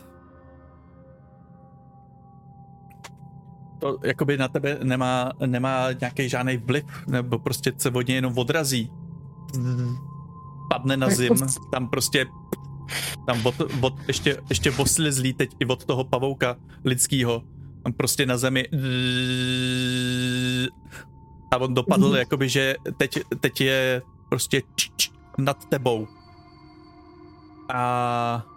to 3.84 3.98
jakoby 4.04 4.38
na 4.38 4.48
tebe 4.48 4.80
nemá, 4.84 5.32
nemá 5.46 5.92
nějaký 5.92 6.30
žádný 6.30 6.58
vliv, 6.58 6.86
nebo 7.08 7.40
prostě 7.40 7.74
se 7.78 7.90
od 7.90 8.08
něj 8.08 8.16
jenom 8.16 8.38
odrazí. 8.38 8.92
Padne 10.70 10.98
na 10.98 11.10
zim, 11.10 11.36
tam 11.72 11.90
prostě 11.90 12.26
tam 13.28 13.46
od, 13.46 13.56
od, 13.82 13.94
ještě, 14.08 14.38
ještě 14.50 14.72
oslizlý 14.72 15.34
teď 15.34 15.50
i 15.60 15.66
od 15.66 15.86
toho 15.86 16.04
pavouka 16.04 16.56
lidskýho. 16.86 17.44
Tam 17.84 17.94
prostě 17.94 18.26
na 18.26 18.38
zemi 18.38 18.68
a 21.52 21.58
on 21.58 21.74
dopadl, 21.74 22.10
mm. 22.10 22.16
jakoby, 22.16 22.50
že 22.50 22.76
teď, 22.98 23.20
teď 23.40 23.62
je 23.62 24.02
prostě 24.30 24.62
č, 24.76 24.90
č, 24.96 25.10
nad 25.38 25.66
tebou. 25.66 26.08
A 27.74 28.53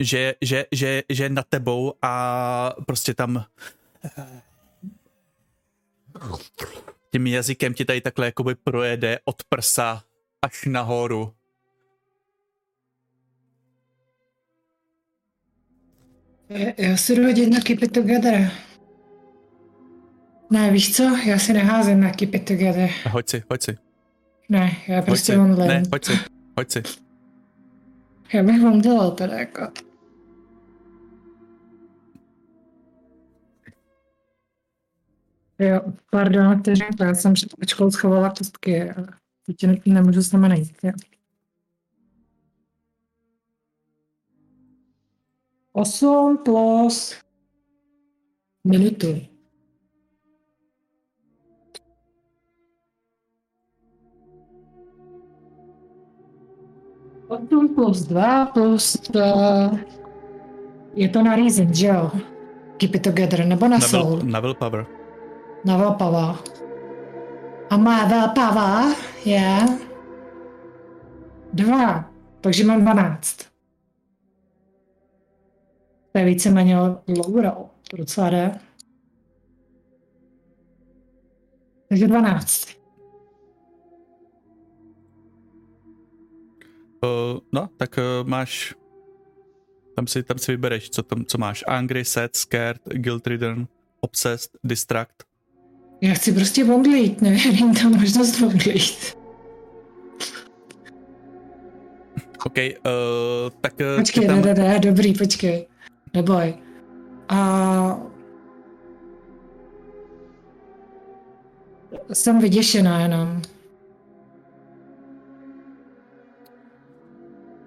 že, 0.00 0.34
že, 0.40 0.64
že, 0.72 1.02
že 1.08 1.24
je 1.24 1.30
nad 1.30 1.46
tebou 1.48 1.94
a 2.02 2.74
prostě 2.86 3.14
tam 3.14 3.44
tím 7.12 7.26
jazykem 7.26 7.74
ti 7.74 7.84
tady 7.84 8.00
takhle 8.00 8.26
jakoby 8.26 8.54
projede 8.54 9.18
od 9.24 9.36
prsa 9.48 10.02
až 10.42 10.64
nahoru. 10.64 11.32
Já 16.76 16.96
si 16.96 17.16
jdu 17.16 17.22
hodit 17.22 17.46
na 17.46 17.60
Keep 17.60 17.82
It 17.82 17.92
Together. 17.92 18.50
Ne, 20.50 20.70
víš 20.70 20.96
co? 20.96 21.02
Já 21.26 21.38
si 21.38 21.52
neházím 21.52 22.00
na 22.00 22.10
Keep 22.10 22.34
It 22.34 22.44
Together. 22.44 22.90
Hoď 23.10 23.28
si, 23.28 23.42
hoď 23.50 23.62
si. 23.62 23.78
Ne, 24.48 24.76
já 24.88 25.02
prostě 25.02 25.36
mám 25.36 25.58
Ne, 25.58 25.82
hoď 25.92 26.04
si, 26.04 26.12
hoď 26.56 26.70
si. 26.70 26.82
Já 28.32 28.42
bych 28.42 28.62
vám 28.62 28.80
dělal 28.80 29.10
teda 29.10 29.38
jako. 29.38 29.89
Jo, 35.60 35.80
pardon, 36.10 36.58
vteřinka, 36.60 37.04
já 37.04 37.14
jsem 37.14 37.34
před 37.34 37.56
počkou 37.60 37.90
schovala 37.90 38.30
kostky. 38.38 38.94
Teď 39.46 39.86
nemůžu 39.86 40.22
s 40.22 40.32
nimi 40.32 40.48
najít. 40.48 40.72
Jo. 40.82 40.92
8 45.72 46.38
plus 46.44 47.14
minutu. 48.64 49.06
Osm 57.28 57.74
plus 57.74 58.02
dva 58.02 58.46
plus 58.46 58.96
dva. 59.10 59.70
Je 60.94 61.08
to 61.08 61.22
na 61.22 61.36
reason, 61.36 61.74
že 61.74 61.86
jo? 61.86 62.10
Keep 62.76 62.94
it 62.94 63.02
together, 63.02 63.46
nebo 63.46 63.68
na, 63.68 63.78
na 63.78 63.80
soul? 63.80 64.16
Will, 64.16 64.26
na 64.26 64.40
willpower. 64.40 64.99
Na 65.64 65.76
willpower. 65.76 66.34
A 67.70 67.76
má 67.76 68.04
willpower 68.04 68.96
je... 69.24 69.66
Dva. 71.52 72.10
Takže 72.40 72.64
mám 72.64 72.80
dvanáct. 72.80 73.50
To 76.12 76.18
je 76.18 76.24
víceméně 76.24 76.78
low 76.78 77.36
roll. 77.36 77.68
To 77.90 77.96
docela 77.96 78.30
jde. 78.30 78.60
Takže 81.88 82.08
12. 82.08 82.68
Uh, 87.04 87.40
no, 87.52 87.68
tak 87.76 87.98
uh, 87.98 88.28
máš 88.28 88.74
tam 89.96 90.06
si, 90.06 90.22
tam 90.22 90.38
si 90.38 90.52
vybereš, 90.52 90.90
co, 90.90 91.02
tam, 91.02 91.24
co 91.24 91.38
máš. 91.38 91.64
Angry, 91.66 92.04
Sad, 92.04 92.36
Scared, 92.36 92.80
Guilt 92.84 93.26
Ridden, 93.26 93.68
Obsessed, 94.00 94.50
Distract. 94.64 95.29
Já 96.00 96.14
chci 96.14 96.32
prostě 96.32 96.64
vonglit, 96.64 97.22
nevím, 97.22 97.74
tam 97.74 98.00
možnost 98.00 98.40
vonglit. 98.40 99.16
OK, 102.46 102.56
uh, 102.56 103.50
tak... 103.60 103.72
Uh, 103.80 103.98
počkej, 103.98 104.26
tam... 104.26 104.42
ne, 104.42 104.54
ne, 104.54 104.54
ne, 104.54 104.78
dobrý, 104.78 105.14
počkej. 105.14 105.66
Neboj. 106.14 106.54
A 107.28 108.00
jsem 112.12 112.40
vyděšená 112.40 113.00
jenom. 113.00 113.42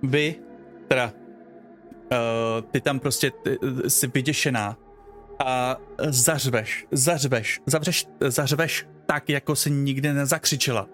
Vy, 0.03 0.35
teda, 0.87 1.05
uh, 1.05 2.69
ty 2.71 2.81
tam 2.81 2.99
prostě 2.99 3.31
ty, 3.31 3.57
jsi 3.87 4.07
vyděšená 4.07 4.77
a 5.39 5.77
zařveš, 6.07 6.87
zařveš, 6.91 7.61
zavřeš, 7.65 8.07
zařveš 8.19 8.87
tak, 9.05 9.29
jako 9.29 9.55
si 9.55 9.71
nikdy 9.71 10.13
nezakřičela. 10.13 10.89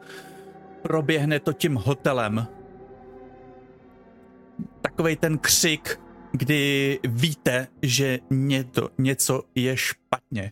Proběhne 0.82 1.40
to 1.40 1.54
tím 1.54 1.76
hotelem. 1.76 2.48
Takovej 4.82 5.16
ten 5.16 5.38
křik, 5.38 6.00
kdy 6.32 7.00
víte, 7.08 7.68
že 7.82 8.20
něco, 8.30 8.90
něco 8.98 9.44
je 9.56 9.78
špatně. 9.78 10.52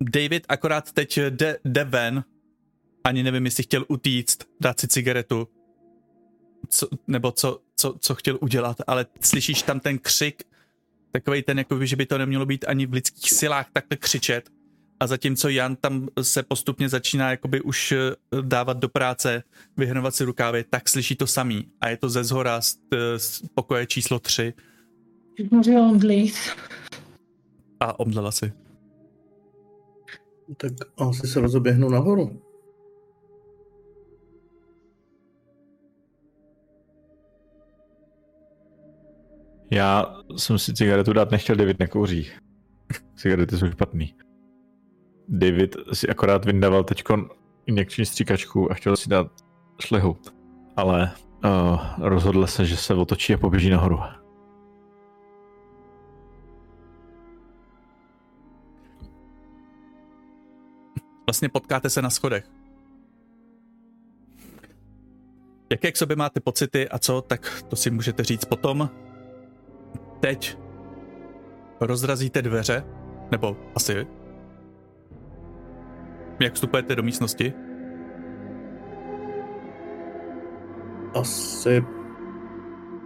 David 0.00 0.46
akorát 0.48 0.92
teď 0.92 1.18
jde, 1.18 1.58
jde 1.64 1.84
ven, 1.84 2.24
ani 3.04 3.22
nevím, 3.22 3.44
jestli 3.44 3.62
chtěl 3.62 3.84
utíct, 3.88 4.44
dát 4.60 4.80
si 4.80 4.88
cigaretu, 4.88 5.48
co, 6.68 6.88
nebo 7.06 7.32
co, 7.32 7.60
co, 7.76 7.94
co 7.98 8.14
chtěl 8.14 8.38
udělat, 8.40 8.76
ale 8.86 9.06
slyšíš 9.20 9.62
tam 9.62 9.80
ten 9.80 9.98
křik, 9.98 10.42
takový 11.12 11.42
ten, 11.42 11.58
jako 11.58 11.86
že 11.86 11.96
by 11.96 12.06
to 12.06 12.18
nemělo 12.18 12.46
být 12.46 12.64
ani 12.68 12.86
v 12.86 12.92
lidských 12.92 13.30
silách 13.30 13.66
takhle 13.72 13.96
křičet. 13.96 14.50
A 15.00 15.06
zatímco 15.06 15.48
Jan 15.48 15.76
tam 15.76 16.08
se 16.22 16.42
postupně 16.42 16.88
začíná 16.88 17.30
jakoby 17.30 17.60
už 17.60 17.92
eh, 17.92 18.16
dávat 18.42 18.76
do 18.76 18.88
práce, 18.88 19.42
vyhrnovat 19.76 20.14
si 20.14 20.24
rukávy, 20.24 20.64
tak 20.70 20.88
slyší 20.88 21.16
to 21.16 21.26
samý. 21.26 21.68
A 21.80 21.88
je 21.88 21.96
to 21.96 22.08
ze 22.08 22.24
zhora 22.24 22.60
z, 22.60 22.76
eh, 22.94 23.18
z 23.18 23.42
pokoje 23.54 23.86
číslo 23.86 24.18
3. 24.18 24.52
Může 25.50 25.72
omdlít. 25.72 26.34
A 27.80 28.00
omdlela 28.00 28.32
si. 28.32 28.52
Tak 30.56 30.72
asi 30.96 31.26
se 31.26 31.40
rozoběhnu 31.40 31.88
nahoru. 31.88 32.41
Já 39.72 40.16
jsem 40.36 40.58
si 40.58 40.74
cigaretu 40.74 41.12
dát 41.12 41.30
nechtěl, 41.30 41.56
David 41.56 41.78
nekouří. 41.78 42.30
Cigarety 43.16 43.58
jsou 43.58 43.70
špatný. 43.70 44.14
David 45.28 45.76
si 45.92 46.08
akorát 46.08 46.44
vyndával 46.44 46.84
teď 46.84 47.02
injekční 47.66 48.06
stříkačku 48.06 48.72
a 48.72 48.74
chtěl 48.74 48.96
si 48.96 49.08
dát 49.08 49.26
šlehu. 49.80 50.16
Ale 50.76 51.12
uh, 51.44 51.80
rozhodl 51.98 52.46
se, 52.46 52.66
že 52.66 52.76
se 52.76 52.94
otočí 52.94 53.34
a 53.34 53.38
poběží 53.38 53.70
nahoru. 53.70 53.98
Vlastně 61.26 61.48
potkáte 61.48 61.90
se 61.90 62.02
na 62.02 62.10
schodech. 62.10 62.44
Jaké 65.70 65.92
k 65.92 65.96
sobě 65.96 66.16
máte 66.16 66.40
pocity 66.40 66.88
a 66.88 66.98
co, 66.98 67.20
tak 67.20 67.64
to 67.68 67.76
si 67.76 67.90
můžete 67.90 68.24
říct 68.24 68.44
potom. 68.44 68.90
Teď 70.22 70.58
rozrazíte 71.80 72.42
dveře, 72.42 72.84
nebo 73.30 73.56
asi 73.74 74.06
jak 76.40 76.54
vstupujete 76.54 76.96
do 76.96 77.02
místnosti? 77.02 77.52
Asi 81.14 81.84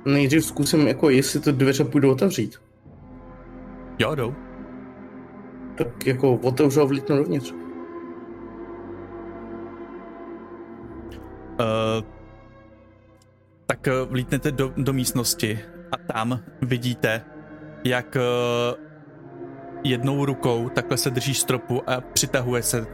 nejdřív 0.04 0.44
zkusím, 0.44 0.88
jako 0.88 1.10
jestli 1.10 1.40
ty 1.40 1.52
dveře 1.52 1.84
půjdou 1.84 2.12
otevřít. 2.12 2.62
Jo, 3.98 4.14
jdou. 4.14 4.34
Tak 5.78 6.06
jako 6.06 6.34
otevřu 6.34 6.80
a 6.80 6.84
vlítnu 6.84 7.16
dovnitř. 7.16 7.52
Uh, 7.52 7.58
tak 13.66 13.86
uh, 13.86 14.08
vlítnete 14.10 14.52
do, 14.52 14.72
do 14.76 14.92
místnosti 14.92 15.58
a 15.92 15.96
tam 16.12 16.40
vidíte, 16.62 17.24
jak 17.84 18.16
uh, 18.16 18.84
jednou 19.84 20.24
rukou 20.24 20.68
takhle 20.68 20.96
se 20.96 21.10
drží 21.10 21.34
stropu 21.34 21.90
a 21.90 22.00
přitahuje 22.00 22.62
se 22.62 22.86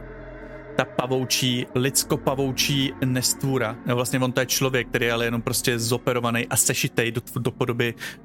ta 0.75 0.85
pavoučí, 0.85 1.67
lidsko-pavoučí 1.75 2.93
nestvůra. 3.05 3.75
No 3.85 3.95
vlastně 3.95 4.19
on 4.19 4.31
to 4.31 4.39
je 4.39 4.45
člověk, 4.45 4.87
který 4.87 5.05
je 5.05 5.13
ale 5.13 5.25
jenom 5.25 5.41
prostě 5.41 5.79
zoperovaný 5.79 6.47
a 6.47 6.55
sešitej 6.55 7.11
do, 7.11 7.21
do 7.39 7.51
podoby 7.51 7.93
uh, 7.93 8.23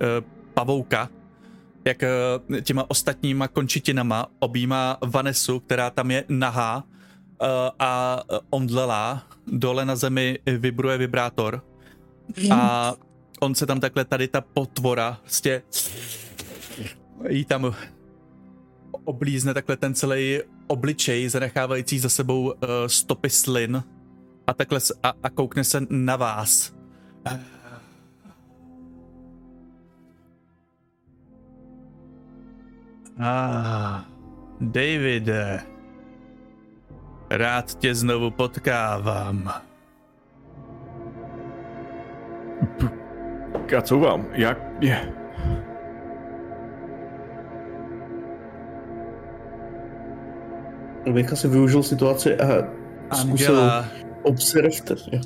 pavouka. 0.54 1.08
Jak 1.84 2.02
uh, 2.50 2.60
těma 2.60 2.90
ostatníma 2.90 3.48
končitinama 3.48 4.26
objímá 4.38 4.98
Vanesu, 5.04 5.60
která 5.60 5.90
tam 5.90 6.10
je 6.10 6.24
nahá 6.28 6.84
uh, 6.84 7.46
a 7.78 8.22
omdlelá. 8.50 9.22
Dole 9.46 9.84
na 9.84 9.96
zemi 9.96 10.38
vibruje 10.46 10.98
vibrátor. 10.98 11.62
A 12.50 12.94
on 13.40 13.54
se 13.54 13.66
tam 13.66 13.80
takhle, 13.80 14.04
tady 14.04 14.28
ta 14.28 14.40
potvora, 14.40 15.18
prostě 15.22 15.62
jí 17.28 17.44
tam 17.44 17.74
oblízne 19.04 19.54
takhle 19.54 19.76
ten 19.76 19.94
celý 19.94 20.40
obličej, 20.66 21.28
zanechávající 21.28 21.98
za 21.98 22.08
sebou 22.08 22.42
uh, 22.44 22.52
stopy 22.86 23.30
slin 23.30 23.82
a 24.46 24.54
takhle 24.54 24.80
s, 24.80 24.98
a, 25.02 25.12
a 25.22 25.30
koukne 25.30 25.64
se 25.64 25.86
na 25.90 26.16
vás. 26.16 26.72
Ah, 33.20 34.04
Davide, 34.60 35.60
rád 37.30 37.74
tě 37.74 37.94
znovu 37.94 38.30
potkávám. 38.30 39.52
A 43.76 43.82
co 43.82 43.98
vám? 43.98 44.26
Jak 44.32 44.58
je? 44.80 45.12
Bych 51.12 51.32
asi 51.32 51.48
využil 51.48 51.82
situaci 51.82 52.36
a 52.38 52.46
zkusil 53.16 53.56
Angela, 53.60 53.84
observovat. 54.22 54.90
Jo. 55.12 55.20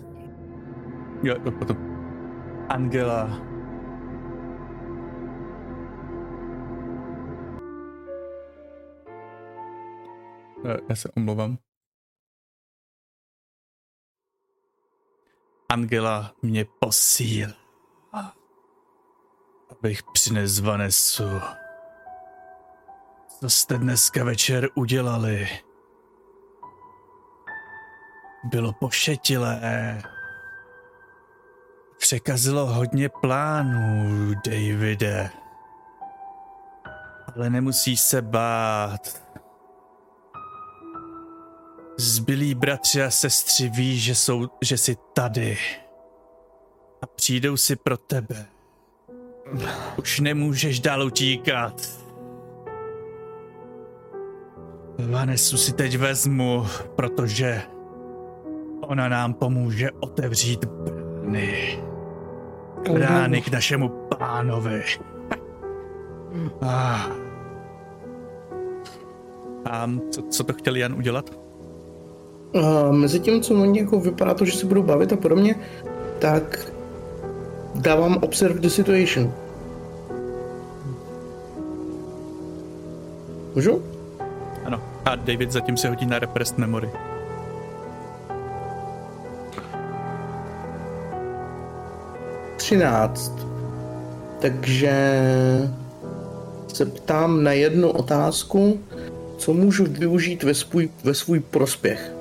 jo, 1.22 1.34
jo, 1.44 1.50
potom. 1.50 1.76
Angela. 2.68 3.40
Eh, 10.64 10.76
Já 10.88 10.96
se 10.96 11.08
omlouvám. 11.16 11.58
Angela 15.72 16.34
mě 16.42 16.64
posíl. 16.80 17.61
Abych 19.82 20.02
přines 20.12 20.60
Vanesu. 20.60 21.40
Co 23.40 23.50
jste 23.50 23.78
dneska 23.78 24.24
večer 24.24 24.68
udělali? 24.74 25.48
Bylo 28.44 28.72
pošetilé. 28.72 30.02
Překazilo 31.98 32.66
hodně 32.66 33.08
plánů, 33.08 34.34
Davide. 34.46 35.30
Ale 37.36 37.50
nemusí 37.50 37.96
se 37.96 38.22
bát. 38.22 39.22
Zbylí 41.98 42.54
bratři 42.54 43.02
a 43.02 43.10
sestři 43.10 43.68
ví, 43.68 44.00
že, 44.00 44.14
jsou, 44.14 44.48
že 44.62 44.78
jsi 44.78 44.96
tady. 45.12 45.58
A 47.02 47.06
přijdou 47.06 47.56
si 47.56 47.76
pro 47.76 47.96
tebe. 47.96 48.51
Už 49.98 50.20
nemůžeš 50.20 50.80
dál 50.80 51.02
utíkat. 51.02 52.02
Vanesu 54.98 55.56
si 55.56 55.72
teď 55.72 55.98
vezmu, 55.98 56.66
protože 56.96 57.62
ona 58.80 59.08
nám 59.08 59.34
pomůže 59.34 59.90
otevřít 60.00 60.64
brány. 60.64 61.78
Brány 62.92 63.42
k 63.42 63.52
našemu 63.52 63.88
pánovi. 63.88 64.82
Ah. 66.60 67.06
A 69.64 69.90
co, 70.10 70.22
co 70.22 70.44
to 70.44 70.52
chtěl 70.52 70.76
Jan 70.76 70.94
udělat? 70.94 71.30
A 72.54 72.92
mezi 72.92 73.20
tím, 73.20 73.42
co 73.42 73.54
oni 73.54 73.78
jako 73.78 74.00
vypadá 74.00 74.34
to, 74.34 74.44
že 74.44 74.52
se 74.52 74.66
budou 74.66 74.82
bavit 74.82 75.12
a 75.12 75.16
podobně, 75.16 75.54
tak 76.18 76.71
dávám 77.74 78.16
observe 78.16 78.60
the 78.60 78.68
situation. 78.68 79.34
Můžu? 83.54 83.82
Ano. 84.64 84.80
A 85.04 85.14
David 85.14 85.52
zatím 85.52 85.76
se 85.76 85.88
hodí 85.88 86.06
na 86.06 86.18
repressed 86.18 86.58
memory. 86.58 86.90
Třináct. 92.56 93.32
Takže 94.40 94.92
se 96.68 96.86
ptám 96.86 97.44
na 97.44 97.52
jednu 97.52 97.90
otázku, 97.90 98.80
co 99.38 99.52
můžu 99.52 99.84
využít 99.84 100.42
ve 100.42 100.54
svůj, 100.54 100.90
ve 101.04 101.14
svůj 101.14 101.40
prospěch. 101.40 102.12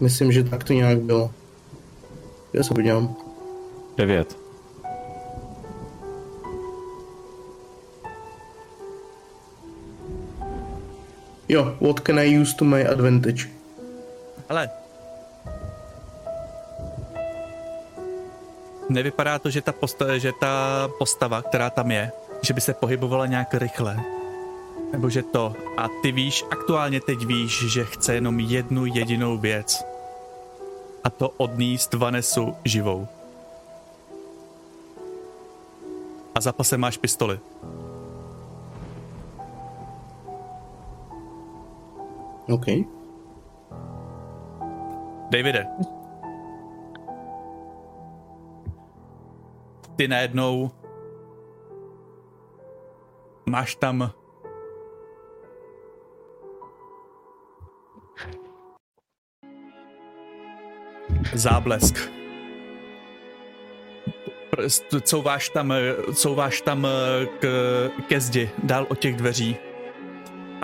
Myslím, 0.00 0.32
že 0.32 0.44
tak 0.44 0.64
to 0.64 0.72
nějak 0.72 0.98
bylo. 0.98 1.30
Já 2.52 2.62
se 2.62 2.74
podívám. 2.74 3.16
Devět. 3.96 4.36
Jo, 11.48 11.76
what 11.80 12.00
can 12.00 12.18
I 12.18 12.38
use 12.38 12.56
to 12.56 12.64
my 12.64 12.86
advantage? 12.86 13.48
Ale 14.48 14.70
nevypadá 18.88 19.38
to, 19.38 19.50
že 19.50 19.62
ta, 19.62 19.72
postava, 19.72 20.18
že 20.18 20.32
ta 20.40 20.88
postava, 20.98 21.42
která 21.42 21.70
tam 21.70 21.90
je, 21.90 22.12
že 22.42 22.54
by 22.54 22.60
se 22.60 22.74
pohybovala 22.74 23.26
nějak 23.26 23.54
rychle. 23.54 23.96
Nebo 24.92 25.10
že 25.10 25.22
to. 25.22 25.54
A 25.76 25.88
ty 26.02 26.12
víš, 26.12 26.44
aktuálně 26.50 27.00
teď 27.00 27.26
víš, 27.26 27.72
že 27.72 27.84
chce 27.84 28.14
jenom 28.14 28.40
jednu 28.40 28.86
jedinou 28.86 29.38
věc. 29.38 29.84
A 31.06 31.10
to 31.10 31.28
odníst 31.38 31.94
Vanesu 31.94 32.56
živou. 32.64 33.06
A 36.34 36.40
za 36.42 36.50
pasem 36.52 36.80
máš 36.80 36.98
pistoli. 36.98 37.38
OK. 42.50 42.66
Davide. 45.30 45.66
Ty 49.96 50.08
najednou 50.08 50.70
máš 53.46 53.78
tam 53.78 54.10
záblesk. 61.32 62.10
Couváš 65.02 65.48
tam, 65.48 65.72
eh, 65.72 65.94
couváš 66.14 66.60
tam 66.60 66.86
eh, 66.86 67.26
k, 67.26 67.46
ke 68.08 68.20
zdi, 68.20 68.50
dál 68.62 68.86
od 68.88 68.98
těch 68.98 69.16
dveří. 69.16 69.56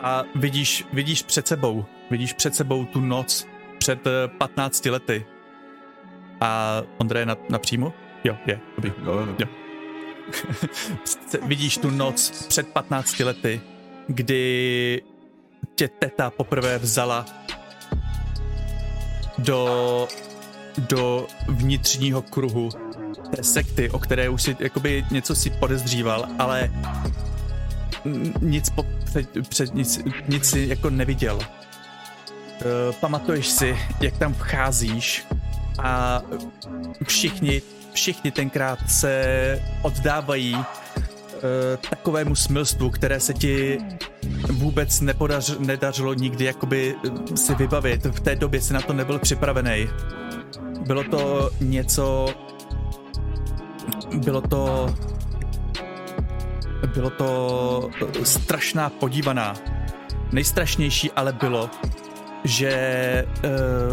A 0.02 0.24
vidíš, 0.34 0.84
vidíš 0.92 1.22
před 1.22 1.46
sebou, 1.46 1.84
vidíš 2.10 2.32
před 2.32 2.54
sebou 2.54 2.84
tu 2.84 3.00
noc 3.00 3.46
před 3.78 4.06
eh, 4.06 4.28
15 4.38 4.84
lety. 4.84 5.26
A 6.40 6.82
Ondra 6.98 7.20
je 7.20 7.26
na, 7.26 7.36
napřímo? 7.48 7.92
Jo, 8.24 8.36
je, 8.46 8.60
dobrý. 8.76 8.92
Jo. 9.38 9.48
vidíš 11.46 11.78
tu 11.78 11.90
noc 11.90 12.46
před 12.46 12.68
15 12.68 13.20
lety, 13.20 13.60
kdy 14.06 15.02
tě 15.74 15.88
teta 15.88 16.30
poprvé 16.30 16.78
vzala 16.78 17.26
do, 19.38 20.08
do 20.78 21.26
vnitřního 21.48 22.22
kruhu 22.22 22.70
té 23.36 23.42
sekty, 23.42 23.90
o 23.90 23.98
které 23.98 24.28
už 24.28 24.42
si 24.42 24.56
jakoby 24.60 25.04
něco 25.10 25.34
si 25.34 25.50
podezříval, 25.50 26.26
ale 26.38 26.70
nic 28.40 28.70
po, 28.70 28.86
před, 29.04 29.48
před 29.48 29.74
nic, 29.74 30.00
nic 30.28 30.44
si 30.44 30.66
jako 30.68 30.90
neviděl. 30.90 31.36
Uh, 31.36 32.94
pamatuješ 33.00 33.48
si, 33.48 33.76
jak 34.00 34.18
tam 34.18 34.34
vcházíš 34.34 35.26
a 35.78 36.22
všichni, 37.06 37.62
všichni 37.92 38.30
tenkrát 38.30 38.78
se 38.88 39.62
oddávají 39.82 40.54
uh, 40.54 40.62
takovému 41.90 42.34
smilstvu, 42.34 42.90
které 42.90 43.20
se 43.20 43.34
ti 43.34 43.78
vůbec 44.52 45.00
nepodař, 45.00 45.58
nedařilo 45.58 46.14
nikdy 46.14 46.44
jakoby 46.44 46.94
si 47.34 47.54
vybavit. 47.54 48.04
V 48.04 48.20
té 48.20 48.36
době 48.36 48.60
si 48.60 48.72
na 48.72 48.80
to 48.80 48.92
nebyl 48.92 49.18
připravený. 49.18 49.88
Bylo 50.86 51.04
to 51.04 51.50
něco... 51.60 52.26
Bylo 54.14 54.40
to 54.40 54.94
bylo 56.94 57.10
to 57.10 57.90
strašná 58.22 58.90
podívaná. 58.90 59.54
Nejstrašnější 60.32 61.10
ale 61.12 61.32
bylo, 61.32 61.70
že 62.44 62.68
eh, 62.68 63.26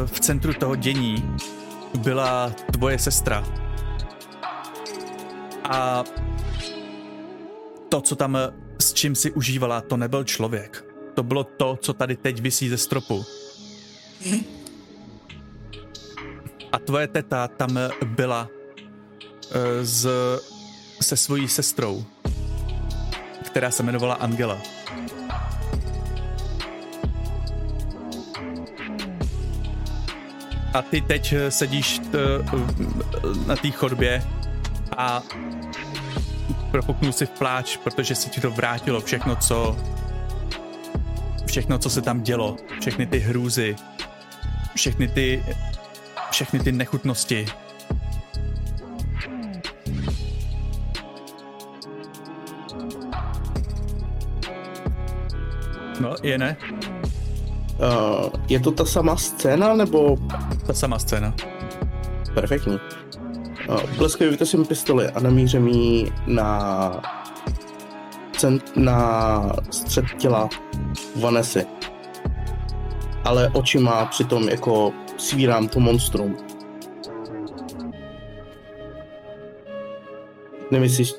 v 0.05 0.19
centru 0.19 0.53
toho 0.53 0.75
dění 0.75 1.35
byla 1.97 2.49
tvoje 2.73 2.99
sestra. 2.99 3.43
A 5.63 6.03
to, 7.89 8.01
co 8.01 8.15
tam 8.15 8.37
s 8.81 8.93
čím 8.93 9.15
si 9.15 9.31
užívala, 9.31 9.81
to 9.81 9.97
nebyl 9.97 10.23
člověk. 10.23 10.85
To 11.13 11.23
bylo 11.23 11.43
to, 11.43 11.77
co 11.81 11.93
tady 11.93 12.17
teď 12.17 12.41
visí 12.41 12.69
ze 12.69 12.77
stropu. 12.77 13.25
A 16.71 16.79
tvoje 16.79 17.07
teta 17.07 17.47
tam 17.47 17.79
byla 18.05 18.47
eh, 19.51 19.85
z, 19.85 20.09
se 21.01 21.17
svojí 21.17 21.47
sestrou, 21.47 22.05
která 23.45 23.71
se 23.71 23.83
jmenovala 23.83 24.15
Angela. 24.15 24.57
A 30.73 30.81
ty 30.81 31.01
teď 31.01 31.33
sedíš 31.49 31.99
t, 31.99 32.17
na 33.45 33.55
té 33.55 33.71
chodbě 33.71 34.23
a 34.97 35.23
propuknul 36.71 37.11
si 37.11 37.25
v 37.25 37.29
pláč, 37.29 37.77
protože 37.77 38.15
se 38.15 38.29
ti 38.29 38.41
to 38.41 38.51
vrátilo 38.51 39.01
všechno, 39.01 39.35
co 39.35 39.77
všechno, 41.45 41.79
co 41.79 41.89
se 41.89 42.01
tam 42.01 42.21
dělo, 42.21 42.57
všechny 42.81 43.05
ty 43.05 43.19
hrůzy, 43.19 43.75
všechny 44.75 45.07
ty 45.07 45.43
všechny 46.31 46.59
ty 46.59 46.71
nechutnosti. 46.71 47.45
No, 55.99 56.15
je 56.23 56.37
ne? 56.37 56.57
Uh, 57.79 58.29
je 58.49 58.59
to 58.59 58.71
ta 58.71 58.85
sama 58.85 59.15
scéna, 59.15 59.73
nebo... 59.73 60.17
Ta 60.67 60.73
sama 60.73 60.99
scéna. 60.99 61.33
Perfektní. 62.33 62.79
Uh, 63.69 63.81
Bleskově 63.97 64.31
vytasím 64.31 64.65
pistoli 64.65 65.09
a 65.09 65.19
namířím 65.19 65.67
ji 65.67 66.13
na... 66.27 67.01
Cent, 68.37 68.71
na 68.75 69.51
střed 69.71 70.05
těla 70.17 70.49
Vanessy. 71.15 71.65
Ale 73.25 73.49
očima 73.49 74.05
přitom 74.05 74.49
jako 74.49 74.93
svírám 75.19 75.67
to 75.67 75.79
monstrum. 75.79 76.37
Nemyslíš, 80.71 81.13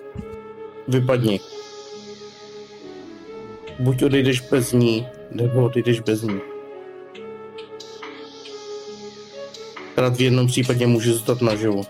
vypadni. 0.88 1.40
Buď 3.78 4.02
odejdeš 4.02 4.40
bez 4.40 4.72
ní, 4.72 5.06
nebo 5.30 5.64
odejdeš 5.64 6.00
bez 6.00 6.22
ní. 6.22 6.40
Rád 9.96 10.16
v 10.16 10.20
jednom 10.20 10.46
případě 10.46 10.86
může 10.86 11.12
zůstat 11.12 11.42
naživu. 11.42 11.82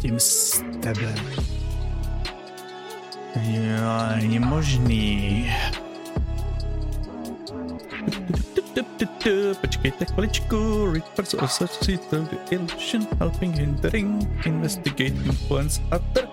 Tím 0.00 0.20
tebe. 0.84 1.14
Jo, 3.42 3.90
není 4.16 4.38
možný. 4.38 5.50
Počkejte 9.60 10.04
chviličku, 10.04 10.86
Reapers 10.92 11.34
Associate 11.34 12.20
the 12.20 12.36
Illusion 12.50 13.06
Helping 13.18 13.56
Hindering 13.56 14.46
Investigate 14.46 15.04
Influence 15.24 15.80
Other 15.92 16.28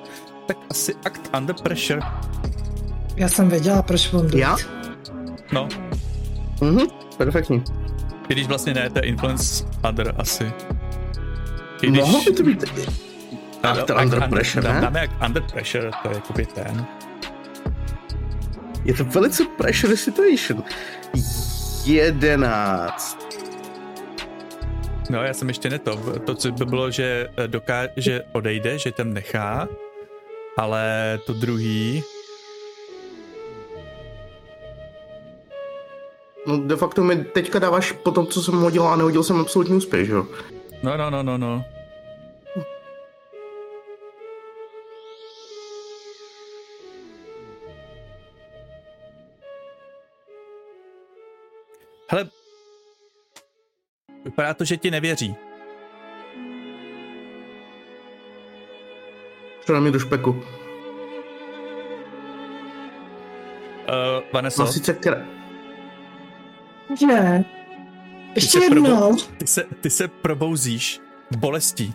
Tak 0.48 0.58
asi 0.70 0.96
Act 1.06 1.30
Under 1.38 1.56
Pressure 1.64 2.02
Já 3.16 3.30
jsem 3.30 3.50
věděla, 3.50 3.82
proč 3.82 4.12
mám. 4.12 4.28
Já? 4.36 4.56
No, 5.54 5.68
Mhm, 6.62 6.88
perfektní. 7.18 7.64
i 8.30 8.34
když 8.34 8.48
vlastně 8.48 8.74
ne, 8.74 8.90
to 8.90 9.00
je 9.00 9.04
Influence 9.06 9.66
Other 9.90 10.14
asi 10.18 10.52
I 11.82 11.88
když, 11.88 12.02
Mohlo 12.02 12.22
by 12.24 12.32
to 12.34 12.44
být 12.44 12.64
Ano, 13.64 13.82
Act 13.82 13.90
Under 13.90 14.30
Pressure, 14.30 14.74
ne? 14.74 14.82
Dáme 14.82 15.02
Act 15.02 15.14
Under 15.28 15.44
Pressure, 15.44 15.92
to 16.04 16.10
je 16.10 16.16
jakoby 16.16 16.46
ten 16.46 16.86
Je 18.86 18.94
to 18.94 19.04
velice 19.06 19.44
pressure 19.58 19.98
situation. 19.98 20.64
Jedenáct. 21.86 23.18
No, 25.10 25.24
já 25.24 25.34
jsem 25.34 25.48
ještě 25.48 25.70
neto. 25.70 25.96
To, 26.26 26.36
co 26.36 26.52
by 26.52 26.66
bylo, 26.66 26.92
že, 26.92 27.30
eh, 27.38 27.48
doká- 27.48 27.88
že 27.98 28.24
odejde, 28.32 28.80
že 28.80 28.92
tam 28.92 29.14
nechá, 29.14 29.68
ale 30.58 31.20
to 31.26 31.34
druhý, 31.34 32.04
No 36.48 36.58
de 36.58 36.76
facto 36.76 37.04
mi 37.04 37.16
teďka 37.24 37.60
dáváš 37.60 37.92
po 37.92 38.12
tom, 38.12 38.28
co 38.28 38.44
jsem 38.44 38.54
hodil 38.54 38.88
a 38.88 38.96
nehodil 38.96 39.24
jsem 39.24 39.40
absolutní 39.40 39.76
úspěch, 39.76 40.10
jo? 40.10 40.26
no, 40.84 40.98
no, 40.98 41.10
no, 41.10 41.24
no, 41.24 41.38
no. 41.38 41.64
Hele, 52.12 52.30
vypadá 54.26 54.54
to, 54.54 54.66
že 54.66 54.78
ti 54.78 54.92
nevěří. 54.92 55.36
Na 59.74 59.80
mě 59.80 59.92
do 59.92 60.00
špeku. 60.00 60.30
Uh, 60.32 60.44
Vanessa, 64.34 64.64
No 64.64 64.72
sice 64.72 64.94
kra... 64.94 65.18
Že? 67.00 67.44
Ještě 68.36 68.60
se 68.62 68.70
probu- 68.70 68.86
jednou. 68.86 69.18
ty 69.38 69.48
se, 69.48 69.64
ty 69.82 69.90
se 69.90 70.08
probouzíš 70.08 71.00
v 71.32 71.38
bolesti. 71.38 71.94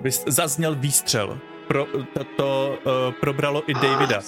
Vys- 0.00 0.24
Zazněl 0.26 0.74
výstřel. 0.74 1.38
Pro, 1.68 1.86
to, 2.14 2.24
to 2.36 2.78
uh, 2.86 3.14
probralo 3.20 3.70
i 3.70 3.74
Davida. 3.74 4.22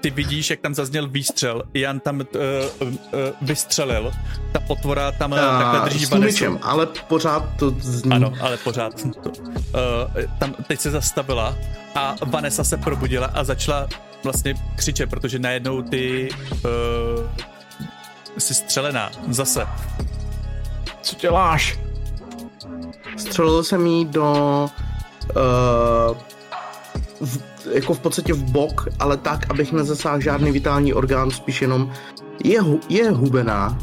Ty 0.00 0.10
vidíš, 0.10 0.50
jak 0.50 0.60
tam 0.60 0.74
zazněl 0.74 1.08
výstřel. 1.08 1.62
Jan 1.74 2.00
tam 2.00 2.20
uh, 2.20 2.88
uh, 2.88 2.98
vystřelil. 3.42 4.12
Ta 4.52 4.60
potvora 4.60 5.12
tam 5.12 5.32
uh, 5.32 5.38
takhle 5.38 5.80
drží 5.80 6.06
s 6.06 6.10
ale 6.62 6.86
pořád 6.86 7.44
to 7.58 7.70
zní. 7.80 8.12
Ano, 8.12 8.32
ale 8.40 8.56
pořád. 8.56 8.92
To, 9.22 9.30
uh, 9.30 9.36
tam 10.38 10.54
teď 10.68 10.80
se 10.80 10.90
zastavila 10.90 11.56
a 11.94 12.14
Vanessa 12.26 12.64
se 12.64 12.76
probudila 12.76 13.26
a 13.26 13.44
začala 13.44 13.88
vlastně 14.24 14.54
křičet, 14.76 15.10
protože 15.10 15.38
najednou 15.38 15.82
ty 15.82 16.28
uh, 16.52 16.70
jsi 18.38 18.54
střelená 18.54 19.10
zase. 19.28 19.66
Co 21.02 21.16
děláš? 21.16 21.78
Střelil 23.16 23.64
jsem 23.64 23.86
jí 23.86 24.04
do... 24.04 24.68
Uh, 25.36 26.16
v, 27.20 27.38
jako 27.74 27.94
v 27.94 28.00
podstatě 28.00 28.32
v 28.32 28.42
bok, 28.42 28.88
ale 28.98 29.16
tak, 29.16 29.50
abych 29.50 29.72
nezasáhl 29.72 30.20
žádný 30.20 30.52
vitální 30.52 30.94
orgán, 30.94 31.30
spíš 31.30 31.62
jenom 31.62 31.92
je, 32.44 32.60
je 32.88 33.10
hubená, 33.10 33.78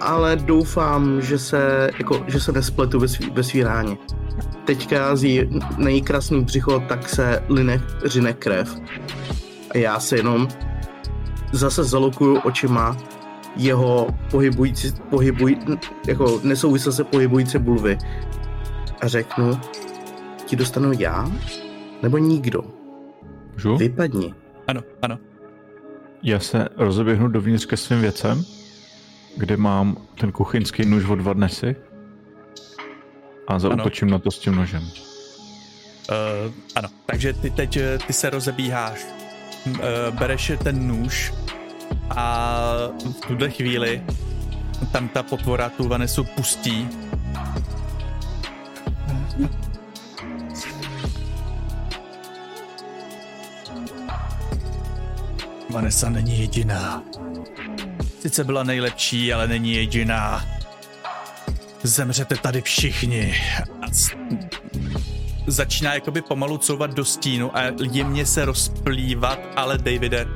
ale 0.00 0.36
doufám, 0.36 1.22
že 1.22 1.38
se, 1.38 1.90
jako, 1.98 2.24
že 2.26 2.40
se 2.40 2.52
nespletu 2.52 3.00
ve, 3.00 3.08
svý, 3.08 3.30
ve 3.30 3.42
svý 3.42 3.62
ráně. 3.62 3.96
Teďka 4.64 5.16
z 5.16 5.24
její 5.78 6.02
krásný 6.02 6.44
břicho 6.44 6.80
tak 6.88 7.08
se 7.08 7.42
line, 7.48 7.82
řine 8.04 8.32
krev. 8.32 8.76
A 9.70 9.78
já 9.78 10.00
se 10.00 10.16
jenom 10.16 10.48
zase 11.52 11.84
zalokuju 11.84 12.38
očima 12.38 12.96
jeho 13.56 14.06
pohybující, 14.30 14.92
pohybují, 15.10 15.58
jako 16.06 16.40
nesouvisle 16.42 16.92
se 16.92 17.04
pohybující 17.04 17.58
bulvy 17.58 17.98
a 19.00 19.08
řeknu, 19.08 19.60
ti 20.46 20.56
dostanu 20.56 20.92
já, 20.98 21.30
nebo 22.02 22.18
nikdo. 22.18 22.62
Můžu? 23.52 23.76
Vypadni. 23.76 24.34
Ano, 24.66 24.82
ano. 25.02 25.18
Já 26.22 26.40
se 26.40 26.68
rozeběhnu 26.76 27.28
dovnitř 27.28 27.66
ke 27.66 27.76
svým 27.76 28.00
věcem, 28.00 28.44
kde 29.36 29.56
mám 29.56 29.96
ten 30.20 30.32
kuchyňský 30.32 30.84
nůž 30.84 31.04
od 31.04 31.20
Varnesy 31.20 31.76
a 33.48 33.58
zautočím 33.58 34.10
na 34.10 34.18
to 34.18 34.30
s 34.30 34.38
tím 34.38 34.54
nožem. 34.54 34.82
Uh, 34.82 36.52
ano, 36.74 36.88
takže 37.06 37.32
ty 37.32 37.50
teď 37.50 37.76
eh, 37.76 37.98
ty 38.06 38.12
se 38.12 38.30
rozebíháš, 38.30 39.06
uh, 39.66 39.78
bereš 40.18 40.52
ten 40.64 40.88
nůž 40.88 41.34
a 42.16 42.58
v 43.22 43.26
tuhle 43.26 43.50
chvíli 43.50 44.02
tam 44.92 45.08
ta 45.08 45.22
potvora 45.22 45.68
tu 45.68 45.88
Vanesu 45.88 46.24
pustí. 46.24 46.88
Vanessa 55.76 56.10
není 56.10 56.38
jediná. 56.40 57.02
Sice 58.20 58.44
byla 58.44 58.62
nejlepší, 58.62 59.32
ale 59.32 59.48
není 59.48 59.72
jediná. 59.74 60.44
Zemřete 61.82 62.36
tady 62.36 62.62
všichni. 62.62 63.34
A 63.82 63.86
začíná 65.46 65.94
jakoby 65.94 66.22
pomalu 66.22 66.58
couvat 66.58 66.94
do 66.94 67.04
stínu 67.04 67.56
a 67.56 67.60
jemně 67.92 68.26
se 68.26 68.44
rozplývat, 68.44 69.38
ale 69.56 69.78
Davide, 69.78 70.26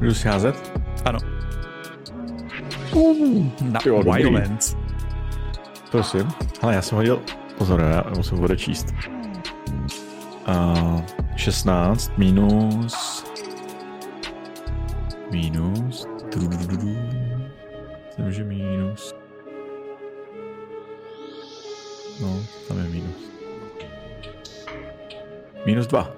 Můžu 0.00 0.14
si 0.14 0.28
házet? 0.28 0.72
ano. 1.04 1.18
Na 3.60 3.80
Jo, 3.86 4.02
dobrý. 4.02 4.22
violence. 4.22 4.76
Prosím. 5.90 6.28
Ale 6.62 6.74
já 6.74 6.82
jsem 6.82 6.96
hodil... 6.96 7.22
Pozor, 7.58 7.80
já 7.80 8.04
musím 8.16 8.40
odečíst. 8.44 8.86
Uh, 10.48 11.00
16 11.36 12.18
minus... 12.18 13.24
Minus... 15.30 16.06
Myslím, 18.06 18.32
že 18.32 18.44
minus... 18.44 19.14
No, 22.20 22.42
tam 22.68 22.78
je 22.78 22.88
minus. 22.88 23.22
Minus 25.66 25.86
2. 25.86 26.12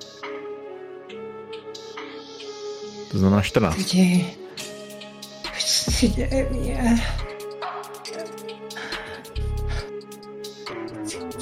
To 3.10 3.18
znamená 3.18 3.42
14. 3.42 3.76
Lidi, 3.76 4.26
co 5.58 5.90
se 5.90 6.06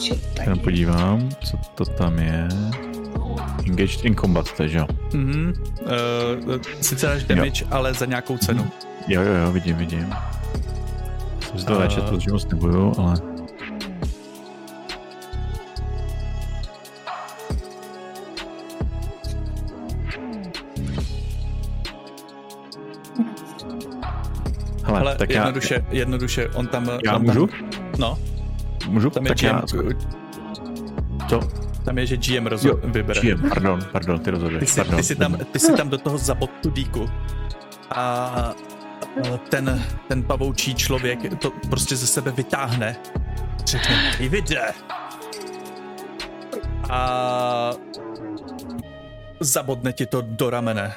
tady? 0.08 0.40
Jenom 0.40 0.58
podívám, 0.58 1.28
co 1.44 1.56
to 1.74 1.84
tam 1.84 2.18
je. 2.18 2.48
Engaged 3.66 4.04
in 4.04 4.16
combat, 4.16 4.52
takže 4.56 4.78
jo. 4.78 4.86
Mhm. 5.14 5.52
Uh, 6.46 6.60
sice 6.80 7.06
dáš 7.06 7.24
damage, 7.24 7.64
ale 7.70 7.94
za 7.94 8.06
nějakou 8.06 8.38
cenu. 8.38 8.70
Jo, 9.08 9.22
jo, 9.22 9.32
jo, 9.32 9.52
vidím, 9.52 9.76
vidím. 9.76 10.14
Jsem 11.40 11.58
si 11.58 11.66
to 11.66 11.80
nečetl, 11.80 12.18
že 12.20 12.32
moc 12.32 12.46
nebudu, 12.46 12.92
ale... 12.98 13.14
Hele, 24.84 25.00
Ale 25.00 25.16
tak 25.16 25.30
já, 25.30 25.36
jednoduše, 25.36 25.84
jednoduše, 25.90 26.48
on 26.48 26.66
tam... 26.66 26.90
já 27.04 27.16
on 27.16 27.22
můžu? 27.22 27.46
Tam, 27.46 27.70
no, 27.98 28.18
Můžu? 28.88 29.10
tam 29.10 29.24
je 29.26 29.28
tak 29.28 29.42
já, 29.42 29.60
GM, 29.72 29.98
to, 31.28 31.40
tam 31.84 31.98
je, 31.98 32.06
že 32.06 32.16
GM 32.16 32.46
roz, 32.46 32.64
jo, 32.64 32.78
vybere. 32.84 33.20
GM, 33.20 33.48
pardon, 33.48 33.80
pardon, 33.92 34.18
ty 34.18 34.30
rozhoduješ, 34.30 34.70
Ty 34.74 34.76
pardon. 34.76 34.96
ty, 34.96 35.02
si 35.02 35.16
tam, 35.16 35.36
ty 35.52 35.58
si 35.58 35.72
tam 35.72 35.88
do 35.88 35.98
toho 35.98 36.18
zabod 36.18 36.50
tu 36.62 36.70
díku. 36.70 37.10
A 37.94 38.54
ten, 39.48 39.82
ten 40.08 40.22
pavoučí 40.22 40.74
člověk 40.74 41.38
to 41.38 41.52
prostě 41.70 41.96
ze 41.96 42.06
sebe 42.06 42.30
vytáhne. 42.30 42.96
Řekne, 43.64 44.12
Davide. 44.20 44.72
A 46.90 47.72
zabodne 49.40 49.92
ti 49.92 50.06
to 50.06 50.20
do 50.22 50.50
ramene. 50.50 50.92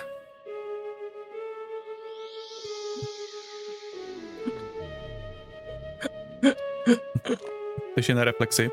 Takže 7.96 8.16
na 8.16 8.24
reflexi. 8.24 8.70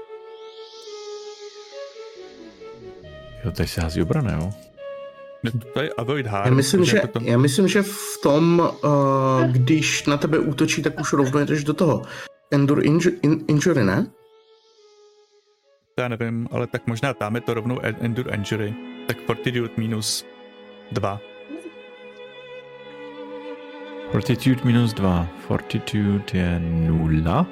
Jo, 3.44 3.50
tady 3.50 3.68
se 3.68 3.80
hází 3.80 4.02
obrana, 4.02 4.32
jo? 4.32 4.50
To 5.74 5.80
je 5.80 5.90
avoid 5.96 6.26
harm. 6.26 6.46
Já 6.48 6.54
myslím, 6.54 6.84
že, 6.84 6.96
jako 6.96 7.06
to- 7.08 7.20
já 7.24 7.38
myslím, 7.38 7.68
že 7.68 7.82
v 7.82 8.18
tom, 8.22 8.72
uh, 8.84 8.90
když 9.50 10.06
na 10.06 10.16
tebe 10.16 10.38
útočí, 10.38 10.82
tak 10.82 11.00
už 11.00 11.12
rovnou 11.12 11.44
jdeš 11.44 11.64
do 11.64 11.74
toho. 11.74 12.02
Endure 12.50 12.82
inju- 12.82 13.18
in, 13.22 13.44
injury, 13.48 13.84
ne? 13.84 14.06
Já 15.98 16.08
nevím, 16.08 16.48
ale 16.52 16.66
tak 16.66 16.86
možná 16.86 17.14
tam 17.14 17.34
je 17.34 17.40
to 17.40 17.54
rovnou 17.54 17.80
en- 17.80 17.96
Endure 18.00 18.34
Injury. 18.36 18.74
Tak 19.06 19.16
Fortitude 19.26 19.70
minus 19.76 20.26
2. 20.92 21.20
Fortitude 24.10 24.60
minus 24.64 24.92
2. 24.94 25.28
Fortitude 25.46 26.24
je 26.32 26.60
0. 26.60 27.46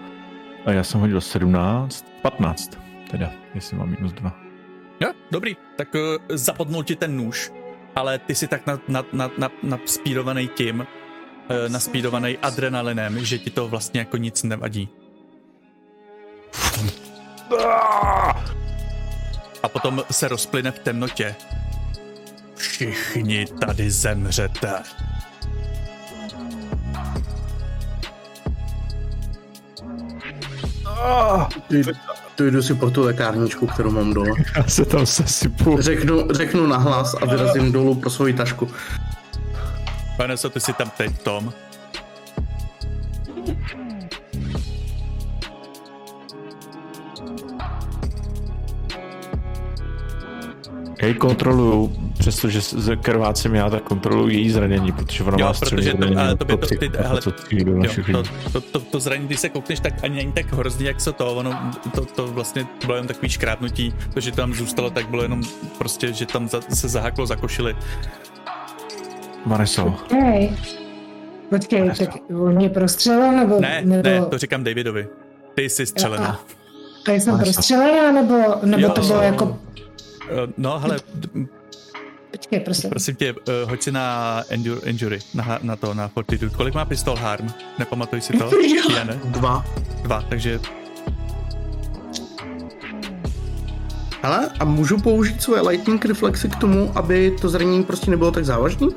A 0.67 0.73
já 0.73 0.85
jsem 0.85 1.01
hodil 1.01 1.21
17. 1.21 2.07
15. 2.23 2.79
Teda, 3.11 3.31
jestli 3.55 3.77
mám 3.77 3.91
minus 3.91 4.13
2. 4.13 4.37
Jo, 5.01 5.13
dobrý. 5.31 5.57
Tak 5.77 5.95
uh, 5.95 6.01
zapodnul 6.29 6.85
ti 6.85 6.97
ten 6.97 7.17
nůž, 7.17 7.53
ale 7.97 8.19
ty 8.19 8.35
si 8.35 8.49
tak 8.49 8.67
na, 8.67 8.79
na, 8.89 9.05
na, 9.13 9.31
na, 9.39 9.51
naspídovaný 9.63 10.49
tím, 10.49 10.81
uh, 10.81 11.69
naspídovaný 11.69 12.39
adrenalinem, 12.39 13.25
že 13.25 13.39
ti 13.39 13.51
to 13.51 13.69
vlastně 13.69 14.01
jako 14.01 14.17
nic 14.17 14.43
nevadí. 14.43 14.89
A 19.63 19.69
potom 19.69 20.05
se 20.11 20.29
rozplyne 20.29 20.71
v 20.71 20.79
temnotě. 20.79 21.35
Všichni 22.55 23.47
tady 23.47 23.91
zemřete. 23.91 24.83
Ty, 31.69 31.83
tu 32.35 32.51
jdu 32.51 32.63
si 32.63 32.75
pro 32.75 32.91
tu 32.91 33.03
lékárničku, 33.03 33.67
kterou 33.67 33.91
mám 33.91 34.15
dole. 34.15 34.31
Já 34.57 34.65
se 34.65 34.85
tam 34.85 35.07
sesypu. 35.07 35.77
Řeknu, 35.81 36.29
řeknu 36.31 36.67
nahlas 36.67 37.15
a 37.23 37.27
vyrazím 37.27 37.73
dolů 37.73 37.95
pro 37.95 38.11
svoji 38.11 38.33
tašku. 38.33 38.69
Pane, 40.17 40.39
co 40.39 40.51
ty 40.51 40.61
si 40.61 40.73
tam 40.73 40.91
teď, 40.97 41.23
Tom? 41.23 41.53
Ji 51.03 51.15
kontroluju, 51.15 52.00
přestože 52.21 52.63
s- 52.63 52.91
krvácím 53.03 53.55
já, 53.55 53.71
tak 53.71 53.83
kontroluju 53.83 54.29
její 54.29 54.51
zranění, 54.51 54.93
protože 54.93 55.25
ona 55.25 55.37
Jo, 55.41 55.47
má 55.47 55.53
protože 55.53 55.77
to- 55.93 55.97
zranění. 55.99 56.17
ale 56.17 56.37
to 56.37 56.45
by 56.45 56.57
to- 56.57 56.67
ty- 56.67 56.91
hele, 56.99 57.21
to, 57.21 57.31
to, 58.53 58.61
to, 58.61 58.81
to 58.81 59.01
zranění, 59.01 59.27
když 59.27 59.41
se 59.41 59.49
koukneš, 59.49 59.81
tak 59.81 60.05
ani 60.05 60.17
není 60.17 60.33
tak 60.33 60.53
hrozný, 60.53 60.87
jak 60.87 61.01
se 61.01 61.13
to, 61.13 61.35
ono, 61.35 61.73
to, 61.95 62.05
to 62.05 62.27
vlastně 62.27 62.67
bylo 62.87 62.97
jen 62.97 63.07
takový 63.07 63.29
škrábnutí, 63.29 63.95
to, 64.15 64.21
že 64.21 64.33
tam 64.33 64.55
zůstalo, 64.55 64.91
tak 64.91 65.09
bylo 65.09 65.23
jenom 65.23 65.43
prostě, 65.79 66.13
že 66.13 66.27
tam 66.27 66.49
za, 66.49 66.61
se 66.61 66.89
zahaklo 66.89 67.27
za 67.27 67.37
košili. 67.37 67.77
Vaneso, 69.47 69.95
Hej. 70.13 70.53
Počkej, 71.51 71.91
tak 71.99 72.11
on 72.31 72.55
mě 72.55 72.69
prostřelil, 72.71 73.33
nebo... 73.33 73.61
Ne, 73.61 73.83
nebo... 73.85 74.09
ne, 74.09 74.21
to 74.31 74.39
říkám 74.39 74.65
Davidovi. 74.65 75.09
Ty 75.55 75.69
jsi 75.69 75.87
střelená. 75.87 76.27
A- 76.29 76.39
Tak 77.07 77.15
jsem 77.21 77.35
Ale- 77.35 77.43
prostřelená, 77.43 78.13
nebo, 78.13 78.35
nebo 78.65 78.83
Jo, 78.83 78.91
to 78.91 79.01
bylo 79.01 79.23
jako... 79.23 79.59
Eh, 80.31 80.53
No, 80.59 80.79
hele, 80.79 80.97
Počkej, 82.31 82.61
prosím. 82.61 82.91
prosím 82.91 83.15
tě, 83.17 83.35
eh, 83.49 83.53
hoď 83.71 83.83
si 83.83 83.93
na 83.93 84.43
endure, 84.49 84.81
injury, 84.85 85.19
na, 85.35 85.59
na 85.63 85.77
to, 85.77 85.95
na 85.95 86.09
fortitude. 86.09 86.51
Kolik 86.57 86.75
má 86.75 86.85
pistol 86.85 87.17
harm? 87.17 87.49
Nepamatuj 87.79 88.21
si 88.21 88.33
to? 88.39 88.51
Já 88.97 89.05
ne? 89.05 89.21
Dva. 89.25 89.65
Dva, 90.03 90.23
takže 90.29 90.61
Hele, 94.23 94.51
a 94.61 94.65
můžu 94.65 94.99
použít 95.01 95.43
svoje 95.43 95.61
lightning 95.63 96.05
reflexy 96.05 96.49
k 96.49 96.57
tomu, 96.57 96.93
aby 96.99 97.37
to 97.41 97.49
zranění 97.49 97.85
prostě 97.85 98.11
nebylo 98.11 98.31
tak 98.33 98.45
závažný? 98.45 98.89
uh, 98.89 98.95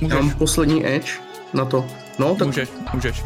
Já 0.00 0.08
mám 0.14 0.24
můžeš, 0.24 0.34
poslední 0.38 0.86
edge 0.86 1.12
na 1.52 1.64
to. 1.64 1.86
No, 2.18 2.34
tak 2.34 2.46
můžeš, 2.46 2.68
můžeš. 2.94 3.24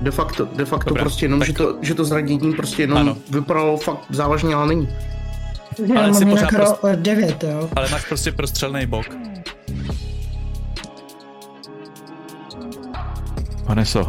de 0.00 0.10
facto, 0.10 0.44
de 0.44 0.64
facto 0.64 0.88
Dobrá, 0.90 1.02
prostě 1.04 1.24
jenom, 1.24 1.38
tak- 1.38 1.46
že 1.46 1.52
to, 1.52 1.78
že 1.82 1.94
to 1.94 2.04
zranění 2.04 2.52
prostě 2.52 2.82
jenom 2.82 2.98
Ano. 2.98 3.16
vypadalo 3.30 3.76
fakt 3.76 3.98
závažně, 4.10 4.54
ale 4.54 4.66
není. 4.66 4.88
Já 5.86 6.00
ale 6.00 6.10
mám 6.10 6.28
jinak 6.28 6.52
prost- 6.52 6.80
ro- 6.80 6.96
devět, 6.96 7.44
jo. 7.44 7.70
Ale 7.76 7.88
máš 7.90 8.06
prostě 8.08 8.32
prostřelný 8.32 8.86
bok. 8.86 9.06
Vaneso, 13.64 14.00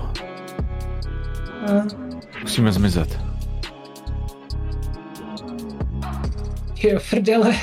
A- 1.67 1.87
musíme 2.41 2.71
zmizet. 2.71 3.19
Jo, 6.83 6.99
prdele. 7.09 7.55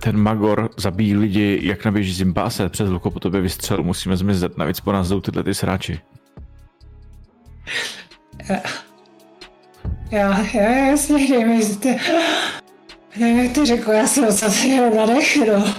Ten 0.00 0.16
Magor 0.16 0.70
zabíjí 0.76 1.16
lidi, 1.16 1.60
jak 1.62 1.84
na 1.84 1.90
běží 1.92 2.12
zimbáse, 2.12 2.68
přes 2.68 2.88
luko 2.90 3.10
po 3.10 3.20
tobě 3.20 3.40
vystřel, 3.40 3.82
musíme 3.82 4.16
zmizet, 4.16 4.58
navíc 4.58 4.80
po 4.80 4.92
nás 4.92 5.08
jdou 5.08 5.20
tyhle 5.20 5.42
ty 5.42 5.54
sráči. 5.54 6.00
Já, 10.10 10.40
já, 10.54 10.70
jasně, 10.70 11.28
dej 11.28 11.44
mi 11.44 11.62
si 11.62 11.78
ty... 11.78 11.96
Nevím, 13.18 13.38
jak 13.44 13.52
to 13.54 13.66
řekl, 13.66 13.90
já 13.92 14.06
jsem 14.06 14.30
zase 14.30 14.66
jenom 14.66 14.96
na 14.96 15.06
dech, 15.06 15.36
no. 15.36 15.74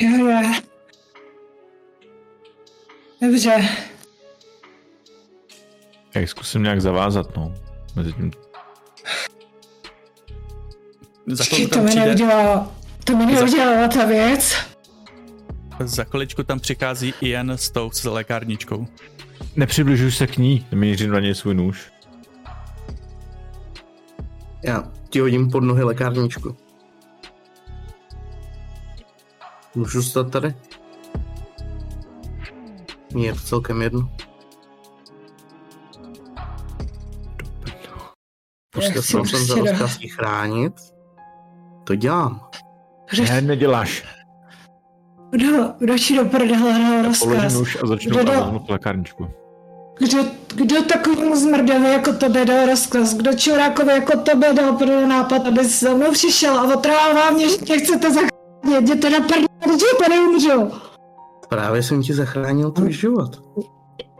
Jo, 0.00 0.26
jo. 0.30 0.52
Dobře. 3.22 3.68
Já 6.14 6.20
ji 6.20 6.26
zkusím 6.26 6.62
nějak 6.62 6.80
zavázat, 6.80 7.36
no. 7.36 7.54
Mezi 7.96 8.12
tím 8.12 8.30
Za 11.26 11.44
chvilku 11.44 11.68
to 11.68 11.74
tam 11.74 11.84
mi 11.84 11.90
přijde, 11.90 12.06
neudělala, 12.06 12.72
to 13.04 13.16
mi 13.16 13.26
neudělala 13.26 13.88
ta 13.88 14.04
věc. 14.04 14.54
za 15.84 16.04
chviličku 16.04 16.42
tam 16.42 16.60
přichází 16.60 17.14
Ian 17.20 17.50
s 17.50 17.70
tou 17.70 17.90
s 17.90 18.04
lékárničkou. 18.04 18.86
Nepřibližuj 19.56 20.12
se 20.12 20.26
k 20.26 20.36
ní, 20.36 20.66
mířím 20.74 21.10
na 21.10 21.20
něj 21.20 21.34
svůj 21.34 21.54
nůž. 21.54 21.92
Já 24.64 24.82
ti 25.10 25.20
hodím 25.20 25.50
pod 25.50 25.60
nohy 25.60 25.82
lékárničku. 25.82 26.56
Můžu 29.74 30.02
stát 30.02 30.30
tady? 30.30 30.54
Mně 33.14 33.26
je 33.26 33.32
to 33.34 33.40
celkem 33.40 33.82
jedno. 33.82 34.10
Prostě 38.70 38.92
Já 38.98 39.02
chci 39.02 39.12
jsem 39.12 39.26
jsem 39.26 39.38
za 39.46 39.54
prostě 39.54 39.72
do- 39.72 39.78
rozkaz 39.78 39.98
chránit. 40.14 40.72
To 41.84 41.94
dělám. 41.94 42.48
Ne, 43.28 43.40
neděláš. 43.40 44.04
Kdo, 45.30 45.72
kdo 45.78 45.98
ti 45.98 46.16
do 46.16 46.24
prdele 46.24 46.72
dal 47.02 47.12
Položím 47.18 47.32
rozkaz? 47.42 47.54
nůž 47.54 47.78
a 47.82 47.86
začnu 47.86 48.10
Kdo 48.18 48.60
lékárničku. 48.68 49.28
Kdo, 49.98 50.18
kdo 50.54 50.82
takovému 50.82 51.36
zmrdovi 51.36 51.90
jako 51.92 52.12
tebe 52.12 52.44
dal 52.44 52.66
rozkaz? 52.66 53.14
Kdo 53.14 53.32
čurákovi 53.32 53.92
jako 53.92 54.18
tebe 54.18 54.52
dal 54.52 54.72
pro 54.72 55.06
nápad, 55.06 55.46
aby 55.46 55.64
si 55.64 55.84
za 55.84 55.94
mnou 55.94 56.12
přišel 56.12 56.58
a 56.58 56.74
otrával 56.74 57.32
mě, 57.32 57.48
že 57.48 57.56
mě 57.60 57.78
chcete 57.78 58.10
zachránit? 58.10 58.34
Jděte 58.80 59.10
na 59.10 59.20
prdele, 59.20 59.48
když 59.64 59.82
tady 60.00 60.18
umřu. 60.18 60.70
Právě 61.48 61.82
jsem 61.82 62.02
ti 62.02 62.14
zachránil 62.14 62.70
tvůj 62.70 62.92
život. 62.92 63.42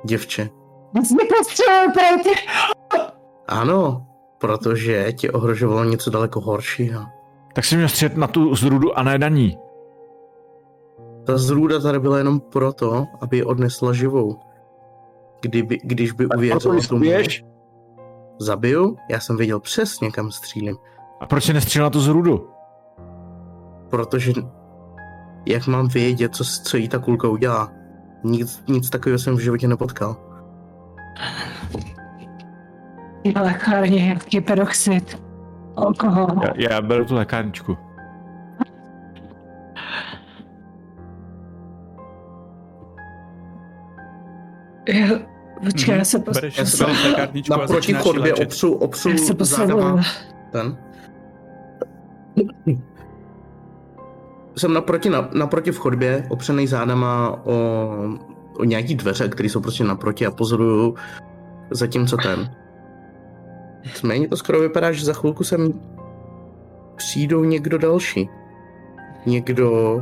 Děvče. 0.05 0.49
Mi 0.95 1.29
postřelil, 1.39 1.93
prejte. 1.93 2.31
Ano, 3.49 4.07
protože 4.39 5.13
tě 5.13 5.31
ohrožovalo 5.31 5.85
něco 5.85 6.11
daleko 6.11 6.41
horšího. 6.41 7.03
Tak 7.55 7.65
si 7.65 7.77
měl 7.77 7.89
střet 7.89 8.17
na 8.17 8.27
tu 8.27 8.55
zrudu 8.55 8.99
a 8.99 9.03
ne 9.03 9.19
na 9.19 9.29
ní. 9.29 9.59
Ta 11.27 11.39
zrůda 11.39 11.81
tady 11.81 12.01
byla 12.01 12.19
jenom 12.19 12.41
proto, 12.41 13.07
aby 13.21 13.37
ji 13.37 13.45
odnesla 13.45 13.93
živou. 13.93 14.39
Kdyby, 15.45 15.79
když 15.85 16.13
by 16.13 16.27
uvěřila 16.27 16.75
tomu, 16.89 17.01
Běž. 17.01 17.45
zabiju, 18.41 18.97
já 19.11 19.21
jsem 19.21 19.37
věděl 19.37 19.61
přesně, 19.61 20.11
kam 20.11 20.31
střílím. 20.31 20.77
A 21.21 21.27
proč 21.27 21.45
si 21.45 21.53
nestřelil 21.53 21.87
na 21.87 21.91
tu 21.91 22.01
zrudu? 22.01 22.51
Protože 23.91 24.33
jak 25.47 25.67
mám 25.67 25.89
vědět, 25.89 26.35
co, 26.35 26.45
co 26.45 26.77
jí 26.77 26.89
ta 26.89 26.99
kulka 26.99 27.29
udělá? 27.29 27.73
Nic, 28.25 28.65
nic 28.69 28.91
takového 28.91 29.19
jsem 29.19 29.37
v 29.37 29.41
životě 29.41 29.69
nepotkal. 29.69 30.17
Je 33.25 33.33
lékárně, 33.41 34.09
jaký 34.09 34.41
peroxid. 34.41 35.23
Alkohol. 35.77 36.27
Já, 36.45 36.71
já 36.71 36.81
beru 36.83 37.05
tu 37.05 37.15
lékárničku. 37.15 37.77
Já, 44.89 45.34
počkej, 45.65 45.99
já 45.99 46.05
se 46.05 46.19
pos... 46.19 46.35
Bereš 46.35 46.59
Já 46.59 46.65
se 46.65 46.85
bereš 46.85 47.05
lékárničku 47.05 47.55
a 47.55 47.57
Naproti 47.57 47.75
začínáš 47.75 48.05
ji 48.05 48.13
chodbě 48.13 48.35
opřu, 48.35 48.73
opřu 48.73 49.11
Já 49.11 49.17
se 49.19 49.35
ten. 50.53 50.77
Jsem 54.57 54.73
naproti, 54.73 55.11
na, 55.11 55.29
naproti 55.33 55.73
v 55.73 55.79
chodbě, 55.79 56.27
opřený 56.31 56.67
zádama 56.67 57.41
o, 57.45 57.55
o 58.59 58.65
nějaký 58.65 58.95
dveře, 58.95 59.29
které 59.29 59.49
jsou 59.49 59.61
prostě 59.61 59.85
naproti 59.85 60.27
a 60.27 60.31
pozoruju 60.31 60.95
zatímco 61.71 62.17
ten. 62.17 62.57
Nicméně 63.85 64.29
to 64.29 64.37
skoro 64.37 64.61
vypadá, 64.61 64.93
že 64.93 65.05
za 65.05 65.13
chvilku 65.13 65.45
sem 65.45 65.81
přijdou 66.97 67.45
někdo 67.45 67.79
další. 67.79 68.29
Někdo, 69.27 70.01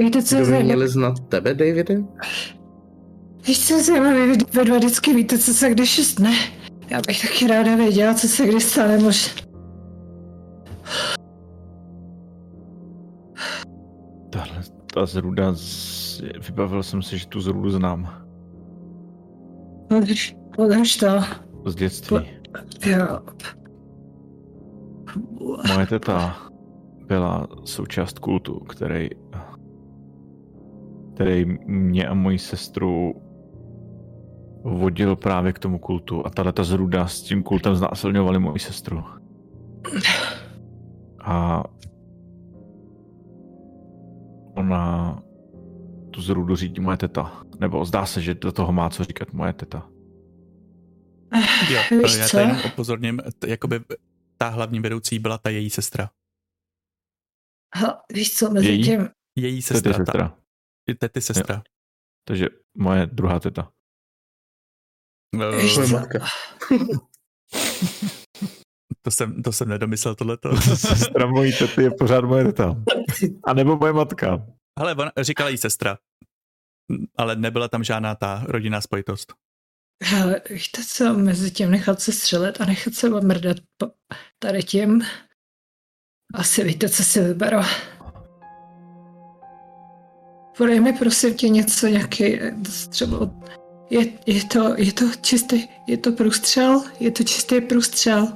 Víte, 0.00 0.22
co 0.22 0.34
kdo 0.34 0.44
by 0.44 0.50
zajímavé? 0.50 0.64
měli 0.64 0.88
znát 0.88 1.20
tebe, 1.28 1.54
Davide? 1.54 2.02
Víš, 3.46 3.66
co 3.68 3.74
je 3.74 3.82
zajímavé? 3.82 4.26
Vy, 4.26 4.32
vy 4.32 4.64
dva 4.64 4.76
vždycky 4.76 5.14
víte, 5.14 5.38
co 5.38 5.54
se 5.54 5.70
kdy 5.70 5.86
stane. 5.86 6.32
Já 6.90 7.00
bych 7.06 7.22
taky 7.22 7.46
ráda 7.46 7.76
věděla, 7.76 8.14
co 8.14 8.28
se 8.28 8.46
kdy 8.46 8.60
stane, 8.60 8.98
možná. 8.98 9.32
Tahle, 14.30 14.62
ta 14.94 15.06
zruda, 15.06 15.54
z... 15.54 16.22
vybavil 16.46 16.82
jsem 16.82 17.02
si, 17.02 17.18
že 17.18 17.26
tu 17.26 17.40
zrudu 17.40 17.70
znám. 17.70 18.24
Podrž, 19.88 20.36
podrž 20.56 20.96
to. 20.96 21.06
Z 21.66 21.74
dětství. 21.74 22.30
Jo. 22.86 23.18
Moje 25.74 25.86
teta 25.86 26.36
byla 27.06 27.48
součást 27.64 28.18
kultu, 28.18 28.60
který, 28.60 29.10
který 31.20 31.44
mě 31.66 32.08
a 32.08 32.14
moji 32.14 32.38
sestru 32.38 33.14
vodil 34.64 35.16
právě 35.16 35.52
k 35.52 35.58
tomu 35.58 35.78
kultu 35.78 36.26
a 36.26 36.30
tahle 36.30 36.52
ta 36.52 36.64
zruda 36.64 37.06
s 37.06 37.22
tím 37.22 37.42
kultem 37.42 37.74
znásilňovali 37.76 38.38
moji 38.38 38.58
sestru. 38.58 39.04
A 41.24 41.64
ona 44.56 45.18
tu 46.10 46.22
zrudu 46.22 46.56
řídí 46.56 46.80
moje 46.80 46.96
teta. 46.96 47.42
Nebo 47.58 47.84
zdá 47.84 48.06
se, 48.06 48.20
že 48.20 48.34
do 48.34 48.52
toho 48.52 48.72
má 48.72 48.90
co 48.90 49.04
říkat 49.04 49.32
moje 49.32 49.52
teta. 49.52 49.88
Jo, 51.70 51.80
Víš 52.02 52.16
já 52.18 52.28
co? 52.28 52.36
tady 52.36 52.48
jenom 52.48 52.62
upozorním, 52.72 53.20
t- 53.38 53.50
jakoby 53.50 53.80
ta 54.36 54.48
hlavní 54.48 54.80
vedoucí 54.80 55.18
byla 55.18 55.38
ta 55.38 55.50
její 55.50 55.70
sestra. 55.70 56.10
Ha, 57.76 58.02
víš 58.14 58.34
co, 58.34 58.50
mezi 58.50 58.68
Její? 58.68 58.84
tím... 58.84 59.08
Její 59.36 59.62
sestra, 59.62 59.92
sestra. 59.92 60.39
Ta, 60.88 60.94
tety 60.98 61.20
sestra. 61.20 61.62
Takže 62.28 62.46
moje 62.78 63.06
druhá 63.06 63.40
teta. 63.40 63.72
Co? 65.74 65.88
matka. 65.88 66.26
To 69.02 69.10
jsem, 69.10 69.42
to 69.42 69.52
jsem 69.52 69.68
nedomyslel 69.68 70.14
tohleto. 70.14 70.56
Sestra 70.62 71.26
mojí 71.26 71.52
tety 71.58 71.82
je 71.82 71.90
pořád 71.90 72.24
moje 72.24 72.44
teta. 72.44 72.76
A 73.44 73.52
nebo 73.54 73.76
moje 73.76 73.92
matka. 73.92 74.46
Ale 74.78 74.94
ona 74.94 75.12
říkala 75.20 75.48
jí 75.48 75.58
sestra. 75.58 75.98
Ale 77.16 77.36
nebyla 77.36 77.68
tam 77.68 77.84
žádná 77.84 78.14
ta 78.14 78.44
rodinná 78.48 78.80
spojitost. 78.80 79.32
Hele, 80.02 80.40
víte 80.50 80.82
co, 80.86 81.14
mezi 81.14 81.50
tím 81.50 81.70
nechat 81.70 82.00
se 82.00 82.12
střelet 82.12 82.60
a 82.60 82.64
nechat 82.64 82.94
se 82.94 83.08
mrdat 83.08 83.56
po 83.76 83.90
tady 84.38 84.62
tím. 84.62 85.02
Asi 86.34 86.64
víte, 86.64 86.88
co 86.88 87.04
si 87.04 87.20
vyberu. 87.20 87.58
Podej 90.58 90.80
mi 90.80 90.92
prosím 90.92 91.34
tě 91.34 91.48
něco, 91.48 91.86
nějaký 91.86 92.40
eh, 92.42 92.54
třeba... 92.88 93.30
Je, 93.90 94.06
je, 94.26 94.44
to, 94.44 94.74
je 94.76 94.92
to 94.92 95.04
čistý, 95.20 95.68
je 95.86 95.96
to 95.96 96.12
průstřel? 96.12 96.82
Je 97.00 97.10
to 97.10 97.24
čistý 97.24 97.60
průstřel? 97.60 98.28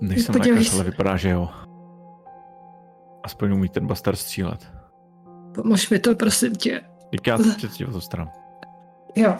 Nejsem 0.00 0.32
Podívej 0.32 0.58
lékař, 0.58 0.70
se. 0.70 0.76
ale 0.76 0.84
vypadá, 0.84 1.16
že 1.16 1.30
jo. 1.30 1.48
Aspoň 3.22 3.52
umí 3.52 3.68
ten 3.68 3.86
bastard 3.86 4.18
střílet. 4.18 4.72
Pomož 5.54 5.90
mi 5.90 5.98
to, 5.98 6.14
prosím 6.14 6.54
tě. 6.54 6.80
Jak 7.12 7.26
já 7.26 7.38
ti 7.76 7.86
o 7.86 8.00
to. 8.00 8.00
Jo. 9.16 9.36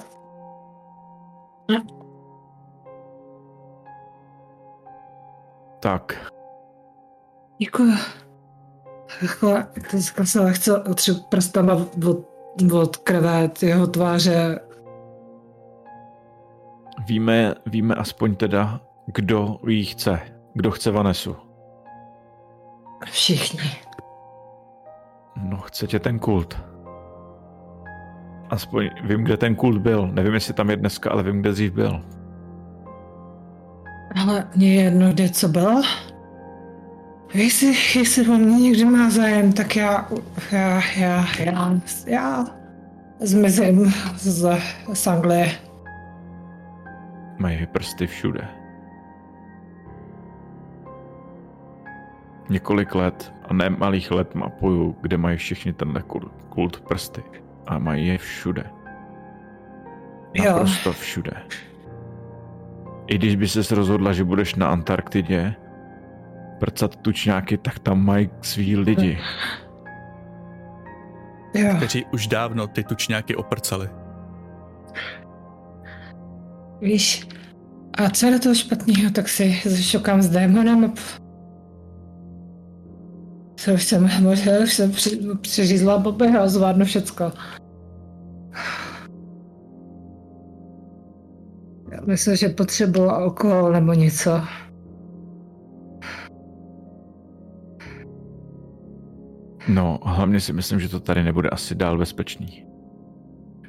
Tak, 5.81 6.33
Děkuji. 7.59 7.93
Takhle, 9.21 9.67
teďka 9.91 10.25
se 10.25 10.41
lehce 10.41 10.83
otřu 10.83 11.23
prstama 11.29 11.75
od, 11.75 12.73
od 12.73 12.97
krve 12.97 13.51
jeho 13.63 13.87
tváře. 13.87 14.61
víme, 17.09 17.55
víme 17.67 17.95
aspoň 17.95 18.37
teda, 18.37 18.81
kdo 19.07 19.59
jí 19.69 19.85
chce. 19.85 20.21
Kdo 20.55 20.71
chce 20.71 20.91
Vanesu. 20.91 21.37
Všichni. 23.05 23.71
No, 25.37 25.57
chce 25.57 25.87
tě 25.87 25.99
ten 25.99 26.19
kult. 26.19 26.59
Aspoň 28.51 28.91
vím, 29.05 29.25
kde 29.25 29.37
ten 29.37 29.55
kult 29.55 29.79
byl. 29.79 30.07
Nevím, 30.13 30.35
jestli 30.35 30.55
tam 30.55 30.71
je 30.71 30.77
dneska, 30.77 31.11
ale 31.11 31.23
vím, 31.23 31.41
kde 31.41 31.53
dřív 31.53 31.73
byl. 31.73 32.03
Ale 34.23 34.49
mě 34.57 34.75
je 34.75 34.83
jedno, 34.83 35.13
kde 35.13 35.29
co 35.29 35.49
bylo. 35.49 35.83
Jestli, 37.35 37.75
jestli 37.99 38.29
o 38.29 38.39
mě 38.39 38.61
někdy 38.61 38.85
má 38.85 39.11
zájem, 39.11 39.53
tak 39.53 39.77
já, 39.77 40.09
já, 40.53 40.83
já, 40.97 41.25
já, 41.39 41.81
já 42.07 42.45
zmizím 43.21 43.93
z, 44.17 44.59
z 44.93 45.07
Anglie. 45.07 45.51
Mají 47.39 47.67
prsty 47.67 48.07
všude. 48.07 48.49
Několik 52.49 52.95
let, 52.95 53.35
a 53.49 53.55
ne 53.55 53.71
malých 53.71 54.11
let 54.11 54.35
mapuju, 54.35 54.97
kde 55.01 55.17
mají 55.17 55.37
všichni 55.37 55.73
tenhle 55.73 56.03
kult, 56.03 56.33
kult 56.49 56.81
prsty. 56.81 57.23
A 57.67 57.79
mají 57.79 58.07
je 58.07 58.19
všude. 58.19 58.71
Jo. 60.35 60.45
Naprosto 60.45 60.93
všude. 60.93 61.33
I 63.07 63.19
když 63.19 63.37
by 63.37 63.49
ses 63.49 63.73
rozhodla, 63.73 64.13
že 64.13 64.25
budeš 64.25 64.55
na 64.55 64.69
Antarktidě 64.69 65.55
prcat 66.65 66.97
tučňáky, 66.97 67.59
tak 67.59 67.79
tam 67.79 68.05
mají 68.05 68.31
svý 68.41 68.77
lidi. 68.77 69.19
Jo. 71.55 71.75
kteří 71.77 72.05
už 72.13 72.27
dávno 72.27 72.67
ty 72.67 72.85
tučňáky 72.85 73.37
oprcali. 73.37 73.89
Víš, 76.81 77.29
a 77.99 78.11
co 78.11 78.27
je 78.27 78.33
na 78.33 78.39
toho 78.39 78.55
špatného, 78.55 79.11
tak 79.11 79.29
si 79.29 79.61
zašokám 79.65 80.23
s 80.23 80.29
démonem 80.29 80.85
a 80.85 80.93
co 83.57 83.75
už 83.75 83.85
jsem, 83.85 84.11
možná 84.23 84.53
už 84.63 84.75
jsem 84.75 84.91
při, 84.91 85.21
přiřízla 85.41 85.99
boby 85.99 86.29
a 86.29 86.49
zvládnu 86.49 86.85
všecko. 86.85 87.33
Já 91.93 92.01
myslím, 92.07 92.37
že 92.37 92.49
potřebuji 92.49 93.11
alkohol 93.11 93.73
nebo 93.73 93.93
něco. 93.93 94.41
No, 99.69 99.99
hlavně 100.05 100.41
si 100.41 100.53
myslím, 100.53 100.81
že 100.81 100.89
to 100.89 101.01
tady 101.01 101.23
nebude 101.25 101.49
asi 101.51 101.75
dál 101.75 101.99
bezpečný. 101.99 102.67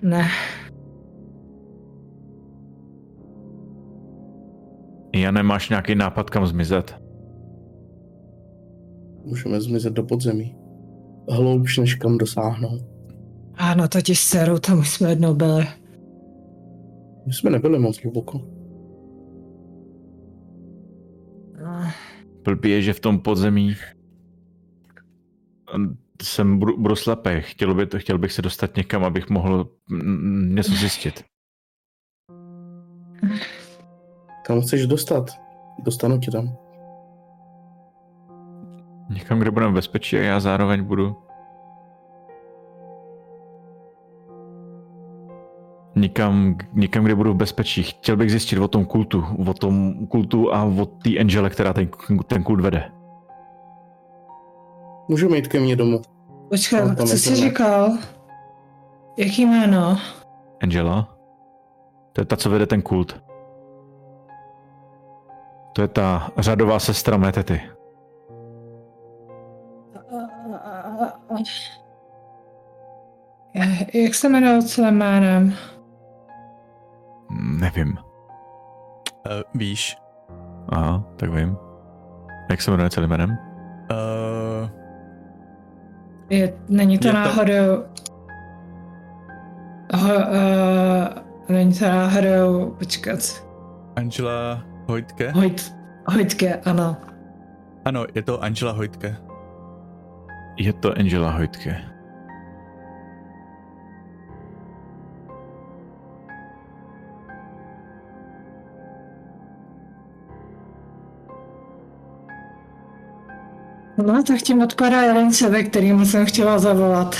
Ne, 0.02 0.28
Já 5.16 5.32
nemáš 5.32 5.70
nějaký 5.70 5.96
nápad, 5.96 6.30
kam 6.30 6.48
zmizet? 6.48 6.96
Můžeme 9.26 9.62
zmizet 9.62 9.94
do 9.94 10.04
podzemí. 10.04 10.56
Hloubš, 11.30 11.78
než 11.78 11.96
kam 11.96 12.18
dosáhnout. 12.18 12.82
ano, 13.56 13.88
totiž 13.88 14.20
s 14.20 14.30
dcerou 14.30 14.58
tam 14.58 14.80
už 14.80 14.90
jsme 14.90 15.10
jednou 15.10 15.34
byli. 15.34 15.68
My 17.28 17.34
jsme 17.34 17.50
nebyli 17.50 17.80
moc 17.80 18.02
hluboko. 18.04 18.42
No, 21.64 21.82
Blbý 22.44 22.70
je, 22.72 22.82
že 22.82 22.94
v 22.94 23.00
tom 23.00 23.20
podzemí 23.20 23.74
jsem 26.22 26.60
budu, 26.60 26.78
budu 26.78 26.96
slepý. 26.96 27.30
Chtěl, 27.40 27.74
by, 27.74 27.88
chtěl 27.98 28.18
bych 28.18 28.32
se 28.32 28.42
dostat 28.42 28.78
někam, 28.78 29.04
abych 29.04 29.30
mohl 29.30 29.68
něco 30.48 30.72
zjistit. 30.72 31.24
Kam 34.46 34.62
chceš 34.62 34.88
dostat? 34.88 35.26
Dostanu 35.84 36.20
tě 36.20 36.32
tam. 36.32 36.58
Někam, 39.10 39.40
kde 39.40 39.52
budeme 39.52 39.72
v 39.72 39.76
bezpečí 39.76 40.18
a 40.18 40.22
já 40.22 40.40
zároveň 40.40 40.84
budu 40.84 41.16
Nikam, 45.98 46.58
nikam, 46.74 47.04
kde 47.04 47.16
budu 47.16 47.34
v 47.34 47.36
bezpečí. 47.36 47.84
Chtěl 47.84 48.18
bych 48.18 48.32
zjistit 48.32 48.60
o 48.60 48.68
tom 48.68 48.86
kultu, 48.86 49.26
o 49.48 49.54
tom 49.54 50.08
kultu 50.08 50.54
a 50.54 50.64
o 50.64 50.86
té 50.86 51.20
Angele, 51.20 51.50
která 51.50 51.74
ten, 51.74 51.90
ten 52.28 52.44
kult 52.44 52.62
vede. 52.62 52.92
Můžeme 55.08 55.36
jít 55.36 55.48
ke 55.48 55.60
mně 55.60 55.76
domů. 55.76 56.02
Počkej, 56.50 56.82
No, 56.82 56.96
co 56.96 57.08
jsi 57.08 57.36
říkal? 57.36 57.90
Jaký 59.18 59.46
jméno? 59.46 59.98
Angela? 60.64 61.16
To 62.14 62.22
je 62.22 62.26
ta, 62.26 62.38
co 62.38 62.50
vede 62.50 62.66
ten 62.66 62.82
kult. 62.82 63.24
To 65.74 65.82
je 65.82 65.88
ta 65.88 66.30
řadová 66.38 66.80
sestra 66.80 67.18
mé 67.18 67.32
tety. 67.32 67.62
Ja- 73.54 73.86
Jak 74.04 74.14
se 74.16 74.30
jmenuje 74.30 74.62
celým 74.64 74.96
jménem? 74.98 75.54
Nevím. 77.60 77.98
Uh, 77.98 79.42
víš, 79.60 79.98
Aha, 80.70 81.04
tak 81.16 81.30
vím. 81.30 81.58
Jak 82.50 82.62
se 82.62 82.72
jmenuje 82.72 82.90
celým 82.90 83.10
jménem? 83.10 83.30
uh, 83.30 83.38
Je, 86.30 86.54
není 86.70 86.98
to 86.98 87.08
Je 87.08 87.12
to- 87.14 87.18
náhodou... 87.20 87.84
Ho, 89.94 90.14
uh, 90.16 91.54
není 91.56 91.74
to 91.74 91.86
náhodou... 91.86 92.76
Počkat. 92.80 93.46
Angela 93.96 94.64
Hojtke? 94.88 95.32
Hojt, 95.32 95.76
Hojtke, 96.08 96.56
ano. 96.56 96.98
Ano, 97.86 98.06
je 98.16 98.22
to 98.22 98.44
Angela 98.44 98.72
Hojtke. 98.72 99.16
Je 100.58 100.74
to 100.74 100.98
Angela 100.98 101.32
Hojtke. 101.32 101.78
No, 113.98 114.24
tak 114.24 114.38
tím 114.42 114.62
odpadá 114.62 115.02
jeden 115.02 115.34
člověk, 115.34 115.70
kterýmu 115.70 116.06
jsem 116.06 116.26
chtěla 116.26 116.60
zavolat. 116.60 117.16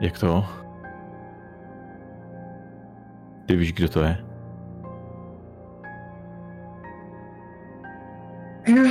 Jak 0.00 0.18
to? 0.18 0.44
Ty 3.46 3.56
víš, 3.56 3.72
kdo 3.72 3.88
to 3.88 4.02
je? 4.02 4.16
Jo. 8.66 8.90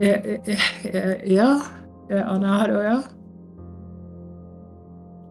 Je, 0.00 0.22
je, 0.46 0.56
je, 0.84 1.34
jo? 1.34 1.60
Je, 2.08 2.24
a 2.24 2.38
náhodou 2.38 2.80
jo? 2.80 3.02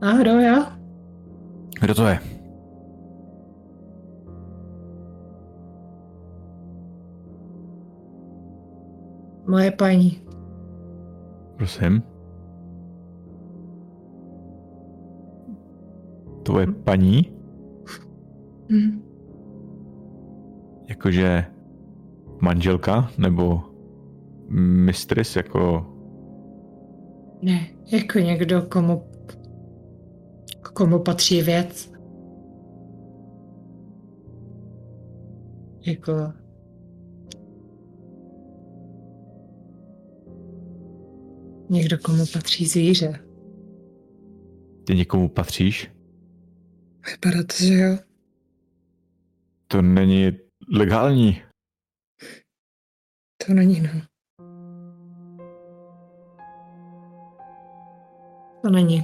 Náhodou 0.02 0.40
jo? 0.40 0.66
Kdo 1.80 1.96
to 1.96 2.08
je? 2.08 2.20
Moje 9.48 9.72
paní. 9.72 10.22
Prosím. 11.58 12.04
Tvoje 16.44 16.68
paní? 16.68 17.34
Hm. 18.72 19.02
Jakože 20.90 21.46
manželka? 22.42 23.10
Nebo 23.18 23.62
mistress? 24.86 25.36
Jako... 25.36 25.86
Ne, 27.42 27.60
jako 27.92 28.20
někdo, 28.20 28.62
komu, 28.62 29.04
komu 30.74 31.00
patří 31.00 31.42
věc. 31.42 31.94
Jako... 35.86 36.43
Někdo, 41.74 41.98
komu 41.98 42.26
patří 42.34 42.66
zvíře. 42.66 43.20
Ty 44.86 44.96
někomu 44.96 45.30
patříš? 45.30 45.92
Vypadá 47.12 47.44
to, 47.44 47.54
že 47.64 47.74
jo? 47.74 47.98
To 49.68 49.82
není 49.82 50.32
legální. 50.72 51.42
To 53.48 53.54
není, 53.54 53.82
no. 53.82 53.90
To 58.62 58.70
není. 58.70 59.04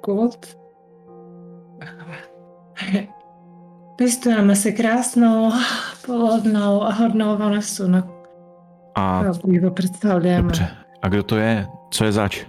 Kult. 0.00 0.58
Pěstujeme 3.96 4.56
si 4.56 4.72
krásnou, 4.72 5.52
pohodlnou 6.06 6.82
a 6.82 6.92
hodnou 6.92 7.36
Vanesu 7.36 7.86
na 7.88 8.08
A 8.94 9.22
představujeme. 9.74 10.42
dobře. 10.42 10.68
A 11.02 11.08
kdo 11.08 11.22
to 11.22 11.36
je? 11.36 11.66
Co 11.90 12.04
je 12.04 12.12
zač? 12.12 12.46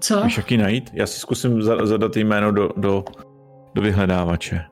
Co? 0.00 0.22
Víš, 0.22 0.36
jak 0.36 0.50
ji 0.50 0.58
najít? 0.58 0.90
Já 0.92 1.06
si 1.06 1.18
zkusím 1.20 1.62
za- 1.62 1.86
zadat 1.86 2.16
jméno 2.16 2.52
do, 2.52 2.68
do, 2.76 3.04
do 3.74 3.82
vyhledávače. 3.82 4.64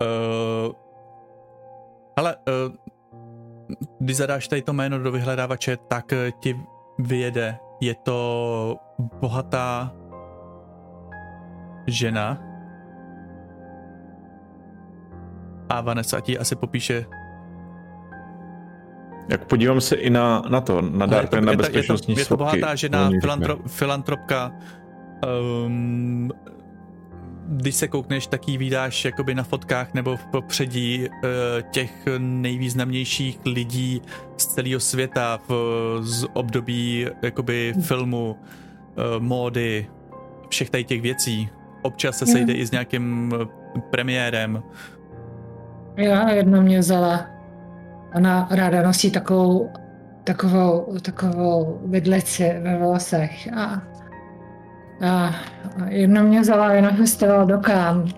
Uh, 0.00 0.72
ale 2.16 2.36
uh, 2.36 2.72
když 3.98 4.16
zadáš 4.16 4.48
tady 4.48 4.62
to 4.62 4.72
jméno 4.72 4.98
do 4.98 5.12
vyhledávače, 5.12 5.76
tak 5.76 6.12
eh, 6.12 6.32
ti 6.40 6.60
vyjede. 6.98 7.58
Je 7.80 7.94
to 7.94 8.18
bohatá 9.20 9.92
žena. 11.86 12.40
A 15.68 15.80
Vanessa 15.80 16.20
ti 16.20 16.38
asi 16.38 16.56
popíše. 16.56 17.06
Jak 19.28 19.44
podívám 19.44 19.80
se 19.80 19.96
i 19.96 20.10
na, 20.10 20.42
na 20.48 20.60
to, 20.60 20.82
na, 20.82 21.06
to, 21.06 21.14
na 21.14 21.20
je, 21.20 21.26
to, 21.28 21.36
je, 21.36 21.42
to, 21.42 21.56
bezpečnostní 21.56 22.16
je 22.16 22.26
to 22.26 22.36
bohatá 22.36 22.74
žena, 22.74 23.10
filantro, 23.20 23.58
filantropka, 23.66 24.52
um, 25.66 26.30
když 27.48 27.74
se 27.74 27.88
koukneš, 27.88 28.26
tak 28.26 28.48
ji 28.48 28.58
vydáš 28.58 29.04
jakoby 29.04 29.34
na 29.34 29.42
fotkách 29.42 29.94
nebo 29.94 30.16
v 30.16 30.26
popředí 30.26 31.08
uh, 31.08 31.08
těch 31.70 31.92
nejvýznamnějších 32.18 33.38
lidí 33.44 34.02
z 34.36 34.46
celého 34.46 34.80
světa 34.80 35.38
v, 35.48 35.52
z 36.02 36.26
období 36.32 37.06
jakoby 37.22 37.74
filmu, 37.80 38.36
uh, 38.36 39.22
módy, 39.22 39.86
všech 40.48 40.70
tady 40.70 40.84
těch 40.84 41.02
věcí. 41.02 41.48
Občas 41.82 42.18
se 42.18 42.26
sejde 42.26 42.52
i 42.52 42.66
s 42.66 42.70
nějakým 42.70 43.34
premiérem. 43.90 44.62
Já 45.96 46.30
jedna 46.30 46.60
mě 46.60 46.78
vzala. 46.78 47.26
Ona 48.14 48.48
ráda 48.50 48.82
nosí 48.82 49.10
takovou, 49.10 49.70
takovou, 50.24 50.98
takovou 51.02 51.80
vidlici 51.84 52.52
ve 52.62 52.78
vlasech 52.78 53.52
a 53.52 53.82
a 55.00 55.34
jedna 55.88 56.22
mě 56.22 56.40
vzala 56.40 56.80
na 56.80 56.90
festival 56.90 57.46
do 57.46 57.58
Kám 57.58 58.08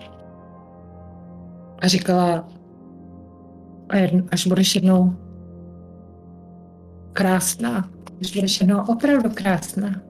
a 1.79 1.87
říkala, 1.87 2.49
až 4.31 4.47
budeš 4.47 4.75
jednou 4.75 5.15
krásná, 7.13 7.89
až 8.21 8.35
budeš 8.35 8.59
jednou 8.59 8.85
opravdu 8.87 9.29
krásná, 9.29 10.01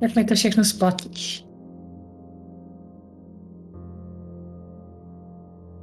jak 0.00 0.16
mi 0.16 0.24
to 0.24 0.34
všechno 0.34 0.64
splatíš. 0.64 1.44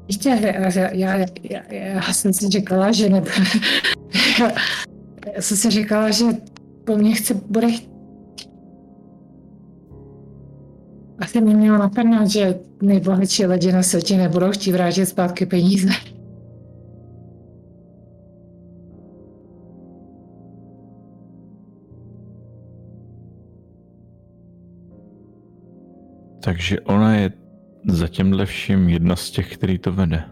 Ještě, 0.07 0.29
já, 0.29 0.89
já, 0.91 1.17
já, 1.43 1.61
já 1.71 2.01
jsem 2.01 2.33
si 2.33 2.49
říkala, 2.49 2.91
že 2.91 3.09
ne, 3.09 3.23
já 5.35 5.41
jsem 5.41 5.57
si 5.57 5.69
říkala, 5.69 6.11
že 6.11 6.25
po 6.85 6.95
mně 6.97 7.13
chce, 7.13 7.33
bude 7.33 7.67
asi 11.19 11.41
mě 11.41 11.55
mělo 11.55 11.77
napadnout, 11.77 12.27
že 12.27 12.59
nejbohatší 12.81 13.45
lidi 13.45 13.71
na 13.71 13.83
světě 13.83 14.17
nebudou 14.17 14.51
chtít 14.51 14.71
vrátit 14.71 15.05
zpátky 15.05 15.45
peníze. 15.45 15.89
Takže 26.43 26.81
ona 26.81 27.15
je 27.15 27.31
za 27.87 28.07
tímhle 28.07 28.45
vším 28.45 28.89
jedna 28.89 29.15
z 29.15 29.31
těch, 29.31 29.53
který 29.53 29.77
to 29.77 29.91
vede. 29.91 30.23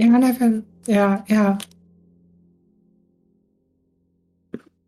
Já 0.00 0.18
nevím, 0.18 0.62
já, 0.88 1.24
já, 1.30 1.58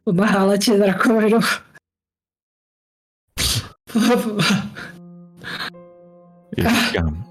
pomáhá 0.08 0.44
léčit 0.44 0.80
rakovinu. 0.80 1.38
Říkám, 6.58 7.24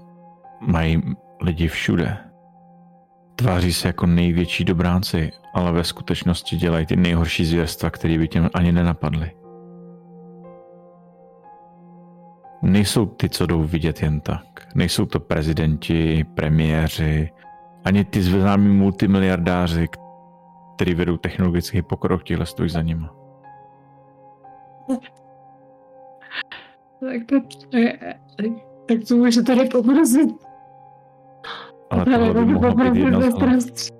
mají 0.60 1.02
lidi 1.42 1.68
všude. 1.68 2.16
Tváří 3.36 3.72
se 3.72 3.88
jako 3.88 4.06
největší 4.06 4.64
dobránci, 4.64 5.32
ale 5.54 5.72
ve 5.72 5.84
skutečnosti 5.84 6.56
dělají 6.56 6.86
ty 6.86 6.96
nejhorší 6.96 7.44
zvěrstva, 7.44 7.90
které 7.90 8.18
by 8.18 8.28
těm 8.28 8.50
ani 8.54 8.72
nenapadly. 8.72 9.30
Nejsou 12.62 13.06
ty, 13.06 13.28
co 13.28 13.46
jdou 13.46 13.62
vidět 13.62 14.02
jen 14.02 14.20
tak. 14.20 14.68
Nejsou 14.74 15.06
to 15.06 15.20
prezidenti, 15.20 16.24
premiéři, 16.34 17.30
ani 17.84 18.04
ty 18.04 18.22
známí 18.22 18.68
multimiliardáři, 18.68 19.88
který 20.78 20.94
vedou 20.94 21.16
technologický 21.16 21.82
pokrok, 21.82 22.24
těhle 22.24 22.46
stojí 22.46 22.70
za 22.70 22.82
nima. 22.82 23.14
Tak 27.00 27.22
to, 27.28 27.40
tak 28.88 28.98
to 29.08 29.16
může 29.16 29.42
tady 29.42 29.68
poprosit. 29.68 30.30
Ale 31.90 32.04
tohle 32.04 32.34
by 32.34 32.52
mohlo 32.52 32.74
být 32.74 32.96
jedna 32.96 33.60
z 33.60 33.90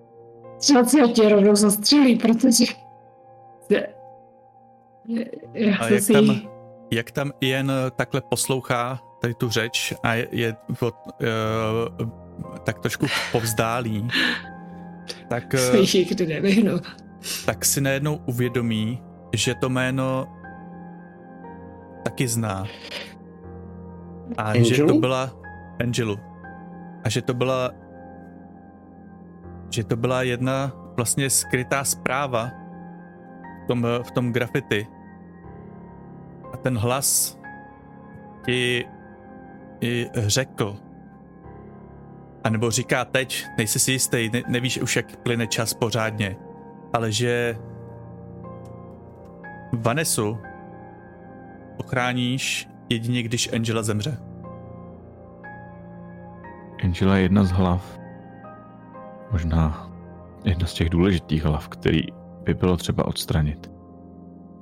Třeba 0.58 0.84
se 0.84 1.08
tě 1.08 1.28
rovnou 1.28 1.54
zastřelí, 1.54 2.16
protože... 2.16 2.64
Já 5.54 5.76
a 5.78 5.88
jak 5.88 6.02
tam, 6.12 6.40
jak 6.90 7.10
tam 7.10 7.32
jen 7.40 7.72
takhle 7.96 8.20
poslouchá 8.20 9.00
tady 9.20 9.34
tu 9.34 9.48
řeč 9.48 9.94
a 10.02 10.14
je, 10.14 10.28
je 10.30 10.56
od, 10.80 10.94
uh, 11.06 12.08
tak 12.64 12.78
trošku 12.78 13.06
povzdálí, 13.32 14.08
tak, 15.28 15.54
eh, 15.54 16.80
tak 17.46 17.64
si 17.64 17.80
najednou 17.80 18.20
uvědomí, 18.26 19.02
že 19.34 19.54
to 19.54 19.68
jméno 19.68 20.26
taky 22.04 22.28
zná. 22.28 22.66
A 24.36 24.42
Angelu? 24.42 24.74
že 24.74 24.84
to 24.84 24.94
byla 24.94 25.32
Angelu. 25.80 26.18
A 27.04 27.08
že 27.08 27.22
to 27.22 27.34
byla 27.34 27.70
že 29.70 29.84
to 29.84 29.96
byla 29.96 30.22
jedna 30.22 30.72
vlastně 30.96 31.30
skrytá 31.30 31.84
zpráva 31.84 32.50
v 33.64 33.66
tom, 33.66 33.86
v 34.02 34.10
tom 34.10 34.32
grafity. 34.32 34.86
A 36.52 36.56
ten 36.56 36.78
hlas 36.78 37.38
ti 38.44 38.86
i 39.80 40.06
řekl, 40.14 40.76
a 42.48 42.50
nebo 42.50 42.70
říká 42.70 43.04
teď, 43.04 43.46
nejsi 43.58 43.78
si 43.78 43.92
jistý, 43.92 44.30
ne, 44.32 44.42
nevíš 44.48 44.78
už, 44.78 44.96
jak 44.96 45.16
plyne 45.16 45.46
čas 45.46 45.74
pořádně, 45.74 46.36
ale 46.92 47.12
že 47.12 47.56
Vanesu 49.72 50.38
ochráníš 51.78 52.68
jedině, 52.88 53.22
když 53.22 53.52
Angela 53.52 53.82
zemře. 53.82 54.18
Angela 56.84 57.16
je 57.16 57.22
jedna 57.22 57.44
z 57.44 57.50
hlav. 57.50 57.98
Možná 59.32 59.90
jedna 60.44 60.66
z 60.66 60.74
těch 60.74 60.90
důležitých 60.90 61.44
hlav, 61.44 61.68
který 61.68 62.00
by 62.44 62.54
bylo 62.54 62.76
třeba 62.76 63.06
odstranit. 63.06 63.70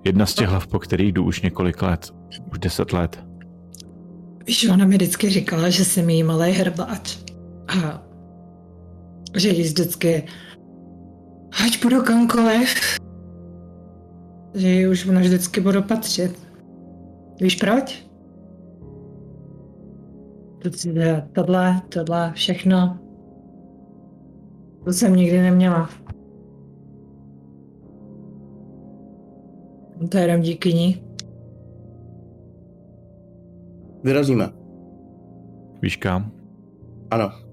Jedna 0.04 0.26
z 0.26 0.34
těch 0.34 0.48
hlav, 0.48 0.66
po 0.66 0.78
kterých 0.78 1.12
jdu 1.12 1.24
už 1.24 1.42
několik 1.42 1.82
let. 1.82 2.10
Už 2.52 2.58
deset 2.58 2.92
let. 2.92 3.24
Víš, 4.46 4.68
ona 4.68 4.86
mi 4.86 4.96
vždycky 4.96 5.30
říkala, 5.30 5.70
že 5.70 5.84
jsem 5.84 6.10
jí 6.10 6.22
malý 6.22 6.52
herbáč. 6.52 7.25
A 7.68 8.02
že 9.36 9.48
jí 9.48 9.62
vždycky, 9.62 10.24
ať 11.64 11.82
budu 11.82 12.02
kamkoliv, 12.02 12.68
že 14.54 14.68
ji 14.68 14.88
už 14.88 15.08
ona 15.08 15.20
vždycky 15.20 15.60
budu 15.60 15.82
patřit. 15.82 16.46
Víš 17.40 17.56
proč? 17.56 18.06
Protože 20.62 21.22
tohle, 21.32 21.82
tohle, 21.88 22.32
všechno, 22.34 22.98
to 24.84 24.92
jsem 24.92 25.16
nikdy 25.16 25.42
neměla. 25.42 25.90
To 30.10 30.16
je 30.16 30.24
jenom 30.24 30.40
díky 30.40 30.74
ní. 30.74 31.02
Vyrazíme. 34.04 34.48
Víš 35.82 35.96
kam? 35.96 36.32
Ano 37.10 37.45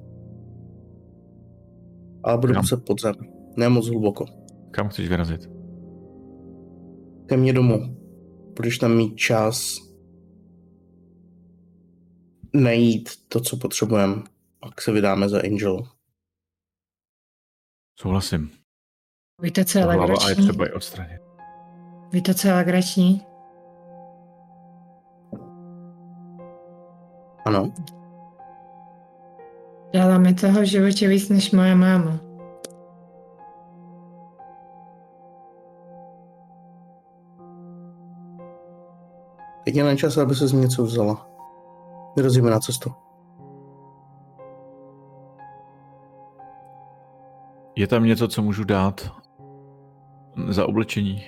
ale 2.23 2.37
budu 2.37 2.53
muset 2.53 2.85
pod 2.85 3.01
zem. 3.01 3.15
Ne 3.57 3.69
moc 3.69 3.87
hluboko. 3.87 4.25
Kam 4.71 4.89
chceš 4.89 5.09
vyrazit? 5.09 5.49
Ke 7.25 7.37
mně 7.37 7.53
domů. 7.53 7.97
Budeš 8.55 8.77
tam 8.77 8.95
mít 8.95 9.15
čas 9.15 9.77
najít 12.53 13.09
to, 13.27 13.39
co 13.39 13.57
potřebujeme. 13.57 14.15
Pak 14.59 14.81
se 14.81 14.91
vydáme 14.91 15.29
za 15.29 15.39
Angel. 15.39 15.83
Souhlasím. 17.99 18.51
Víte, 19.41 19.65
co 19.65 19.79
je 19.79 19.85
legrační? 19.85 20.29
je 20.29 20.35
třeba 20.35 20.65
i 20.65 20.71
odstranit. 20.71 21.21
Víte, 22.11 22.33
co 22.33 22.47
je 22.47 22.53
legrační? 22.53 23.21
Ano. 27.45 27.73
Dala 29.93 30.17
mi 30.17 30.33
toho 30.33 30.61
v 30.61 30.65
životě 30.65 31.07
víc 31.07 31.29
než 31.29 31.51
moje 31.51 31.75
máma. 31.75 32.19
Teď 39.65 39.75
je 39.75 39.83
na 39.83 39.95
čas, 39.95 40.17
aby 40.17 40.35
se 40.35 40.47
z 40.47 40.53
něco 40.53 40.83
vzala. 40.83 41.27
Vyrazíme 42.15 42.51
na 42.51 42.59
cestu. 42.59 42.91
Je 47.75 47.87
tam 47.87 48.05
něco, 48.05 48.27
co 48.27 48.41
můžu 48.41 48.63
dát 48.63 49.11
za 50.49 50.65
oblečení? 50.65 51.23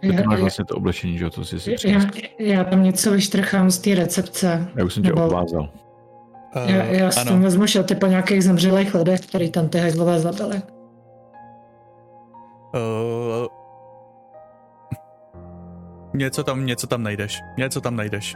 Ty 0.00 0.14
já, 0.14 0.22
máš 0.22 0.40
vlastně 0.40 0.64
to 0.64 0.76
oblečení, 0.76 1.18
že 1.18 1.30
to 1.30 1.44
si 1.44 1.60
si 1.60 1.90
já, 1.90 2.00
já 2.38 2.64
tam 2.64 2.82
něco 2.82 3.12
vyštrchám 3.12 3.70
z 3.70 3.78
té 3.78 3.94
recepce. 3.94 4.68
Já 4.76 4.84
už 4.84 4.94
jsem 4.94 5.02
tě 5.02 5.08
nebo... 5.08 5.26
obvázal. 5.26 5.68
Uh, 6.56 6.70
já, 6.70 6.84
já 6.84 7.10
si 7.10 7.24
tam 7.24 7.42
vezmu 7.42 7.66
šaty 7.66 7.94
po 7.94 8.06
nějakých 8.06 8.44
zemřelých 8.44 8.94
lidech, 8.94 9.20
který 9.20 9.50
tam 9.50 9.68
ty 9.68 9.78
hajzlové 9.78 10.20
zabili. 10.20 10.62
Uh, 12.74 13.46
něco 16.14 16.44
tam, 16.44 16.66
něco 16.66 16.86
tam 16.86 17.02
najdeš. 17.02 17.40
Něco 17.58 17.80
tam 17.80 17.96
najdeš. 17.96 18.34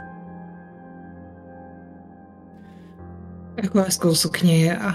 Jako 3.63 3.79
hezkou 3.79 4.15
sukni 4.15 4.71
a 4.77 4.91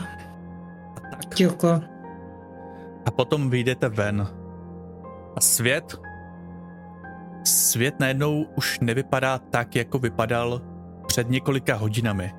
Tak. 1.10 1.34
tílko. 1.34 1.68
A 3.06 3.10
potom 3.10 3.50
vyjdete 3.50 3.88
ven. 3.88 4.26
A 5.36 5.40
svět? 5.40 6.00
Svět 7.44 8.00
najednou 8.00 8.46
už 8.56 8.80
nevypadá 8.80 9.38
tak, 9.38 9.76
jako 9.76 9.98
vypadal 9.98 10.60
před 11.06 11.30
několika 11.30 11.74
hodinami. 11.76 12.32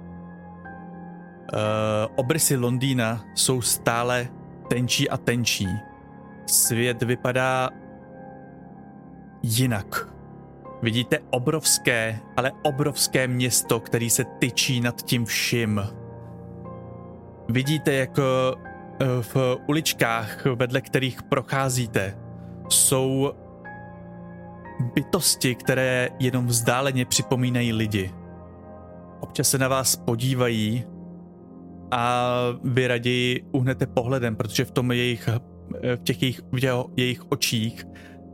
Uh, 1.53 2.13
obrysy 2.15 2.55
Londýna 2.55 3.25
jsou 3.35 3.61
stále 3.61 4.27
tenčí 4.69 5.09
a 5.09 5.17
tenčí. 5.17 5.67
Svět 6.45 7.03
vypadá 7.03 7.69
jinak. 9.43 10.09
Vidíte 10.81 11.19
obrovské, 11.29 12.19
ale 12.37 12.51
obrovské 12.63 13.27
město, 13.27 13.79
který 13.79 14.09
se 14.09 14.23
tyčí 14.23 14.81
nad 14.81 15.01
tím 15.01 15.25
vším. 15.25 15.81
Vidíte, 17.49 17.93
jak 17.93 18.19
eh, 18.19 18.23
v 19.21 19.57
uličkách, 19.67 20.45
vedle 20.45 20.81
kterých 20.81 21.23
procházíte, 21.23 22.17
jsou 22.69 23.33
bytosti, 24.93 25.55
které 25.55 26.09
jenom 26.19 26.47
vzdáleně 26.47 27.05
připomínají 27.05 27.73
lidi. 27.73 28.13
Občas 29.19 29.49
se 29.49 29.57
na 29.57 29.67
vás 29.67 29.95
podívají 29.95 30.85
a 31.91 32.31
vy 32.63 32.87
raději 32.87 33.43
uhnete 33.51 33.87
pohledem, 33.87 34.35
protože 34.35 34.65
v 34.65 34.71
tom 34.71 34.91
jejich, 34.91 35.29
v 35.95 36.03
těch 36.03 36.21
jejich, 36.21 36.41
v 36.51 36.63
jeho- 36.63 36.89
jejich 36.97 37.31
očích 37.31 37.85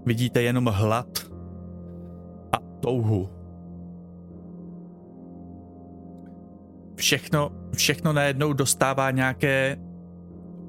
vidíte 0.05 0.41
jenom 0.41 0.65
hlad 0.65 1.19
a 2.51 2.57
touhu. 2.79 3.29
Všechno, 6.95 7.51
všechno 7.75 8.13
najednou 8.13 8.53
dostává 8.53 9.11
nějaké 9.11 9.77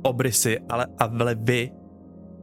obrysy, 0.02 0.58
ale 0.68 0.86
ale 0.98 1.34
vy 1.34 1.70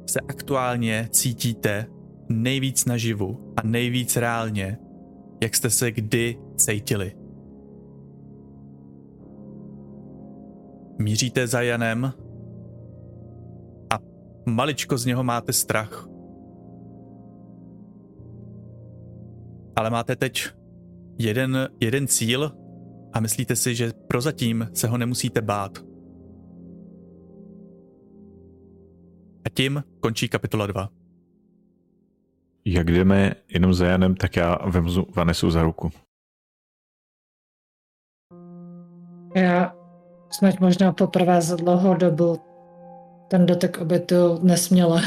se 0.09 0.19
aktuálně 0.19 1.07
cítíte 1.11 1.85
nejvíc 2.29 2.85
naživu 2.85 3.53
a 3.57 3.67
nejvíc 3.67 4.15
reálně, 4.15 4.77
jak 5.43 5.55
jste 5.55 5.69
se 5.69 5.91
kdy 5.91 6.37
cítili. 6.55 7.22
Míříte 10.99 11.47
za 11.47 11.61
Janem 11.61 12.13
a 13.93 13.99
maličko 14.45 14.97
z 14.97 15.05
něho 15.05 15.23
máte 15.23 15.53
strach. 15.53 16.07
Ale 19.75 19.89
máte 19.89 20.15
teď 20.15 20.49
jeden, 21.19 21.69
jeden 21.79 22.07
cíl 22.07 22.51
a 23.13 23.19
myslíte 23.19 23.55
si, 23.55 23.75
že 23.75 23.91
prozatím 24.07 24.67
se 24.73 24.87
ho 24.87 24.97
nemusíte 24.97 25.41
bát. 25.41 25.77
A 29.45 29.49
tím 29.53 29.83
končí 29.99 30.29
kapitola 30.29 30.67
2. 30.67 30.89
Jak 32.65 32.91
jdeme 32.91 33.35
jenom 33.53 33.73
za 33.73 33.85
Janem, 33.85 34.15
tak 34.15 34.35
já 34.35 34.57
vemzu 34.69 35.05
Vanesu 35.15 35.51
za 35.51 35.63
ruku. 35.63 35.91
Já 39.35 39.82
snad 40.33 40.59
možná 40.59 40.91
poprvé 40.91 41.41
za 41.41 41.55
dlouhou 41.55 41.93
dobu 41.93 42.39
ten 43.27 43.45
dotek 43.45 43.77
obytu 43.81 44.39
nesměle. 44.41 45.01